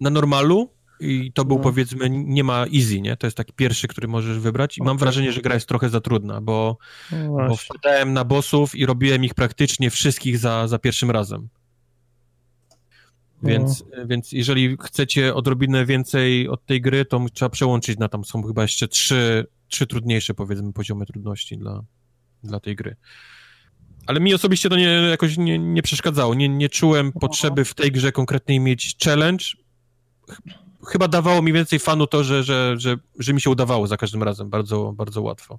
[0.00, 0.70] na normalu
[1.00, 1.62] i to był no.
[1.62, 3.16] powiedzmy, nie ma easy, nie?
[3.16, 6.00] To jest taki pierwszy, który możesz wybrać i mam wrażenie, że gra jest trochę za
[6.00, 6.78] trudna, bo,
[7.12, 11.48] no bo wpadałem na bossów i robiłem ich praktycznie wszystkich za, za pierwszym razem.
[13.42, 14.06] Więc, no.
[14.06, 18.62] więc jeżeli chcecie odrobinę więcej od tej gry, to trzeba przełączyć na tam, są chyba
[18.62, 21.82] jeszcze trzy, trzy trudniejsze powiedzmy poziomy trudności dla,
[22.44, 22.96] dla tej gry.
[24.06, 26.34] Ale mi osobiście to nie, jakoś nie, nie przeszkadzało.
[26.34, 29.44] Nie, nie czułem potrzeby w tej grze konkretnej mieć challenge
[30.86, 34.22] chyba dawało mi więcej fanu to, że, że, że, że mi się udawało za każdym
[34.22, 35.58] razem bardzo, bardzo łatwo.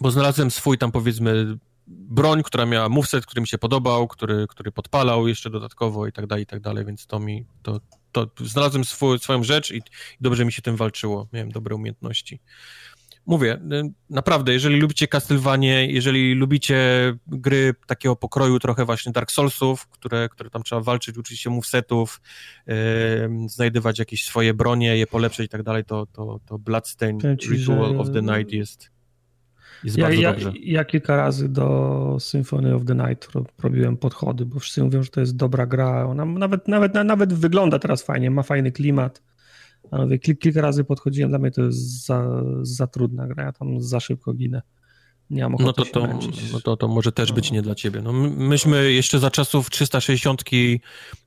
[0.00, 1.58] Bo znalazłem swój tam powiedzmy
[1.88, 6.26] broń, która miała moveset, który mi się podobał, który, który podpalał jeszcze dodatkowo i tak
[6.26, 7.80] dalej, i tak dalej, więc to mi, to,
[8.12, 9.82] to znalazłem swój, swoją rzecz i, i
[10.20, 11.28] dobrze mi się tym walczyło.
[11.32, 12.40] Miałem dobre umiejętności
[13.28, 16.78] mówię, y, naprawdę, jeżeli lubicie Castlevanie, jeżeli lubicie
[17.26, 22.20] gry takiego pokroju trochę właśnie Dark Soulsów, które, które tam trzeba walczyć, uczyć się movesetów,
[22.66, 22.74] yy,
[23.48, 28.00] znajdywać jakieś swoje bronie, je polepszyć i tak dalej, to, to, to Bloodstained Ci, Ritual
[28.00, 28.90] of the Night jest,
[29.84, 30.52] jest ja, bardzo ja, dobrze.
[30.60, 33.28] Ja kilka razy do Symphony of the Night
[33.62, 36.06] robiłem podchody, bo wszyscy mówią, że to jest dobra gra.
[36.06, 39.22] Ona nawet, nawet, nawet wygląda teraz fajnie, ma fajny klimat.
[39.90, 44.00] Ale kilka razy podchodziłem, dla mnie to jest za, za trudna gra, ja tam za
[44.00, 44.62] szybko ginę.
[45.30, 46.08] Nie mam no to, to,
[46.52, 48.02] no to, to może też być nie dla ciebie.
[48.02, 50.42] No, myśmy jeszcze za czasów 360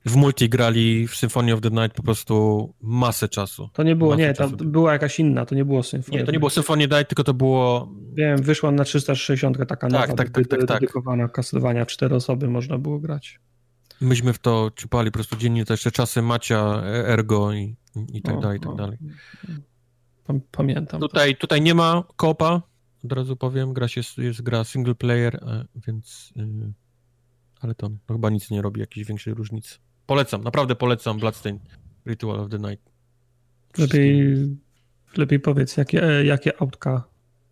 [0.06, 3.69] w multi grali w Symphony of the Night po prostu masę czasu.
[3.73, 6.18] To nie było, nie, tam była jakaś inna, to nie było Symphony.
[6.18, 7.91] Nie, to nie było Symphony Night, tylko to było...
[8.14, 12.48] Wiem, wyszła na 360 taka tak, nowa, tak, tak, tak, tak, dedykowana Castlevania, cztery osoby
[12.48, 13.40] można było grać.
[14.02, 17.76] Myśmy w to ciupali po prostu dziennie, to jeszcze czasy Macia, Ergo i,
[18.14, 18.76] i tak o, dalej, i tak o.
[18.76, 18.98] dalej.
[20.52, 21.02] Pamiętam.
[21.02, 22.61] Tutaj, tutaj nie ma kopa,
[23.06, 26.73] od razu powiem, gra się, jest gra single player, e, więc yy,
[27.61, 29.78] ale to, to chyba nic nie robi jakiejś większej różnicy.
[30.06, 31.61] Polecam, naprawdę polecam Bloodstained
[32.07, 32.91] Ritual of the Night.
[33.78, 34.36] Lepiej,
[35.18, 37.03] lepiej powiedz, jakie, e, jakie autka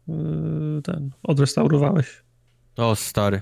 [0.08, 2.24] yy, ten odrestaurowałeś?
[2.78, 3.42] O, stary.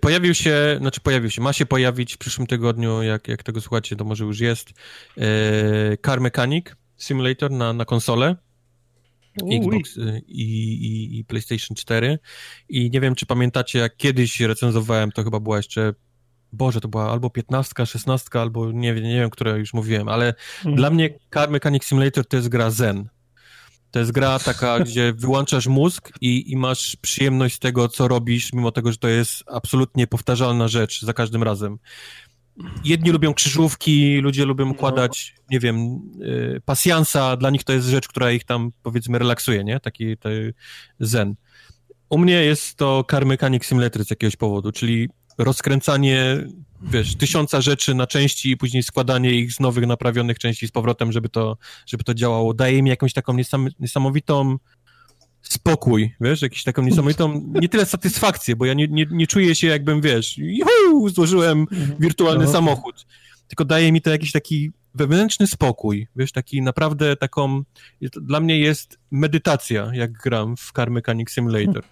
[0.00, 3.96] Pojawił się, znaczy pojawił się, ma się pojawić w przyszłym tygodniu, jak, jak tego słuchacie,
[3.96, 4.70] to może już jest,
[5.18, 6.66] e, Car Mechanic
[6.96, 8.36] Simulator na, na konsolę.
[9.52, 12.18] Xbox y, i, i, i, PlayStation 4.
[12.68, 15.94] I nie wiem, czy pamiętacie, jak kiedyś recenzowałem, to chyba była jeszcze.
[16.52, 20.76] Boże, to była albo 15, 16, albo nie, nie wiem, które już mówiłem, ale mhm.
[20.76, 23.08] dla mnie Car Mechanic Simulator to jest gra Zen.
[23.90, 28.52] To jest gra taka, gdzie wyłączasz mózg i, i masz przyjemność z tego, co robisz,
[28.52, 31.78] mimo tego, że to jest absolutnie powtarzalna rzecz za każdym razem.
[32.84, 34.70] Jedni lubią krzyżówki, ludzie lubią no.
[34.70, 39.64] układać, nie wiem, y, pasjansa, dla nich to jest rzecz, która ich tam, powiedzmy, relaksuje,
[39.64, 39.80] nie?
[39.80, 40.16] Taki
[41.00, 41.34] zen.
[42.08, 45.08] U mnie jest to Car Mechanic Simulator z jakiegoś powodu, czyli
[45.38, 46.44] rozkręcanie,
[46.82, 51.12] wiesz, tysiąca rzeczy na części i później składanie ich z nowych, naprawionych części z powrotem,
[51.12, 51.56] żeby to,
[51.86, 52.54] żeby to działało.
[52.54, 54.56] Daje mi jakąś taką niesam, niesamowitą
[55.42, 59.66] spokój, wiesz, jakąś taką niesamowitą, nie tyle satysfakcję, bo ja nie, nie, nie czuję się
[59.66, 61.96] jakbym, wiesz, juhu, złożyłem mhm.
[61.98, 62.52] wirtualny no.
[62.52, 63.06] samochód,
[63.48, 67.62] tylko daje mi to jakiś taki wewnętrzny spokój, wiesz, taki naprawdę taką,
[68.12, 71.84] dla mnie jest medytacja, jak gram w Car Mechanic Simulator.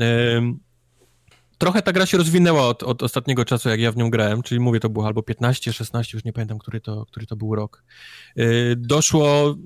[0.00, 0.60] Um,
[1.58, 4.60] trochę ta gra się rozwinęła od, od ostatniego czasu, jak ja w nią grałem, czyli
[4.60, 7.84] mówię, to było albo 15, 16, już nie pamiętam, który to, który to był rok.
[8.36, 9.56] Yy, doszło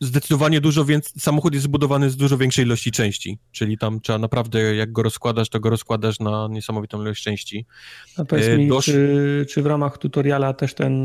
[0.00, 4.74] zdecydowanie dużo więcej, samochód jest zbudowany z dużo większej ilości części, czyli tam trzeba naprawdę,
[4.74, 7.66] jak go rozkładasz, to go rozkładasz na niesamowitą ilość części.
[8.16, 8.84] A powiedz yy, mi, Dosz...
[8.84, 11.02] czy, czy w ramach tutoriala też ten,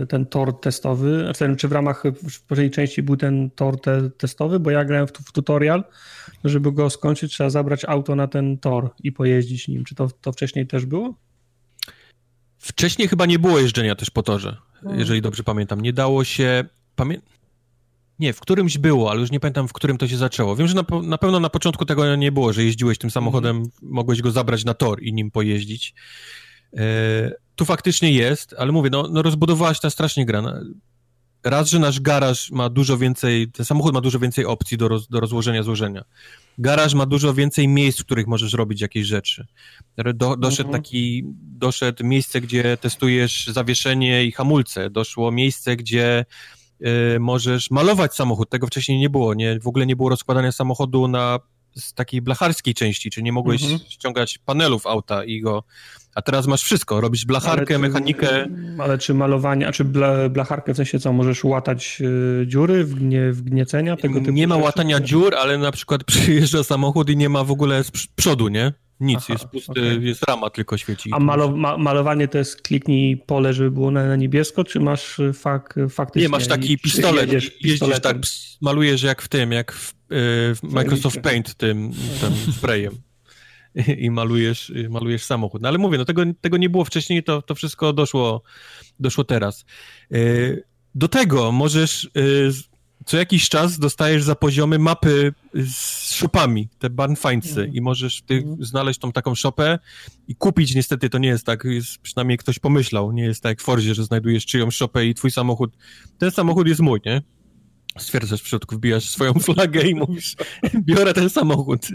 [0.00, 4.10] yy, ten tor testowy, znaczy, czy w ramach w poprzedniej części był ten tor te,
[4.10, 5.84] testowy, bo ja grałem w, w tutorial,
[6.44, 9.84] żeby go skończyć, trzeba zabrać auto na ten tor i pojeździć nim.
[9.84, 11.14] Czy to, to wcześniej też było?
[12.58, 14.94] Wcześniej chyba nie było jeżdżenia też po torze, no.
[14.94, 15.80] jeżeli dobrze pamiętam.
[15.80, 16.64] Nie dało się.
[16.96, 17.20] Pamię...
[18.20, 20.56] Nie, w którymś było, ale już nie pamiętam, w którym to się zaczęło.
[20.56, 23.70] Wiem, że na, na pewno na początku tego nie było, że jeździłeś tym samochodem, mm.
[23.82, 25.94] mogłeś go zabrać na tor i nim pojeździć.
[26.76, 30.42] E, tu faktycznie jest, ale mówię, no, no rozbudowałaś ta strasznie gra
[31.44, 35.08] raz, że nasz garaż ma dużo więcej, ten samochód ma dużo więcej opcji do, roz,
[35.08, 36.04] do rozłożenia, złożenia.
[36.58, 39.46] Garaż ma dużo więcej miejsc, w których możesz robić jakieś rzeczy.
[40.14, 40.82] Do, doszedł mhm.
[40.82, 44.90] taki, doszedł miejsce, gdzie testujesz zawieszenie i hamulce.
[44.90, 46.24] Doszło miejsce, gdzie
[47.20, 48.50] możesz malować samochód.
[48.50, 49.60] Tego wcześniej nie było, nie?
[49.60, 51.38] W ogóle nie było rozkładania samochodu na
[51.76, 53.80] z takiej blacharskiej części, czyli nie mogłeś mhm.
[53.88, 55.64] ściągać panelów auta i go
[56.14, 58.46] a teraz masz wszystko, robisz blacharkę, ale czy, mechanikę.
[58.78, 62.02] Ale czy malowanie, a czy bla, blacharkę w sensie co, możesz łatać
[62.42, 64.64] y, dziury, wgnie, wgniecenia tego typu Nie ma rzeczy?
[64.64, 68.72] łatania dziur, ale na przykład przyjeżdża samochód i nie ma w ogóle z przodu, nie?
[69.00, 69.98] Nic, Aha, jest pusty, okay.
[70.02, 71.10] jest rama tylko świeci.
[71.12, 75.18] A malo, ma, malowanie to jest kliknij pole, żeby było na, na niebiesko, czy masz
[75.18, 76.22] y, fak, faktycznie...
[76.22, 78.16] Nie, masz taki pistolet, jedziesz, jeździsz tak,
[78.60, 79.94] malujesz jak w tym, jak w, y,
[80.54, 82.92] w Microsoft Paint tym, tym sprayem
[83.98, 85.62] i malujesz, malujesz samochód.
[85.62, 88.42] No ale mówię, no tego, tego nie było wcześniej, to, to wszystko doszło,
[89.00, 89.64] doszło teraz.
[90.94, 92.10] Do tego możesz
[93.10, 97.74] co jakiś czas dostajesz za poziomy mapy z shopami, te barnfindsy mm.
[97.74, 98.64] i możesz ty mm.
[98.64, 99.78] znaleźć tą taką shopę
[100.28, 103.60] i kupić, niestety to nie jest tak, jest, przynajmniej ktoś pomyślał, nie jest tak jak
[103.60, 105.76] w Forzie, że znajdujesz czyjąś shopę i twój samochód,
[106.18, 107.22] ten samochód jest mój, nie?
[107.98, 110.36] Stwierdzasz w środku, wbijasz swoją flagę i mówisz,
[110.74, 111.88] biorę ten samochód.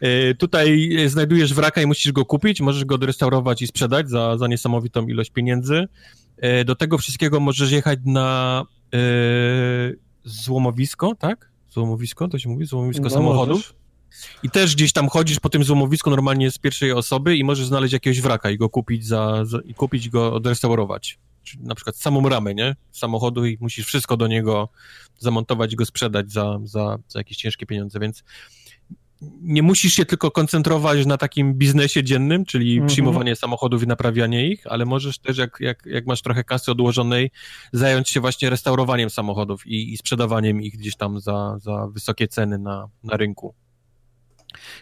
[0.00, 4.46] E, tutaj znajdujesz wraka i musisz go kupić, możesz go odrestaurować i sprzedać za, za
[4.46, 5.88] niesamowitą ilość pieniędzy.
[6.36, 8.62] E, do tego wszystkiego możesz jechać na
[10.24, 11.50] złomowisko, tak?
[11.70, 12.66] Złomowisko, to się mówi?
[12.66, 13.56] Złomowisko no, samochodów.
[13.56, 13.74] Możesz.
[14.42, 17.92] I też gdzieś tam chodzisz po tym złomowisku normalnie z pierwszej osoby i możesz znaleźć
[17.92, 21.18] jakiegoś wraka i go kupić za, za i kupić go odrestaurować.
[21.42, 22.76] Czyli na przykład samą ramę, nie?
[22.92, 24.68] Samochodu i musisz wszystko do niego
[25.18, 28.24] zamontować i go sprzedać za, za, za jakieś ciężkie pieniądze, więc
[29.42, 32.92] nie musisz się tylko koncentrować na takim biznesie dziennym, czyli mm -hmm.
[32.92, 37.30] przyjmowanie samochodów i naprawianie ich, ale możesz też, jak, jak, jak masz trochę kasy odłożonej,
[37.72, 42.58] zająć się właśnie restaurowaniem samochodów i, i sprzedawaniem ich gdzieś tam za, za wysokie ceny
[42.58, 43.54] na, na rynku.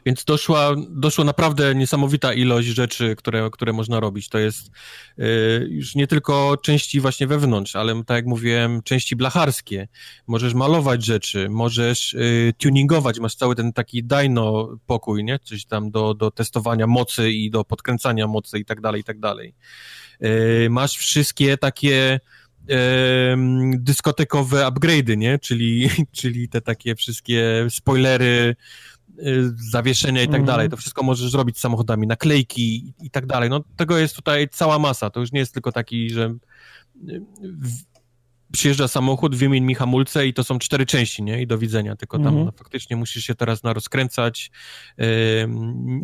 [0.06, 4.28] Więc doszła, doszła naprawdę niesamowita ilość rzeczy, które, które można robić.
[4.28, 4.70] To jest
[5.18, 5.22] y,
[5.70, 9.88] już nie tylko części właśnie wewnątrz, ale tak jak mówiłem, części blacharskie.
[10.26, 15.38] Możesz malować rzeczy, możesz y, tuningować, masz cały ten taki dyno pokój, nie?
[15.38, 19.18] Coś tam do, do testowania mocy i do podkręcania mocy i tak dalej, i tak
[19.18, 19.54] dalej.
[20.22, 22.20] Y, masz wszystkie takie
[23.74, 25.38] dyskotekowe upgrade'y, nie?
[25.38, 28.56] Czyli, czyli te takie wszystkie spoilery,
[29.70, 30.64] zawieszenia i tak dalej.
[30.64, 30.70] Mhm.
[30.70, 33.50] To wszystko możesz zrobić z samochodami, naklejki i tak dalej.
[33.50, 35.10] No tego jest tutaj cała masa.
[35.10, 36.34] To już nie jest tylko taki, że
[37.08, 37.22] y,
[38.52, 41.42] przyjeżdża samochód, wymień mi hamulce i to są cztery części, nie?
[41.42, 42.44] I do widzenia, tylko tam mhm.
[42.44, 44.50] no, faktycznie musisz się teraz narozkręcać
[44.98, 45.04] yy,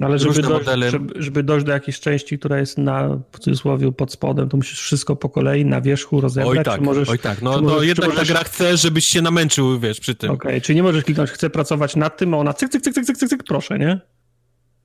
[0.03, 4.13] Ale żeby dojść, żeby, żeby, dojść do jakiejś części, która jest na, w cudzysłowie, pod
[4.13, 6.59] spodem, to musisz wszystko po kolei na wierzchu rozebrać.
[6.59, 7.43] Oj tak, możesz, oj tak.
[7.43, 8.29] No, no możesz, jednak możesz...
[8.29, 10.31] ta gra chce, żebyś się namęczył, wiesz, przy tym.
[10.31, 12.95] Okej, okay, czyli nie możesz kliknąć, chcę pracować nad tym, a ona cyk, cyk, cyk,
[12.95, 14.01] cyk, cyk, cyk, proszę, nie?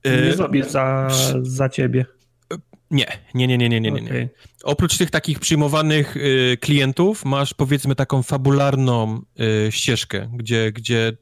[0.04, 0.36] Nie yy...
[0.36, 1.08] zrobię za,
[1.42, 2.06] za ciebie.
[2.94, 4.00] Nie, nie, nie, nie, nie, nie, nie.
[4.00, 4.28] Okay.
[4.64, 9.22] Oprócz tych takich przyjmowanych y, klientów masz powiedzmy taką fabularną
[9.68, 11.16] y, ścieżkę, gdzie, gdzie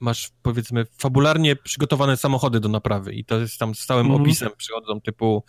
[0.00, 4.20] masz powiedzmy fabularnie przygotowane samochody do naprawy i to jest tam z całym mm.
[4.20, 5.44] opisem przychodzą typu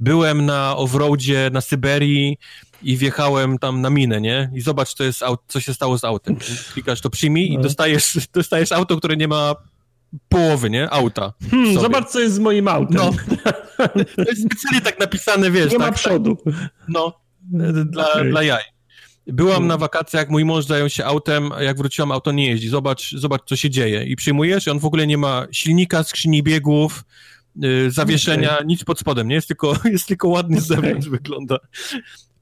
[0.00, 2.38] byłem na offroadzie na Syberii
[2.82, 4.50] i wjechałem tam na minę, nie?
[4.54, 6.36] I zobacz, co, jest, co się stało z autem.
[6.72, 7.60] Klikasz to przyjmij no.
[7.60, 9.54] i dostajesz, dostajesz auto, które nie ma
[10.28, 10.90] połowy, nie?
[10.90, 11.32] Auta.
[11.50, 12.96] Hmm, zobacz, co jest z moim autem.
[12.96, 13.10] No.
[14.16, 15.72] To jest specjalnie tak napisane, wiesz.
[15.72, 16.38] Nie tak, ma przodu.
[16.88, 17.20] No,
[17.84, 18.30] dla, okay.
[18.30, 18.62] dla jaj.
[19.26, 22.68] Byłam na wakacjach, mój mąż zajął się autem, jak wróciłam, auto nie jeździ.
[22.68, 24.04] Zobacz, zobacz, co się dzieje.
[24.04, 27.04] I przyjmujesz, i on w ogóle nie ma silnika, skrzyni biegów,
[27.56, 28.66] yy, zawieszenia, okay.
[28.66, 29.34] nic pod spodem, nie?
[29.34, 31.58] Jest tylko, jest tylko ładny z zewnątrz wygląda.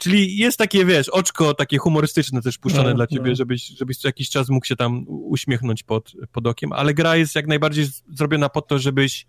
[0.04, 3.34] Czyli jest takie, wiesz, oczko takie humorystyczne też puszczone no, dla ciebie, no.
[3.34, 7.34] żebyś, żebyś co jakiś czas mógł się tam uśmiechnąć pod, pod okiem, ale gra jest
[7.34, 9.26] jak najbardziej zrobiona po to, żebyś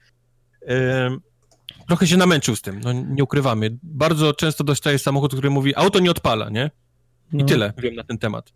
[1.87, 3.77] trochę się namęczył z tym, no nie ukrywamy.
[3.83, 6.71] Bardzo często dostaję samochód, który mówi, auto nie odpala, nie?
[7.33, 7.45] I no.
[7.45, 8.53] tyle wiem na ten temat.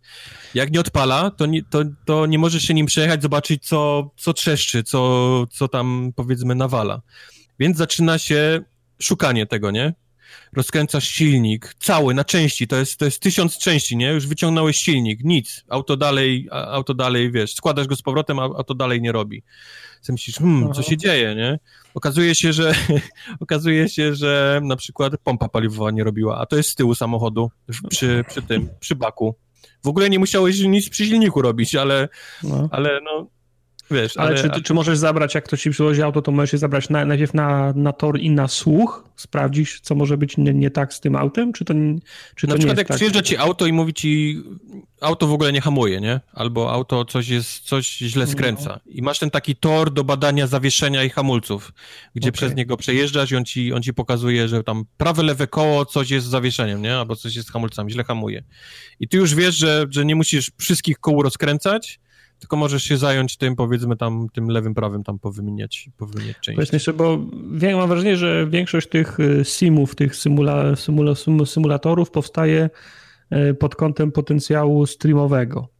[0.54, 4.32] Jak nie odpala, to nie, to, to nie możesz się nim przejechać, zobaczyć, co, co
[4.32, 7.02] trzeszczy, co, co tam, powiedzmy, nawala.
[7.58, 8.60] Więc zaczyna się
[9.02, 9.94] szukanie tego, nie?
[10.52, 14.12] Rozkręcasz silnik, cały, na części, to jest, to jest tysiąc części, nie?
[14.12, 18.74] Już wyciągnąłeś silnik, nic, auto dalej, auto dalej, wiesz, składasz go z powrotem, a auto
[18.74, 19.42] dalej nie robi.
[20.06, 21.58] Ty myślisz, hmm, co się dzieje, nie?
[21.94, 22.74] Okazuje się, że
[23.40, 27.50] okazuje się, że na przykład pompa paliwowa nie robiła, a to jest z tyłu samochodu,
[27.88, 29.34] przy, przy tym, przy baku.
[29.84, 32.08] W ogóle nie musiałeś nic przy silniku robić, ale,
[32.42, 32.68] no.
[32.72, 33.26] ale no,
[33.90, 36.58] Wiesz, ale, ale czy, czy możesz zabrać, jak ktoś ci przywozi auto, to możesz je
[36.58, 40.70] zabrać na, najpierw na, na tor i na słuch, sprawdzić, co może być nie, nie
[40.70, 41.74] tak z tym autem, czy to,
[42.34, 42.96] czy to na przykład jak tak?
[42.96, 44.42] przyjeżdża ci auto i mówi ci,
[45.00, 46.20] auto w ogóle nie hamuje, nie?
[46.32, 48.32] Albo auto coś jest, coś źle no.
[48.32, 48.80] skręca.
[48.86, 48.92] No.
[48.92, 51.72] I masz ten taki tor do badania zawieszenia i hamulców,
[52.14, 52.32] gdzie okay.
[52.32, 56.10] przez niego przejeżdżasz i on ci, on ci pokazuje, że tam prawe, lewe koło, coś
[56.10, 56.96] jest z zawieszeniem, nie?
[56.96, 58.44] Albo coś jest z hamulcami, źle hamuje.
[59.00, 62.00] I ty już wiesz, że, że nie musisz wszystkich kół rozkręcać,
[62.40, 66.56] tylko możesz się zająć tym, powiedzmy tam, tym lewym, prawym tam powymieniać, powymieniać części.
[66.56, 67.18] Powiedzmy jeszcze, bo
[67.76, 71.14] mam wrażenie, że większość tych y, simów, tych symula, symula,
[71.46, 72.70] symulatorów powstaje
[73.50, 75.79] y, pod kątem potencjału streamowego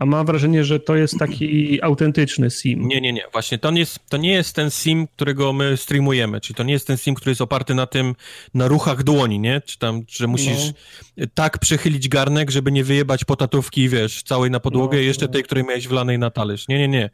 [0.00, 2.88] a mam wrażenie, że to jest taki autentyczny sim.
[2.88, 3.22] Nie, nie, nie.
[3.32, 6.72] Właśnie to nie, jest, to nie jest ten sim, którego my streamujemy, czyli to nie
[6.72, 8.14] jest ten sim, który jest oparty na tym,
[8.54, 9.60] na ruchach dłoni, nie?
[9.60, 10.72] Czy tam, że musisz
[11.16, 11.26] no.
[11.34, 15.32] tak przechylić garnek, żeby nie wyjebać potatówki, wiesz, całej na podłogę no, jeszcze no.
[15.32, 16.68] tej, której miałeś wlanej na talerz.
[16.68, 17.10] Nie, nie, nie.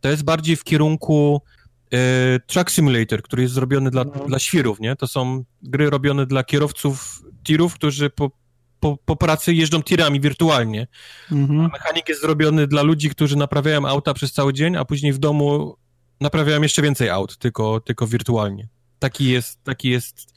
[0.00, 1.42] To jest bardziej w kierunku
[1.92, 1.98] e,
[2.46, 4.24] Truck Simulator, który jest zrobiony dla, no.
[4.26, 4.96] dla świrów, nie?
[4.96, 8.30] To są gry robione dla kierowców tirów, którzy po,
[8.80, 10.86] po, po pracy jeżdżą tirami wirtualnie.
[11.32, 11.70] Mhm.
[11.72, 15.76] Mechanik jest zrobiony dla ludzi, którzy naprawiają auta przez cały dzień, a później w domu
[16.20, 18.68] naprawiają jeszcze więcej aut, tylko, tylko wirtualnie.
[18.98, 20.34] Taki jest, taki jest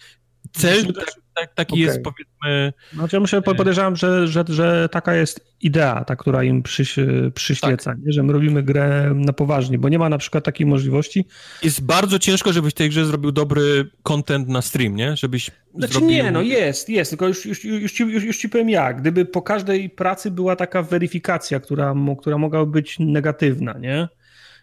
[0.53, 1.83] cel, tak, tak, taki okay.
[1.83, 2.73] jest powiedzmy...
[2.93, 6.95] Znaczy ja myślę, podejrzewam, że, że, że taka jest idea, ta, która im przyś,
[7.33, 7.97] przyświeca, tak.
[8.05, 8.11] nie?
[8.11, 11.25] że my robimy grę na poważnie, bo nie ma na przykład takiej możliwości.
[11.63, 15.17] Jest bardzo ciężko, żebyś w tej grze zrobił dobry content na stream, nie?
[15.17, 16.09] Żebyś znaczy zrobił...
[16.09, 19.01] nie, no jest, jest, tylko już, już, już, ci, już, już ci powiem jak.
[19.01, 24.07] Gdyby po każdej pracy była taka weryfikacja, która, która mogłaby być negatywna, nie?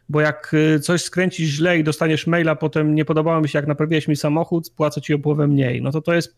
[0.08, 3.66] Bo jak y, coś skręcisz źle i dostaniesz maila, potem nie podobało mi się, jak
[3.66, 6.36] naprawiłeś mi samochód, płacę ci o połowę mniej, no to to jest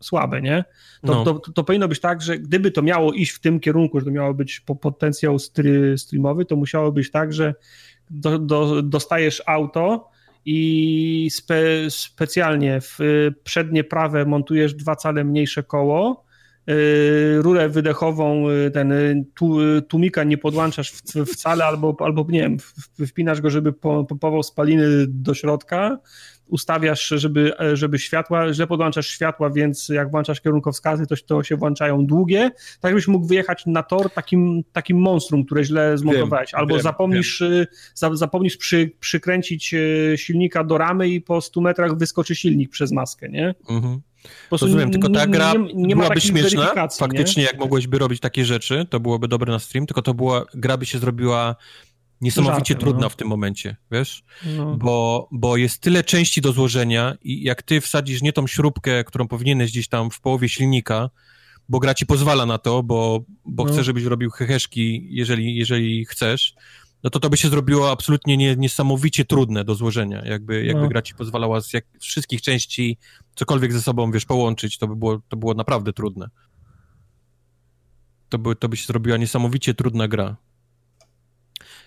[0.00, 0.64] słabe, nie?
[1.06, 1.24] To, no.
[1.24, 4.06] to, to, to, powinno być tak, że gdyby to miało iść w tym kierunku, że
[4.06, 5.38] to miało być potencjał
[5.96, 7.54] streamowy, to musiało być tak, że
[8.10, 10.10] do, do, dostajesz auto
[10.44, 11.56] i spe,
[11.88, 12.98] specjalnie w
[13.44, 16.31] przednie prawe montujesz dwa cale mniejsze koło, Y,
[17.40, 19.24] rurę wydechową, y, ten y,
[19.88, 20.92] tłumika nie podłączasz
[21.26, 22.56] wcale, albo, albo nie wiem,
[23.06, 25.98] wpinasz go, żeby pompował spaliny do środka,
[26.46, 32.06] ustawiasz, żeby, żeby światła, źle podłączasz światła, więc jak włączasz kierunkowskazy, to, to się włączają
[32.06, 32.50] długie,
[32.80, 36.82] tak żebyś mógł wyjechać na tor takim, takim monstrum, które źle zmontowałeś, wiem, albo wiem,
[36.82, 37.42] zapomnisz,
[38.02, 38.16] wiem.
[38.16, 39.74] zapomnisz przy, przykręcić
[40.16, 43.54] silnika do ramy i po 100 metrach wyskoczy silnik przez maskę, nie?
[43.70, 44.00] Mhm.
[44.50, 47.46] Rozumiem, tylko ta gra nie, nie byłaby śmieszna, faktycznie, nie?
[47.46, 50.76] jak mogłeś by robić takie rzeczy, to byłoby dobre na stream, tylko to była, gra
[50.76, 51.56] by się zrobiła
[52.20, 53.08] niesamowicie trudna no.
[53.08, 54.24] w tym momencie, wiesz?
[54.56, 54.76] No.
[54.76, 59.28] Bo, bo jest tyle części do złożenia i jak ty wsadzisz nie tą śrubkę, którą
[59.28, 61.10] powinieneś gdzieś tam w połowie silnika,
[61.68, 63.72] bo gra ci pozwala na to, bo, bo no.
[63.72, 66.54] chce, żebyś robił heheszki, jeżeli, jeżeli chcesz,
[67.04, 70.22] no to to by się zrobiło absolutnie nie, niesamowicie trudne do złożenia.
[70.24, 70.88] Jakby, jakby no.
[70.88, 72.98] gra ci pozwalała z, jak, wszystkich części
[73.34, 76.30] cokolwiek ze sobą, wiesz, połączyć, to by było, to było naprawdę trudne.
[78.28, 80.36] To by, to by się zrobiła niesamowicie trudna gra.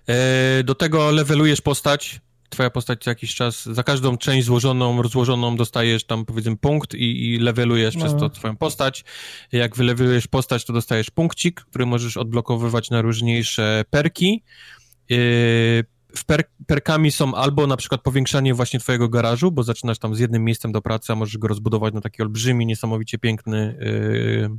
[0.07, 5.55] E, do tego levelujesz postać, twoja postać co jakiś czas, za każdą część złożoną, rozłożoną
[5.55, 8.05] dostajesz tam powiedzmy punkt i, i levelujesz no.
[8.05, 9.03] przez to twoją postać.
[9.51, 14.43] Jak wylewelujesz postać, to dostajesz punkcik, który możesz odblokowywać na różniejsze perki.
[15.09, 15.83] Yy,
[16.15, 20.19] w per, perkami są albo na przykład powiększanie właśnie twojego garażu, bo zaczynasz tam z
[20.19, 24.49] jednym miejscem do pracy, a możesz go rozbudować na taki olbrzymi, niesamowicie piękny yy,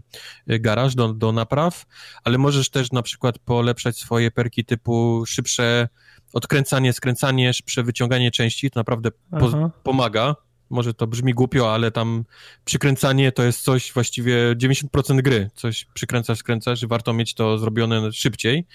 [0.46, 1.86] yy, garaż do, do napraw,
[2.24, 5.88] ale możesz też na przykład polepszać swoje perki typu szybsze
[6.32, 10.36] odkręcanie, skręcanie, szybsze wyciąganie części, to naprawdę po, pomaga.
[10.70, 12.24] Może to brzmi głupio, ale tam
[12.64, 15.50] przykręcanie to jest coś właściwie 90% gry.
[15.54, 18.66] Coś przykręcasz, skręcasz, warto mieć to zrobione szybciej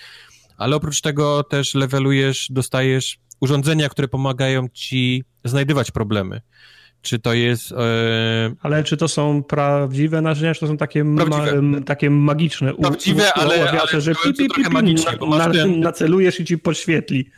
[0.62, 6.42] ale oprócz tego też levelujesz, dostajesz urządzenia, które pomagają ci znajdywać problemy.
[7.02, 7.72] Czy to jest.
[7.72, 7.76] E...
[8.62, 11.28] Ale czy to są prawdziwe narzędzia, czy to są takie, ma,
[11.86, 12.74] takie magiczne?
[12.74, 15.80] Prawdziwe, u, u, ale, ale że pi, pi, pi, magiczne, na, na, ten...
[15.80, 17.30] nacelujesz i ci podświetli.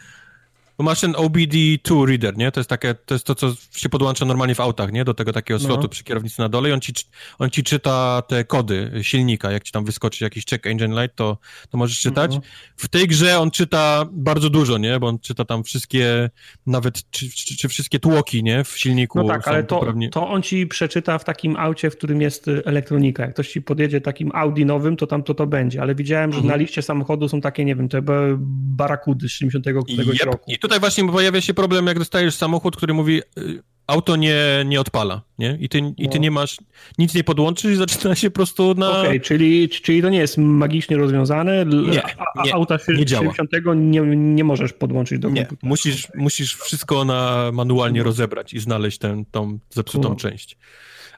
[0.77, 2.51] Bo masz ten OBD2 reader, nie?
[2.51, 5.05] To jest takie, to jest to, co się podłącza normalnie w autach, nie?
[5.05, 5.65] Do tego takiego no.
[5.65, 5.89] slotu no.
[5.89, 6.93] przy kierownicy na dole i on ci,
[7.39, 11.37] on ci czyta te kody silnika, jak ci tam wyskoczy jakiś check engine light, to,
[11.69, 12.35] to możesz czytać.
[12.35, 12.41] No.
[12.77, 14.99] W tej grze on czyta bardzo dużo, nie?
[14.99, 16.29] Bo on czyta tam wszystkie,
[16.67, 18.63] nawet czy, czy, czy wszystkie tłoki, nie?
[18.63, 19.19] W silniku.
[19.19, 20.09] No tak, ale to, poprawnie...
[20.09, 23.23] to on ci przeczyta w takim aucie, w którym jest elektronika.
[23.23, 25.81] Jak ktoś ci podjedzie takim Audi nowym, to tam to to będzie.
[25.81, 26.51] Ale widziałem, że mhm.
[26.51, 28.01] na liście samochodu są takie, nie wiem, te
[28.37, 30.25] barakudy z 70 któregoś yep.
[30.25, 34.35] roku tutaj właśnie pojawia się problem, jak dostajesz samochód, który mówi y, auto nie,
[34.65, 35.57] nie odpala, nie?
[35.59, 35.93] I ty, no.
[35.97, 36.21] i ty no.
[36.21, 36.57] nie masz,
[36.97, 38.89] nic nie podłączysz i zaczyna się po prostu na...
[38.89, 41.65] Okej, okay, czyli, czyli to nie jest magicznie rozwiązane?
[41.65, 42.03] Nie,
[42.35, 47.49] a, nie, auta nie 60 nie, nie możesz podłączyć do nie, musisz, musisz wszystko na
[47.53, 48.05] manualnie no.
[48.05, 50.15] rozebrać i znaleźć tę, tą zepsutą no.
[50.15, 50.57] część.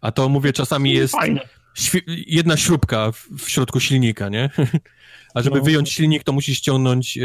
[0.02, 1.16] A to mówię, czasami jest
[2.08, 4.50] jedna śrubka w, w środku silnika, nie?
[5.36, 5.64] A żeby no.
[5.64, 7.22] wyjąć silnik, to musisz ściągnąć e,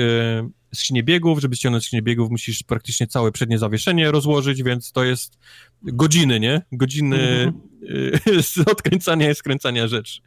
[0.74, 1.40] skrzynię biegów.
[1.40, 5.38] Żeby ściągnąć skrzynię biegów, musisz praktycznie całe przednie zawieszenie rozłożyć, więc to jest
[5.82, 6.62] godziny, nie?
[6.72, 7.54] Godziny mm
[8.20, 8.70] -hmm.
[8.70, 10.20] odkręcania i skręcania rzeczy.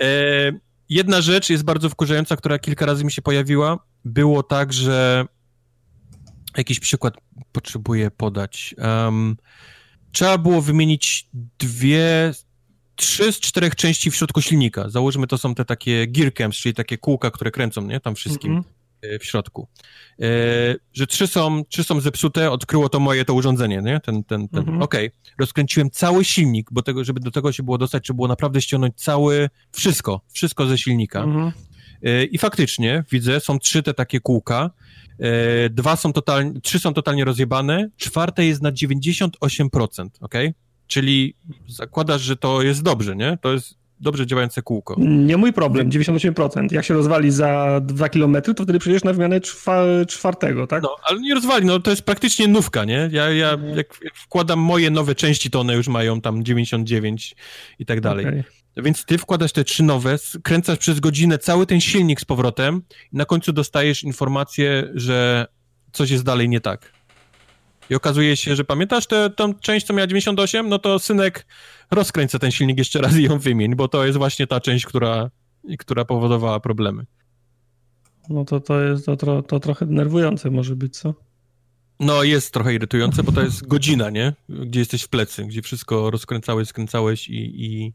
[0.00, 0.52] E,
[0.88, 3.78] jedna rzecz jest bardzo wkurzająca, która kilka razy mi się pojawiła.
[4.04, 5.26] Było tak, że
[6.56, 7.14] jakiś przykład
[7.52, 8.74] potrzebuję podać.
[8.78, 9.36] Um,
[10.12, 11.28] trzeba było wymienić
[11.58, 12.32] dwie,
[12.96, 14.88] trzy z czterech części w środku silnika.
[14.88, 18.00] Założymy, to są te takie gear cams, czyli takie kółka, które kręcą, nie?
[18.00, 19.18] Tam wszystkim mm -hmm.
[19.20, 19.68] w środku.
[20.20, 20.26] E,
[20.92, 24.00] że trzy są, trzy są zepsute, odkryło to moje to urządzenie, nie?
[24.00, 24.64] Ten, ten, ten.
[24.64, 24.82] -hmm.
[24.82, 25.06] Okej.
[25.06, 25.20] Okay.
[25.38, 28.94] Rozkręciłem cały silnik, bo tego, żeby do tego się było dostać, trzeba było naprawdę ściągnąć
[28.96, 31.22] cały, wszystko, wszystko ze silnika.
[31.22, 31.52] -hmm.
[32.02, 34.70] e, I faktycznie, widzę, są trzy te takie kółka,
[35.18, 40.34] E, dwa są totalnie, trzy są totalnie rozjebane, czwarte jest na 98%, ok?
[40.86, 41.34] Czyli
[41.68, 43.38] zakładasz, że to jest dobrze, nie?
[43.40, 44.96] To jest dobrze działające kółko.
[44.98, 46.72] Nie mój problem, 98%.
[46.72, 49.40] Jak się rozwali za 2 km, to wtedy przejdziesz na wymianę
[50.08, 50.82] czwartego, tak?
[50.82, 53.08] No, ale nie rozwali, no to jest praktycznie nówka, nie?
[53.12, 53.76] Ja, ja mhm.
[53.76, 57.36] jak wkładam moje nowe części, to one już mają tam 99
[57.78, 58.26] i tak dalej.
[58.26, 58.44] Okay.
[58.76, 62.82] Więc ty wkładasz te trzy nowe, kręcasz przez godzinę cały ten silnik z powrotem
[63.12, 65.46] i na końcu dostajesz informację, że
[65.92, 66.92] coś jest dalej nie tak.
[67.90, 69.30] I okazuje się, że pamiętasz tę
[69.60, 70.68] część, co miała 98?
[70.68, 71.46] No to synek,
[71.90, 75.30] rozkręcę ten silnik jeszcze raz i ją wymień, bo to jest właśnie ta część, która,
[75.78, 77.06] która powodowała problemy.
[78.28, 81.14] No to to jest to, to trochę denerwujące może być, co?
[82.00, 84.32] No, jest trochę irytujące, bo to jest godzina, nie?
[84.48, 87.64] Gdzie jesteś w plecy, gdzie wszystko rozkręcałeś, skręcałeś i...
[87.64, 87.92] i...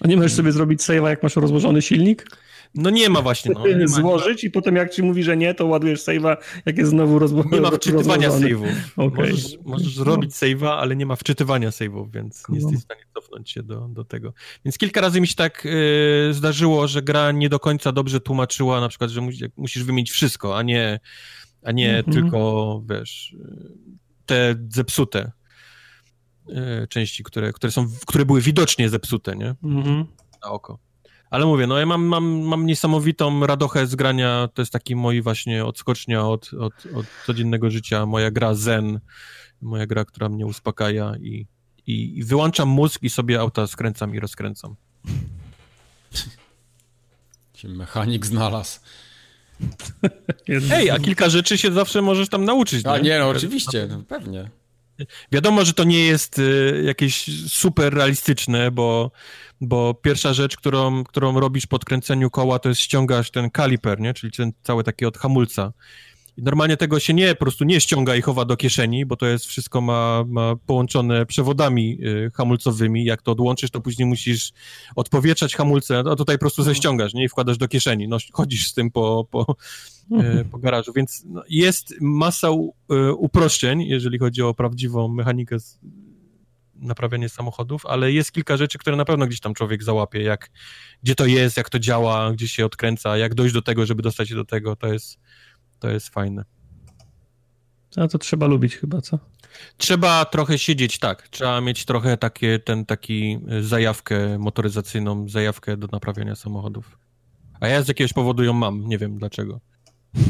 [0.00, 2.26] A nie możesz sobie zrobić save'a, jak masz rozłożony silnik?
[2.74, 3.54] No nie ma właśnie.
[3.54, 4.48] No, nie Złożyć ma.
[4.48, 6.36] i potem jak ci mówi, że nie, to ładujesz save'a,
[6.66, 7.56] jak jest znowu rozłożony.
[7.56, 8.72] Nie ma wczytywania save'ów.
[8.96, 9.30] Okay.
[9.30, 10.04] Możesz, możesz no.
[10.04, 13.88] robić save'a, ale nie ma wczytywania save'ów, więc nie jesteś w stanie cofnąć się do,
[13.88, 14.32] do tego.
[14.64, 18.80] Więc kilka razy mi się tak yy, zdarzyło, że gra nie do końca dobrze tłumaczyła,
[18.80, 19.20] na przykład, że
[19.56, 21.00] musisz wymienić wszystko, a nie
[21.66, 22.12] a nie mm-hmm.
[22.12, 23.36] tylko, wiesz,
[24.26, 25.32] te zepsute
[26.48, 29.54] e, części, które, które, są, które były widocznie zepsute, nie?
[29.62, 30.04] Mm-hmm.
[30.44, 30.78] Na oko.
[31.30, 35.22] Ale mówię, no ja mam, mam, mam niesamowitą radochę z grania, to jest taki mój
[35.22, 39.00] właśnie odskocznia od, od, od codziennego życia, moja gra zen,
[39.62, 41.46] moja gra, która mnie uspokaja i,
[41.86, 44.76] i, i wyłączam mózg i sobie auta skręcam i rozkręcam.
[47.54, 48.80] Się mechanik znalazł.
[50.72, 52.86] Ej, a kilka rzeczy się zawsze możesz tam nauczyć.
[52.86, 54.50] A nie, nie no oczywiście, no, pewnie.
[55.32, 59.10] Wiadomo, że to nie jest y, jakieś super realistyczne, bo,
[59.60, 64.14] bo pierwsza rzecz, którą, którą robisz po odkręceniu koła, to jest ściągasz ten kaliper, nie?
[64.14, 65.72] czyli ten cały taki od hamulca.
[66.36, 69.26] I normalnie tego się nie, po prostu nie ściąga i chowa do kieszeni, bo to
[69.26, 73.04] jest wszystko ma, ma połączone przewodami y, hamulcowymi.
[73.04, 74.52] Jak to odłączysz, to później musisz
[74.96, 77.24] odpowietrzać hamulce, a tutaj po prostu ze ściągasz, nie?
[77.24, 78.08] I wkładasz do kieszeni.
[78.08, 79.56] No, chodzisz z tym po, po,
[80.12, 85.60] y, po garażu, więc no, jest masa u, y, uproszczeń, jeżeli chodzi o prawdziwą mechanikę
[85.60, 85.78] z,
[86.78, 90.50] naprawianie samochodów, ale jest kilka rzeczy, które na pewno gdzieś tam człowiek załapie, jak,
[91.02, 94.28] gdzie to jest, jak to działa, gdzie się odkręca, jak dojść do tego, żeby dostać
[94.28, 95.18] się do tego, to jest,
[95.78, 96.44] to jest fajne.
[97.96, 99.18] A to trzeba lubić chyba, co?
[99.76, 101.28] Trzeba trochę siedzieć, tak.
[101.28, 106.98] Trzeba mieć trochę takie, ten taki y, zajawkę motoryzacyjną, zajawkę do naprawiania samochodów.
[107.60, 109.60] A ja z jakiegoś powodu ją mam, nie wiem dlaczego.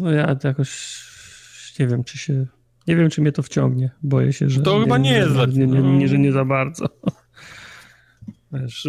[0.00, 1.02] No ja jakoś
[1.78, 2.46] nie wiem, czy się.
[2.88, 3.90] Nie wiem, czy mnie to wciągnie.
[4.02, 4.60] Boję się, że.
[4.60, 5.56] To nie, chyba nie, nie jest.
[5.56, 6.88] Nie, nie, nie, że nie za bardzo.
[8.62, 8.88] Wiesz,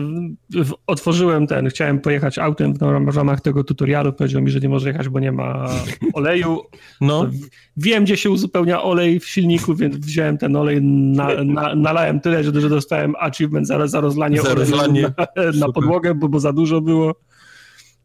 [0.87, 2.73] otworzyłem ten, chciałem pojechać autem
[3.11, 5.69] w ramach tego tutorialu, powiedział mi, że nie może jechać, bo nie ma
[6.13, 6.61] oleju.
[7.01, 7.29] No.
[7.77, 12.43] Wiem, gdzie się uzupełnia olej w silniku, więc wziąłem ten olej, na, na, nalałem tyle,
[12.43, 15.01] że, że dostałem achievement za, za rozlanie za rozlanie.
[15.01, 17.15] na, na podłogę, bo, bo za dużo było.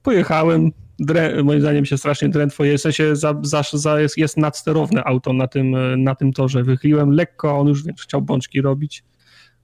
[0.02, 0.70] Pojechałem,
[1.00, 5.04] Dre, moim zdaniem się strasznie drętwo jest, w sensie za, za, za jest, jest nadsterowne
[5.04, 6.62] auto na tym, na tym torze.
[6.62, 9.04] Wychyliłem lekko, on już więc chciał bączki robić.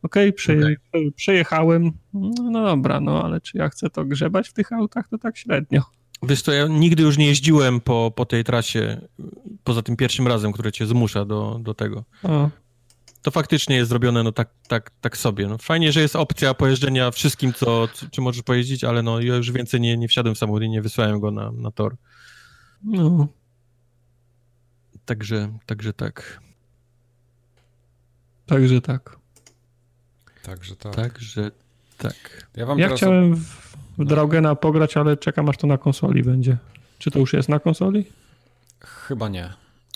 [0.02, 1.12] Okej, okay, przeje, okay.
[1.16, 1.92] przejechałem.
[2.42, 5.82] No dobra, no ale czy ja chcę to grzebać w tych autach, to tak średnio.
[6.23, 9.00] Wiesz to ja nigdy już nie jeździłem po, po tej trasie,
[9.65, 12.05] poza tym pierwszym razem, które cię zmusza do, do tego.
[12.23, 12.50] O.
[13.26, 15.46] To faktycznie jest zrobione no tak, tak, tak sobie.
[15.46, 19.52] No, fajnie, że jest opcja pojeżdżenia wszystkim, co, czy możesz pojeździć, ale no ja już
[19.52, 21.96] więcej nie, nie wsiadłem w samochód i nie wysłałem go na, na tor.
[22.84, 23.28] No.
[25.05, 26.40] Także, także tak.
[28.46, 29.16] Także tak.
[30.42, 30.94] Także tak.
[30.94, 31.50] Także
[31.98, 32.46] tak.
[32.56, 33.00] Ja, wam ja teraz...
[33.00, 34.05] chciałem w, w no.
[34.05, 36.56] Draugena pograć, ale czekam aż to na konsoli będzie.
[36.98, 38.05] Czy to już jest na konsoli?
[38.80, 39.52] Chyba nie.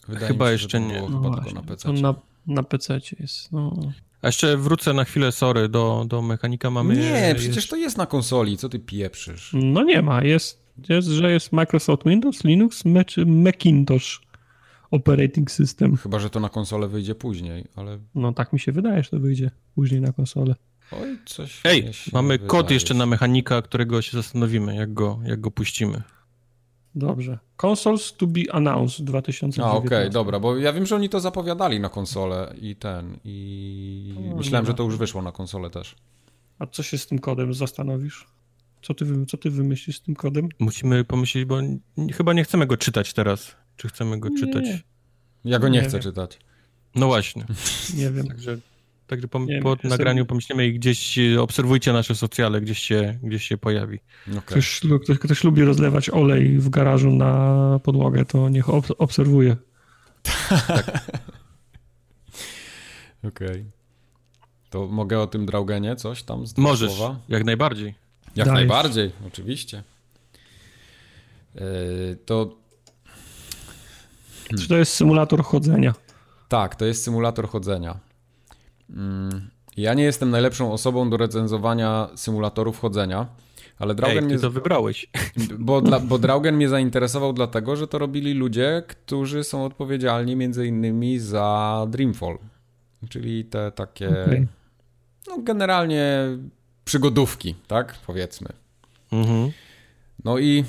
[0.09, 1.01] Wydaje chyba się, jeszcze nie.
[1.01, 1.93] No chyba właśnie, tylko na PC.
[1.93, 2.15] na,
[2.47, 3.53] na PC jest.
[3.53, 3.77] No.
[4.23, 6.97] A jeszcze wrócę na chwilę, sorry, do, do mechanika mamy.
[6.97, 7.71] Nie, przecież jest...
[7.71, 9.51] to jest na konsoli, co ty pieprzysz?
[9.55, 12.85] No nie ma, jest, jest że jest Microsoft Windows, Linux,
[13.27, 14.21] Macintosh
[14.91, 15.97] operating system.
[15.97, 17.99] Chyba, że to na konsolę wyjdzie później, ale...
[18.15, 20.55] No tak mi się wydaje, że to wyjdzie później na konsolę.
[20.93, 25.51] Oj, coś Ej, mamy kod jeszcze na mechanika, którego się zastanowimy, jak go, jak go
[25.51, 26.03] puścimy.
[26.95, 27.39] Dobrze.
[27.57, 29.63] Consoles to be announced 2019.
[29.63, 33.17] A, okej, okay, dobra, bo ja wiem, że oni to zapowiadali na konsolę i ten,
[33.25, 35.97] i no, myślałem, że to już wyszło na konsolę też.
[36.59, 38.27] A co się z tym kodem zastanowisz?
[38.83, 40.49] Co ty, co ty wymyślisz z tym kodem?
[40.59, 41.59] Musimy pomyśleć, bo
[42.13, 43.57] chyba nie chcemy go czytać teraz.
[43.77, 44.39] Czy chcemy go nie.
[44.39, 44.65] czytać?
[45.45, 46.03] Ja go nie, nie chcę wiem.
[46.03, 46.39] czytać.
[46.95, 47.45] No właśnie.
[47.97, 48.27] Nie wiem.
[48.27, 48.59] Także,
[49.11, 53.99] także po, po nagraniu pomyślimy i gdzieś obserwujcie nasze socjale, gdzieś się, gdzieś się pojawi.
[54.29, 54.43] Okay.
[54.43, 59.57] Ktoś, ktoś, ktoś lubi rozlewać olej w garażu na podłogę, to niech ob obserwuje.
[60.49, 60.87] tak.
[63.29, 63.49] Okej.
[63.49, 63.65] Okay.
[64.71, 67.19] To mogę o tym Draugenie coś tam z Możesz, słowa?
[67.29, 67.95] jak najbardziej.
[68.37, 68.53] Jak Dajesz.
[68.53, 69.83] najbardziej, oczywiście.
[71.55, 71.63] Yy,
[72.27, 72.57] to...
[74.59, 75.95] Czy to jest symulator chodzenia?
[76.49, 78.10] Tak, to jest symulator chodzenia.
[78.95, 83.27] Mm, ja nie jestem najlepszą osobą do recenzowania symulatorów chodzenia,
[83.79, 84.39] ale Draugen Ej, ty mnie...
[84.39, 85.11] to wybrałeś.
[85.59, 90.67] Bo, dla, bo Draugen mnie zainteresował dlatego, że to robili ludzie, którzy są odpowiedzialni między
[90.67, 92.39] innymi za Dreamfall.
[93.09, 94.23] Czyli te takie...
[94.25, 94.47] Okay.
[95.29, 96.19] No generalnie
[96.85, 97.95] przygodówki, tak?
[98.07, 98.49] Powiedzmy.
[99.13, 99.51] Mhm.
[100.25, 100.65] No i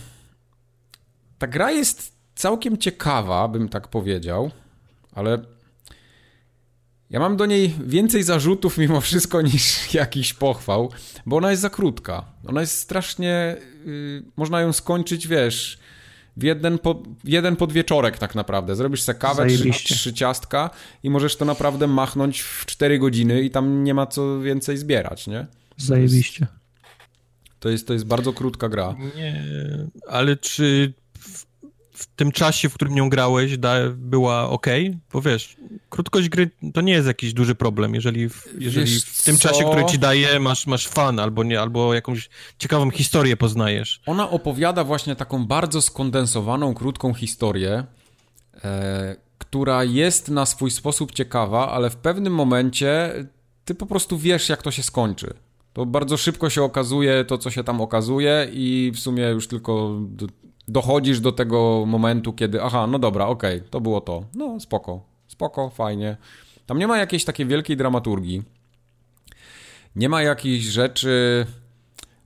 [1.38, 4.52] ta gra jest całkiem ciekawa, bym tak powiedział,
[5.16, 5.38] ale
[7.12, 10.92] ja mam do niej więcej zarzutów mimo wszystko niż jakiś pochwał,
[11.26, 12.26] bo ona jest za krótka.
[12.48, 13.58] Ona jest strasznie.
[13.86, 15.80] Yy, można ją skończyć, wiesz,
[16.38, 18.76] w jeden, po, jeden podwieczorek tak naprawdę.
[18.76, 20.70] Zrobisz sobie kawę, trzy, trzy, ciastka
[21.04, 25.28] i możesz to naprawdę machnąć w 4 godziny i tam nie ma co więcej zbierać,
[25.28, 25.48] nie?
[25.78, 26.48] Zajebiście.
[27.60, 28.96] To jest, to jest bardzo krótka gra.
[29.16, 29.44] Nie,
[30.08, 30.94] ale czy
[32.02, 34.68] w, tym czasie, w którym nią grałeś, da, była ok?
[35.14, 35.56] Bo wiesz,
[35.90, 39.50] krótkość gry to nie jest jakiś duży problem, jeżeli w, jeżeli w tym co?
[39.50, 44.02] czasie, który ci daje, masz, masz fan albo, nie, albo jakąś ciekawą historię poznajesz.
[44.06, 47.84] Ona opowiada właśnie taką bardzo skondensowaną, krótką historię,
[48.64, 53.14] e, która jest na swój sposób ciekawa, ale w pewnym momencie
[53.66, 55.34] ty po prostu wiesz, jak to się skończy
[55.74, 60.00] to bardzo szybko się okazuje to, co się tam okazuje i w sumie już tylko
[60.68, 64.24] dochodzisz do tego momentu, kiedy aha, no dobra, okej, okay, to było to.
[64.36, 66.18] No spoko, spoko, fajnie.
[66.66, 68.44] Tam nie ma jakiejś takiej wielkiej dramaturgii.
[69.96, 71.46] Nie ma jakichś rzeczy,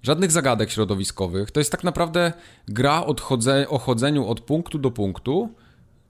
[0.03, 1.51] żadnych zagadek środowiskowych.
[1.51, 2.33] To jest tak naprawdę
[2.67, 5.49] gra odchodze, o chodzeniu od punktu do punktu,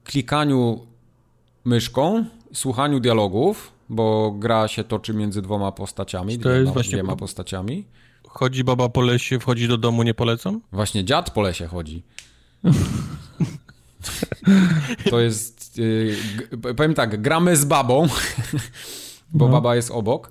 [0.04, 0.86] klikaniu
[1.64, 7.84] myszką, słuchaniu dialogów, bo gra się toczy między dwoma postaciami, to jest właśnie dwiema postaciami.
[8.28, 10.60] Chodzi baba po lesie, wchodzi do domu, nie polecam?
[10.72, 12.02] Właśnie dziad po lesie chodzi.
[15.10, 16.16] to jest, yy,
[16.76, 18.06] powiem tak, gramy z babą,
[19.32, 19.52] bo no.
[19.52, 20.30] baba jest obok.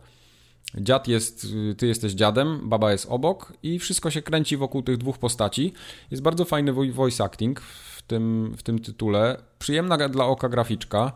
[0.77, 4.97] Dziad jest, y, ty jesteś dziadem, baba jest obok i wszystko się kręci wokół tych
[4.97, 5.73] dwóch postaci.
[6.11, 9.41] Jest bardzo fajny voice acting w tym, w tym tytule.
[9.59, 11.11] Przyjemna dla oka graficzka,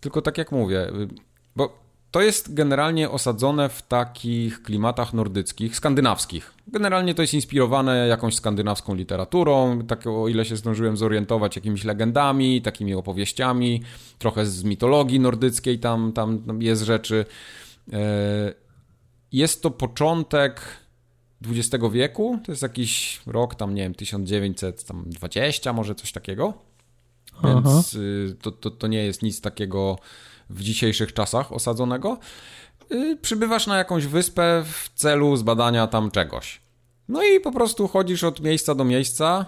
[0.00, 1.08] tylko tak jak mówię, y,
[1.56, 1.83] bo
[2.14, 6.54] to jest generalnie osadzone w takich klimatach nordyckich, skandynawskich.
[6.66, 12.62] Generalnie to jest inspirowane jakąś skandynawską literaturą, tak o ile się zdążyłem zorientować, jakimiś legendami,
[12.62, 13.82] takimi opowieściami,
[14.18, 17.24] trochę z mitologii nordyckiej tam, tam jest rzeczy.
[17.92, 18.54] E,
[19.32, 20.60] jest to początek
[21.46, 26.54] XX wieku, to jest jakiś rok tam, nie wiem, 1920, może coś takiego.
[27.44, 27.82] Więc Aha.
[28.30, 29.98] Y, to, to, to nie jest nic takiego
[30.50, 32.18] w dzisiejszych czasach osadzonego,
[32.92, 36.60] y, przybywasz na jakąś wyspę w celu zbadania tam czegoś.
[37.08, 39.46] No i po prostu chodzisz od miejsca do miejsca,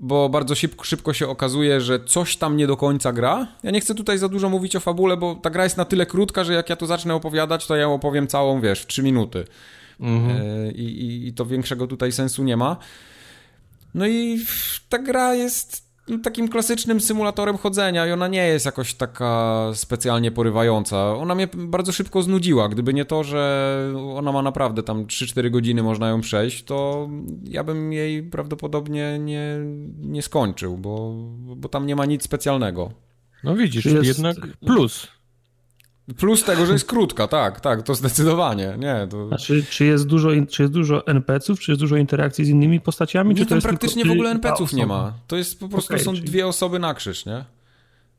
[0.00, 3.46] bo bardzo szybko, szybko się okazuje, że coś tam nie do końca gra.
[3.62, 6.06] Ja nie chcę tutaj za dużo mówić o fabule, bo ta gra jest na tyle
[6.06, 9.44] krótka, że jak ja tu zacznę opowiadać, to ja opowiem całą, wiesz, w 3 minuty.
[10.00, 10.40] Mhm.
[10.40, 12.76] E, I, i, I to większego tutaj sensu nie ma.
[13.94, 14.44] No i
[14.88, 15.83] ta gra jest
[16.22, 21.16] takim klasycznym symulatorem chodzenia i ona nie jest jakoś taka specjalnie porywająca.
[21.16, 22.68] Ona mnie bardzo szybko znudziła.
[22.68, 27.08] Gdyby nie to, że ona ma naprawdę tam 3-4 godziny można ją przejść, to
[27.44, 29.58] ja bym jej prawdopodobnie nie,
[30.00, 31.14] nie skończył, bo,
[31.56, 32.90] bo tam nie ma nic specjalnego.
[33.44, 34.06] No widzisz, jest...
[34.06, 35.08] jednak plus.
[36.18, 39.06] Plus tego, że jest krótka, tak, tak, to zdecydowanie, nie.
[39.10, 39.28] To...
[39.30, 42.80] A czy, czy, jest dużo, czy jest dużo NPC-ów, czy jest dużo interakcji z innymi
[42.80, 43.34] postaciami?
[43.34, 45.12] Nie, czy to jest praktycznie w ogóle NPC-ów nie ma.
[45.26, 46.24] To jest po prostu, okay, są czyli...
[46.24, 47.44] dwie osoby na krzyż, nie?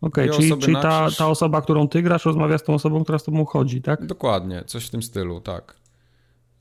[0.02, 3.20] Okej, okay, czyli, czyli ta, ta osoba, którą ty grasz, rozmawia z tą osobą, która
[3.20, 4.06] z tobą chodzi, tak?
[4.06, 5.76] Dokładnie, coś w tym stylu, tak.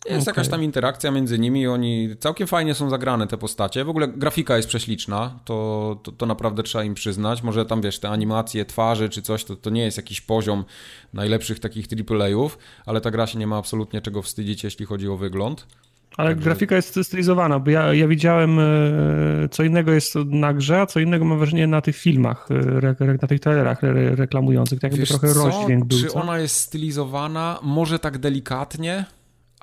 [0.04, 0.32] Jest okay.
[0.32, 3.84] jakaś tam interakcja między nimi, oni całkiem fajnie są zagrane te postacie.
[3.84, 7.42] W ogóle grafika jest prześliczna, to, to, to naprawdę trzeba im przyznać.
[7.42, 10.64] Może tam wiesz, te animacje twarzy czy coś, to, to nie jest jakiś poziom
[11.12, 15.16] najlepszych takich AAA-ów, ale ta gra się nie ma absolutnie czego wstydzić, jeśli chodzi o
[15.16, 15.66] wygląd.
[16.16, 16.44] Ale Także...
[16.44, 18.62] grafika jest stylizowana, bo ja, ja widziałem e,
[19.50, 22.48] co innego jest na grze, a co innego mam wrażenie na tych filmach,
[23.00, 23.78] e, na tych trailerach
[24.14, 25.44] reklamujących, tak jakby Wiesz trochę co?
[25.44, 25.98] rozdźwięk był.
[25.98, 26.22] Czy co?
[26.22, 27.58] ona jest stylizowana?
[27.62, 29.04] Może tak delikatnie,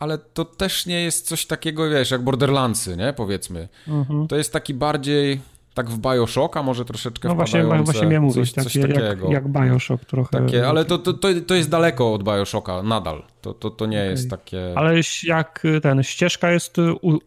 [0.01, 3.13] ale to też nie jest coś takiego, wiesz, jak Borderlandsy, nie?
[3.13, 3.67] Powiedzmy.
[3.88, 4.27] Mhm.
[4.27, 5.41] To jest taki bardziej
[5.73, 9.31] tak w Bioshocka może troszeczkę No właśnie, właśnie miałem mówić, coś, coś takie, takiego.
[9.31, 10.39] Jak, jak Bioshock trochę.
[10.39, 11.13] Takie, ale to, to,
[11.47, 13.23] to jest daleko od Bioshocka nadal.
[13.41, 14.09] To, to, to nie okay.
[14.09, 14.73] jest takie...
[14.75, 16.77] Ale jak ten, ścieżka jest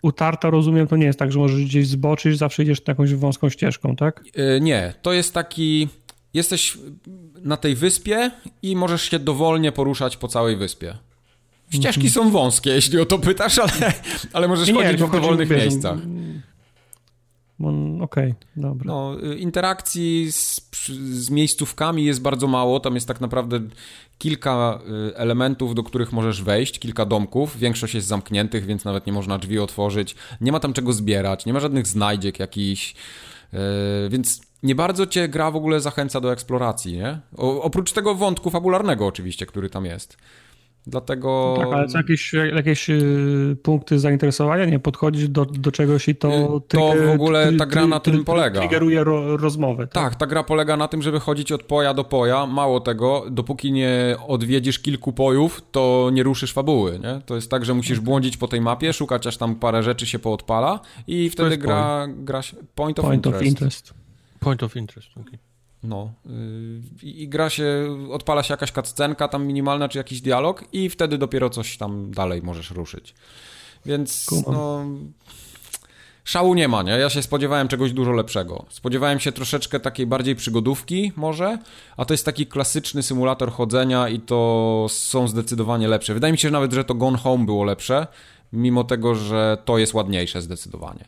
[0.03, 3.97] utarta, rozumiem, to nie jest tak, że możesz gdzieś zboczyć, zawsze idziesz jakąś wąską ścieżką,
[3.97, 4.25] tak?
[4.37, 5.89] Yy, nie, to jest taki...
[6.35, 6.79] Jesteś
[7.41, 8.31] na tej wyspie
[8.63, 10.95] i możesz się dowolnie poruszać po całej wyspie.
[11.71, 13.93] Ścieżki są wąskie, jeśli o to pytasz, ale,
[14.33, 15.99] ale możesz nie, chodzić w dowolnych miejscach.
[17.61, 18.87] Okej, okay, dobra.
[18.87, 20.61] No, y, interakcji z,
[21.11, 22.81] z miejscówkami jest bardzo mało.
[22.81, 23.61] Tam jest tak naprawdę
[24.19, 27.59] kilka y, elementów, do których możesz wejść, kilka domków.
[27.59, 30.17] Większość jest zamkniętych, więc nawet nie można drzwi otworzyć.
[30.41, 32.95] Nie ma tam czego zbierać, nie ma żadnych znajdziek jakichś.
[33.53, 33.59] Yy,
[34.11, 37.21] więc nie bardzo cię gra w ogóle zachęca do eksploracji, nie?
[37.37, 40.17] O, oprócz tego wątku fabularnego oczywiście, który tam jest.
[40.87, 41.55] Dlatego.
[41.59, 44.65] Tak, ale są jakieś, jakieś y, punkty zainteresowania?
[44.65, 46.57] Nie podchodzić do, do czegoś i to.
[46.57, 48.61] Y, to w ogóle ta gra na tym polega.
[48.61, 49.87] Triggeruje ro, rozmowę.
[49.87, 50.05] Tak?
[50.05, 52.47] tak, ta gra polega na tym, żeby chodzić od poja do poja.
[52.47, 56.99] Mało tego, dopóki nie odwiedzisz kilku pojów, to nie ruszysz fabuły.
[56.99, 57.21] Nie?
[57.27, 60.19] To jest tak, że musisz błądzić po tej mapie, szukać aż tam parę rzeczy się
[60.19, 62.57] poodpala i wtedy gra, gra się.
[62.75, 63.43] Point of point interest.
[63.43, 63.95] Of interest.
[64.41, 65.09] Point of interest.
[65.21, 65.54] Okay.
[65.85, 66.13] No.
[66.27, 71.19] Yy, I gra się, odpala się jakaś cutscenka tam minimalna, czy jakiś dialog i wtedy
[71.19, 73.15] dopiero coś tam dalej możesz ruszyć.
[73.87, 74.85] Więc no...
[76.25, 76.93] Szału nie ma, nie?
[76.93, 78.65] Ja się spodziewałem czegoś dużo lepszego.
[78.69, 81.59] Spodziewałem się troszeczkę takiej bardziej przygodówki może,
[81.97, 86.15] a to jest taki klasyczny symulator chodzenia i to są zdecydowanie lepsze.
[86.15, 88.07] Wydaje mi się że nawet, że to Gone Home było lepsze,
[88.53, 91.05] mimo tego, że to jest ładniejsze zdecydowanie.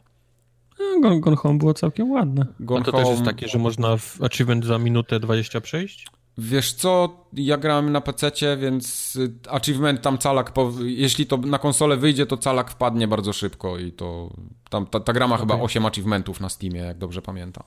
[0.81, 2.47] No, Gone, Home było całkiem ładne.
[2.61, 3.05] Gone A to Home...
[3.05, 6.07] też jest takie, że można w achievement za minutę 20 przejść?
[6.39, 10.73] Wiesz co, ja grałem na PC, więc achievement tam calak, po...
[10.85, 14.31] jeśli to na konsolę wyjdzie, to calak wpadnie bardzo szybko i to
[14.71, 15.47] tam ta, ta gra ma okay.
[15.47, 17.65] chyba 8 achievementów na Steamie, jak dobrze pamiętam.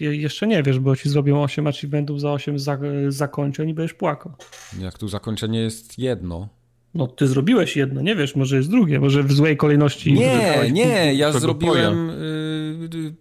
[0.00, 2.78] Je, jeszcze nie wiesz, bo ci zrobią 8 achievementów za 8 za,
[3.08, 4.32] zakończeń i będziesz płakał.
[4.80, 6.48] Jak tu zakończenie jest jedno.
[6.94, 10.12] No, ty zrobiłeś jedno, nie wiesz, może jest drugie, może w złej kolejności.
[10.12, 13.14] Nie, nie, ja zrobiłem y,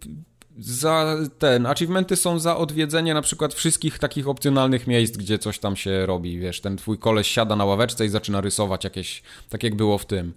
[0.59, 1.65] za ten.
[1.65, 6.39] Achievementy są za odwiedzenie na przykład wszystkich takich opcjonalnych miejsc, gdzie coś tam się robi.
[6.39, 10.05] Wiesz, ten twój koleś siada na ławeczce i zaczyna rysować jakieś, tak jak było w
[10.05, 10.33] tym,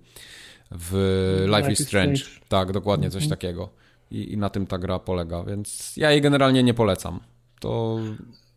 [0.70, 2.16] w Life, Life is Strange.
[2.16, 2.40] Strange.
[2.48, 3.30] Tak, dokładnie coś mhm.
[3.30, 3.70] takiego.
[4.10, 7.20] I, I na tym ta gra polega, więc ja jej generalnie nie polecam.
[7.60, 7.98] To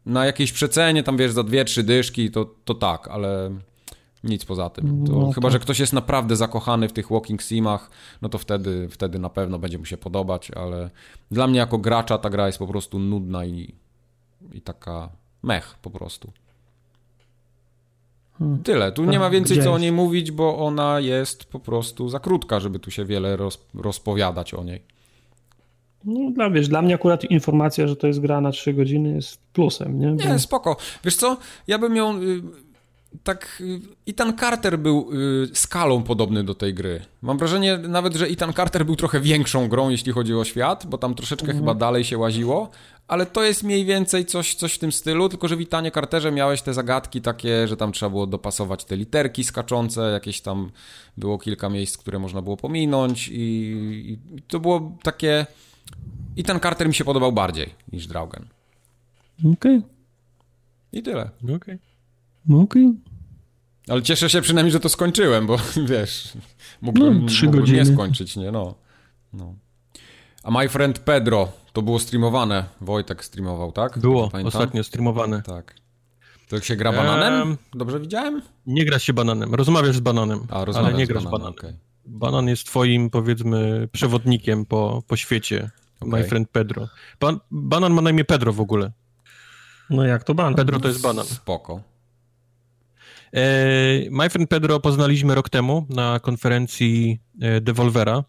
[0.06, 3.52] na jakiejś przecenie, tam wiesz, za dwie, trzy dyszki, to, to tak, ale
[4.26, 5.04] nic poza tym.
[5.04, 9.20] No chyba, że ktoś jest naprawdę zakochany w tych walking simach, no to wtedy, wtedy
[9.20, 10.90] na pewno będzie mu się podobać, ale
[11.32, 13.74] dla mnie jako gracza ta gra jest po prostu nudna i,
[14.54, 15.10] i taka
[15.44, 16.32] mech po prostu.
[18.40, 18.64] Hmm.
[18.64, 18.92] Tyle.
[18.92, 22.60] Tu nie ma więcej co o niej mówić, bo ona jest po prostu za krótka,
[22.60, 24.82] żeby tu się wiele roz, rozpowiadać o niej.
[26.06, 29.42] No, dla, wiesz, dla mnie akurat informacja, że to jest gra na 3 godziny jest
[29.54, 30.12] plusem, nie?
[30.12, 30.78] Nie, spoko.
[31.04, 31.38] Wiesz co,
[31.68, 32.42] ja bym ją y,
[33.24, 33.64] tak
[34.08, 37.02] Ethan Carter był y, skalą podobny do tej gry.
[37.22, 40.98] Mam wrażenie nawet, że Ethan Carter był trochę większą grą, jeśli chodzi o świat, bo
[40.98, 41.60] tam troszeczkę mhm.
[41.60, 42.70] chyba dalej się łaziło,
[43.08, 46.32] ale to jest mniej więcej coś, coś w tym stylu, tylko że w Etanie Carterze
[46.32, 50.72] miałeś te zagadki takie, że tam trzeba było dopasować te literki skaczące, jakieś tam
[51.18, 55.46] było kilka miejsc, które można było pominąć i, i to było takie...
[56.38, 58.48] Ethan Carter mi się podobał bardziej niż Draugen.
[59.40, 59.78] Okej.
[59.78, 59.82] Okay.
[60.92, 61.30] I tyle.
[61.44, 61.56] Okej.
[61.56, 61.95] Okay.
[62.50, 62.64] Okej.
[62.64, 63.06] Okay.
[63.88, 65.58] Ale cieszę się przynajmniej, że to skończyłem, bo
[65.90, 66.34] wiesz,
[66.82, 67.80] mógłbym, no, trzy mógłbym godziny.
[67.80, 68.52] nie skończyć, nie?
[68.52, 68.76] No.
[69.34, 69.56] no.
[70.44, 72.66] A My Friend Pedro, to było streamowane.
[72.82, 74.00] Wojtek streamował, tak?
[74.00, 75.42] Było, ostatnio streamowane.
[75.42, 75.76] Tak.
[76.48, 77.58] To się gra bananem?
[77.74, 78.42] Dobrze widziałem?
[78.66, 81.54] Nie gra się bananem, rozmawiasz z bananem, A, ale nie grasz bananem.
[81.54, 81.54] bananem.
[81.54, 81.80] Okay.
[82.06, 85.70] Banan jest twoim, powiedzmy, przewodnikiem po, po świecie.
[86.00, 86.20] Okay.
[86.20, 86.88] My Friend Pedro.
[87.20, 88.92] Ban banan ma na imię Pedro w ogóle.
[89.90, 90.56] No jak to banan?
[90.56, 91.26] Pedro to jest banan.
[91.26, 91.82] Spoko.
[93.36, 98.24] E, My Friend Pedro poznaliśmy rok temu na konferencji e, Devolvera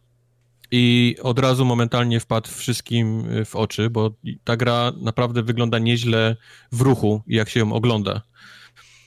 [0.70, 6.36] i od razu momentalnie wpadł wszystkim e, w oczy, bo ta gra naprawdę wygląda nieźle
[6.72, 8.22] w ruchu, jak się ją ogląda.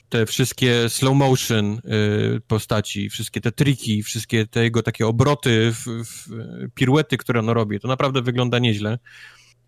[0.08, 1.80] te wszystkie slow motion
[2.46, 6.28] postaci, wszystkie te triki, wszystkie te jego takie obroty, w, w,
[6.74, 8.98] piruety, które on robi, to naprawdę wygląda nieźle.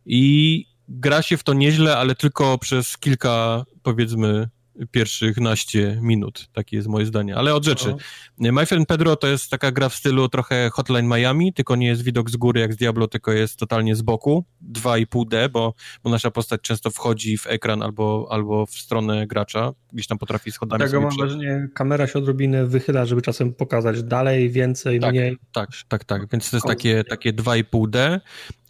[0.06, 4.48] I gra się w to nieźle, ale tylko przez kilka, powiedzmy,
[4.90, 6.48] pierwszych naście minut.
[6.52, 7.36] Takie jest moje zdanie.
[7.36, 7.94] Ale od rzeczy.
[8.38, 8.52] No.
[8.52, 12.02] My Friend Pedro to jest taka gra w stylu trochę Hotline Miami, tylko nie jest
[12.02, 14.44] widok z góry jak z Diablo, tylko jest totalnie z boku.
[14.72, 19.72] 2,5D, bo, bo nasza postać często wchodzi w ekran albo, albo w stronę gracza.
[19.92, 24.50] Gdzieś tam potrafi schodami Tego mam wrażenie, kamera się odrobinę wychyla, żeby czasem pokazać dalej,
[24.50, 25.36] więcej, tak, mniej.
[25.52, 26.30] Tak, tak, tak.
[26.32, 28.20] Więc to jest takie, takie 2,5D.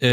[0.01, 0.09] Yy,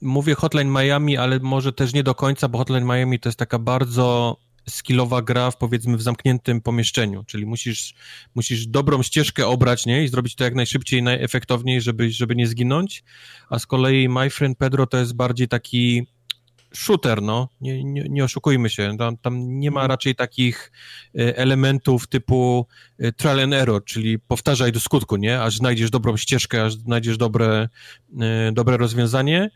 [0.00, 3.58] mówię Hotline Miami, ale może też nie do końca, bo Hotline Miami to jest taka
[3.58, 4.36] bardzo
[4.68, 7.94] skillowa gra w powiedzmy w zamkniętym pomieszczeniu, czyli musisz,
[8.34, 10.04] musisz dobrą ścieżkę obrać, nie?
[10.04, 13.04] I zrobić to jak najszybciej, najefektowniej, żeby, żeby nie zginąć,
[13.50, 16.06] a z kolei My Friend Pedro to jest bardziej taki
[16.74, 20.72] shooter, no, nie, nie, nie oszukujmy się, tam, tam nie ma raczej takich
[21.18, 22.66] e, elementów typu
[22.98, 27.16] e, trial and error, czyli powtarzaj do skutku, nie, aż znajdziesz dobrą ścieżkę, aż znajdziesz
[27.16, 27.68] dobre,
[28.20, 29.50] e, dobre rozwiązanie.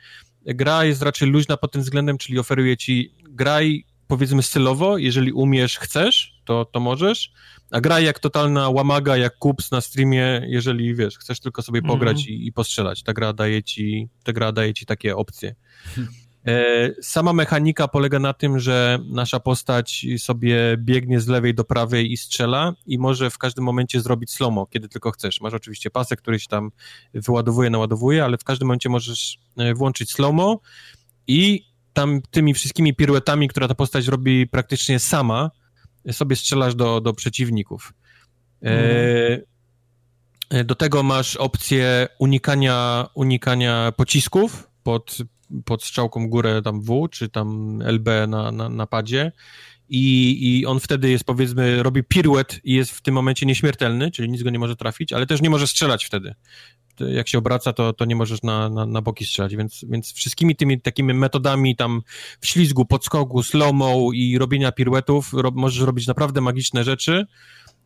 [0.47, 5.79] Gra jest raczej luźna pod tym względem, czyli oferuje ci graj powiedzmy stylowo, jeżeli umiesz,
[5.79, 7.33] chcesz, to, to możesz,
[7.71, 11.95] a graj jak totalna łamaga, jak kups na streamie, jeżeli, wiesz, chcesz tylko sobie mhm.
[11.95, 13.03] pograć i, i, postrzelać.
[13.03, 15.55] Ta gra daje ci, ta gra daje ci takie opcje.
[16.47, 22.13] E, sama mechanika polega na tym, że nasza postać sobie biegnie z lewej do prawej
[22.13, 25.41] i strzela i może w każdym momencie zrobić slomo, kiedy tylko chcesz.
[25.41, 26.71] Masz oczywiście pasek, który się tam
[27.15, 30.61] wyładowuje, naładowuje, ale w każdym momencie możesz e, włączyć slomo
[31.27, 35.51] i tam tymi wszystkimi piruetami, które ta postać robi praktycznie sama,
[36.13, 37.93] sobie strzelasz do, do przeciwników.
[38.63, 39.41] Mm.
[40.51, 45.19] E, do tego masz opcję unikania, unikania pocisków pod,
[45.65, 49.33] pod strzałką górę tam W, czy tam LB na, na, na padzie.
[49.89, 54.29] I, I on wtedy jest, powiedzmy, robi piruet i jest w tym momencie nieśmiertelny, czyli
[54.29, 56.35] nic go nie może trafić, ale też nie może strzelać wtedy
[57.01, 60.57] jak się obraca, to, to nie możesz na, na, na boki strzelać, więc, więc wszystkimi
[60.57, 62.03] tymi takimi metodami tam
[62.41, 67.27] w ślizgu, podskoku, slow-mo i robienia piruetów możesz robić naprawdę magiczne rzeczy,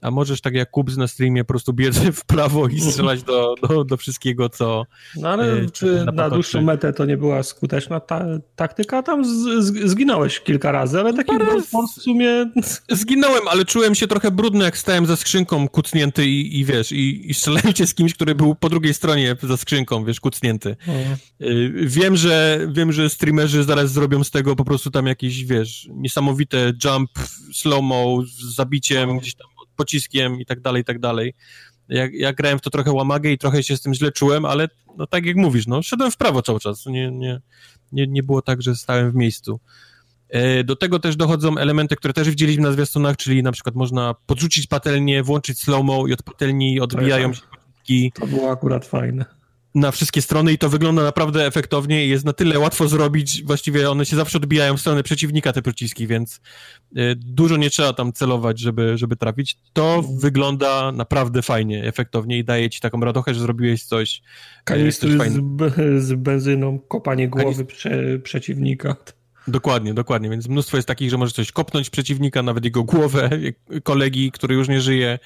[0.01, 3.55] a możesz tak jak Kubs na streamie po prostu biec w prawo i strzelać do,
[3.69, 4.87] do, do wszystkiego, co...
[5.17, 8.25] No ale e, czy na, na dłuższą metę to nie była skuteczna ta,
[8.57, 9.03] taktyka?
[9.03, 11.33] Tam z, z, zginąłeś kilka razy, ale taki
[11.97, 12.51] w sumie...
[12.91, 17.31] Zginąłem, ale czułem się trochę brudny, jak stałem za skrzynką kucnięty i, i wiesz, i,
[17.31, 20.77] i strzelałem cię z kimś, który był po drugiej stronie za skrzynką, wiesz, kucnięty.
[20.89, 20.93] O.
[20.93, 21.17] E,
[21.75, 26.73] wiem, że wiem, że streamerzy zaraz zrobią z tego po prostu tam jakieś, wiesz, niesamowite
[26.85, 27.11] jump,
[27.53, 29.48] slow-mo z zabiciem, gdzieś tam
[29.79, 31.35] pociskiem i tak dalej, i tak dalej.
[31.89, 34.69] Ja, ja grałem w to trochę łamagę i trochę się z tym źle czułem, ale
[34.97, 37.41] no tak jak mówisz, no szedłem w prawo cały czas, nie, nie,
[37.93, 39.61] nie, nie było tak, że stałem w miejscu.
[40.29, 44.15] E, do tego też dochodzą elementy, które też widzieliśmy na zwiastunach, czyli na przykład można
[44.27, 48.13] podrzucić patelnię, włączyć slow-mo i od patelni odbijają się pociski.
[48.15, 49.38] To było akurat fajne
[49.75, 53.91] na wszystkie strony i to wygląda naprawdę efektownie i jest na tyle łatwo zrobić, właściwie
[53.91, 56.41] one się zawsze odbijają w stronę przeciwnika, te pociski, więc
[56.97, 59.57] y, dużo nie trzeba tam celować, żeby, żeby trafić.
[59.73, 65.19] To wygląda naprawdę fajnie, efektownie i daje ci taką radochę, że zrobiłeś coś y, Kanistry
[65.19, 68.97] coś z, z, benzyną, kopanie głowy prze, przeciwnika.
[69.49, 73.31] Dokładnie, dokładnie, więc mnóstwo jest takich, że możesz coś kopnąć przeciwnika, nawet jego głowę,
[73.83, 75.19] kolegi, który już nie żyje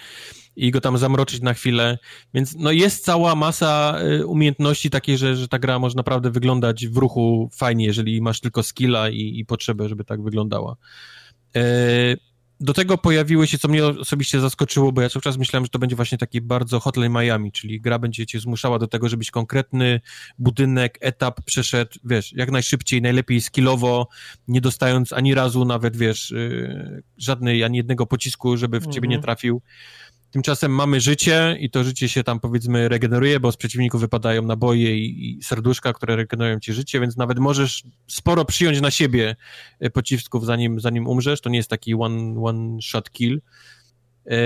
[0.57, 1.99] i go tam zamroczyć na chwilę.
[2.35, 6.87] Więc no jest cała masa y, umiejętności takiej, że, że ta gra może naprawdę wyglądać
[6.87, 10.77] w ruchu fajnie, jeżeli masz tylko skilla i, i potrzebę, żeby tak wyglądała.
[11.57, 11.63] E,
[12.63, 15.79] do tego pojawiły się, co mnie osobiście zaskoczyło, bo ja cały czas myślałem, że to
[15.79, 20.01] będzie właśnie taki bardzo Hotline Miami, czyli gra będzie cię zmuszała do tego, żebyś konkretny
[20.39, 24.09] budynek, etap przeszedł, wiesz, jak najszybciej, najlepiej skillowo,
[24.49, 29.17] nie dostając ani razu nawet, wiesz, y, żadnej, ani jednego pocisku, żeby w ciebie nie
[29.17, 29.23] mhm.
[29.23, 29.63] trafił.
[30.33, 34.99] Tymczasem mamy życie i to życie się tam powiedzmy regeneruje, bo z przeciwników wypadają naboje
[34.99, 39.37] i, i serduszka, które regenerują ci życie, więc nawet możesz sporo przyjąć na siebie
[39.81, 41.41] e, pocisków zanim, zanim umrzesz.
[41.41, 43.41] To nie jest taki one, one shot kill.
[44.27, 44.37] E,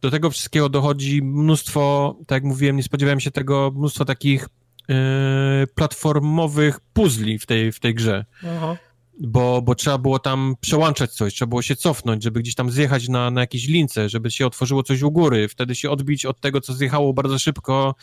[0.00, 4.48] do tego wszystkiego dochodzi mnóstwo, tak jak mówiłem, nie spodziewałem się tego, mnóstwo takich
[4.88, 8.24] e, platformowych puzli w tej, w tej grze.
[8.46, 8.76] Aha
[9.20, 13.08] bo, bo trzeba było tam przełączać coś, trzeba było się cofnąć, żeby gdzieś tam zjechać
[13.08, 16.60] na, na jakieś lince, żeby się otworzyło coś u góry, wtedy się odbić od tego,
[16.60, 17.94] co zjechało bardzo szybko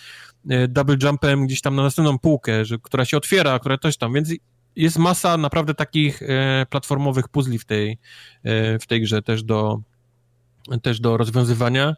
[0.49, 4.13] e, double jumpem gdzieś tam na następną półkę, że, która się otwiera, która coś tam,
[4.13, 4.29] więc
[4.75, 7.97] jest masa naprawdę takich e, platformowych puzli w tej,
[8.43, 9.81] e, w tej grze też do,
[10.81, 11.95] też do rozwiązywania.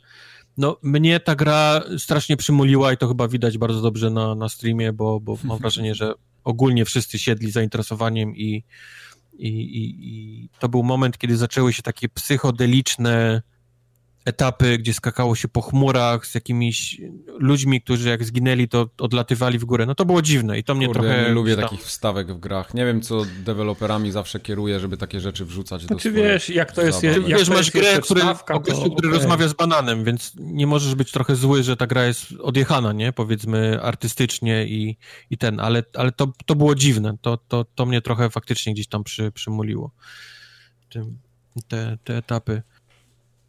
[0.57, 4.93] No, mnie ta gra strasznie przymuliła i to chyba widać bardzo dobrze na, na streamie,
[4.93, 6.13] bo, bo mam wrażenie, że
[6.47, 8.63] ogólnie wszyscy siedli zainteresowaniem i
[9.39, 13.41] I, i, I to był moment, kiedy zaczęły się takie psychodeliczne
[14.27, 17.01] etapy, gdzie skakało się po chmurach z jakimiś
[17.39, 19.85] ludźmi, którzy jak zginęli, to odlatywali w górę.
[19.85, 21.23] No to było dziwne i to mnie Kurde, trochę...
[21.23, 22.73] nie lubię takich wstawek w grach.
[22.73, 26.71] Nie wiem, co deweloperami zawsze kieruje, żeby takie rzeczy wrzucać do Znaczy swoich wiesz, jak
[26.71, 27.01] to jest...
[27.01, 27.15] zabaw.
[27.29, 29.19] Jak Wiesz, to masz jest grę, który, wstawka, o gościu, który okej.
[29.19, 33.13] rozmawia z bananem, więc nie możesz być trochę zły, że ta gra jest odjechana, nie?
[33.13, 34.97] Powiedzmy artystycznie i,
[35.29, 37.17] i ten, ale, ale to, to było dziwne.
[37.21, 39.91] To, to, to mnie trochę faktycznie gdzieś tam przy, przymuliło.
[41.67, 42.61] Te, te etapy.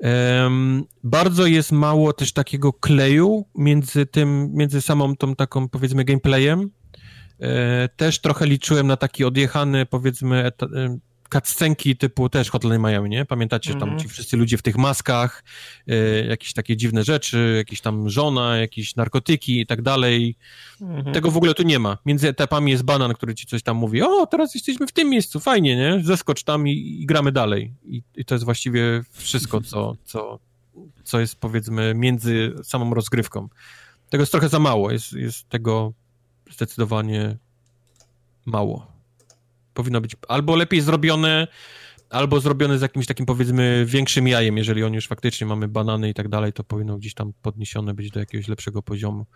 [0.01, 6.71] Em, bardzo jest mało też takiego kleju między tym, między samą tą taką powiedzmy gameplayem.
[7.41, 10.67] E, też trochę liczyłem na taki odjechany powiedzmy eta,
[11.33, 13.25] cutscenki typu też Hotline Miami, nie?
[13.25, 14.03] Pamiętacie, że tam Mhm.
[14.03, 15.45] ci wszyscy ludzie w tych maskach,
[15.89, 15.95] e,
[16.27, 20.37] jakieś takie dziwne rzeczy, jakieś tam żona, jakieś narkotyki i tak dalej.
[20.81, 21.15] Mhm.
[21.15, 21.99] Tego w ogóle tu nie ma.
[22.07, 25.41] Między etapami jest banan, który ci coś tam mówi, o, teraz jesteśmy w tym miejscu,
[25.41, 26.01] fajnie, nie?
[26.05, 27.73] Zeskocz tam i, i gramy dalej.
[27.85, 30.39] I, I to jest właściwie wszystko, co, co,
[31.05, 33.49] co jest powiedzmy między samą rozgrywką.
[34.11, 35.93] Tego jest trochę za mało, jest, jest tego
[36.51, 37.37] zdecydowanie
[38.47, 38.98] mało.
[39.79, 41.47] Powinno być albo lepiej zrobione,
[42.11, 46.15] albo zrobione z jakimś takim powiedzmy większym jajem, jeżeli on już faktycznie mamy banany i
[46.15, 49.27] tak dalej, to powinno gdzieś tam podniesione być do jakiegoś lepszego poziomu.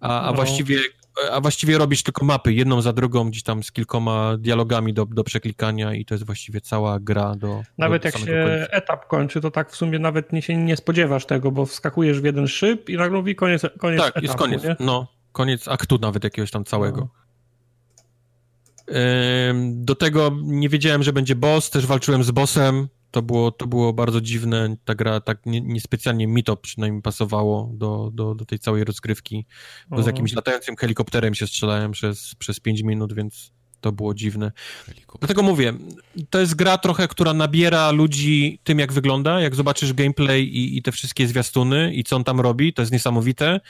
[0.00, 0.34] A, a, No.
[0.34, 0.78] właściwie,
[1.32, 5.24] a właściwie robisz tylko mapy, jedną za drugą, gdzieś tam z kilkoma dialogami do, do
[5.24, 8.66] przeklikania i to jest właściwie cała gra do Nawet do jak się końca.
[8.70, 12.24] etap kończy, to tak w sumie nawet nie, się nie spodziewasz tego, bo wskakujesz w
[12.24, 14.64] jeden szyb i nagle mówi koniec, koniec Tak, etapu, jest koniec.
[14.64, 14.76] Nie?
[14.80, 17.00] No, koniec aktu nawet jakiegoś tam całego.
[17.00, 17.25] No.
[19.64, 22.88] Do tego nie wiedziałem, że będzie boss, też walczyłem z bossem.
[23.10, 24.76] To było, to było bardzo dziwne.
[24.84, 29.46] Ta gra tak nie- niespecjalnie mi to przynajmniej pasowało do, do, do tej całej rozgrywki.
[29.88, 30.08] Bo z O.
[30.08, 34.52] jakimś latającym helikopterem się strzelałem przez, przez 5 minut, więc to było dziwne.
[35.18, 35.72] Dlatego mówię,
[36.30, 39.40] to jest gra trochę, która nabiera ludzi tym, jak wygląda.
[39.40, 42.92] Jak zobaczysz gameplay i, i te wszystkie zwiastuny i co on tam robi, to jest
[42.92, 43.60] niesamowite.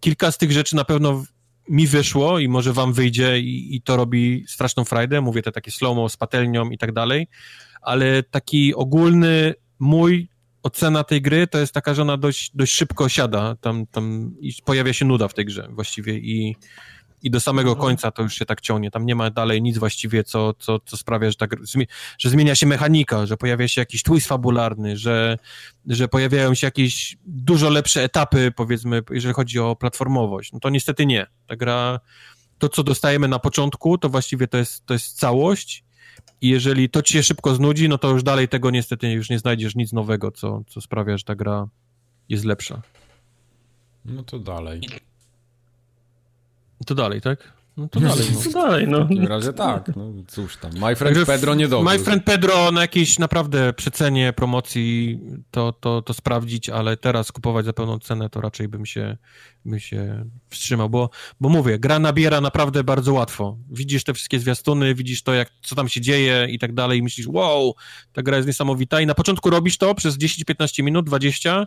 [0.00, 1.24] Kilka z tych rzeczy na pewno
[1.68, 5.20] mi wyszło i może wam wyjdzie i, i to robi straszną frajdę.
[5.20, 7.28] Mówię te takie slow-mo z patelnią i tak dalej,
[7.82, 10.28] ale taki ogólny mój
[10.62, 14.52] ocena tej gry to jest taka, że ona dość, dość szybko siada tam, tam i
[14.64, 16.56] pojawia się nuda w tej grze właściwie i,
[17.22, 18.90] i do samego końca to już się tak ciągnie.
[18.90, 21.56] Tam nie ma dalej nic właściwie, co, co, co sprawia, że, tak,
[22.18, 25.38] że zmienia się mechanika, że pojawia się jakiś twist fabularny, że,
[25.86, 30.52] że pojawiają się jakieś dużo lepsze etapy, powiedzmy, jeżeli chodzi o platformowość.
[30.52, 31.26] No to niestety nie.
[31.46, 32.00] Ta gra,
[32.58, 35.84] to co dostajemy na początku, to właściwie to jest, to jest całość
[36.40, 39.38] i jeżeli to ci się szybko znudzi, no to już dalej tego niestety już nie
[39.38, 41.68] znajdziesz nic nowego, co, co sprawia, że ta gra
[42.28, 42.82] jest lepsza.
[44.04, 44.80] No to dalej.
[46.86, 47.58] To dalej, tak?
[47.78, 48.26] No to dalej.
[48.34, 48.40] No.
[48.40, 49.04] Co dalej, no.
[49.04, 50.72] W takim razie tak, no cóż tam.
[50.72, 51.92] My friend Także Pedro nie dobrze.
[51.92, 57.64] My Friend Pedro na jakiejś naprawdę przecenie promocji to, to, to sprawdzić, ale teraz kupować
[57.64, 59.16] za pełną cenę to raczej bym się,
[59.64, 63.58] bym się wstrzymał, bo, bo mówię, gra nabiera naprawdę bardzo łatwo.
[63.70, 67.02] Widzisz te wszystkie zwiastuny, widzisz to, jak, co tam się dzieje i tak dalej i
[67.02, 67.74] myślisz, wow,
[68.12, 71.66] ta gra jest niesamowita i na początku robisz to przez 10-15 minut, 20,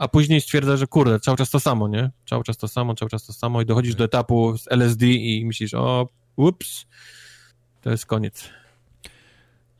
[0.00, 2.10] a później stwierdzasz, że kurde, cały czas to samo, nie?
[2.28, 5.44] Cały czas to samo, cały czas to samo i dochodzisz do etapu z LSD i
[5.46, 6.86] myślisz, o, ups,
[7.82, 8.48] to jest koniec.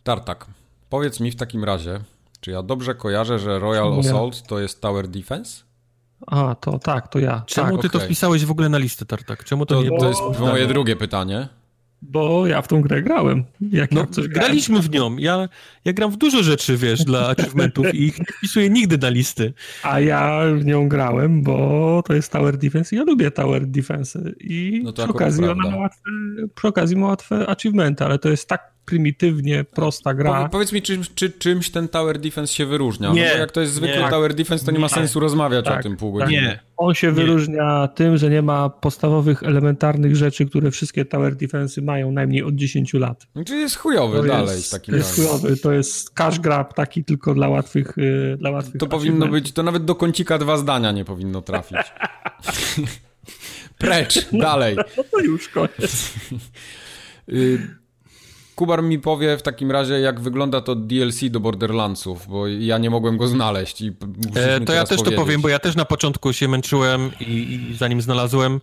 [0.05, 0.47] Tartak,
[0.91, 2.01] powiedz mi w takim razie,
[2.41, 3.99] czy ja dobrze kojarzę, że Royal.
[4.01, 5.63] Assault to jest Tower Defense?
[6.27, 7.43] A, to tak, to ja.
[7.47, 8.09] Czemu tak, ty to okej.
[8.09, 9.45] wpisałeś w ogóle na listę, Tartak?
[9.45, 10.09] Czemu to, To, nie to było?
[10.09, 11.49] jest moje drugie pytanie.
[12.03, 13.45] Bo ja w tą grę grałem.
[13.73, 14.31] Jak No, ja grałem.
[14.31, 15.17] graliśmy w nią.
[15.17, 15.49] Ja,
[15.85, 19.53] ja gram w dużo rzeczy, wiesz, dla achievementów i ich nie wpisuję nigdy na listy.
[19.83, 24.21] A ja w nią grałem, bo to jest Tower Defense i ja lubię Tower Defense.
[24.41, 26.01] I No przy, okazji ona ma łatwe,
[26.55, 30.33] przy okazji ma łatwe achievementy, ale to jest tak prymitywnie prosta gra.
[30.35, 33.13] Powie, powiedz mi, czym, czy, czymś ten Tower Defense się wyróżnia?
[33.13, 34.09] Nie, no bo jak to jest zwykły nie.
[34.11, 34.95] Tower Defense, to nie ma Nie.
[34.95, 36.29] sensu rozmawiać o Tak, tym pół tak.
[36.29, 36.43] godziny.
[36.47, 36.61] Nie.
[36.77, 37.13] On się Nie.
[37.13, 42.55] wyróżnia tym, że nie ma podstawowych, elementarnych rzeczy, które wszystkie Tower Defense mają najmniej od
[42.55, 43.27] 10 lat.
[43.47, 45.29] Czyli jest chujowy To dalej jest, w takim to jest razie.
[45.29, 49.53] chujowy, to jest cash grab taki tylko dla łatwych y, dla łatwych To powinno być,
[49.53, 51.79] to nawet do kącika dwa zdania nie powinno trafić.
[53.79, 54.77] Precz, dalej.
[54.97, 56.13] No to już koniec.
[58.61, 62.91] Kubar mi powie w takim razie, jak wygląda to DLC do Borderlandsów, bo ja nie
[62.91, 63.93] mogłem go znaleźć i
[64.35, 65.25] E, to ja też to powiedzieć.
[65.25, 67.25] powiem, bo ja też na początku się męczyłem i,
[67.71, 68.61] i zanim znalazłem,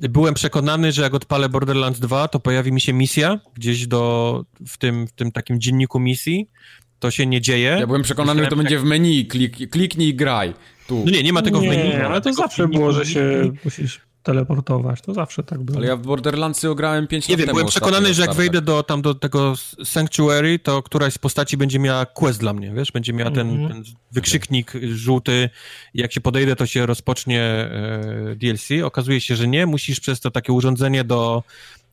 [0.00, 4.78] byłem przekonany, że jak odpalę Borderlands 2, to pojawi mi się misja gdzieś do, w
[4.78, 6.50] tym, w tym takim dzienniku misji.
[6.98, 7.76] To się nie dzieje.
[7.80, 10.54] Ja byłem przekonany, że to będzie w menu, klik, kliknij i graj.
[10.88, 11.02] Tu.
[11.04, 11.88] No nie, nie ma tego w menu.
[11.88, 14.07] Nie, ale to zawsze było, że się musisz...
[14.28, 15.00] teleportować.
[15.00, 15.78] To zawsze tak było.
[15.78, 18.62] Ale ja w Borderlandsy ograłem 5 Nie lat wiem, temu byłem przekonany, że jak wejdę
[18.62, 22.92] do, tam do tego Sanctuary, to któraś z postaci będzie miała quest dla mnie, wiesz?
[22.92, 23.68] Będzie miała ten, Mhm.
[23.68, 25.50] ten wykrzyknik żółty.
[25.94, 28.68] Jak się podejdę, to się rozpocznie e, DLC.
[28.84, 29.66] Okazuje się, że nie.
[29.66, 31.42] Musisz przez to takie urządzenie do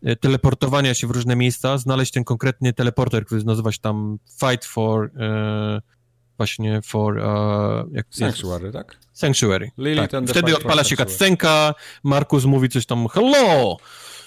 [0.04, 4.66] e, teleportowania się w różne miejsca znaleźć ten konkretny teleporter, który nazywa się tam Fight
[4.66, 5.12] for...
[5.20, 5.95] E,
[6.38, 7.20] właśnie for...
[7.20, 8.98] E, jak, Sanctuary, tak?
[9.14, 9.72] Sanctuary.
[9.78, 10.30] Lilith Tak.
[10.30, 11.74] Wtedy odpala się cutscenka,
[12.04, 13.78] Markus mówi coś tam hello,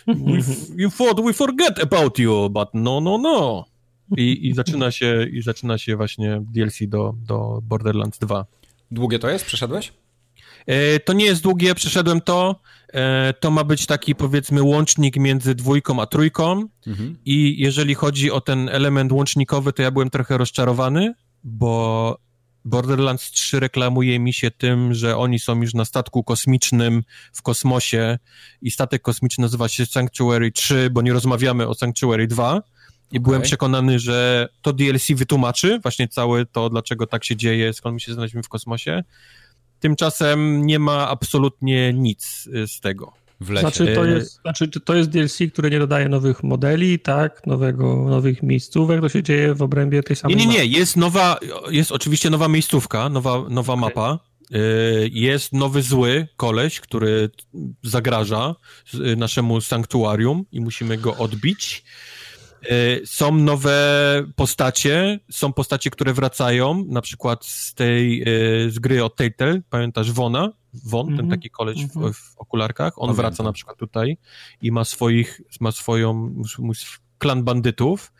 [0.06, 0.40] we,
[0.76, 3.64] you thought we forget about you, but no, no, no.
[4.16, 8.46] I, i, zaczyna, się, I zaczyna się właśnie DLC do, do Borderlands 2.
[8.90, 9.44] Długie to jest?
[9.44, 9.92] Przeszedłeś?
[10.66, 12.60] E, to nie jest długie, przeszedłem to.
[12.92, 16.68] E, to ma być taki powiedzmy łącznik między dwójką a trójką.
[16.86, 17.18] Mhm.
[17.24, 22.18] I jeżeli chodzi o ten element łącznikowy, to ja byłem trochę rozczarowany, bo
[22.64, 27.02] Borderlands 3 reklamuje mi się tym, że oni są już na statku kosmicznym
[27.32, 28.18] w kosmosie
[28.62, 32.62] i statek kosmiczny nazywa się Sanctuary 3, bo nie rozmawiamy o Sanctuary 2.
[33.12, 37.94] I byłem przekonany, że to DLC wytłumaczy właśnie całe to, dlaczego tak się dzieje, skąd
[37.94, 39.04] my się znaleźliśmy w kosmosie.
[39.80, 43.12] Tymczasem nie ma absolutnie nic y, z tego.
[43.40, 43.60] W lesie.
[43.60, 48.42] Znaczy to, jest, znaczy to jest DLC, które nie dodaje nowych modeli, tak, nowego, nowych
[48.42, 50.66] miejscówek, to się dzieje w obrębie tej Nie, samej nie, nie, mapy.
[50.66, 51.38] jest nowa,
[51.70, 54.18] jest oczywiście nowa miejscówka, nowa, nowa mapa.
[54.54, 57.30] Y, Jest nowy zły koleś, który
[57.82, 58.54] zagraża
[58.94, 61.84] y, naszemu sanktuarium i musimy go odbić.
[62.70, 63.76] Y, Są nowe
[64.36, 68.24] postacie, są postacie, które wracają, na przykład z tej,
[68.68, 70.52] z gry od Telltale, pamiętasz Wona?
[70.86, 71.30] Won, ten Mhm.
[71.30, 72.12] taki koleś w, Mhm.
[72.14, 73.16] w okularkach, on Pamiętam.
[73.16, 74.16] wraca na przykład tutaj
[74.62, 76.74] i ma swoich, ma swoją, mój
[77.18, 78.12] klan bandytów,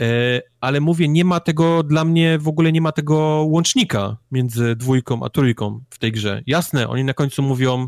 [0.00, 3.16] E, ale mówię, nie ma tego, dla mnie w ogóle nie ma tego
[3.48, 6.42] łącznika między dwójką a trójką w tej grze.
[6.46, 7.86] Jasne, oni na końcu mówią,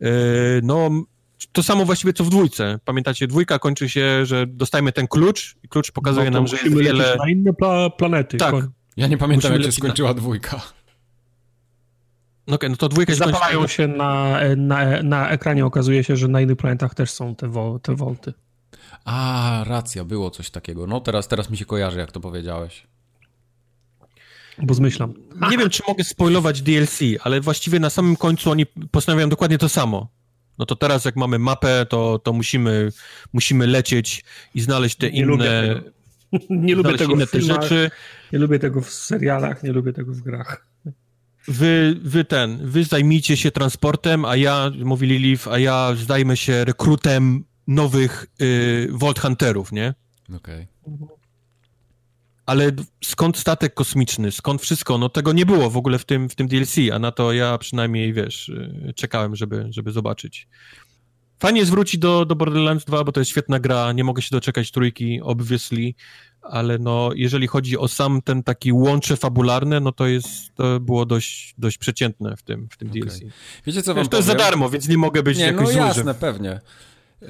[0.00, 0.06] e,
[0.62, 0.90] no
[1.52, 2.78] to samo właściwie co w dwójce.
[2.84, 6.76] Pamiętacie, dwójka kończy się, że dostajemy ten klucz i klucz pokazuje No nam, że jest
[6.78, 7.16] wiele...
[7.18, 8.36] na inne pla planety.
[8.36, 8.54] Tak.
[8.96, 10.62] Ja nie pamiętam, Musimy jak się lecieć na- skończyła dwójka.
[12.46, 13.32] No, okej, no to dwójka się kończy...
[13.32, 17.48] Zapalają się na, na, na ekranie, okazuje się, że na innych planetach też są te,
[17.48, 18.32] wo, te wolty.
[19.04, 20.86] A, racja, było coś takiego.
[20.86, 22.86] No teraz, teraz mi się kojarzy, jak to powiedziałeś.
[24.62, 25.14] Bo zmyślam.
[25.50, 29.68] Nie wiem, czy mogę spoilować DLC, ale właściwie na samym końcu oni postanawiają dokładnie to
[29.68, 30.08] samo.
[30.58, 32.92] No to teraz, jak mamy mapę, to, to musimy,
[33.32, 35.90] musimy lecieć i znaleźć te Nie lubię inne, tego.
[36.66, 37.90] Nie lubię tego inne w filmach, rzeczy.
[38.32, 40.66] nie lubię tego w serialach, nie lubię tego w grach.
[41.48, 46.64] Wy, wy ten, wy zajmijcie się transportem, a ja, mówi Lilith, a ja zdajmy się
[46.64, 49.94] rekrutem nowych y, Vault Hunterów, nie?
[50.36, 50.66] Okej.
[52.46, 54.98] Ale d- skąd statek kosmiczny, skąd wszystko?
[54.98, 57.58] No tego nie było w ogóle w tym, w tym DLC, a na to ja
[57.58, 60.48] przynajmniej, wiesz, y, czekałem, żeby, żeby zobaczyć.
[61.38, 64.28] Fajnie jest wrócić do, do Borderlands 2, bo to jest świetna gra, nie mogę się
[64.32, 65.94] doczekać trójki, obviously,
[66.50, 71.06] ale no, jeżeli chodzi o sam ten taki łącze fabularne, no to jest, to było
[71.06, 73.02] dość, dość przeciętne w tym, w tym Okej.
[73.02, 73.20] DLC.
[73.66, 75.66] Wiecie, co wam Wiesz, to jest za darmo, więc nie mogę być Nie, jakoś no
[75.66, 76.60] zły, że- jasne, pewnie.
[77.22, 77.28] Yy,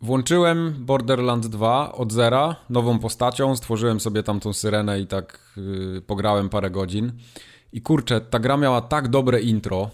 [0.00, 6.02] włączyłem Borderlands 2 od zera, nową postacią, stworzyłem sobie tam tą syrenę i tak yy,
[6.06, 7.12] pograłem parę godzin.
[7.72, 9.90] I kurczę, ta gra miała tak dobre intro,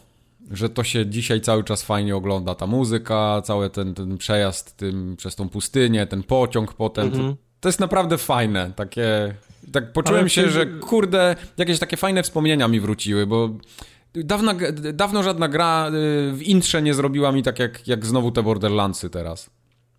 [0.50, 2.54] że to się dzisiaj cały czas fajnie ogląda.
[2.54, 7.06] Ta muzyka, cały ten, ten przejazd tym, przez tą pustynię, ten pociąg potem.
[7.06, 7.36] Mhm.
[7.36, 8.72] To, to jest naprawdę fajne.
[8.76, 9.34] Takie.
[9.72, 13.50] Tak poczułem Ale się, ty- że kurde, jakieś takie fajne wspomnienia mi wróciły, bo
[14.14, 14.54] dawna,
[14.92, 15.92] dawno żadna gra y,
[16.32, 19.50] w intrze nie zrobiła mi tak jak, jak znowu te Borderlandsy teraz.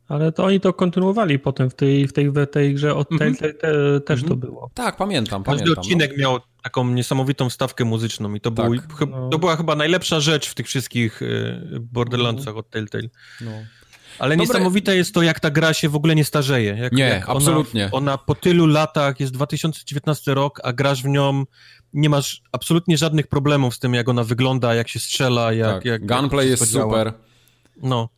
[0.08, 3.36] Ale to oni to kontynuowali potem w tej, w tej, w tej grze od Mhm.
[3.36, 4.28] tej, tej, te, też Mhm.
[4.42, 4.70] to było.
[4.74, 5.82] Tak, pamiętam, Każdy pamiętam.
[5.82, 8.70] odcinek miał taką niesamowitą wstawkę muzyczną i to, Tak.
[8.70, 8.80] był,
[9.10, 9.30] No.
[9.30, 13.04] to była chyba najlepsza rzecz w tych wszystkich y, Borderlandsach od Telltale.
[13.42, 13.52] No.
[14.20, 16.78] Ale Dobre- niesamowite jest to, jak ta gra się w ogóle nie starzeje.
[16.80, 17.86] Jak, Nie, jak absolutnie.
[17.86, 21.44] Ona, ona po tylu latach, jest 2019 rok, a grasz w nią,
[21.94, 25.74] nie masz absolutnie żadnych problemów z tym, jak ona wygląda, jak się strzela, jak...
[25.74, 25.86] tak.
[25.86, 27.14] jak Gunplay jak jest super.
[27.82, 28.10] No.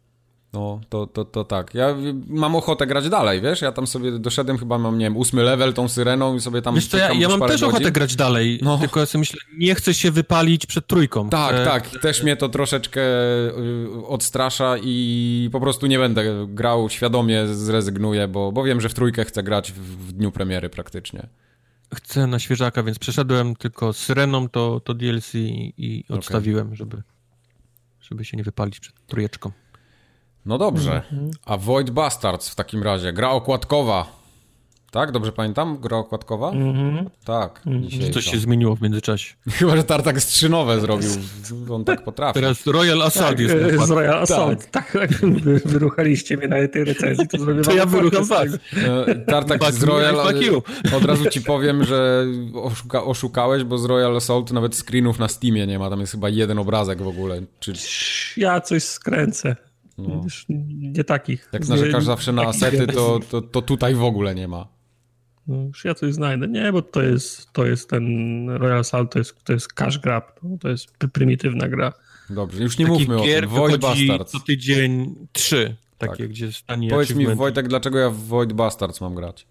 [0.53, 1.73] No, to, to, to tak.
[1.73, 1.95] Ja
[2.27, 3.61] mam ochotę grać dalej, wiesz?
[3.61, 6.75] Ja tam sobie doszedłem, chyba mam, nie wiem, ósmy level tą syreną i sobie tam
[6.75, 7.67] Wiesz co, ja, ja mam też godzin.
[7.67, 8.77] ochotę grać dalej, No.
[8.77, 11.29] tylko ja sobie myślę, nie chcę się wypalić przed trójką.
[11.29, 11.89] Tak, tak.
[12.01, 18.51] Też mnie to troszeczkę y, odstrasza i po prostu nie będę grał świadomie, zrezygnuję, bo,
[18.51, 19.75] bo wiem, że w trójkę chcę grać w,
[20.07, 21.27] w dniu premiery praktycznie.
[21.95, 27.01] Chcę na świeżaka, więc przeszedłem tylko Syreną to, to DLC i, odstawiłem, żeby,
[28.01, 29.51] żeby się nie wypalić przed trójeczką.
[30.45, 30.95] No dobrze.
[30.95, 31.31] Mhm.
[31.45, 34.21] A Void Bastards w takim razie, gra okładkowa.
[34.91, 35.77] Tak, dobrze pamiętam?
[35.77, 36.49] Gra okładkowa?
[36.49, 37.09] Mhm.
[37.25, 37.61] Tak.
[37.65, 37.83] Mhm.
[37.83, 38.07] dzisiejsza.
[38.07, 39.33] Czy coś się zmieniło w międzyczasie?
[39.59, 41.09] Chyba, że Tartak strzynowe zrobił.
[41.75, 42.33] On tak potrafi.
[42.33, 44.71] Teraz Royal Assault jest E, na Z Royal Assault.
[44.71, 47.27] Tak, tak wy, wyruchaliście mnie na tej recenzji.
[47.27, 48.25] To, zrobię To ja wyrucham.
[48.77, 50.15] E, Tartak z me, Royal...
[50.97, 52.25] Od razu ci powiem, że
[52.63, 55.89] oszuka, oszukałeś, bo z Royal Assault nawet screenów na Steamie nie ma.
[55.89, 57.41] Tam jest chyba jeden obrazek w ogóle.
[57.59, 57.73] Czy
[58.37, 59.55] Ja coś skręcę.
[60.07, 60.21] No.
[60.23, 61.49] Już nie takich.
[61.53, 64.67] jak narzekasz zawsze na asety, to, to, to tutaj w ogóle nie ma.
[65.47, 66.47] No, już ja coś znajdę.
[66.47, 68.05] Nie, bo to jest, to jest ten
[68.49, 70.39] Royal Assault, to jest, to jest cash grab.
[70.43, 71.93] No, to jest pry- prymitywna gra.
[72.29, 73.49] Dobrze, już nie Takich mówmy o tym.
[73.49, 74.31] Void Bastards.
[74.31, 75.75] co tydzień trzy.
[75.97, 76.27] Takie, Tak.
[76.27, 77.35] gdzie stanie Powiedz mi.
[77.35, 79.47] Wojtek, dlaczego ja w Void Bastards mam grać?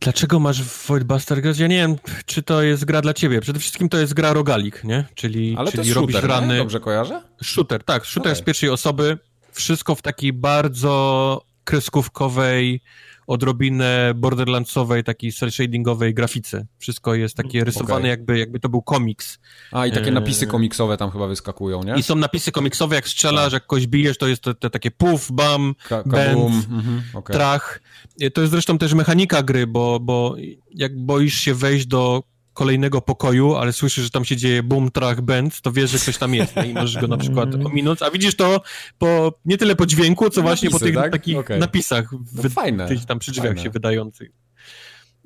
[0.00, 1.58] Dlaczego masz w Void Buster grać?
[1.58, 3.40] Ja nie wiem, czy to jest gra dla ciebie.
[3.40, 5.04] Przede wszystkim to jest gra rogalik, nie?
[5.14, 6.54] Czyli, Ale to czyli jest robisz shooter, rany.
[6.54, 6.58] nie?
[6.58, 7.22] Dobrze kojarzę?
[7.42, 8.04] Shooter, tak.
[8.06, 8.42] Shooter Okej.
[8.42, 9.18] z pierwszej osoby.
[9.52, 12.80] Wszystko w takiej bardzo kreskówkowej,
[13.26, 16.66] odrobinę borderlandsowej, takiej cel shadingowej grafice.
[16.78, 18.10] Wszystko jest takie rysowane, Okej.
[18.10, 19.38] jakby, jakby to był komiks.
[19.72, 20.14] A, i takie Eee.
[20.14, 21.94] napisy komiksowe tam chyba wyskakują, nie?
[21.96, 23.52] I są napisy komiksowe, jak strzelasz, Tak.
[23.52, 26.52] jak kogoś bijesz, to jest to, to takie puf, bam, Ka kabum.
[26.70, 27.34] Mhm, okej.
[27.34, 27.80] trach.
[28.34, 30.34] To jest zresztą też mechanika gry, bo, bo
[30.74, 32.22] jak boisz się wejść do
[32.56, 36.18] kolejnego pokoju, ale słyszysz, że tam się dzieje boom, trach, benz, to wiesz, że ktoś
[36.18, 36.66] tam jest nie?
[36.66, 37.66] i możesz go na przykład Mm.
[37.66, 38.60] ominąć, a widzisz to
[38.98, 41.12] po, nie tyle po dźwięku, co właśnie po tych tak?
[41.12, 41.60] takich Okej.
[41.60, 43.62] napisach No wy, fajne, gdzieś tam przy drzwiach fajne.
[43.62, 44.30] się wydających.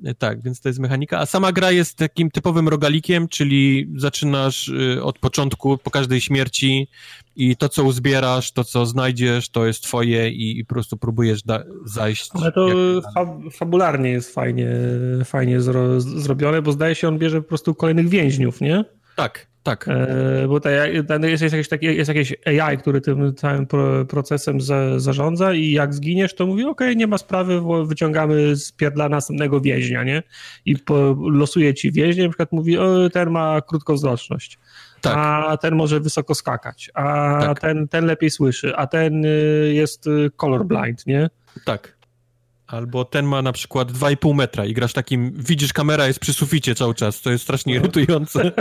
[0.05, 1.19] E, Tak, więc to jest mechanika.
[1.19, 6.87] A sama gra jest takim typowym rogalikiem, czyli zaczynasz y, od początku, po każdej śmierci
[7.35, 11.43] i to, co uzbierasz, to, co znajdziesz, to jest twoje i, i po prostu próbujesz
[11.43, 12.29] da- zajść.
[12.33, 14.67] Ale to jak- fabularnie jest fajnie,
[15.25, 18.85] fajnie zro zrobione, bo zdaje się, on bierze po prostu kolejnych więźniów, nie?
[19.15, 19.87] Tak, tak.
[19.87, 24.61] E, bo ten jest, jest, jakieś takie, jest jakieś AI, który tym całym pro, procesem
[24.61, 29.61] za, zarządza i jak zginiesz, to mówi, okej, nie ma sprawy, wyciągamy z pierdla następnego
[29.61, 30.23] więźnia, nie?
[30.65, 34.59] I po, losuje ci więźnia, na przykład mówi, o, ten ma krótkowzroczność,
[35.01, 35.13] Tak.
[35.17, 37.59] a ten może wysoko skakać, a Tak.
[37.59, 41.29] ten, ten lepiej słyszy, a ten y, jest y, colorblind, nie?
[41.65, 42.00] Tak.
[42.71, 46.75] Albo ten ma na przykład 2,5 metra i grasz takim, widzisz kamera jest przy suficie
[46.75, 48.51] cały czas, to jest strasznie irytujące.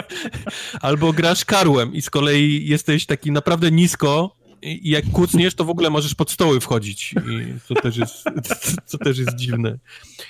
[0.80, 5.70] Albo grasz karłem i z kolei jesteś taki naprawdę nisko i jak kucniesz, to w
[5.70, 8.24] ogóle możesz pod stoły wchodzić i co też jest,
[8.90, 9.78] co też jest dziwne.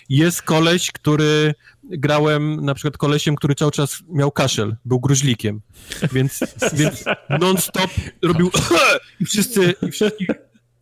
[0.08, 1.54] Jest koleś, który
[1.84, 5.60] grałem na przykład kolesiem, który cały czas miał kaszel, był gruźlikiem,
[6.12, 6.40] więc,
[6.72, 7.04] więc
[7.40, 7.90] non-stop
[8.22, 8.50] robił
[9.20, 9.90] i wszyscy, i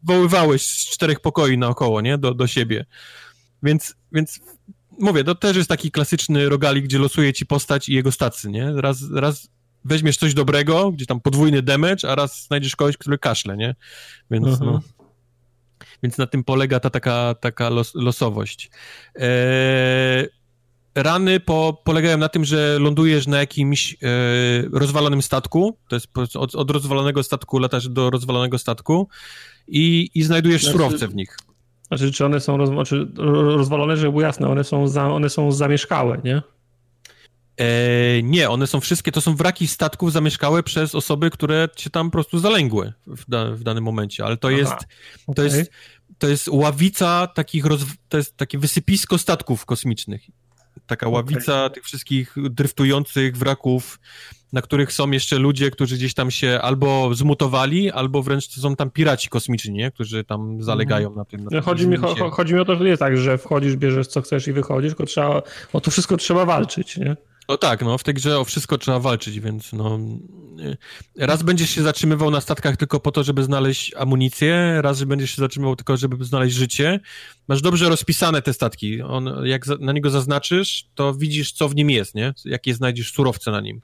[0.05, 2.19] woływałeś z czterech pokoi naokoło, nie?
[2.19, 2.87] Do, do siebie.
[3.63, 4.41] Więc, więc
[5.01, 8.73] mówię, to też jest taki klasyczny rogalik, gdzie losuje ci postać i jego stacy, nie?
[8.77, 9.49] Raz, raz
[9.85, 13.75] weźmiesz coś dobrego, gdzie tam podwójny damage, a raz znajdziesz kogoś, który kaszle, nie?
[14.31, 14.71] Więc Mhm.
[14.71, 14.81] no...
[16.03, 18.71] Więc na tym polega ta taka, taka los, losowość.
[19.15, 20.29] Eee,
[20.95, 23.97] rany po, polegają na tym, że lądujesz na jakimś e,
[24.73, 29.09] rozwalonym statku, to jest od, od rozwalonego statku latasz do rozwalonego statku
[29.69, 31.37] i, i znajdujesz Znaczy- surowce w nich.
[31.89, 35.31] Znaczy, czy one są roz, znaczy, ro- rozwalone, żeby było jasne, one są, za, one
[35.31, 36.43] są zamieszkałe, nie?
[37.57, 42.07] E, nie, one są wszystkie, to są wraki statków zamieszkałe przez osoby, które się tam
[42.07, 44.75] po prostu zalęgły w, da, w danym momencie, ale to Aha, jest,
[45.37, 45.71] to jest,
[46.19, 50.23] to jest ławica takich, roz, to jest takie wysypisko statków kosmicznych.
[50.87, 54.01] Taka ławica tych wszystkich dryftujących wraków,
[54.55, 58.91] na których są jeszcze ludzie, którzy gdzieś tam się albo zmutowali, albo wręcz są tam
[58.91, 59.91] piraci kosmiczni, nie?
[59.91, 61.45] którzy tam zalegają na tym.
[61.45, 61.97] Na tym Chodzi mi,
[62.33, 64.91] chodzi mi o to, że nie jest tak, że wchodzisz, bierzesz co chcesz i wychodzisz,
[64.91, 65.43] tylko trzeba,
[65.73, 67.17] o to wszystko trzeba walczyć, nie?
[67.49, 69.99] No tak, no w tej grze o wszystko trzeba walczyć, więc no...
[70.61, 70.77] y,
[71.27, 75.43] Raz będziesz się zatrzymywał na statkach tylko po to, żeby znaleźć amunicję, raz będziesz się
[75.43, 77.01] zatrzymywał tylko, żeby znaleźć życie.
[77.49, 79.03] Masz dobrze rozpisane te statki.
[79.03, 82.35] On, jak na niego zaznaczysz, to widzisz, co w nim jest, nie?
[82.45, 83.81] Jakie znajdziesz surowce na nim.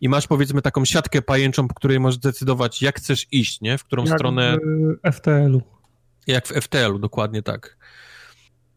[0.00, 3.78] I masz, powiedzmy, taką siatkę pajęczą, po której możesz decydować, jak chcesz iść, nie?
[3.78, 4.58] W którą Jak stronę...
[5.04, 5.62] w FTL-u.
[6.26, 7.76] Jak w FTL-u, dokładnie tak.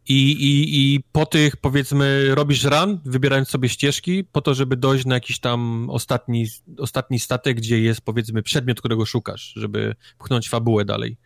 [0.09, 5.05] I, i, I po tych, powiedzmy, robisz run, wybierając sobie ścieżki, po to, żeby dojść
[5.05, 6.45] na jakiś tam ostatni,
[6.77, 11.17] ostatni statek, gdzie jest, powiedzmy, przedmiot, którego szukasz, żeby pchnąć fabułę dalej.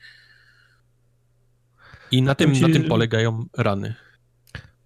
[2.11, 3.95] I na tym, ci, na tym polegają rany.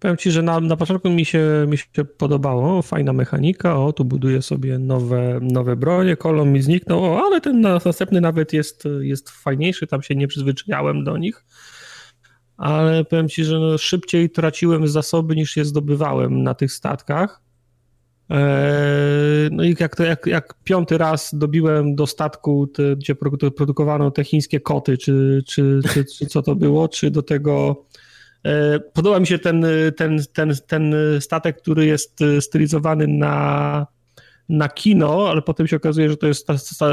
[0.00, 4.04] Powiem ci, że na, na początku mi się, mi się podobało, fajna mechanika, o, tu
[4.04, 8.84] buduję sobie nowe, nowe bronie, kolon mi zniknął, o, ale ten na- następny nawet jest,
[9.00, 11.44] jest fajniejszy, tam się nie przyzwyczajałem do nich,
[12.56, 17.42] ale powiem ci, że no, szybciej traciłem zasoby niż je zdobywałem na tych statkach.
[18.30, 23.50] Eee, No i jak, to, jak, jak piąty raz dobiłem do statku, te, gdzie produ-
[23.50, 27.84] produkowano te chińskie koty, czy, czy, czy, czy co to było, czy do tego
[28.92, 29.66] Podoba mi się ten,
[29.96, 33.86] ten, ten, ten statek, który jest stylizowany na
[34.48, 36.46] na kino, ale potem się okazuje, że to jest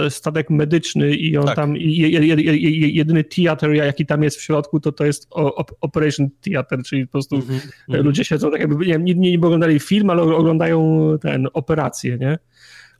[0.09, 1.55] statek medyczny i on tak.
[1.55, 5.27] tam, jedyny teatr, jaki tam jest w środku, to to jest
[5.81, 8.03] Operation Theater, czyli po prostu mm -hmm.
[8.03, 12.37] ludzie siedzą tak jakby, nie, nie, nie oglądali film, ale oglądają ten, operację, nie?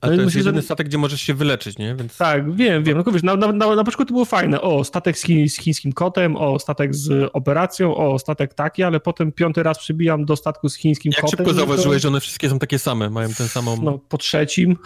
[0.04, 1.94] A to jest jedyny statek, gdzie możesz się wyleczyć, nie?
[1.94, 2.16] Więc...
[2.16, 3.02] Tak, wiem, wiem.
[3.06, 4.60] No, wiesz, na, na, na, na przykład to było fajne.
[4.60, 9.32] O, statek z, z, chińskim kotem, o, statek z operacją, o, statek taki, ale potem
[9.32, 11.38] piąty raz przybijam do statku z chińskim Jak kotem.
[11.38, 12.02] Jak szybko zauważyłeś, to...
[12.02, 13.82] że one wszystkie są takie same, mają ten samą...
[13.82, 14.76] No, po trzecim.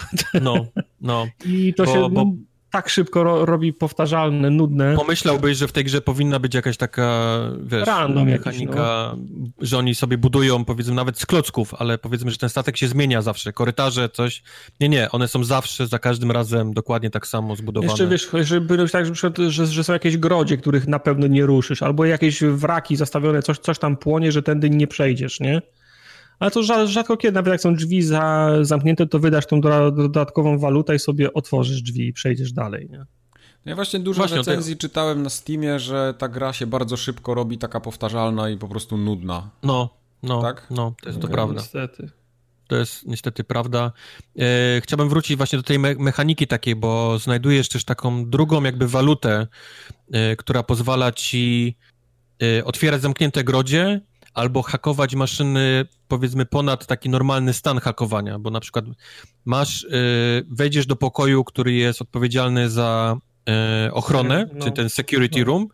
[0.42, 0.66] No,
[1.00, 1.26] no.
[1.47, 2.10] I to bo, się...
[2.10, 2.32] Bo
[2.70, 4.97] tak szybko ro, robi powtarzalne, nudne.
[4.97, 9.66] Pomyślałbyś, że w tej grze powinna być jakaś taka, wiesz, Random mechanika, jakiś, no.
[9.66, 13.22] że oni sobie budują, powiedzmy, nawet z klocków, ale powiedzmy, że ten statek się zmienia
[13.22, 14.42] zawsze, korytarze, coś.
[14.80, 17.92] Nie, nie, one są zawsze, za każdym razem dokładnie tak samo zbudowane.
[17.92, 19.06] Jeszcze, wiesz, żeby tak,
[19.48, 23.58] że, że są jakieś grodzie, których na pewno nie ruszysz, albo jakieś wraki zastawione, coś,
[23.58, 25.62] coś tam płonie, że tędy nie przejdziesz, nie?
[26.39, 30.94] Ale to rzadko kiedy, nawet jak są drzwi za, zamknięte, to wydasz tą dodatkową walutę
[30.94, 33.05] i sobie otworzysz drzwi i przejdziesz dalej, nie?
[33.65, 34.81] Ja właśnie dużo właśnie recenzji tego...
[34.81, 38.97] czytałem na Steamie, że ta gra się bardzo szybko robi taka powtarzalna i po prostu
[38.97, 39.50] nudna.
[39.62, 39.91] No,
[40.23, 40.67] no, tak?
[40.70, 41.60] no, to jest to no, prawda.
[41.60, 42.10] Niestety.
[42.67, 43.92] To jest niestety prawda.
[44.39, 48.89] E, chciałbym wrócić właśnie do tej me mechaniki takiej, bo znajdujesz też taką drugą jakby
[48.89, 49.47] walutę,
[50.12, 51.76] e, która pozwala ci
[52.42, 54.00] e, otwierać zamknięte grodzie
[54.34, 58.84] albo hakować maszyny, powiedzmy, ponad taki normalny stan hakowania, bo na przykład
[59.44, 63.16] masz, y, wejdziesz do pokoju, który jest odpowiedzialny za
[63.86, 65.44] y, ochronę, no, czyli ten security no.
[65.44, 65.68] room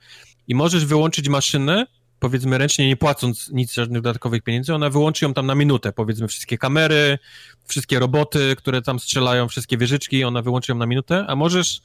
[0.48, 1.86] i możesz wyłączyć maszynę,
[2.18, 6.28] powiedzmy ręcznie, nie płacąc nic, żadnych dodatkowych pieniędzy, ona wyłączy ją tam na minutę, powiedzmy
[6.28, 7.18] wszystkie kamery,
[7.66, 11.80] wszystkie roboty, które tam strzelają, wszystkie wieżyczki, ona wyłączy ją na minutę, a możesz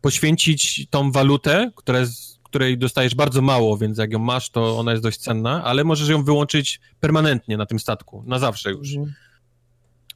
[0.00, 4.90] poświęcić tą walutę, która jest której dostajesz bardzo mało, więc jak ją masz, to ona
[4.90, 8.94] jest dość cenna, ale możesz ją wyłączyć permanentnie na tym statku, na zawsze już.
[8.94, 9.14] Mhm.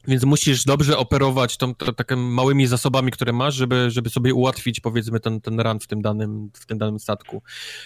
[0.07, 4.79] Więc musisz dobrze operować tą, tą, takimi małymi zasobami, które masz, żeby, żeby sobie ułatwić,
[4.79, 7.41] powiedzmy, ten, ten run w tym danym, w tym danym statku.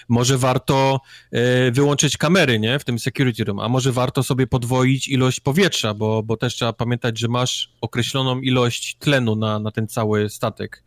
[0.10, 5.08] Może warto e, wyłączyć kamery, nie, w tym security room, a może warto sobie podwoić
[5.08, 9.88] ilość powietrza, bo, bo też trzeba pamiętać, że masz określoną ilość tlenu na, na ten
[9.88, 10.84] cały statek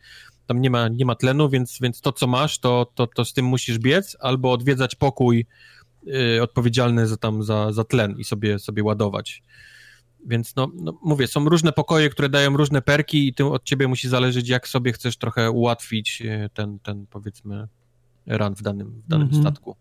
[0.47, 3.33] tam nie ma, nie ma tlenu, więc, więc to, co masz, to, to, to z
[3.33, 5.47] tym musisz biec, albo odwiedzać pokój
[6.07, 9.43] y, odpowiedzialny za, tam, za, za tlen i sobie, sobie ładować.
[10.27, 13.89] Więc no, no, mówię, są różne pokoje, które dają różne perki i tym od ciebie
[13.89, 17.69] musi zależeć, jak sobie chcesz trochę ułatwić y, ten, ten powiedzmy,
[18.27, 19.41] run w danym, w danym mm -hmm.
[19.41, 19.77] statku.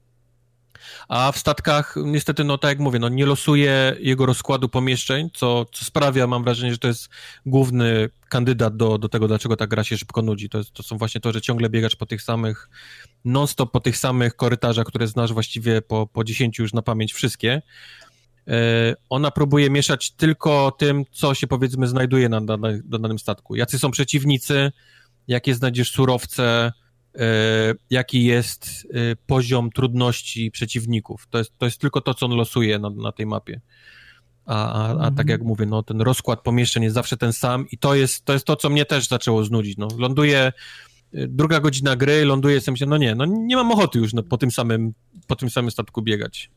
[1.08, 5.66] A w statkach, niestety, no tak jak mówię, no nie losuje jego rozkładu pomieszczeń, co,
[5.72, 7.10] co sprawia, mam wrażenie, że to jest
[7.46, 10.50] główny kandydat do, do tego, dlaczego ta gra się szybko nudzi.
[10.50, 12.70] To, to są właśnie to, że ciągle biegasz po tych samych,
[13.26, 17.62] non-stop po tych samych korytarzach, które znasz właściwie po, po 10 już na pamięć wszystkie.
[18.48, 22.58] E, ona próbuje mieszać tylko tym, co się powiedzmy znajduje na, na,
[22.90, 23.56] na danym statku.
[23.56, 24.72] Jacy są przeciwnicy,
[25.28, 26.72] jakie znajdziesz surowce,
[27.90, 31.28] jaki jest e, poziom trudności przeciwników.
[31.30, 33.62] To jest, to jest tylko to, co on losuje na, na tej mapie.
[34.46, 35.30] A, a, a tak mhm.
[35.30, 38.46] jak mówię, no, ten rozkład pomieszczeń jest zawsze ten sam i to jest to, jest
[38.46, 39.78] to co mnie też zaczęło znudzić.
[39.78, 40.40] No, ląduję,
[41.14, 44.24] e, druga godzina gry, ląduję, jestem się, no nie, no nie mam ochoty już no,
[44.24, 44.94] po, tym samym,
[45.28, 46.50] po tym samym statku biegać.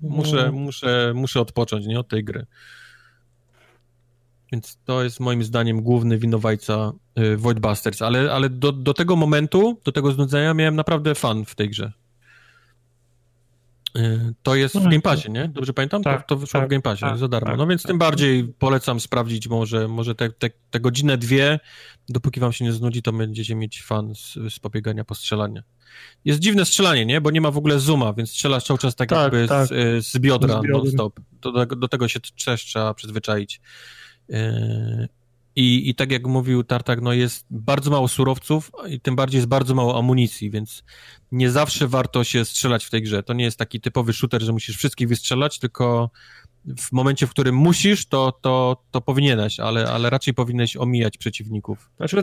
[0.00, 0.52] Muszę, no.
[0.52, 2.46] muszę, muszę odpocząć, nie, od tej gry.
[4.52, 9.16] Więc to jest moim zdaniem główny winowajca y, Void Busters, ale, ale do, do tego
[9.16, 11.92] momentu, do tego znudzenia miałem naprawdę fan w tej grze.
[13.96, 15.48] Y, to jest w no, Game Passie, nie?
[15.48, 16.02] Dobrze pamiętam?
[16.02, 17.48] Tak, to, to wyszło tak, w Game Passie, tak, za darmo.
[17.48, 17.90] Tak, no więc tak.
[17.90, 21.60] tym bardziej polecam sprawdzić może, może te, te, te godzinę, dwie,
[22.08, 25.62] dopóki wam się nie znudzi, to będziecie mieć fan z, z pobiegania, postrzelania.
[26.24, 27.20] Jest dziwne strzelanie, nie?
[27.20, 30.02] Bo nie ma w ogóle zooma, więc strzelasz cały czas tak, tak jakby z, y,
[30.02, 30.78] z biodra, z biodra.
[30.78, 31.20] non-stop.
[31.42, 33.60] Do, do, tego się też trzeba przyzwyczaić.
[34.28, 35.08] Yy,
[35.56, 39.48] I, I tak jak mówił Tartak, no jest bardzo mało surowców i tym bardziej jest
[39.48, 40.84] bardzo mało amunicji, więc
[41.32, 43.22] nie zawsze warto się strzelać w tej grze.
[43.22, 46.10] To nie jest taki typowy shooter, że musisz wszystkich wystrzelać, tylko
[46.78, 51.90] w momencie, w którym musisz, to, to, to powinieneś, ale, ale raczej powinieneś omijać przeciwników.
[51.96, 52.22] Znaczy,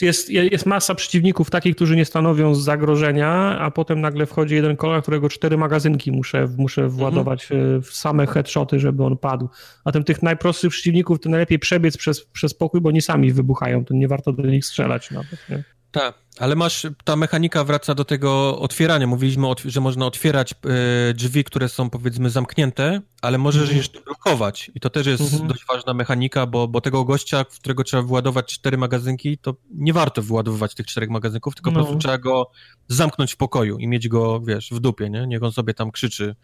[0.00, 5.02] jest, jest masa przeciwników takich, którzy nie stanowią zagrożenia, a potem nagle wchodzi jeden kolega,
[5.02, 6.98] którego cztery magazynki muszę, muszę mhm.
[6.98, 7.82] władować mhm.
[7.82, 9.48] w same headshoty, żeby on padł.
[9.84, 13.84] A tym tych najprostszych przeciwników to najlepiej przebiec przez, przez pokój, bo oni sami wybuchają,
[13.84, 15.38] to nie warto do nich strzelać nawet.
[15.50, 15.64] Nie?
[15.90, 19.06] Tak, ale masz, ta mechanika wraca do tego otwierania.
[19.06, 23.78] Mówiliśmy, że można otwierać e, drzwi, które są powiedzmy zamknięte, ale możesz mhm.
[23.78, 24.70] jeszcze blokować.
[24.74, 25.48] I to też jest mhm.
[25.48, 29.92] dość ważna mechanika, bo, bo tego gościa, w którego trzeba wyładować cztery magazynki, to nie
[29.92, 31.80] warto wyładowywać tych czterech magazynków, tylko no.
[31.80, 32.50] po prostu trzeba go
[32.88, 35.26] zamknąć w pokoju i mieć go, wiesz, w dupie, nie?
[35.26, 36.36] Niech on sobie tam krzyczy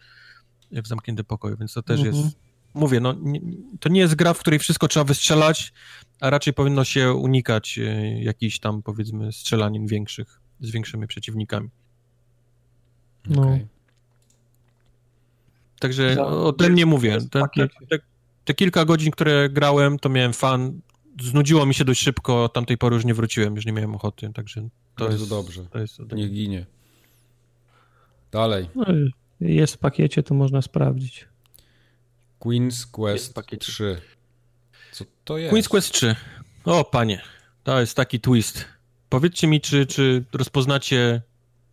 [0.71, 2.15] w zamkniętym pokoju, więc to też mhm.
[2.15, 2.37] jest
[2.75, 3.41] mówię, no, nie,
[3.79, 5.73] to nie jest gra, w której wszystko trzeba wystrzelać,
[6.19, 11.69] a raczej powinno się unikać e, jakichś tam, powiedzmy, strzelanin większych z większymi przeciwnikami.
[13.29, 13.41] No.
[13.41, 13.67] Okay.
[15.79, 17.17] Także o tym nie mówię.
[17.31, 17.99] Te, te, te,
[18.45, 20.81] te, kilka godzin, które grałem, to miałem fan.
[21.21, 24.61] Znudziło mi się dość szybko, tamtej pory już nie wróciłem, już nie miałem ochoty, także
[24.61, 24.69] to
[25.05, 25.65] Bardzo jest dobrze.
[25.65, 26.65] To jest Niech ginie.
[28.31, 28.69] Dalej.
[28.75, 28.85] No,
[29.39, 31.27] jest w pakiecie, to można sprawdzić.
[32.39, 34.01] Queen's Quest 3.
[34.95, 35.53] Co to jest?
[35.53, 36.15] Queen's Quest 3.
[36.65, 37.21] O, panie,
[37.63, 38.65] to jest taki twist.
[39.09, 41.21] Powiedzcie mi, czy, czy rozpoznacie,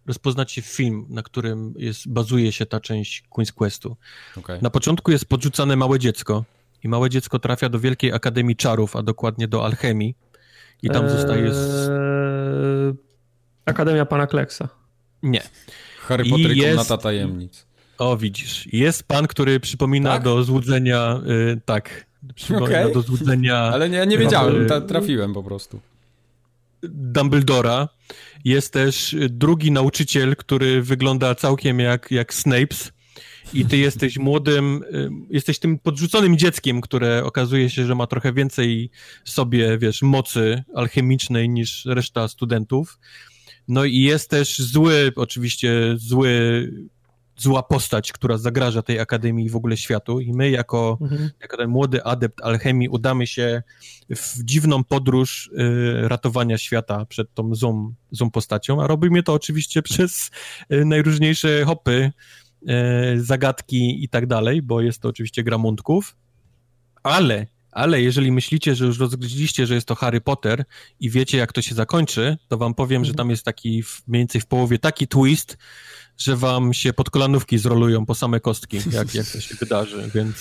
[0.07, 3.97] rozpoznacie film, na którym jest, bazuje się ta część Queen's Questu.
[4.37, 4.59] Okay.
[4.63, 6.45] Na początku jest podrzucane małe dziecko
[6.85, 10.15] i małe dziecko trafia do Wielkiej Akademii Czarów, a dokładnie do alchemii
[10.83, 11.11] i tam eee...
[11.11, 11.55] zostaje...
[11.55, 11.91] Z...
[13.65, 14.69] Akademia Pana Kleksa.
[15.23, 15.43] Nie.
[16.01, 17.67] Harry Potter i Komnata Tajemnic.
[17.99, 18.73] O, widzisz.
[18.73, 20.23] Jest pan, który przypomina tak?
[20.23, 21.21] do złudzenia,
[21.53, 22.93] y, tak, przypomina okay.
[22.93, 23.57] do złudzenia...
[23.57, 25.81] Ale nie, nie wiedziałem, y, trafiłem po prostu.
[26.83, 27.89] Dumbledora.
[28.45, 32.93] Jest też drugi nauczyciel, który wygląda całkiem jak, jak Snapes.
[33.55, 34.85] I ty jesteś młodym,
[35.31, 38.91] jesteś tym podrzuconym dzieckiem, które okazuje się, że ma trochę więcej
[39.25, 42.99] sobie, wiesz, mocy alchemicznej niż reszta studentów.
[43.69, 46.69] No i jest też zły, oczywiście zły
[47.43, 50.21] zła postać, która zagraża tej akademii i w ogóle światu.
[50.21, 51.31] I my jako, mhm.
[51.41, 53.63] jako ten młody adept alchemii udamy się
[54.11, 59.83] w dziwną podróż y, ratowania świata przed tą złą, złą postacią, a robimy to oczywiście
[59.91, 60.31] przez
[60.73, 62.13] y, najróżniejsze hopy,
[62.63, 66.17] y, zagadki i tak dalej, bo jest to oczywiście gra mundków,
[67.03, 70.65] ale ale jeżeli myślicie, że już rozgryźliście, że jest to Harry Potter
[71.01, 73.05] i wiecie, jak to się zakończy, to wam powiem, mhm.
[73.05, 75.59] że tam jest taki mniej więcej w połowie taki twist,
[76.19, 80.37] że wam się podkolanówki zrolują po same kostki, jak, jak to się wydarzy, więc...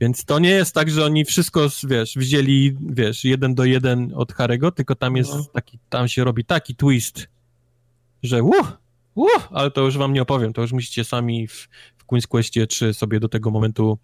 [0.00, 4.32] Więc to nie jest tak, że oni wszystko, wiesz, wzięli, wiesz, jeden do jeden od
[4.32, 5.44] Harego, tylko tam jest no.
[5.44, 7.28] taki, tam się robi taki twist,
[8.22, 8.72] że uh,
[9.14, 11.68] uh, ale to już wam nie opowiem, to już musicie sami w,
[12.04, 13.98] w Queen's Questie 3 sobie do tego momentu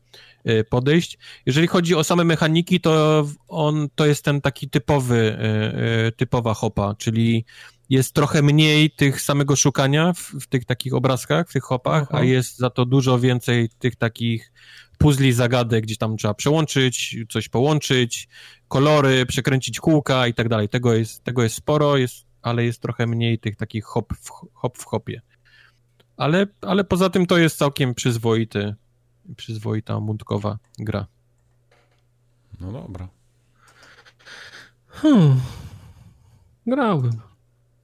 [0.49, 1.19] y, podejść.
[1.47, 6.55] Jeżeli chodzi o same mechaniki, to on, to jest ten taki typowy, y, y, typowa
[6.55, 7.45] hopa, czyli
[7.91, 12.19] jest trochę mniej tych samego szukania w, w tych takich obrazkach, w tych hopach, Aha.
[12.19, 14.53] a jest za to dużo więcej tych takich
[14.99, 18.29] puzli, zagadek, gdzie tam trzeba przełączyć, coś połączyć,
[18.69, 20.69] kolory, przekręcić kółka i tak dalej.
[20.69, 24.79] Tego jest, tego jest sporo, jest, ale jest trochę mniej tych takich hop w, hop
[24.79, 25.21] w hopie.
[26.21, 28.75] Ale, ale poza tym to jest całkiem przyzwoity,
[29.37, 31.07] przyzwoita, mundkowa gra.
[32.61, 33.09] No dobra.
[34.89, 35.41] Hmm.
[36.67, 37.13] Grałbym.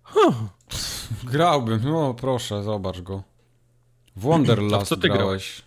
[0.03, 0.35] Huh.
[1.25, 3.23] Grałbym, no proszę, zobacz go.
[4.17, 5.23] W Wonderlast co ty grałeś?
[5.23, 5.63] grałeś?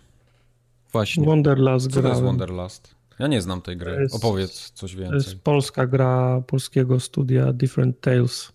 [0.92, 1.24] Właśnie.
[1.24, 2.04] Wonderlast Co grałem.
[2.04, 2.94] to jest Wonderlast?
[3.18, 4.00] Ja nie znam tej gry.
[4.00, 5.20] Jest, Opowiedz coś więcej.
[5.20, 8.52] To jest polska gra polskiego studia Different Tales.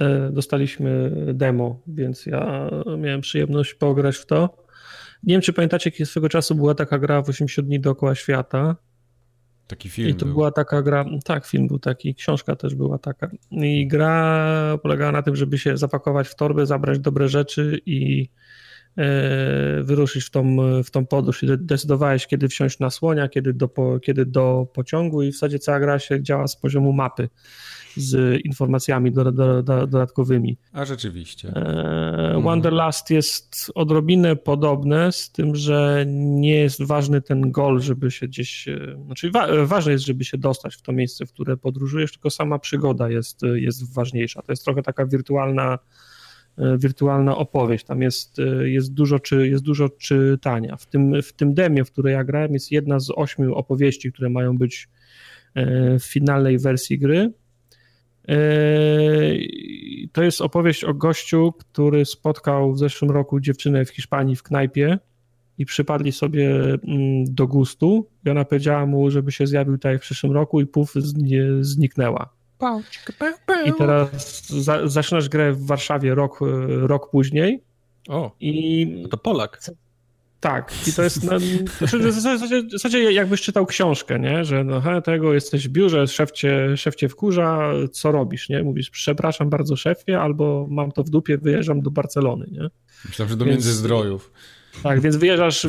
[0.00, 4.66] E, dostaliśmy demo, więc ja miałem przyjemność pograć w to.
[5.22, 8.76] Nie wiem, czy pamiętacie, kiedy swego czasu była taka gra w 80 dni dookoła świata.
[9.66, 10.08] Taki film.
[10.08, 10.34] I to był.
[10.34, 13.30] była taka gra, tak, film był taki, książka też była taka.
[13.50, 18.28] I gra polegała na tym, żeby się zapakować w torbę, zabrać dobre rzeczy i
[18.96, 21.42] e, wyruszyć w tą, w tą podróż.
[21.42, 23.70] I decydowałeś, kiedy wsiąść na słonia, kiedy do,
[24.02, 27.28] kiedy do pociągu, i w zasadzie cała gra się działa z poziomu mapy
[27.96, 30.58] z informacjami do, do, do, dodatkowymi.
[30.72, 31.48] A rzeczywiście.
[31.48, 38.28] E, Wanderlust jest odrobinę podobne, z tym, że nie jest ważny ten gol, żeby się
[38.28, 38.68] gdzieś.
[38.68, 42.30] E, znaczy, wa ważne jest, żeby się dostać w to miejsce, w które podróżujesz, tylko
[42.30, 44.42] sama przygoda jest, jest ważniejsza.
[44.42, 45.78] To jest trochę taka wirtualna
[46.58, 47.84] e, wirtualna opowieść.
[47.84, 50.76] Tam jest, jest, dużo, czy, jest dużo czytania.
[50.76, 54.30] W tym, w tym demie, w której ja grałem, jest jedna z ośmiu opowieści, które
[54.30, 54.88] mają być
[56.00, 57.32] w finalnej wersji gry.
[58.28, 64.42] Yy, to jest opowieść o gościu, który spotkał w zeszłym roku dziewczynę w Hiszpanii w
[64.42, 64.98] knajpie
[65.58, 70.00] i przypadli sobie mm, do gustu i ona powiedziała mu, żeby się zjawił tutaj w
[70.00, 70.92] przyszłym roku i puf
[71.60, 72.28] zniknęła.
[73.66, 77.62] I teraz za, zaczynasz grę w Warszawie rok, rok później.
[78.08, 79.60] O, i to Polak.
[80.46, 81.38] Tak, i to jest, no,
[81.80, 84.44] w, zasadzie, w zasadzie jakbyś czytał książkę, nie?
[84.44, 88.62] że no, he, tego jesteś w biurze, szef cię, szef cię wkurza, co robisz, nie?
[88.62, 92.70] Mówisz, przepraszam bardzo szefie, albo mam to w dupie, wyjeżdżam do Barcelony, nie?
[93.04, 94.32] Myślałem, że do Więc, Międzyzdrojów.
[94.82, 95.66] Tak, więc wyjeżdżasz,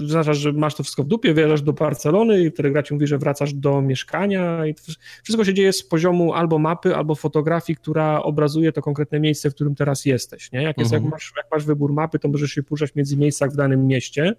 [0.00, 3.06] zaznaczasz, że masz to wszystko w dupie, wyjeżdżasz do Barcelony i wtedy gra ci mówi,
[3.06, 4.74] że wracasz do mieszkania i
[5.22, 9.54] wszystko się dzieje z poziomu albo mapy, albo fotografii, która obrazuje to konkretne miejsce, w
[9.54, 10.62] którym teraz jesteś, nie?
[10.62, 11.10] Jak, jest, jak, mhm.
[11.10, 14.34] masz, jak masz wybór mapy, to możesz się poruszać między miejscach w danym mieście,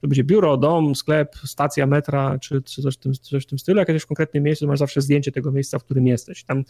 [0.00, 3.58] to będzie biuro, dom, sklep, stacja metra, czy, czy coś, w tym, coś w tym
[3.58, 3.78] stylu.
[3.78, 6.44] Jak jesteś w konkretnym miejscu, masz zawsze zdjęcie tego miejsca, w którym jesteś.
[6.44, 6.64] Tam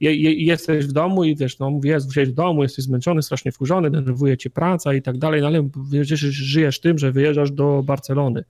[0.00, 3.52] je, je, jesteś w domu i wiesz, no mówię, jest w domu, jesteś zmęczony, strasznie
[3.52, 7.82] wkurzony, denerwuje cię praca i tak dalej, no ale wiesz, żyjesz tym, że wyjeżdżasz do
[7.82, 8.44] Barcelony.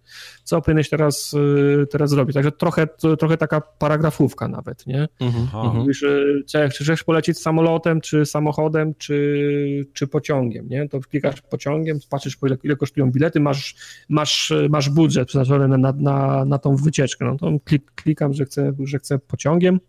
[0.45, 2.35] Co powinieneś teraz, y, teraz zrobić?
[2.35, 2.87] Także trochę,
[3.19, 5.09] trochę taka paragrafówka nawet, nie?
[5.21, 5.77] Mhm.
[5.77, 6.05] Mówisz,
[6.47, 10.89] czy chcesz polecieć samolotem, czy samochodem, czy, czy pociągiem, nie?
[10.89, 13.75] To klikasz pociągiem, patrzysz, ile, ile kosztują bilety, masz,
[14.09, 18.44] masz masz, masz budżet przeznaczony na, na, na tą wycieczkę, no to klik, klikam, że
[18.44, 19.81] chcę, że chcę pociągiem.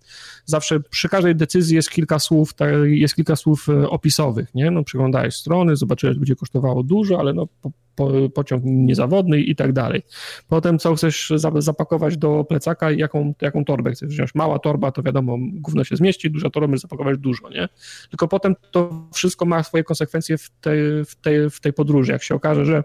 [0.45, 2.53] Zawsze przy każdej decyzji jest kilka słów,
[2.85, 4.71] jest kilka słów e, opisowych, nie?
[4.71, 9.55] No przeglądałeś strony, zobaczyłeś, że będzie kosztowało dużo, ale no po, po, pociąg niezawodny i
[9.55, 10.01] tak dalej.
[10.47, 14.35] Potem co chcesz zapakować do plecaka i jaką, jaką torbę chcesz wziąć.
[14.35, 17.69] Mała torba to wiadomo, gówno się zmieści, duża torba możesz zapakować dużo, nie?
[18.09, 22.11] Tylko potem to wszystko ma swoje konsekwencje w tej, w tej, w tej podróży.
[22.11, 22.83] Jak się okaże, że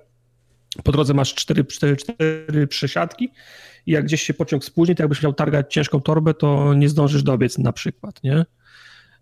[0.85, 3.33] po drodze masz cztery, cztery, cztery przesiadki
[3.87, 7.23] i jak gdzieś się pociąg spóźni, to jakbyś miał targać ciężką torbę, to nie zdążysz
[7.23, 8.45] dobiec na przykład, nie?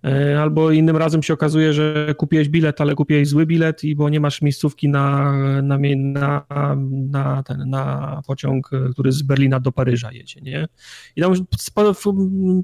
[0.05, 4.09] E, albo innym razem się okazuje, że kupiłeś bilet, ale kupiłeś zły bilet, i bo
[4.09, 6.45] nie masz miejscówki na, na, na,
[6.91, 10.69] na, ten, na pociąg, który z Berlina do Paryża jedzie, nie?
[11.17, 11.35] I tam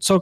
[0.01, 0.21] co,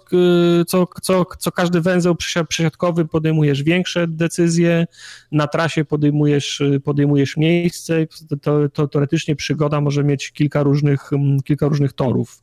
[0.66, 2.16] co, co, co każdy węzeł
[2.48, 4.86] przesiadkowy podejmujesz większe decyzje,
[5.32, 8.06] na trasie podejmujesz, podejmujesz miejsce,
[8.42, 11.10] to, to teoretycznie przygoda może mieć kilka różnych,
[11.44, 12.41] kilka różnych torów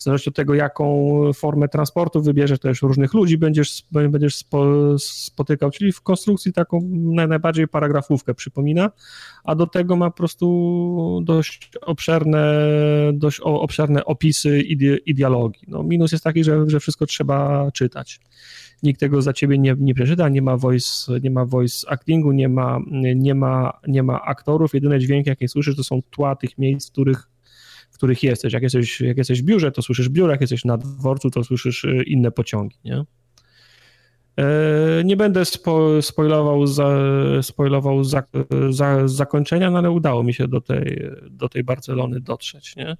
[0.00, 4.66] w zależności od tego, jaką formę transportu wybierzesz, też różnych ludzi będziesz, będziesz spo,
[4.98, 6.80] spotykał, czyli w konstrukcji taką
[7.26, 8.90] najbardziej paragrafówkę przypomina,
[9.44, 12.62] a do tego ma po prostu dość obszerne,
[13.12, 15.60] dość obszerne opisy i, dialogi.
[15.68, 18.20] No, minus jest taki, że, że wszystko trzeba czytać
[18.82, 22.48] nikt tego za ciebie nie, nie przeczyta, nie ma voice, nie ma voice actingu, nie
[22.48, 22.78] ma,
[23.16, 26.92] nie, ma, nie ma aktorów, jedyne dźwięki, jakie słyszysz, to są tła tych miejsc, w
[26.92, 27.30] których
[28.00, 28.52] których jesteś.
[28.52, 31.84] Jak jesteś, jak jesteś w biurze, to słyszysz biuro, jak jesteś na dworcu, to słyszysz
[31.84, 33.04] y, inne pociągi, nie?
[34.36, 36.90] E, nie będę spo, spoilował, za,
[37.42, 38.22] spoilował za,
[38.70, 42.96] za, zakończenia, no ale udało mi się do tej, do tej Barcelony dotrzeć, nie?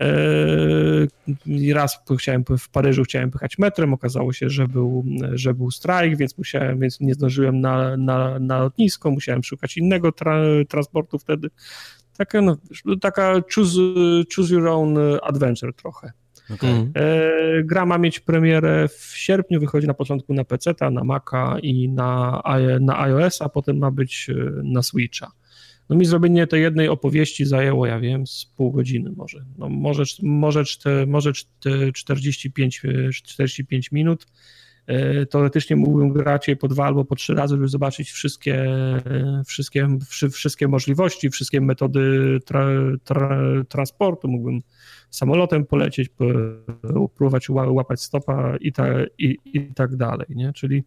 [0.00, 6.16] E, raz chciałem w Paryżu chciałem pychać metrem, okazało się, że był, że był strajk,
[6.16, 11.50] więc musiałem, więc nie zdążyłem na, na, na lotnisko, musiałem szukać innego tra, transportu wtedy.
[12.18, 12.56] Taka, no,
[13.00, 13.78] taka choose,
[14.34, 16.12] choose your own adventure trochę.
[16.54, 16.70] Okay.
[16.70, 16.92] Mhm.
[16.94, 21.88] E, gra ma mieć premierę w sierpniu, wychodzi na początku na PC, na Maca i
[21.88, 22.42] na,
[22.80, 25.30] na iOS, a potem ma być e, na Switcha.
[25.88, 29.44] No mi zrobienie tej jednej opowieści zajęło, ja wiem, z pół godziny może.
[29.58, 30.62] No może, może,
[31.06, 31.32] może
[31.94, 32.82] 45,
[33.12, 34.26] 45 minut.
[34.88, 38.66] E, teoretycznie mógłbym grać je po dwa albo po trzy razy, żeby zobaczyć wszystkie,
[39.46, 39.88] wszystkie,
[40.32, 42.68] wszystkie możliwości, wszystkie metody tra,
[43.04, 44.28] tra, transportu.
[44.28, 44.60] Mógłbym
[45.10, 46.08] samolotem polecieć,
[47.14, 48.86] próbować łapać stopa i, ta,
[49.18, 50.52] i, i tak dalej, nie?
[50.52, 50.84] Czyli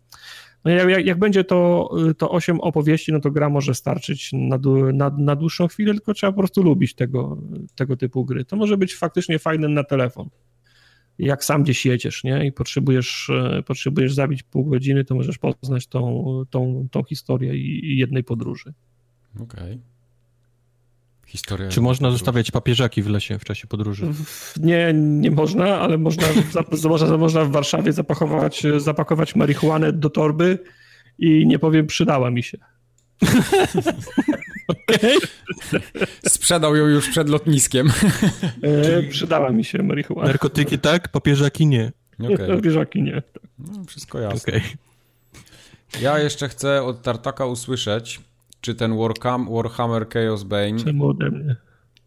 [0.65, 4.59] no jak, jak, będzie to, to 8 opowieści, no to gra może starczyć na,
[4.93, 7.37] na, na dłuższą chwilę, tylko trzeba po prostu lubić tego,
[7.75, 8.45] tego typu gry.
[8.45, 10.29] To może być faktycznie fajne na telefon
[11.19, 12.45] jak sam gdzieś jedziesz, nie?
[12.45, 17.97] I potrzebujesz, e, potrzebujesz zabić pół godziny, to możesz poznać tą, tą, tą historię i,
[17.97, 18.73] jednej podróży.
[19.35, 19.63] Okej.
[19.63, 19.79] Okay.
[21.27, 22.19] Historia Czy można podróży.
[22.19, 24.07] zostawiać papieżaki w lesie w czasie podróży?
[24.59, 26.23] Nie, nie można, ale można,
[26.89, 30.59] można, można w Warszawie zapakować, zapakować marihuanę do torby
[31.19, 32.57] i nie powiem, przydała mi się.
[34.71, 35.17] Okay.
[36.27, 37.91] Sprzedał ją już przed lotniskiem.
[38.61, 40.27] E, przydała mi się marihuana.
[40.27, 41.91] Narkotyki tak, papieżaki nie.
[42.19, 42.47] Okay.
[42.47, 43.21] Papieżaki nie.
[43.59, 44.53] No, wszystko jasne.
[44.53, 44.61] Okay.
[46.01, 48.21] Ja jeszcze chcę od Tartaka usłyszeć,
[48.61, 50.79] czy ten Warham, Warhammer Chaos Bane...
[50.83, 51.55] Czemu ode mnie?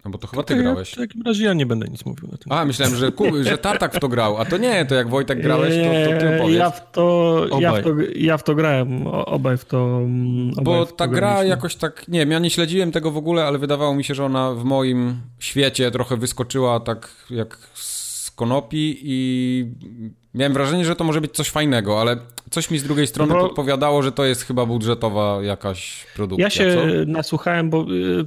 [0.04, 0.92] No bo to chyba ty grałeś.
[0.92, 2.52] w takim razie ja nie będę nic mówił na tym.
[2.52, 5.74] A, myślałem, że, że Tartak w to grał, a to nie, to jak Wojtek grałeś,
[5.74, 6.58] to, to ty opowiedz.
[6.58, 10.64] Ja w to, ja w to, ja w to grałem, obaj w to mm, obaj
[10.64, 13.94] Bo ta gra jakoś tak, nie wiem, ja nie śledziłem tego w ogóle, ale wydawało
[13.94, 19.66] mi się, że ona w moim świecie trochę wyskoczyła tak jak z konopi i
[20.34, 22.16] Miałem wrażenie, że to może być coś fajnego, ale
[22.50, 23.40] coś mi z drugiej strony bo...
[23.40, 26.44] podpowiadało, że to jest chyba budżetowa jakaś produkcja.
[26.44, 27.10] Ja się co?
[27.10, 28.24] nasłuchałem, bo y,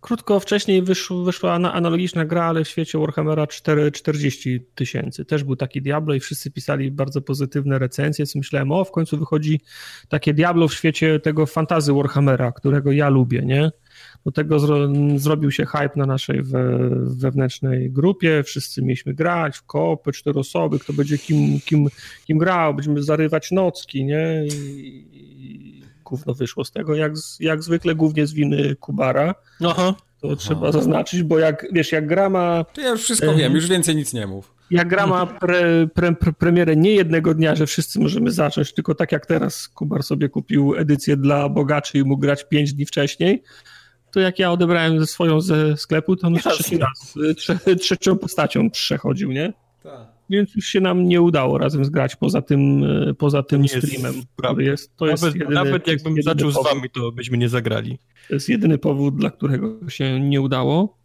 [0.00, 0.82] krótko wcześniej
[1.24, 5.24] wyszła, analogiczna gra, ale w świecie Warhammera 4, 40 tysięcy.
[5.24, 9.18] Też był taki Diablo i wszyscy pisali bardzo pozytywne recenzje, więc myślałem, o w końcu
[9.18, 9.60] wychodzi
[10.08, 13.70] takie Diablo w świecie tego fantazy Warhammera, którego ja lubię, nie?
[14.24, 19.62] Do tego zro, zrobił się hype na naszej we, wewnętrznej grupie, wszyscy mieliśmy grać w
[19.62, 21.88] kopy, cztery osoby, kto będzie kim, kim,
[22.24, 24.46] kim grał, będziemy zarywać nocki, nie?
[24.46, 25.79] I
[26.10, 29.34] gówno wyszło z tego, jak, jak zwykle głównie z winy Kubara.
[29.66, 29.94] Aha.
[30.20, 30.36] To Aha.
[30.36, 32.64] trzeba zaznaczyć, bo jak, wiesz, jak gra ma...
[32.64, 34.54] To ja już wszystko wiem, już więcej nic nie mów.
[34.70, 38.94] Jak gra ma pre, pre, pre, premierę nie jednego dnia, że wszyscy możemy zacząć, tylko
[38.94, 43.42] tak jak teraz Kubar sobie kupił edycję dla bogaczy i mógł grać pięć dni wcześniej,
[44.12, 48.18] to jak ja odebrałem ze swoją ze sklepu, to on już trzeci raz trze, trzecią
[48.18, 49.52] postacią przechodził, nie?
[49.82, 50.19] Tak.
[50.30, 54.64] Więc już się nam nie udało razem zgrać poza tym, e, poza tym streamem, który
[54.64, 54.96] jest.
[54.96, 56.66] To nawet, jest jedyny, nawet jakbym zaczął powód.
[56.66, 57.98] z wami, to byśmy nie zagrali.
[58.28, 60.98] To jest jedyny powód, dla którego się nie udało.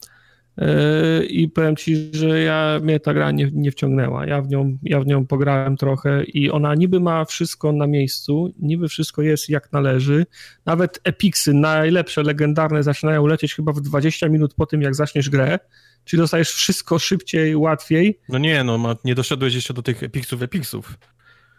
[0.57, 4.25] E, I powiem ci, że ja, mnie ta gra nie, nie wciągnęła.
[4.25, 8.53] Ja w, nią, ja w nią pograłem trochę i ona niby ma wszystko na miejscu,
[8.59, 10.25] niby wszystko jest jak należy.
[10.65, 15.59] Nawet epiksy, najlepsze, legendarne, zaczynają lecieć chyba w 20 minut po tym, jak zaczniesz grę.
[16.05, 18.19] Czyli dostajesz wszystko szybciej, łatwiej.
[18.29, 20.97] No nie, no nie doszedłeś jeszcze do tych epiksów, epiksów.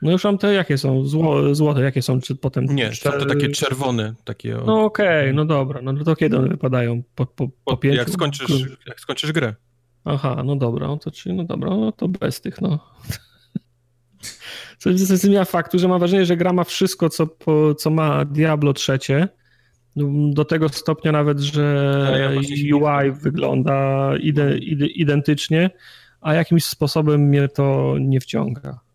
[0.02, 1.04] No już mam te, jakie są?
[1.04, 2.20] Zło, złote, jakie są?
[2.20, 2.64] Czy potem...
[2.64, 4.14] Nie, są to takie czerwone.
[4.24, 5.80] Takie No okej, okay, no dobra.
[5.82, 7.02] No to kiedy one wypadają?
[7.14, 7.98] Po, po, po pięciu?
[7.98, 8.50] Jak skończysz,
[8.86, 9.54] jak skończysz grę.
[10.04, 12.78] Aha, no dobra, no to czyli, no dobra, no to bez tych, no.
[14.78, 18.72] Co zmienia faktu, że mam wrażenie, że gra ma wszystko, co, po, co ma Diablo
[18.72, 19.28] trzecie.
[20.30, 22.36] Do tego stopnia nawet, że
[22.74, 25.70] UI wygląda ide, ide, identycznie,
[26.20, 28.85] a jakimś sposobem mnie to nie wciąga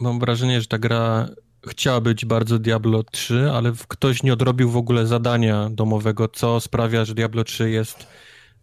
[0.00, 1.28] mam wrażenie, że ta gra
[1.68, 7.04] chciała być bardzo Diablo 3, ale ktoś nie odrobił w ogóle zadania domowego, co sprawia,
[7.04, 8.06] że Diablo 3 jest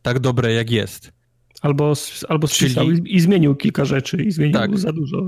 [0.02, 1.12] tak dobre, jak jest.
[1.62, 1.94] Albo,
[2.30, 3.16] albo spisał Czyli...
[3.16, 4.78] i, zmienił kilka rzeczy i zmienił tak.
[4.78, 5.24] za dużo.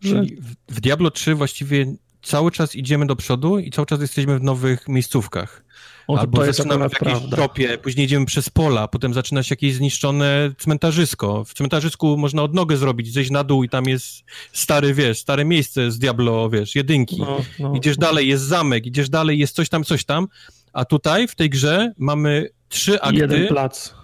[0.00, 0.22] Że...
[0.68, 4.88] W Diablo 3 właściwie cały czas idziemy do przodu i cały czas jesteśmy w nowych
[4.88, 5.64] miejscówkach.
[6.08, 10.50] O, Albo zaczynamy w jakiejś tropie, później idziemy przez pola, potem zaczyna się jakieś zniszczone
[10.58, 11.44] cmentarzysko.
[11.44, 15.90] W cmentarzysku można odnogę zrobić, zejść na dół i tam jest stary, wiesz, stare miejsce
[15.90, 17.16] z Diablo, wiesz, jedynki.
[17.18, 18.06] No, no, idziesz no.
[18.06, 20.28] dalej, jest zamek, idziesz dalej, jest coś tam, coś tam.
[20.72, 23.18] A tutaj, w tej grze mamy trzy akty.
[23.18, 23.94] Jeden plac.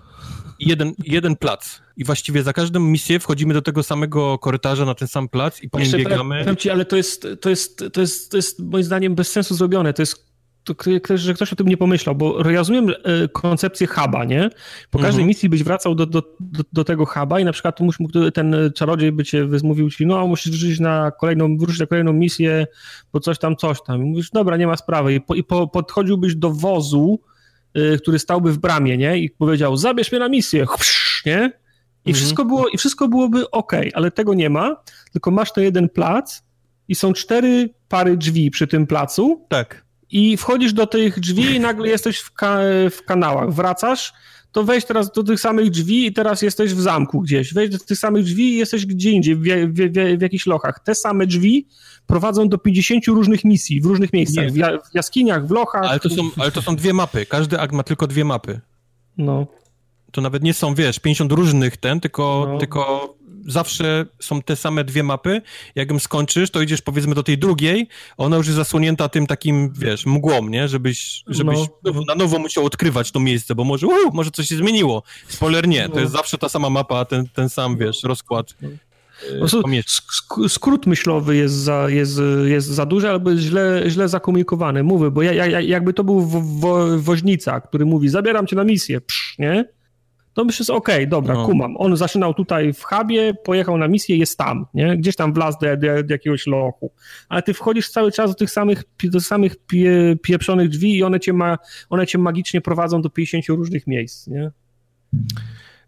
[0.61, 1.83] Jeden, jeden plac.
[1.97, 5.71] I właściwie za każdą misję wchodzimy do tego samego korytarza na ten sam plac i
[5.71, 6.41] po nim biegamy.
[6.41, 9.55] Powiem ci, ale to jest, to, jest, to, jest, to jest moim zdaniem bez sensu
[9.55, 9.93] zrobione.
[9.93, 10.32] To jest
[11.15, 14.51] że ktoś o tym nie pomyślał, bo rozumiem e, koncepcję huba, nie?
[14.91, 15.29] Po każdej mhm.
[15.29, 19.13] misji byś wracał do, do, do, do, tego huba i na przykład mógł ten czarodziej
[19.13, 22.67] by cię mówił ci, no musisz wrócić na kolejną, wrócić na kolejną misję,
[23.13, 24.03] bo coś tam, coś tam.
[24.03, 25.15] I mówisz, dobra, nie ma sprawy.
[25.15, 27.21] I, po, i po, podchodziłbyś do wozu,
[27.79, 29.19] y, który stałby w bramie, nie?
[29.19, 30.67] I powiedział, zabierz mnie na misję,
[31.27, 31.53] nie?
[32.05, 32.15] I, mhm.
[32.15, 34.77] wszystko, było, I wszystko byłoby ok, ale tego nie ma,
[35.13, 36.43] tylko masz ten jeden plac
[36.89, 39.47] i są cztery pary drzwi przy tym placu.
[39.49, 42.59] Tak i wchodzisz do tych drzwi i nagle jesteś w, ka
[42.91, 43.53] w kanałach.
[43.53, 44.13] Wracasz,
[44.53, 47.55] to wejdź teraz do tych samych drzwi i teraz jesteś w zamku gdzieś.
[47.55, 50.81] Wejdź do tych samych drzwi i jesteś gdzie indziej, w, w, w, w jakichś lochach.
[50.85, 51.67] Te same drzwi
[52.07, 54.51] prowadzą do 50 różnych misji w różnych miejscach.
[54.51, 55.85] W, ja, w, jaskiniach, w lochach.
[55.85, 57.27] Ale to, są, ale to są dwie mapy.
[57.27, 58.61] Każdy akt ma tylko dwie mapy.
[59.19, 59.47] No.
[60.13, 62.59] To nawet nie są, wiesz, 50 różnych ten, tylko, no.
[62.59, 63.15] tylko
[63.47, 65.43] zawsze są te same dwie mapy.
[65.75, 70.07] Jakbym skończysz, to idziesz powiedzmy do tej drugiej, ona już jest zasłonięta tym takim, wiesz,
[70.07, 70.69] mgłą, nie?
[70.69, 71.93] Żebyś, żebyś no.
[72.09, 75.03] na nowo musiał odkrywać to miejsce, bo może, uh, może coś się zmieniło.
[75.29, 76.01] Spoiler nie, to no.
[76.01, 78.55] jest zawsze ta sama mapa, ten, ten sam, wiesz, rozkład.
[78.63, 78.69] No.
[79.45, 84.83] E, skrót myślowy jest za, jest, jest za duży albo jest źle, źle zakomunikowany.
[84.83, 88.65] Mówię, bo ja, ja, jakby to był wo, wo, woźnica, który mówi, zabieram cię na
[88.65, 89.65] misję, psz, nie?
[90.35, 91.47] To myślę, że okej, okay, dobra, no.
[91.47, 91.77] kumam.
[91.77, 94.97] On zaczynał tutaj w hubie, pojechał na misję, jest tam, nie?
[94.97, 96.93] Gdzieś tam wlazł do, do, do jakiegoś lochu.
[97.29, 101.21] Ale ty wchodzisz cały czas do tych samych, do samych pie, pieprzonych drzwi i one
[101.21, 101.59] cię, ma,
[101.91, 104.51] one cię magicznie prowadzą do 50 różnych miejsc, nie?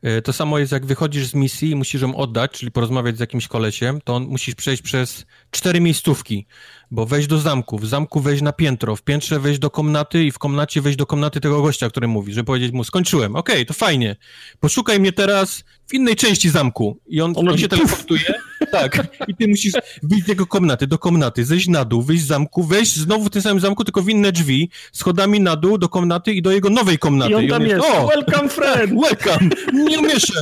[0.04, 3.20] E, to samo jest, jak wychodzisz z misji i musisz ją oddać, czyli porozmawiać z
[3.20, 6.46] jakimś kolesiem, to on musisz przejść przez cztery miejscówki,
[6.90, 10.30] bo wejść do zamku, w zamku wejść na piętro, w piętrze wejść do komnaty i
[10.30, 13.64] w komnacie wejść do komnaty tego gościa, który mówi, żeby powiedzieć mu, skończyłem, okej, okay,
[13.64, 14.16] to fajnie,
[14.60, 17.00] poszukaj mnie teraz w innej części zamku.
[17.06, 18.34] I on, on, on się teleportuje,
[18.70, 22.26] tak, i ty musisz wyjść z jego komnaty, do komnaty, zejść na dół, wyjść z
[22.26, 25.88] zamku, wejść znowu w tym samym zamku, tylko w inne drzwi, schodami na dół do
[25.88, 27.32] komnaty i do jego nowej komnaty.
[27.32, 28.92] I on tam I on jest, jest, o, welcome friend!
[29.02, 30.32] welcome, nie umiesz.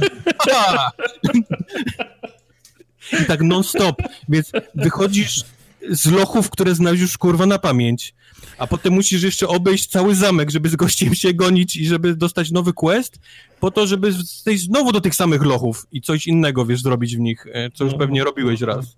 [3.22, 5.44] I tak non-stop, więc wychodzisz
[5.90, 8.14] z lochów, które znasz już kurwa na pamięć,
[8.62, 12.50] a potem musisz jeszcze obejść cały zamek, żeby z gościem się gonić i żeby dostać
[12.50, 13.18] nowy quest,
[13.60, 14.12] po to, żeby
[14.44, 17.84] zejść znowu do tych samych lochów i coś innego, wiesz, zrobić w nich, e, co
[17.84, 17.98] już no.
[17.98, 18.96] pewnie robiłeś raz.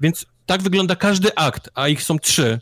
[0.00, 2.60] Więc tak wygląda każdy akt, a ich są trzy.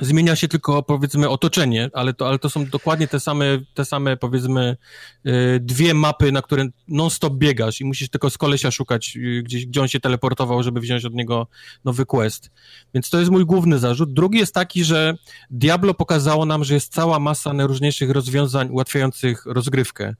[0.00, 3.44] Zmienia się tylko, powiedzmy, otoczenie, ale to, ale to są dokładnie te same,
[3.74, 4.76] te same powiedzmy,
[5.24, 9.66] yy, dwie mapy, na które non-stop biegasz i musisz tylko z kolesia szukać yy, gdzieś,
[9.66, 11.46] gdzie on się teleportował, żeby wziąć od niego
[11.84, 12.50] nowy quest.
[12.94, 14.12] Więc to jest mój główny zarzut.
[14.12, 15.14] Drugi jest taki, że
[15.50, 20.14] Diablo pokazało nam, że jest cała masa najróżniejszych rozwiązań ułatwiających rozgrywkę.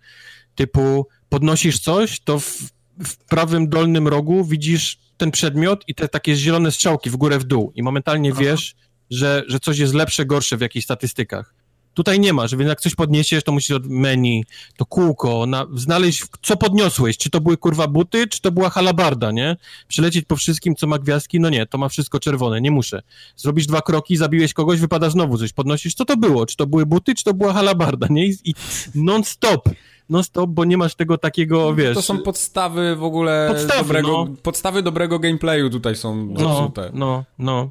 [0.55, 2.62] Typu podnosisz coś, to w,
[3.05, 7.44] w prawym dolnym rogu widzisz ten przedmiot i te takie zielone strzałki w górę, w
[7.44, 8.40] dół i momentalnie Aha.
[8.40, 8.74] wiesz,
[9.11, 11.55] że, że coś jest lepsze, gorsze w jakichś statystykach.
[11.95, 14.45] Tutaj nie ma, że więc jak coś podniesiesz, to musisz od menu,
[14.77, 19.33] to kółko, na, znaleźć, co podniosłeś, czy to były kurwa buty, czy to była halabarda,
[19.33, 19.57] nie?
[19.89, 23.03] Przelecieć po wszystkim, co ma gwiazdki, no nie, to ma wszystko czerwone, nie muszę.
[23.37, 26.87] Zrobisz dwa kroki, zabiłeś kogoś, wypada znowu coś, podnosisz, co to było, czy to były
[26.87, 28.27] buty, czy to była halabarda, nie?
[28.27, 28.55] I, i
[28.95, 29.69] non-stop
[30.09, 31.95] non-stop, bo nie masz tego takiego, wiesz...
[31.95, 34.37] To są podstawy w ogóle podstawy, dobrego, no.
[34.43, 36.91] podstawy dobrego gameplayu tutaj są zepsute.
[36.95, 37.70] No, no, no.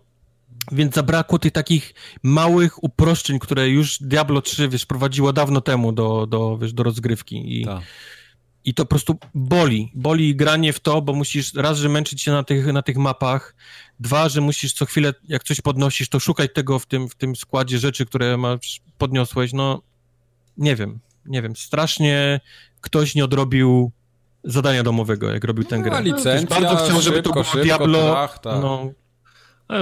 [0.72, 6.28] Więc zabrakło tych takich małych uproszczeń, które już Diablo 3, wiesz, prowadziło dawno temu do,
[6.28, 7.66] do, wiesz, do rozgrywki i...
[7.66, 7.82] Ta.
[8.66, 9.92] I to po prostu boli.
[9.96, 13.56] Boli granie w to, bo musisz raz, że męczyć się na tych, na tych mapach,
[14.00, 17.36] dwa, że musisz co chwilę, jak coś podnosisz, to szukać tego w tym, w tym
[17.36, 19.54] składzie rzeczy, które masz, podniosłeś.
[19.54, 19.82] No,
[20.58, 22.40] nie wiem nie wiem, strasznie
[22.82, 23.92] ktoś nie odrobił
[24.44, 26.02] zadania domowego, jak robił tę no, grę.
[26.02, 28.00] Licencja, bardzo chciał, żeby szybko, to było Diablo.
[28.00, 28.62] Trach, tak.
[28.62, 28.92] no,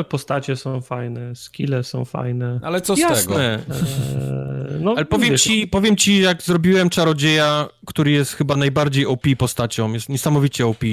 [0.10, 2.60] postacie są fajne, skille są fajne.
[2.64, 3.60] Ale co z Jasne.
[3.66, 3.76] tego?
[3.76, 9.24] Eee, no, Ale powiem ci, powiem ci, jak zrobiłem czarodzieja, który jest chyba najbardziej OP
[9.38, 10.84] postacią, jest niesamowicie OP.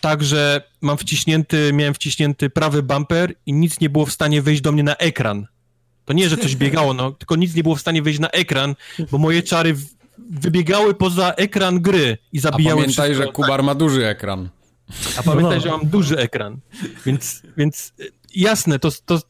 [0.00, 4.72] Także mam wciśnięty, miałem wciśnięty prawy bumper i nic nie było w stanie wejść do
[4.72, 5.46] mnie na ekran.
[6.04, 8.74] To nie, że coś biegało, no, tylko nic nie było w stanie wyjść na ekran,
[9.10, 9.76] bo moje czary
[10.30, 13.26] wybiegały poza ekran gry i zabijały A pamiętaj, wszystko.
[13.26, 14.48] że Kubar ma duży ekran.
[15.18, 15.60] A pamiętaj, no.
[15.60, 16.60] że mam duży ekran.
[17.06, 17.92] Więc, więc
[18.34, 19.20] jasne, to, to,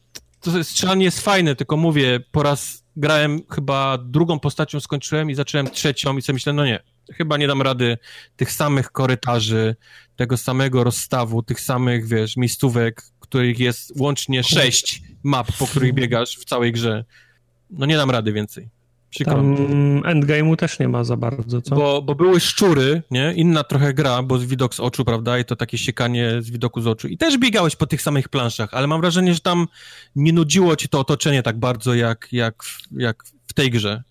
[0.41, 5.70] to strzelanie jest fajne, tylko mówię, po raz grałem chyba drugą postacią, skończyłem i zacząłem
[5.70, 6.81] trzecią i sobie myślę, no nie,
[7.12, 7.99] chyba nie dam rady
[8.36, 9.76] tych samych korytarzy,
[10.16, 16.36] tego samego rozstawu, tych samych, wiesz, miejscówek, których jest łącznie sześć map, po których biegasz
[16.36, 17.05] w całej grze.
[17.70, 18.68] No nie dam rady więcej.
[19.15, 19.43] Przykro
[20.05, 21.76] endgame'u też nie ma za bardzo, co?
[21.76, 23.33] Bo, bo były szczury, nie?
[23.36, 25.39] Inna trochę gra, bo z widok z oczu, prawda?
[25.39, 27.09] I to takie siekanie z widoku z oczu.
[27.09, 29.67] I też biegałeś po tych samych planszach, ale mam wrażenie, że tam
[30.17, 32.55] nie nudziło ci to otoczenie tak bardzo, jak, jak,
[32.97, 34.02] jak w tej grze.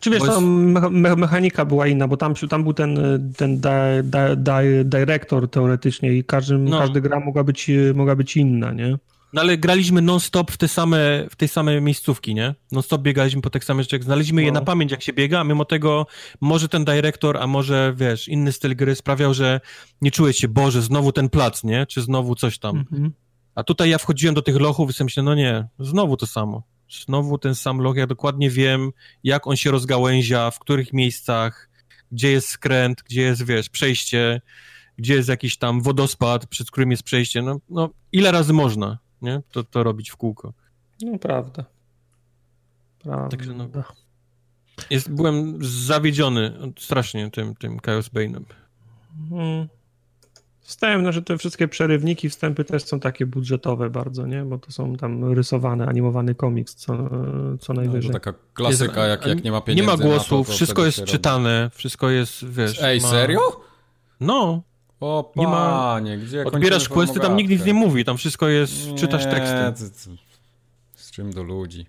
[0.00, 0.44] Czy wiesz, tam
[0.90, 2.98] me mechanika była inna, bo tam, tam był ten,
[3.36, 3.68] ten di
[4.04, 6.78] di di dyrektor teoretycznie i każdy, no.
[6.78, 8.98] każdy gra mogła być, mogła być inna, nie?
[9.32, 12.54] No ale graliśmy non-stop w te same, w tej same miejscówki, nie?
[12.72, 14.46] Non-stop biegaliśmy po tych samych rzeczach, znaleźliśmy no.
[14.46, 16.06] je na pamięć, jak się biega, a mimo tego
[16.40, 19.60] może ten dyrektor, a może, wiesz, inny styl gry sprawiał, że
[20.00, 21.86] nie czułeś się, Boże, znowu ten plac, nie?
[21.86, 22.76] Czy znowu coś tam.
[22.76, 23.12] Mhm.
[23.54, 26.62] A tutaj ja wchodziłem do tych lochów i sobie myślę, no nie, znowu to samo.
[27.04, 28.90] Znowu ten sam loch, ja dokładnie wiem,
[29.24, 31.70] jak on się rozgałęzia, w których miejscach,
[32.12, 34.40] gdzie jest skręt, gdzie jest, wiesz, przejście,
[34.98, 37.42] gdzie jest jakiś tam wodospad, przed którym jest przejście.
[37.42, 38.98] No, no ile razy można?
[39.26, 39.42] Nie?
[39.52, 40.52] To, to robić w kółko.
[41.02, 41.64] No prawda.
[42.98, 43.28] Prawda.
[43.28, 43.68] Także no,
[44.90, 48.42] jest, byłem zawiedziony strasznie tym, tym Chaos Bane'em.
[49.30, 49.68] Hmm.
[50.60, 54.42] Wstęp, no, że te wszystkie przerywniki, wstępy też są takie budżetowe bardzo, nie?
[54.42, 56.96] Bo to są tam rysowane, animowany komiks co,
[57.60, 58.10] co no, najwyżej.
[58.10, 61.70] No, to taka klasyka, jak, jak nie ma pieniędzy Nie ma głosów, wszystko jest czytane,
[61.74, 62.82] wszystko jest, wiesz...
[62.82, 63.08] Ej, ma...
[63.08, 63.40] serio?
[64.20, 64.62] No.
[65.00, 66.00] O panie, nie ma...
[66.26, 69.86] gdzie Odbierasz questy, tam nikt nic nie mówi, tam wszystko jest, nie, czytasz teksty.
[70.94, 71.86] Z czym do ludzi?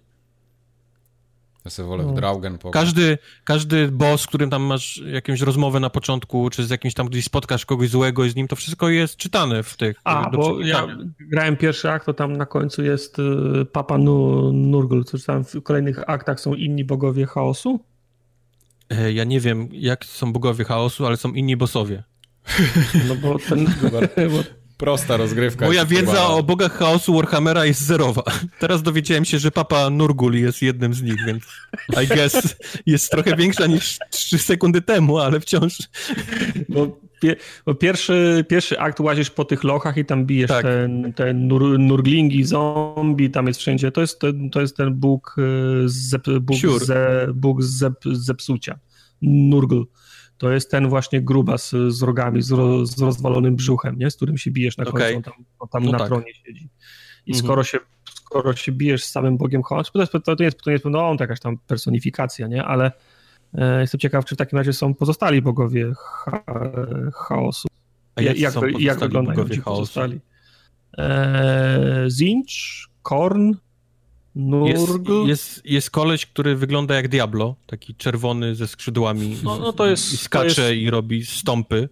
[1.65, 2.11] Ja sobie wolę no.
[2.11, 2.83] w Draugen pograć.
[2.83, 7.07] Każdy, każdy boss, z którym tam masz jakąś rozmowę na początku, czy z jakimś tam
[7.07, 10.01] gdzieś spotkasz kogoś złego i z nim, to wszystko jest czytane w tych...
[10.03, 10.87] A, bo ja
[11.19, 16.09] grałem pierwszy akt, to tam na końcu jest y, Papa Nurgle, co tam w kolejnych
[16.09, 17.79] aktach są inni bogowie chaosu?
[18.89, 22.03] E, ja nie wiem, jak są bogowie chaosu, ale są inni bossowie.
[23.07, 23.67] No bo ten...
[24.77, 25.65] Prosta rozgrywka.
[25.65, 28.23] Moja wiedza o bogach chaosu Warhammera jest zerowa.
[28.59, 31.43] Teraz dowiedziałem się, że Papa Nurgul jest jednym z nich, więc
[32.03, 35.77] I guess jest trochę większa niż 3 sekundy temu, ale wciąż...
[36.69, 37.35] Bo, pie,
[37.65, 40.63] bo pierwszy, pierwszy akt łazisz po tych lochach i tam bijesz tak.
[40.63, 43.91] te, te nur, nurglingi, zombie, tam jest wszędzie.
[43.91, 45.41] To jest ten, to jest ten bóg, e,
[45.85, 46.85] z, bóg, sure.
[46.85, 48.79] ze, bóg zep, zepsucia.
[49.21, 49.83] Nurgl
[50.37, 54.11] to jest ten właśnie grubas z rogami, z, ro, z rozwalonym brzuchem, nie?
[54.11, 55.15] z którym się bijesz na końcu, okay.
[55.15, 56.07] on tam, on tam no na tak.
[56.07, 56.69] tronie siedzi.
[57.25, 57.45] I mhm.
[57.45, 57.79] skoro, się,
[58.13, 60.85] skoro się bijesz z samym Bogiem chaosu, to, jest, to, nie jest, to nie jest
[60.85, 62.63] no, on to jakaś tam personifikacja, nie?
[62.63, 62.91] ale
[63.53, 66.43] e, jestem ciekaw, czy w takim razie są pozostali bogowie cha,
[67.13, 67.67] chaosu.
[68.15, 69.79] A jak, jak, jak wyglądają bogowie chaosu?
[69.79, 70.19] Pozostali?
[70.97, 73.53] E, Zinch, Korn.
[74.65, 74.89] Jest,
[75.25, 79.37] jest, jest koleś, który wygląda jak Diablo, taki czerwony ze skrzydłami.
[79.43, 80.13] No, no to jest.
[80.13, 81.89] I skacze jest, i robi stąpy.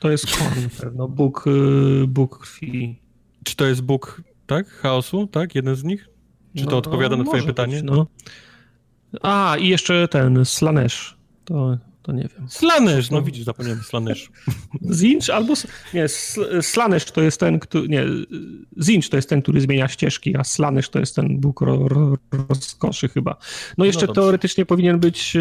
[0.00, 3.00] To jest Korn pewno, Bóg, y, Bóg krwi.
[3.44, 4.68] Czy to jest Bóg, tak?
[4.68, 5.54] Chaosu, tak?
[5.54, 6.08] Jeden z nich?
[6.56, 7.74] Czy to no, odpowiada na twoje pytanie?
[7.74, 8.06] Być, no.
[9.22, 11.16] A, i jeszcze ten, Slanesh.
[11.44, 11.78] To
[12.08, 12.48] to nie wiem.
[12.48, 14.30] Slanesh, no widzisz, zapomniałem Slanesh.
[14.98, 15.54] Zinch albo,
[15.94, 16.06] nie,
[16.60, 18.04] Slanesh to jest ten, który, nie,
[18.82, 22.14] Zinch to jest ten, który zmienia ścieżki, a Slanesh to jest ten Bóg ro, ro,
[22.48, 23.36] rozkoszy chyba.
[23.78, 25.40] No jeszcze no teoretycznie powinien być e,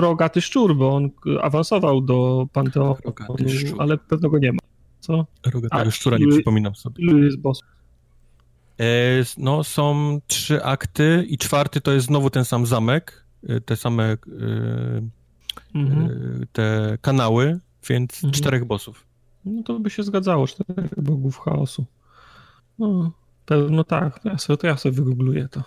[0.00, 1.10] rogaty szczur, bo on
[1.42, 2.96] awansował do Panteonu,
[3.78, 4.58] ale pewno go nie ma.
[5.00, 5.26] Co?
[5.46, 7.04] Rogatego szczura nie przypominam sobie.
[7.04, 7.60] Ilu jest boss?
[8.80, 8.84] E,
[9.38, 14.16] no, są trzy akty i czwarty to jest znowu ten sam zamek, e, te same
[15.74, 16.04] mhm.
[16.42, 17.58] E, te kanały,
[17.88, 18.32] więc mhm.
[18.32, 19.06] czterech bossów.
[19.44, 21.84] No to by się zgadzało, czterech bogów chaosu.
[22.78, 23.12] No,
[23.46, 25.62] pewno tak, to ja sobie, to ja sobie wygoogluję to.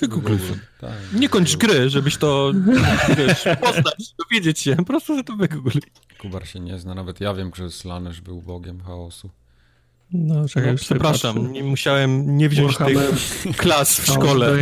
[0.00, 0.38] Wygoogluj.
[0.80, 2.52] Tak, nie kończ gry, żebyś to
[3.18, 5.82] wiesz, poznać, dowiedzieć się, po prostu że to wygoogluj.
[6.20, 9.30] Kubar się nie zna, nawet ja wiem, że Slanesh był bogiem chaosu.
[10.12, 13.10] No, czekaj, no, przepraszam, nie musiałem nie wziąć Warhammer.
[13.42, 14.56] tych klas w szkole.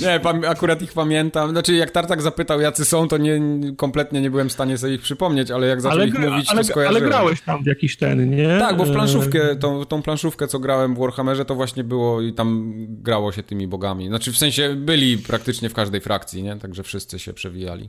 [0.00, 1.50] nie, akurat ich pamiętam.
[1.50, 3.40] Znaczy, jak Tartak zapytał, jacy są, to nie,
[3.76, 6.62] kompletnie nie byłem w stanie sobie ich przypomnieć, ale jak zaczął ale, ich mówić, ale,
[6.62, 7.02] to skojarzyłem.
[7.02, 8.58] Ale grałeś tam w jakiś ten, nie?
[8.58, 12.32] Tak, bo w planszówkę, tą, tą planszówkę, co grałem w Warhammerze, to właśnie było i
[12.32, 14.08] tam grało się tymi bogami.
[14.08, 16.56] Znaczy, w sensie byli praktycznie w każdej frakcji, nie?
[16.56, 17.88] Także wszyscy się przewijali.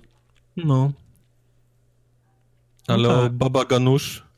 [0.58, 0.92] No.
[2.88, 3.32] Ale no tak.
[3.32, 4.31] Baba Ganusz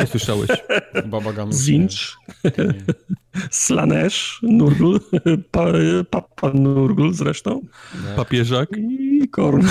[0.00, 0.48] nie słyszałeś.
[1.06, 1.56] Baba Ganoush.
[1.56, 2.16] Zinch,
[3.50, 4.98] Slanesh, Nurgl,
[5.50, 5.66] pa,
[6.10, 7.60] Papa Nurgl zresztą.
[7.94, 8.16] Nie.
[8.16, 8.68] Papieżak.
[8.76, 9.66] I Korn.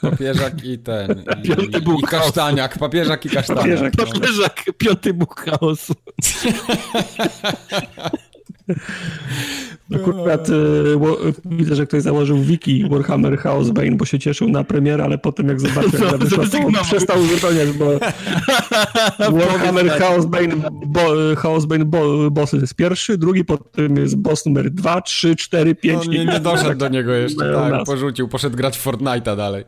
[0.00, 1.24] Papieżak i ten.
[1.44, 2.78] I, piąty i, i kasztaniak.
[2.78, 3.64] Papieżak i kasztaniak.
[3.64, 4.06] Papieżak, no.
[4.06, 5.94] papieżak piąty Bóg chaosu.
[9.94, 10.52] Akurat e,
[11.44, 15.48] widzę, że ktoś założył wiki Warhammer Chaos Bane, bo się cieszył na premierę, ale potem
[15.48, 17.84] jak zobaczył, no, jak wyszła, to przestał wypełniać, bo
[19.38, 21.00] Warhammer Chaos Bane, bo,
[21.36, 26.06] Chaos Bane bo, boss jest pierwszy, drugi, potem jest boss numer 2, 3, 4, 5.
[26.06, 29.64] No, nie, nie doszedł do niego jeszcze, tak, porzucił, poszedł grać w Fortnite'a dalej.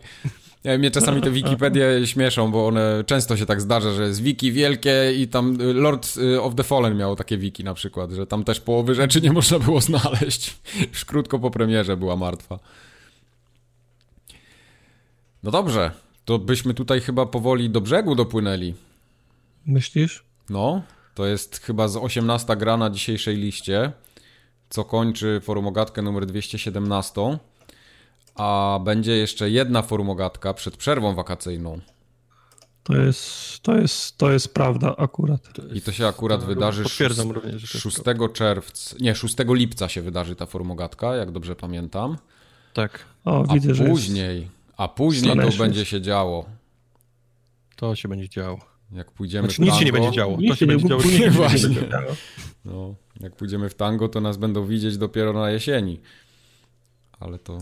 [0.78, 5.12] Mnie czasami te Wikipedie śmieszą, bo one często się tak zdarza, że jest wiki wielkie
[5.16, 8.44] i tam y, Lord y, of the Fallen miał takie wiki na przykład, że tam
[8.44, 10.56] też połowy rzeczy nie można było znaleźć.
[10.92, 12.58] Już krótko po premierze była martwa.
[15.42, 15.90] No dobrze,
[16.24, 18.74] to byśmy tutaj chyba powoli do brzegu dopłynęli.
[19.66, 20.24] Myślisz?
[20.50, 20.82] No,
[21.14, 23.92] to jest chyba z 18 gra na dzisiejszej liście,
[24.70, 27.38] co kończy forumogatkę numer 217
[28.38, 31.80] a będzie jeszcze jedna formogatka przed przerwą wakacyjną.
[32.82, 35.40] To jest, to jest, to jest prawda akurat.
[35.74, 37.98] I to się akurat wydarzy Potwierdzam 6, również, 6
[38.32, 42.18] czerwca, nie, 6 lipca się wydarzy ta formogatka, jak dobrze pamiętam.
[42.74, 43.04] Tak.
[43.24, 46.44] O, a widzę, później, a później to będzie się działo.
[47.76, 48.58] To się będzie działo.
[48.92, 49.72] Jak pójdziemy znaczy, w tango...
[49.72, 50.38] Nic się nie będzie działo.
[50.48, 51.02] To się będzie działo.
[51.20, 51.76] Nie, właśnie.
[52.64, 56.00] No, jak pójdziemy w tango, to nas będą widzieć dopiero na jesieni.
[57.20, 57.58] Ale to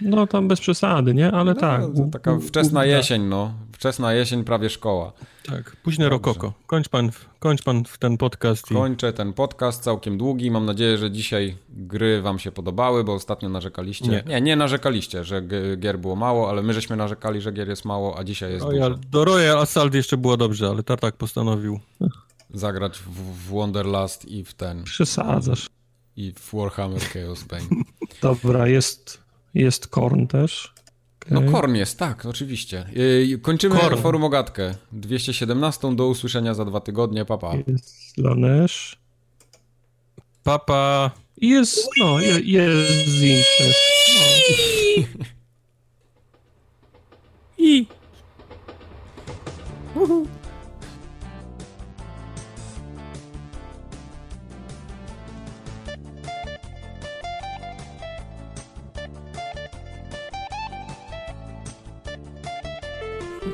[0.00, 1.32] no tam bez przesady, nie?
[1.32, 1.82] Ale no, tak.
[2.12, 3.54] Taka wczesna jesień, no.
[3.72, 5.12] Wczesna jesień, prawie szkoła.
[5.46, 6.52] Tak, późne rokoko.
[6.66, 8.70] Kończ pan, kończ pan ten podcast.
[8.70, 8.74] I...
[8.74, 10.50] Kończę ten podcast, całkiem długi.
[10.50, 14.08] Mam nadzieję, że dzisiaj gry wam się podobały, bo ostatnio narzekaliście.
[14.08, 15.42] Nie, nie, nie narzekaliście, że
[15.76, 18.90] gier było mało, ale my żeśmy narzekali, że gier jest mało, a dzisiaj jest Royal,
[18.90, 19.08] dużo.
[19.10, 21.80] Do Royal Assault jeszcze było dobrze, ale Tartak postanowił
[22.54, 24.84] zagrać w, w Wonderlast i w ten.
[24.84, 25.66] Przesadzasz.
[26.16, 27.82] I w Warhammer Chaos Bane.
[28.22, 29.19] Dobra, jest
[29.54, 30.74] jest Korn też.
[31.26, 31.40] Okay.
[31.40, 32.86] No Korn jest, tak, oczywiście.
[32.92, 34.02] Yy, kończymy Korn.
[34.02, 34.74] forum ogatkę.
[34.92, 37.52] 217 do usłyszenia za dwa tygodnie, papa.
[37.66, 38.98] Jest Lanesz.
[40.42, 41.10] Papa.
[41.36, 43.76] Jest, no, jest, jest Zin też.
[44.16, 45.04] No.
[47.58, 47.86] I.
[49.94, 50.26] Uhu.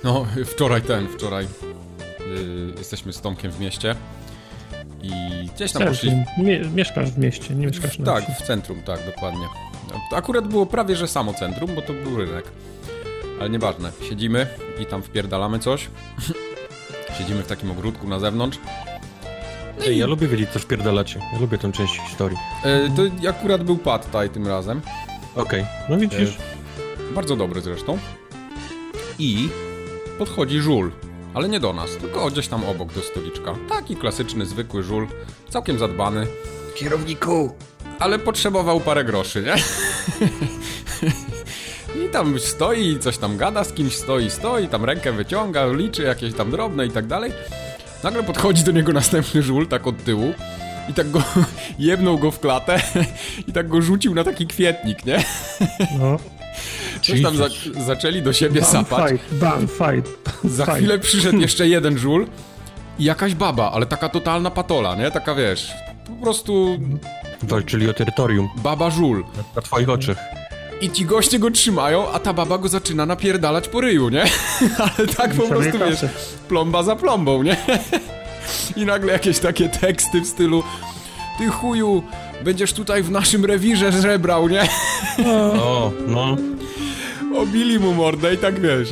[0.07, 1.47] No, wczoraj ten, wczoraj
[2.21, 3.95] yy, jesteśmy z Tomkiem w mieście
[5.03, 5.11] i
[5.55, 6.25] gdzieś tam poszliśmy.
[6.39, 9.47] Mie mieszkasz w mieście, nie mieszkasz na Tak, w centrum, tak, dokładnie.
[10.13, 12.45] Akurat było prawie, że samo centrum, bo to był rynek.
[13.41, 13.93] Ale nieważne.
[14.09, 14.47] Siedzimy
[14.81, 15.89] i tam wpierdalamy coś.
[17.19, 18.59] Siedzimy w takim ogródku na zewnątrz.
[19.87, 21.21] Ej, ja lubię wiedzieć, co wpierdalacie.
[21.33, 22.39] Ja lubię tę część historii.
[22.65, 24.81] E, to akurat był pad tutaj tym razem.
[25.35, 26.39] Okej, no widzisz.
[27.11, 27.99] E, bardzo dobry zresztą.
[29.19, 29.49] I
[30.19, 30.93] podchodzi żul.
[31.35, 33.55] Ale nie do nas, tylko gdzieś tam obok do stoliczka.
[33.69, 35.07] Taki klasyczny, zwykły żul.
[35.51, 36.27] Całkiem zadbany.
[36.75, 37.55] Kierowniku!
[37.99, 39.55] Ale potrzebował parę groszy, nie?
[42.07, 46.03] I tam stoi i coś tam gada, z kimś stoi, stoi, tam rękę wyciąga, liczy
[46.03, 47.33] jakieś tam drobne i tak dalej.
[48.05, 50.35] Nagle podchodzi do niego następny żul, tak od tyłu.
[50.89, 51.23] I tak go,
[51.79, 52.81] jebnął go w klatę
[53.49, 55.25] i tak go rzucił na taki kwietnik, nie?
[55.99, 56.19] No.
[57.03, 57.49] Coś tam za,
[57.87, 59.11] zaczęli do siebie bam sapać.
[59.11, 60.19] Fight, bam, fight.
[60.45, 60.79] Za fight.
[60.79, 62.27] chwilę przyszedł jeszcze jeden żul
[62.99, 65.11] i jakaś baba, ale taka totalna patola, nie?
[65.11, 65.73] Taka wiesz,
[66.07, 66.79] po prostu...
[67.43, 68.49] Walczyli o terytorium.
[68.57, 69.25] Baba żul.
[69.57, 70.17] Na twoich oczach.
[70.81, 74.25] I ci goście go trzymają, a ta baba go zaczyna napierdalać po ryju, nie?
[74.97, 76.11] Ale tak po prostu, wiesz,
[76.49, 77.57] plomba za plombą, nie?
[78.77, 80.63] I nagle jakieś takie teksty w stylu
[81.39, 82.03] Ty chuju,
[82.45, 84.69] będziesz tutaj w naszym rewirze żebrał, nie?
[85.27, 86.37] O, no.
[87.37, 88.89] Obili mu mordę i tak, wiesz,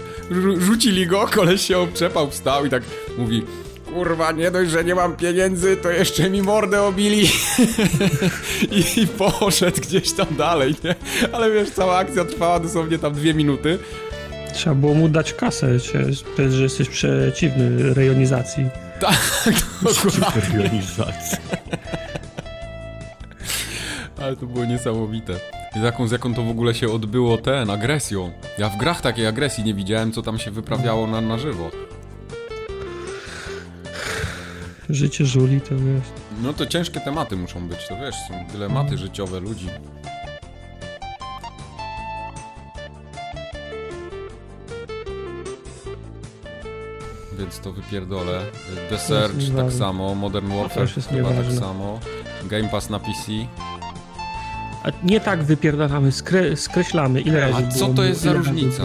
[0.59, 2.83] rzucili go, koleś się obczepał, wstał i tak
[3.19, 3.43] mówi
[3.95, 7.23] kurwa, nie dość, że nie mam pieniędzy, to jeszcze mi mordę obili
[8.71, 10.95] I, i poszedł gdzieś tam dalej, nie?
[11.33, 13.79] Ale wiesz, cała akcja trwała dosłownie tam dwie minuty.
[14.55, 18.67] Trzeba było mu dać kasę, że jesteś przeciwny rejonizacji.
[19.01, 19.19] Tak,
[20.05, 20.59] dokładnie.
[20.59, 21.39] Rejonizacji.
[24.23, 25.33] Ale to było niesamowite.
[25.77, 28.33] I z jaką, z jaką to w ogóle się odbyło ten, agresją.
[28.59, 31.71] Ja w grach takiej agresji nie widziałem, co tam się wyprawiało na, na żywo.
[34.91, 36.05] Życie żuli to wiesz.
[36.43, 38.99] No to ciężkie tematy muszą być, to wiesz, są dylematy mm.
[38.99, 39.69] życiowe ludzi.
[47.39, 48.45] Więc to wypierdolę.
[48.91, 52.01] The Search tak samo, Modern Warfare chyba tak samo.
[52.45, 53.33] Game Pass na PC.
[54.85, 57.21] A nie tak wypierdalamy, skre skreślamy.
[57.21, 58.83] Ile razy A co to jest za różnica?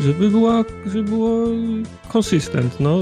[0.00, 1.46] Żeby była, żeby było
[2.08, 2.98] konsystent, no.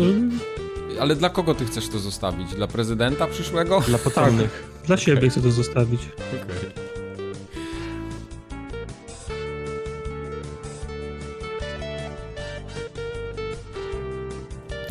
[1.01, 2.55] Ale dla kogo ty chcesz to zostawić?
[2.55, 3.81] Dla prezydenta przyszłego?
[3.81, 4.65] Dla potomnych.
[4.79, 6.01] Tak, dla siebie chcę to zostawić.
[6.03, 6.82] Okay.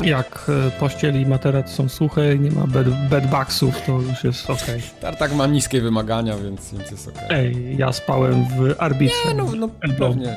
[0.04, 4.66] Jak e, pościel i materac są suche, nie ma bed, bedbugsów, to już jest ok.
[5.00, 7.14] Tartak ma niskie wymagania, więc, więc jest ok.
[7.28, 9.28] Ej, ja spałem w arbitrze.
[9.28, 9.98] Nie, no, no pewnie.
[9.98, 10.36] Pewnie.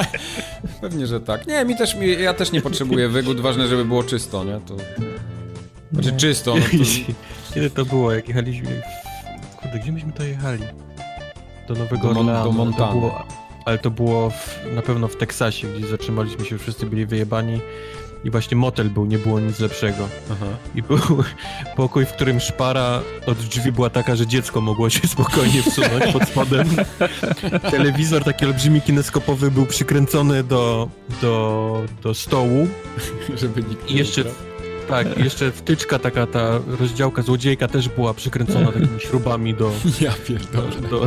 [0.80, 1.46] pewnie, że tak.
[1.46, 4.60] Nie, mi też, ja też nie potrzebuję wygód, ważne, żeby było czysto, nie?
[4.66, 4.76] To...
[5.92, 6.18] Znaczy no.
[6.18, 6.84] czysto, no to...
[7.54, 8.82] Kiedy to było, jak jechaliśmy...
[9.62, 10.62] Kurde, gdzie myśmy to jechali?
[11.68, 12.44] Do Nowego do, Orleanu.
[12.44, 13.10] Do Montany.
[13.64, 17.60] ale to było w, na pewno w Teksasie, gdzie zatrzymaliśmy się, wszyscy byli wyjebani
[18.26, 20.08] i właśnie motel był, nie było nic lepszego.
[20.32, 20.46] Aha.
[20.74, 20.98] I był
[21.76, 26.28] pokój, w którym szpara od drzwi była taka, że dziecko mogło się spokojnie wsunąć pod
[26.28, 26.68] spodem.
[27.70, 30.88] Telewizor taki olbrzymi kineskopowy był przykręcony do,
[31.22, 32.68] do, do stołu.
[33.40, 34.24] Żeby nikt I jeszcze,
[34.88, 39.70] tak, jeszcze wtyczka taka, ta rozdziałka złodziejka też była przykręcona takimi śrubami do...
[40.00, 40.70] Ja pierdolę.
[40.90, 41.06] Do,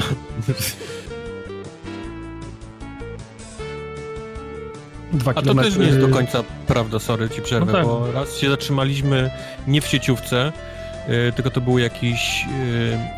[5.14, 7.86] Dwa A to też nie jest do końca prawda, sorry ci przerwę, no tak.
[7.86, 9.32] bo raz się zatrzymaliśmy
[9.68, 10.52] nie w sieciówce,
[11.08, 12.46] yy, tylko to był jakiś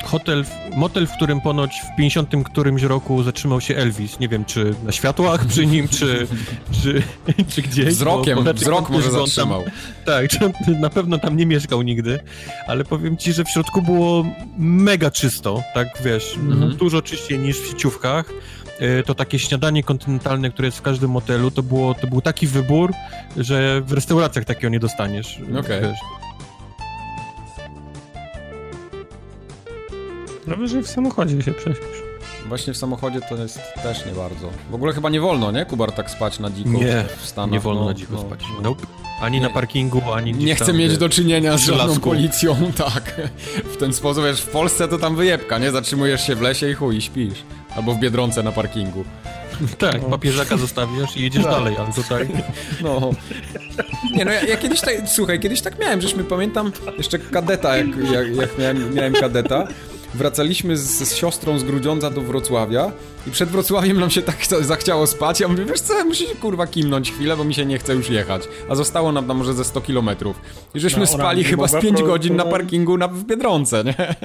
[0.02, 0.46] yy, hotel,
[0.76, 4.20] motel, w którym ponoć w 50 którymś roku zatrzymał się Elvis.
[4.20, 6.28] Nie wiem, czy na światłach przy nim, czy,
[6.84, 7.04] czy,
[7.50, 7.88] czy gdzieś.
[7.88, 9.64] Wzrokiem, wzrok może zatrzymał.
[9.64, 9.72] Tam,
[10.06, 10.26] tak,
[10.80, 12.20] na pewno tam nie mieszkał nigdy,
[12.68, 14.26] ale powiem ci, że w środku było
[14.58, 16.76] mega czysto, tak wiesz, mhm.
[16.76, 18.26] dużo czyściej niż w sieciówkach.
[18.82, 22.48] E, to takie śniadanie kontynentalne, które jest w każdym motelu, to, było, to był taki
[22.48, 22.94] wybór,
[23.38, 25.40] że w restauracjach takiego nie dostaniesz.
[25.60, 25.80] Okej.
[25.80, 25.94] Okay.
[30.48, 32.02] Dobrze, że w samochodzie się prześpisz.
[32.48, 34.50] Właśnie w samochodzie to jest też nie bardzo.
[34.70, 37.52] W ogóle chyba nie wolno, nie, Kubar, tak spać na dziko nie, w Stanach?
[37.52, 38.40] Nie wolno no, na dziko no, spać.
[38.56, 38.62] No.
[38.62, 38.88] Nope.
[39.22, 43.22] Ani nie, na parkingu, ani Nie chcę mieć do czynienia z żadną policją, tak.
[43.66, 45.72] W ten sposób, wiesz, w Polsce to tam wyjebka, nie?
[45.72, 47.44] Zatrzymujesz się w lesie i chuj, śpisz.
[47.76, 49.06] Albo w Biedronce na parkingu.
[49.78, 50.10] Tak, no.
[50.10, 51.52] papieżaka zostawiasz i jedziesz tak.
[51.52, 52.28] dalej, ale tutaj...
[52.84, 53.12] No.
[54.14, 57.88] Nie no, ja, ja, kiedyś tak, słuchaj, kiedyś tak miałem, żeśmy pamiętam jeszcze kadeta, jak,
[58.12, 59.68] jak, jak miałem, miałem kadeta,
[60.14, 62.92] wracaliśmy z, z, siostrą z Grudziądza do Wrocławia
[63.28, 65.40] i przed Wrocławiem nam się tak zachciało spać.
[65.40, 68.10] Ja mówię, wiesz co, muszę się kurwa kimnąć chwilę, bo mi się nie chce już
[68.10, 68.44] jechać.
[68.70, 70.42] A zostało nam tam może ze 100 kilometrów.
[70.76, 74.16] I żeśmy no, spali chyba z 5 godzin na parkingu na, w Biedronce, nie?